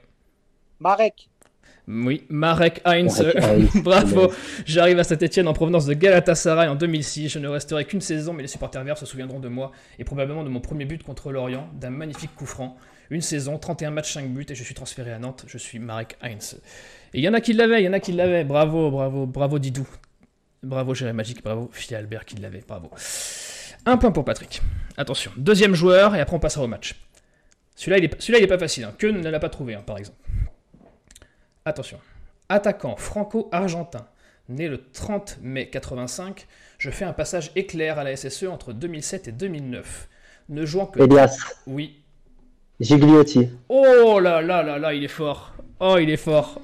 Marek. 0.80 1.31
Oui, 1.92 2.24
Marek 2.30 2.82
Heinz. 2.86 3.22
Bravo. 3.84 4.32
J'arrive 4.66 5.00
à 5.00 5.04
Saint-Etienne 5.04 5.48
en 5.50 5.54
provenance 5.54 5.86
de 5.86 5.94
Galatasaray 5.94 6.70
en 6.70 6.76
2006. 6.76 7.28
Je 7.28 7.40
ne 7.40 7.50
resterai 7.50 7.84
qu'une 7.84 8.00
saison, 8.00 8.32
mais 8.32 8.44
les 8.44 8.48
supporters 8.48 8.84
verts 8.86 8.98
se 8.98 9.06
souviendront 9.06 9.42
de 9.42 9.50
moi 9.50 9.74
et 10.00 10.06
probablement 10.06 10.46
de 10.46 10.50
mon 10.50 10.62
premier 10.62 10.86
but 10.86 11.04
contre 11.04 11.34
l'Orient, 11.34 11.70
d'un 11.74 11.90
magnifique 11.90 12.34
coup 12.34 12.46
franc. 12.46 12.78
Une 13.10 13.20
saison, 13.20 13.58
31 13.58 13.92
matchs, 13.92 14.14
5 14.14 14.30
buts 14.30 14.46
et 14.48 14.56
je 14.56 14.64
suis 14.64 14.74
transféré 14.74 15.12
à 15.12 15.20
Nantes. 15.20 15.44
Je 15.48 15.58
suis 15.58 15.80
Marek 15.80 16.16
Heinz. 16.22 16.62
Et 17.14 17.20
il 17.20 17.24
y 17.26 17.28
en 17.28 17.34
a 17.34 17.42
qui 17.42 17.52
l'avaient, 17.52 17.82
il 17.82 17.86
y 17.86 17.90
en 17.90 17.94
a 17.94 18.00
qui 18.00 18.14
l'avaient. 18.14 18.46
Bravo, 18.46 18.90
bravo, 18.90 19.26
bravo 19.26 19.60
Didou. 19.60 19.88
Bravo 20.64 20.94
Jérémy 20.94 21.18
Magique, 21.18 21.44
bravo 21.44 21.70
Phil 21.74 21.98
Albert 21.98 22.24
qui 22.24 22.38
l'avait, 22.38 22.64
bravo. 22.66 22.90
Un 23.86 23.98
point 23.98 24.12
pour 24.12 24.24
Patrick. 24.24 24.62
Attention, 24.96 25.32
deuxième 25.36 25.74
joueur, 25.74 26.16
et 26.16 26.22
après 26.22 26.36
on 26.38 26.40
passera 26.40 26.64
au 26.64 26.68
match. 26.68 26.96
Celui-là, 27.76 27.98
il, 27.98 28.06
est, 28.06 28.22
celui 28.22 28.46
pas 28.48 28.60
facile. 28.60 28.84
Hein. 28.84 28.94
Que 28.98 29.08
ne 29.08 29.28
l'a 29.28 29.40
pas 29.40 29.50
trouvé, 29.50 29.74
hein, 29.74 29.84
par 29.86 29.98
exemple. 29.98 30.20
Attention. 31.64 32.00
Attaquant 32.50 32.96
franco-argentin, 32.96 34.08
né 34.50 34.68
le 34.68 34.82
30 34.92 35.40
mai 35.42 35.70
85, 35.70 36.48
je 36.80 36.90
fais 36.90 37.06
un 37.06 37.14
passage 37.14 37.52
éclair 37.56 38.00
à 38.00 38.04
la 38.04 38.16
SSE 38.16 38.46
entre 38.46 38.74
2007 38.74 39.28
et 39.28 39.32
2009. 39.32 40.10
Ne 40.50 40.66
jouant 40.66 40.88
que... 40.88 41.00
Elias. 41.02 41.38
Oui. 41.68 42.02
Gigliotti. 42.80 43.50
Oh 43.70 44.20
là 44.20 44.42
là 44.42 44.64
là 44.64 44.80
là, 44.80 44.94
il 44.96 45.04
est 45.04 45.08
fort. 45.08 45.54
Oh, 45.80 45.98
il 46.00 46.10
est 46.10 46.18
fort. 46.18 46.60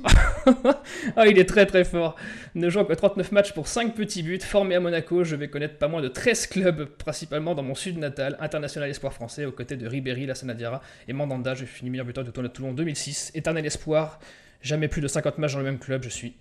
oh, 0.48 1.22
il 1.28 1.38
est 1.38 1.48
très 1.48 1.68
très 1.68 1.84
fort. 1.84 2.16
Ne 2.56 2.70
jouant 2.70 2.86
que 2.86 2.94
39 2.94 3.32
matchs 3.32 3.54
pour 3.54 3.68
5 3.68 3.94
petits 3.94 4.24
buts, 4.24 4.40
formé 4.40 4.76
à 4.76 4.80
Monaco, 4.80 5.24
je 5.24 5.36
vais 5.36 5.48
connaître 5.48 5.78
pas 5.78 5.88
moins 5.88 6.02
de 6.02 6.08
13 6.08 6.48
clubs, 6.48 6.86
principalement 6.86 7.54
dans 7.54 7.64
mon 7.64 7.76
sud 7.76 8.00
natal, 8.00 8.36
international 8.40 8.90
espoir 8.90 9.14
français, 9.14 9.46
aux 9.46 9.52
côtés 9.52 9.76
de 9.76 9.88
Ribéry, 9.88 10.26
Lassana 10.26 10.56
Diarra 10.56 10.82
et 11.08 11.14
Mandanda. 11.14 11.54
Je 11.54 11.66
finis 11.66 11.92
meilleur 11.92 12.06
buteur 12.08 12.24
de 12.24 12.32
Toulon 12.32 12.74
2006. 12.74 13.32
Éternel 13.36 13.66
espoir, 13.66 14.20
jamais 14.62 14.88
plus 14.88 15.02
de 15.02 15.08
50 15.08 15.38
matchs 15.38 15.54
dans 15.54 15.60
le 15.60 15.66
même 15.66 15.80
club, 15.80 16.04
je 16.04 16.10
suis 16.10 16.36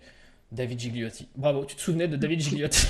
David 0.53 0.79
Gigliotti. 0.79 1.29
Bravo, 1.37 1.65
tu 1.65 1.77
te 1.77 1.81
souvenais 1.81 2.09
de 2.09 2.17
David 2.17 2.41
Gigliotti 2.41 2.87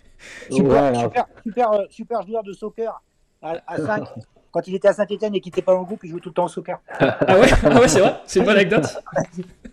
super, 0.50 1.10
super, 1.44 1.72
euh, 1.72 1.84
super, 1.90 2.26
joueur 2.26 2.42
de 2.42 2.52
soccer 2.52 3.02
à, 3.42 3.62
à 3.66 3.76
5 3.76 4.04
quand 4.50 4.66
il 4.66 4.74
était 4.74 4.88
à 4.88 4.92
Saint-Etienne 4.92 5.34
et 5.34 5.40
qu'il 5.40 5.50
n'était 5.50 5.62
pas 5.62 5.74
en 5.74 5.82
groupe, 5.82 6.00
il 6.04 6.10
jouait 6.10 6.20
tout 6.20 6.30
le 6.30 6.34
temps 6.34 6.46
au 6.46 6.48
soccer. 6.48 6.80
ah 6.98 7.38
ouais, 7.38 7.48
ah 7.62 7.80
ouais 7.80 7.88
c'est 7.88 8.00
vrai 8.00 8.14
C'est 8.26 8.40
une 8.40 8.46
bonne 8.46 8.56
anecdote 8.56 8.86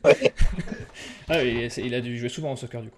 ah, 1.30 1.44
il, 1.44 1.96
a 1.96 2.02
dû 2.02 2.16
jouer 2.18 2.30
souvent 2.30 2.54
au 2.54 2.56
soccer 2.56 2.82
du 2.82 2.90
coup. 2.90 2.98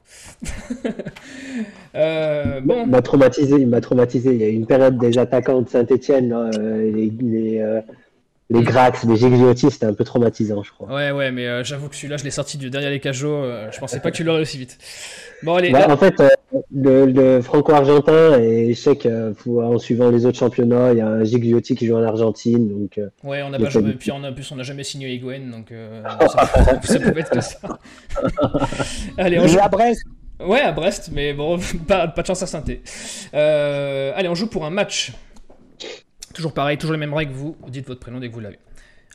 euh, 1.95 2.59
bon. 2.59 2.83
Il 2.83 2.89
m'a 2.89 3.01
traumatisé, 3.01 3.55
il 3.55 3.67
m'a 3.67 3.79
traumatisé. 3.79 4.33
Il 4.33 4.41
y 4.41 4.43
a 4.43 4.49
une 4.49 4.65
période 4.65 4.97
des 4.97 5.17
attaquants 5.17 5.61
de 5.61 5.69
Saint-Etienne, 5.69 6.33
euh, 6.33 6.91
les, 6.91 7.09
les, 7.09 7.59
euh, 7.59 7.79
les 8.49 8.61
Grax, 8.61 9.03
les 9.03 9.17
Gigliotti, 9.17 9.69
c'était 9.69 9.87
un 9.87 9.93
peu 9.93 10.05
traumatisant, 10.05 10.63
je 10.63 10.71
crois. 10.71 10.87
Ouais, 10.87 11.11
ouais, 11.11 11.31
mais 11.31 11.47
euh, 11.47 11.63
j'avoue 11.65 11.89
que 11.89 11.95
celui-là, 11.95 12.15
je 12.15 12.23
l'ai 12.23 12.31
sorti 12.31 12.57
du 12.57 12.69
derrière 12.69 12.91
les 12.91 13.01
cajots. 13.01 13.43
Euh, 13.43 13.69
je 13.71 13.79
pensais 13.79 13.99
pas 13.99 14.09
que 14.09 14.15
tu 14.15 14.23
l'aurais 14.23 14.39
aussi 14.39 14.57
vite. 14.57 14.77
Bon, 15.43 15.55
allez. 15.55 15.69
Bah, 15.69 15.87
En 15.89 15.97
fait, 15.97 16.17
euh, 16.21 16.29
le, 16.73 17.41
franco-argentin, 17.41 18.39
et 18.39 18.73
je 18.73 18.79
sais 18.79 18.95
qu'en 18.95 19.77
suivant 19.79 20.09
les 20.09 20.25
autres 20.25 20.37
championnats, 20.37 20.93
il 20.93 20.99
y 20.99 21.01
a 21.01 21.07
un 21.07 21.25
Gigliotti 21.25 21.75
qui 21.75 21.87
joue 21.87 21.97
en 21.97 22.03
Argentine. 22.03 22.69
Donc, 22.69 22.99
ouais, 23.23 23.41
on 23.41 23.49
n'a 23.49 23.59
pas 23.59 23.69
joué. 23.69 23.93
Puis 23.93 24.11
en 24.11 24.21
plus, 24.31 24.49
on 24.51 24.55
n'a 24.55 24.63
jamais 24.63 24.83
signé 24.83 25.09
Higuain, 25.13 25.51
donc 25.51 25.73
ça, 26.19 26.45
ça, 26.83 26.99
peut 26.99 27.19
être 27.19 27.31
que 27.31 27.41
ça. 27.41 27.59
allez, 29.17 29.39
on 29.39 29.47
joue. 29.47 29.59
à 29.61 29.67
Brest. 29.67 30.03
Ouais, 30.39 30.61
à 30.61 30.71
Brest, 30.71 31.09
mais 31.11 31.33
bon, 31.33 31.59
pas, 31.87 32.07
pas 32.07 32.21
de 32.21 32.27
chance 32.27 32.43
à 32.43 32.47
saint 32.47 32.63
allez, 33.33 34.29
on 34.29 34.35
joue 34.35 34.47
pour 34.47 34.65
un 34.65 34.69
match 34.69 35.11
Toujours 36.37 36.53
pareil, 36.53 36.77
toujours 36.77 36.93
les 36.93 36.99
mêmes 36.99 37.15
règles, 37.15 37.33
vous 37.33 37.57
dites 37.67 37.87
votre 37.87 37.99
prénom 37.99 38.19
dès 38.19 38.29
que 38.29 38.33
vous 38.35 38.41
l'avez. 38.41 38.59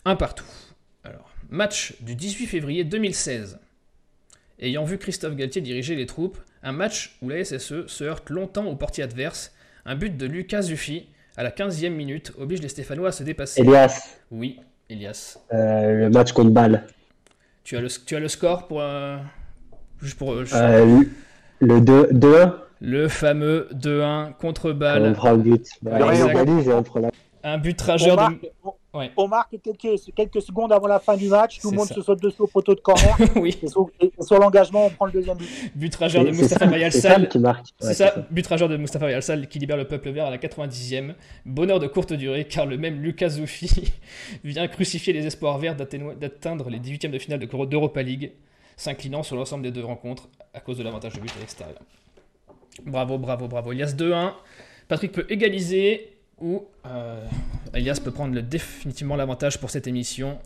Un 0.04 0.16
partout. 0.16 0.44
Alors, 1.04 1.30
match 1.50 1.94
du 2.00 2.16
18 2.16 2.46
février 2.46 2.82
2016. 2.82 3.60
Ayant 4.58 4.82
vu 4.82 4.98
Christophe 4.98 5.36
Galtier 5.36 5.62
diriger 5.62 5.94
les 5.94 6.06
troupes, 6.06 6.36
un 6.64 6.72
match 6.72 7.16
où 7.22 7.28
la 7.28 7.44
SSE 7.44 7.86
se 7.86 8.02
heurte 8.02 8.28
longtemps 8.28 8.66
au 8.66 8.74
portier 8.74 9.04
adverse, 9.04 9.54
un 9.86 9.94
but 9.94 10.16
de 10.16 10.26
Lucas 10.26 10.62
Zuffi 10.62 11.06
à 11.36 11.44
la 11.44 11.52
15e 11.52 11.90
minute 11.90 12.32
oblige 12.38 12.60
les 12.60 12.68
Stéphanois 12.68 13.10
à 13.10 13.12
se 13.12 13.22
dépasser. 13.22 13.60
Elias. 13.60 14.16
Oui, 14.32 14.58
Elias. 14.90 15.38
Euh, 15.52 15.92
le 15.92 16.10
match 16.10 16.32
contre 16.32 16.50
Bâle. 16.50 16.88
Tu 17.62 17.76
as 17.76 17.80
le, 17.80 17.88
tu 18.04 18.16
as 18.16 18.20
le 18.20 18.26
score 18.26 18.66
pour... 18.66 18.82
juste 20.00 20.18
pour... 20.18 20.32
Euh, 20.32 21.04
le 21.60 21.78
2-1 21.78 22.54
le 22.82 23.08
fameux 23.08 23.68
2-1 23.74 24.34
contre 24.34 24.72
balle. 24.72 25.06
On 25.06 25.12
prend 25.12 25.32
le 25.32 25.38
but. 25.38 25.66
Un 27.44 27.58
but 27.58 27.76
trageur 27.76 28.16
de... 28.16 28.50
on, 29.16 29.28
marque 29.28 29.56
quelques, 29.62 30.00
quelques, 30.14 30.42
secondes 30.42 30.72
avant 30.72 30.88
la 30.88 30.98
fin 30.98 31.16
du 31.16 31.28
match. 31.28 31.60
Tout 31.60 31.70
le 31.70 31.76
monde 31.76 31.88
se 31.88 32.02
saute 32.02 32.20
dessus 32.20 32.42
au 32.42 32.46
poteau 32.48 32.74
de 32.74 32.80
corner. 32.80 33.16
oui. 33.36 33.56
Et 33.62 33.68
sur, 33.68 34.38
l'engagement, 34.38 34.86
on 34.86 34.90
prend 34.90 35.06
le 35.06 35.12
deuxième 35.12 35.36
but. 35.74 36.00
De 36.00 36.30
Mustafa 36.30 36.66
Mayalsal. 36.66 37.28
C'est 37.78 37.94
ça, 37.94 38.14
but 38.30 38.48
de 38.48 38.76
Mustafa 38.76 39.06
Mayalsal 39.06 39.48
qui 39.48 39.60
libère 39.60 39.76
le 39.76 39.86
peuple 39.86 40.10
vert 40.10 40.26
à 40.26 40.30
la 40.30 40.38
90e. 40.38 41.14
Bonheur 41.46 41.78
de 41.78 41.86
courte 41.86 42.12
durée 42.12 42.46
car 42.46 42.66
le 42.66 42.78
même 42.78 43.00
Lucas 43.00 43.30
Zoufi 43.30 43.92
vient 44.44 44.66
crucifier 44.66 45.12
les 45.12 45.26
espoirs 45.26 45.58
verts 45.58 45.76
d'atteindre 45.76 46.68
les 46.68 46.78
18e 46.78 47.10
de 47.10 47.18
finale 47.18 47.38
d'Europa 47.40 48.02
League, 48.02 48.32
s'inclinant 48.76 49.22
sur 49.22 49.36
l'ensemble 49.36 49.62
des 49.62 49.70
deux 49.70 49.84
rencontres 49.84 50.28
à 50.52 50.60
cause 50.60 50.78
de 50.78 50.82
l'avantage 50.82 51.14
de 51.14 51.20
but 51.20 51.32
à 51.36 51.40
l'extérieur. 51.40 51.78
Bravo, 52.84 53.18
bravo, 53.18 53.48
bravo. 53.48 53.72
Elias 53.72 53.94
2-1. 53.96 54.32
Patrick 54.88 55.12
peut 55.12 55.26
égaliser 55.28 56.12
ou 56.38 56.66
euh, 56.86 57.24
Elias 57.72 58.00
peut 58.02 58.10
prendre 58.10 58.38
définitivement 58.40 59.16
l'avantage 59.16 59.58
pour 59.58 59.70
cette 59.70 59.86
émission 59.86 60.38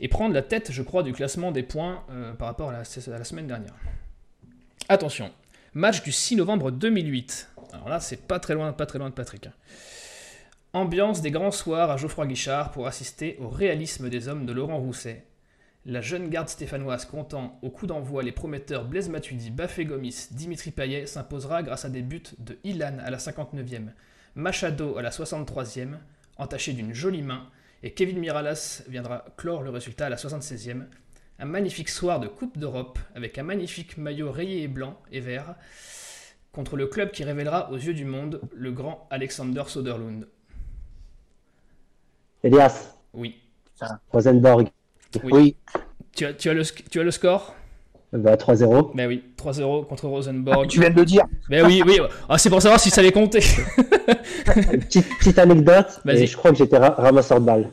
et 0.00 0.08
prendre 0.08 0.34
la 0.34 0.42
tête, 0.42 0.72
je 0.72 0.82
crois, 0.82 1.02
du 1.02 1.12
classement 1.12 1.52
des 1.52 1.62
points 1.62 2.04
euh, 2.10 2.32
par 2.34 2.48
rapport 2.48 2.70
à 2.70 2.72
la, 2.72 2.84
semaine 2.84 3.46
dernière. 3.46 3.74
Attention, 4.88 5.30
match 5.74 6.02
du 6.02 6.12
6 6.12 6.36
novembre 6.36 6.70
2008. 6.70 7.50
Alors 7.72 7.88
là, 7.88 8.00
c'est 8.00 8.26
pas 8.26 8.38
très 8.38 8.54
loin, 8.54 8.72
pas 8.72 8.86
très 8.86 8.98
loin 8.98 9.10
de 9.10 9.14
Patrick. 9.14 9.46
Hein. 9.46 9.52
Ambiance 10.72 11.22
des 11.22 11.30
grands 11.30 11.50
soirs 11.50 11.90
à 11.90 11.96
Geoffroy 11.96 12.26
Guichard 12.26 12.70
pour 12.70 12.86
assister 12.86 13.36
au 13.40 13.48
réalisme 13.48 14.08
des 14.10 14.28
hommes 14.28 14.46
de 14.46 14.52
Laurent 14.52 14.78
Rousset. 14.78 15.24
La 15.88 16.00
jeune 16.00 16.28
garde 16.30 16.48
stéphanoise 16.48 17.04
comptant 17.04 17.60
au 17.62 17.70
coup 17.70 17.86
d'envoi 17.86 18.24
les 18.24 18.32
prometteurs 18.32 18.86
Blaise 18.86 19.08
Matuidi, 19.08 19.52
Bafé 19.52 19.84
Gomis, 19.84 20.26
Dimitri 20.32 20.72
Payet 20.72 21.06
s'imposera 21.06 21.62
grâce 21.62 21.84
à 21.84 21.90
des 21.90 22.02
buts 22.02 22.24
de 22.38 22.58
Ilan 22.64 22.98
à 23.04 23.08
la 23.08 23.18
59e, 23.18 23.90
Machado 24.34 24.98
à 24.98 25.02
la 25.02 25.10
63e, 25.10 25.90
entaché 26.38 26.72
d'une 26.72 26.92
jolie 26.92 27.22
main, 27.22 27.46
et 27.84 27.94
Kevin 27.94 28.18
Miralas 28.18 28.82
viendra 28.88 29.26
clore 29.36 29.62
le 29.62 29.70
résultat 29.70 30.06
à 30.06 30.08
la 30.08 30.16
76e. 30.16 30.86
Un 31.38 31.44
magnifique 31.44 31.88
soir 31.88 32.18
de 32.18 32.26
Coupe 32.26 32.58
d'Europe 32.58 32.98
avec 33.14 33.38
un 33.38 33.44
magnifique 33.44 33.96
maillot 33.96 34.32
rayé 34.32 34.64
et 34.64 34.68
blanc 34.68 35.00
et 35.12 35.20
vert 35.20 35.54
contre 36.50 36.76
le 36.76 36.88
club 36.88 37.12
qui 37.12 37.22
révélera 37.22 37.70
aux 37.70 37.76
yeux 37.76 37.94
du 37.94 38.04
monde 38.04 38.40
le 38.52 38.72
grand 38.72 39.06
Alexander 39.12 39.62
Soderlund. 39.68 40.26
Elias. 42.42 42.92
Oui. 43.12 43.40
Rosenborg. 44.10 44.68
Oui. 45.24 45.56
Tu, 46.14 46.24
as, 46.24 46.32
tu, 46.32 46.48
as 46.48 46.54
le, 46.54 46.62
tu 46.64 47.00
as 47.00 47.02
le 47.02 47.10
score 47.10 47.54
bah, 48.12 48.36
3-0. 48.36 48.94
Ben 48.94 49.08
oui, 49.08 49.22
3-0 49.36 49.86
contre 49.86 50.06
Rosenborg. 50.06 50.64
Ah, 50.64 50.68
tu 50.68 50.80
viens 50.80 50.90
de 50.90 50.96
le 50.96 51.04
dire. 51.04 51.24
Ben 51.50 51.66
oui, 51.66 51.82
oui. 51.84 51.98
Ah, 52.28 52.38
c'est 52.38 52.50
pour 52.50 52.62
savoir 52.62 52.80
si 52.80 52.90
ça 52.90 53.00
allait 53.00 53.12
compter. 53.12 53.40
petite, 54.44 55.06
petite 55.18 55.38
anecdote. 55.38 56.00
je 56.04 56.36
crois 56.36 56.52
que 56.52 56.56
j'étais 56.56 56.78
ramasseur 56.78 57.40
de 57.40 57.46
balles. 57.46 57.70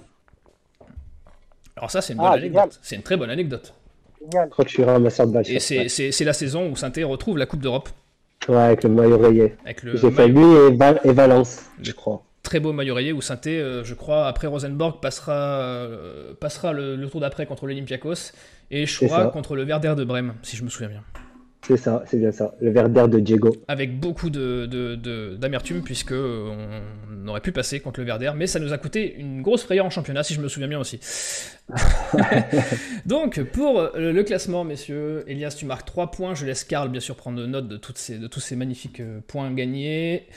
Alors 1.77 1.91
ça, 1.91 2.01
c'est 2.01 2.13
une 2.13 2.19
bonne 2.19 2.27
ah, 2.29 2.33
anecdote. 2.33 2.79
C'est 2.81 2.95
une 2.95 3.03
très 3.03 3.15
bonne 3.15 3.29
anecdote. 3.29 3.73
Je 4.21 4.49
crois 4.49 4.65
que 4.65 4.69
je 4.69 4.75
suis 4.75 4.83
ramasseur 4.83 5.27
de 5.27 5.33
balles. 5.33 5.49
Et 5.49 5.59
c'est 5.59 6.25
la 6.25 6.33
saison 6.33 6.69
où 6.69 6.75
saint 6.75 6.91
retrouve 7.03 7.37
la 7.37 7.45
Coupe 7.45 7.61
d'Europe. 7.61 7.89
Ouais, 8.49 8.57
avec 8.57 8.83
le 8.83 8.89
maillot 8.89 9.19
rayé. 9.19 9.55
J'ai 9.93 10.11
fait 10.11 10.27
lui 10.27 10.43
et, 10.43 11.07
et 11.07 11.13
Valence, 11.13 11.61
je 11.81 11.91
crois 11.93 12.23
très 12.43 12.59
beau 12.59 12.73
maillot 12.73 12.93
rayé 12.93 13.13
où 13.13 13.21
saint 13.21 13.39
euh, 13.47 13.83
je 13.83 13.93
crois, 13.93 14.27
après 14.27 14.47
Rosenborg, 14.47 15.01
passera, 15.01 15.33
euh, 15.33 16.33
passera 16.39 16.73
le, 16.73 16.95
le 16.95 17.07
tour 17.07 17.21
d'après 17.21 17.45
contre 17.45 17.65
l'Olympiakos 17.65 18.33
et 18.69 18.85
Choura 18.85 19.27
contre 19.27 19.55
le 19.55 19.63
Werder 19.63 19.95
de 19.97 20.03
Brême, 20.03 20.35
si 20.43 20.57
je 20.57 20.63
me 20.63 20.69
souviens 20.69 20.89
bien. 20.89 21.03
C'est 21.65 21.77
ça, 21.77 22.03
c'est 22.05 22.17
bien 22.17 22.33
ça. 22.33 22.53
Le 22.59 22.71
Werder 22.71 23.07
de 23.07 23.19
Diego. 23.19 23.55
Avec 23.69 23.97
beaucoup 23.97 24.29
d'amertume, 24.29 25.77
de, 25.77 25.81
de, 25.81 25.85
puisque 25.85 26.11
on 26.11 27.25
aurait 27.27 27.39
pu 27.39 27.53
passer 27.53 27.79
contre 27.79 28.01
le 28.01 28.05
Werder, 28.05 28.33
mais 28.35 28.47
ça 28.47 28.59
nous 28.59 28.73
a 28.73 28.77
coûté 28.77 29.15
une 29.17 29.41
grosse 29.41 29.63
frayeur 29.63 29.85
en 29.85 29.89
championnat, 29.89 30.23
si 30.23 30.33
je 30.33 30.41
me 30.41 30.49
souviens 30.49 30.67
bien 30.67 30.79
aussi. 30.79 30.99
Donc, 33.05 33.41
pour 33.43 33.91
le 33.95 34.21
classement, 34.23 34.65
messieurs, 34.65 35.23
Elias, 35.27 35.55
tu 35.57 35.65
marques 35.65 35.85
3 35.85 36.11
points. 36.11 36.35
Je 36.35 36.45
laisse 36.45 36.65
Karl, 36.65 36.89
bien 36.89 36.99
sûr, 36.99 37.15
prendre 37.15 37.45
note 37.45 37.69
de, 37.69 37.77
toutes 37.77 37.97
ces, 37.97 38.17
de 38.17 38.27
tous 38.27 38.41
ces 38.41 38.57
magnifiques 38.57 38.99
euh, 38.99 39.21
points 39.25 39.49
gagnés. 39.51 40.27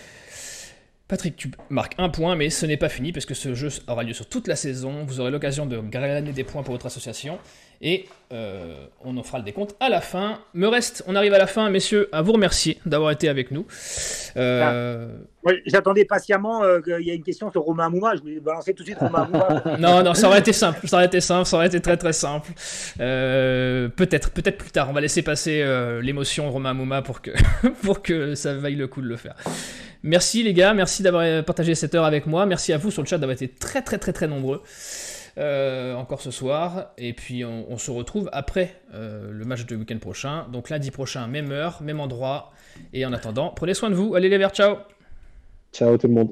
Patrick, 1.09 1.37
tu 1.37 1.53
marques 1.71 1.95
un 1.99 2.09
point, 2.09 2.35
mais 2.35 2.51
ce 2.51 2.67
n'est 2.67 2.77
pas 2.77 2.89
fini 2.89 3.13
parce 3.13 3.27
que 3.27 3.35
ce 3.35 3.55
jeu 3.55 3.69
aura 3.87 4.03
lieu 4.03 4.13
sur 4.13 4.29
toute 4.29 4.49
la 4.49 4.57
saison. 4.57 5.05
Vous 5.05 5.21
aurez 5.21 5.31
l'occasion 5.31 5.65
de 5.65 5.79
gagner 5.81 6.33
des 6.33 6.43
points 6.43 6.65
pour 6.65 6.73
votre 6.73 6.87
association 6.87 7.39
et 7.81 8.07
euh, 8.33 8.87
on 9.05 9.17
en 9.17 9.23
fera 9.23 9.39
le 9.39 9.45
décompte 9.45 9.77
à 9.79 9.89
la 9.89 10.01
fin. 10.01 10.41
Me 10.55 10.67
reste, 10.67 11.05
on 11.07 11.15
arrive 11.15 11.33
à 11.35 11.39
la 11.39 11.47
fin, 11.47 11.71
messieurs, 11.71 12.09
à 12.11 12.23
vous 12.23 12.33
remercier 12.33 12.79
d'avoir 12.87 13.13
été 13.13 13.29
avec 13.29 13.53
nous. 13.53 13.67
Euh, 14.37 15.09
ah. 15.47 15.51
J'attendais 15.65 16.05
patiemment 16.05 16.65
euh, 16.65 16.81
qu'il 16.81 17.07
y 17.07 17.11
ait 17.11 17.15
une 17.15 17.23
question 17.23 17.53
sur 17.53 17.63
Romain 17.63 17.89
Mouma. 17.89 18.17
Je 18.17 18.23
vais 18.23 18.41
balancer 18.41 18.75
tout 18.75 18.83
de 18.83 18.89
suite 18.89 18.99
Romain 18.99 19.29
Mouma. 19.31 19.63
non, 19.79 20.03
non, 20.03 20.15
ça 20.15 20.27
aurait 20.27 20.41
été 20.41 20.53
simple. 20.53 20.89
Ça 20.89 20.97
aurait 20.97 21.07
été 21.07 21.21
simple. 21.21 21.47
Ça 21.47 21.57
aurait 21.57 21.69
été 21.69 21.81
très 21.81 21.97
très 21.97 22.13
simple. 22.13 22.51
peut-être, 22.97 24.33
peut-être 24.33 24.59
plus 24.59 24.73
tard. 24.73 24.89
On 24.91 24.93
va 24.93 25.01
laisser 25.01 25.23
passer 25.23 25.65
l'émotion 26.03 26.51
Romain 26.51 26.75
Mouma 26.75 27.03
pour 27.03 27.23
que 27.23 27.31
pour 27.83 28.03
que 28.03 28.35
ça 28.35 28.55
vaille 28.55 28.75
le 28.75 28.89
coup 28.89 29.03
de 29.03 29.09
le 29.09 29.17
faire. 29.17 29.37
Merci 30.03 30.43
les 30.43 30.55
gars, 30.55 30.75
merci 30.75 31.03
d'avoir 31.03 31.45
partagé 31.45 31.75
cette 31.75 31.95
heure 31.95 32.05
avec 32.05 32.27
moi. 32.27 32.47
Merci 32.47 32.73
à 32.73 32.79
vous 32.79 32.91
sur 32.91 33.03
le 33.03 33.09
chat 33.09 33.19
d'avoir 33.19 33.35
été 33.35 33.49
très 33.49 33.83
très 33.83 33.99
très 33.99 34.13
très 34.13 34.29
nombreux. 34.29 34.63
Euh, 35.39 35.95
encore 35.95 36.23
ce 36.23 36.31
soir. 36.31 36.93
Et 36.97 37.13
puis 37.13 37.45
on, 37.45 37.77
se 37.77 37.91
retrouve 37.91 38.31
après 38.33 38.81
euh, 38.95 39.31
le 39.31 39.45
match 39.45 39.67
de 39.67 39.77
week-end 39.77 39.99
prochain. 39.99 40.47
Donc 40.51 40.71
lundi 40.71 40.91
prochain, 40.91 41.27
même 41.27 41.53
heure, 41.53 41.83
même 41.83 42.01
endroit. 42.01 42.53
Et 42.95 43.05
en 43.05 43.13
attendant, 43.13 43.51
prenez 43.51 43.75
soin 43.75 43.91
de 43.91 43.95
vous. 43.95 44.15
Allez 44.15 44.31
les 44.31 44.39
verts, 44.39 44.51
ciao. 44.51 44.77
Ciao 45.75 45.99
tout 45.99 46.09
le 46.09 46.15
monde. 46.15 46.31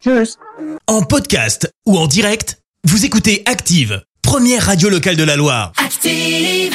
Tchuss. 0.00 0.38
En 0.86 1.02
podcast 1.02 1.70
ou 1.84 1.98
en 1.98 2.06
direct, 2.06 2.62
vous 2.84 3.04
écoutez 3.04 3.42
Active, 3.44 4.02
première 4.22 4.62
radio 4.62 4.88
locale 4.88 5.16
de 5.16 5.24
la 5.24 5.36
Loire. 5.36 5.72
Active 5.84 6.72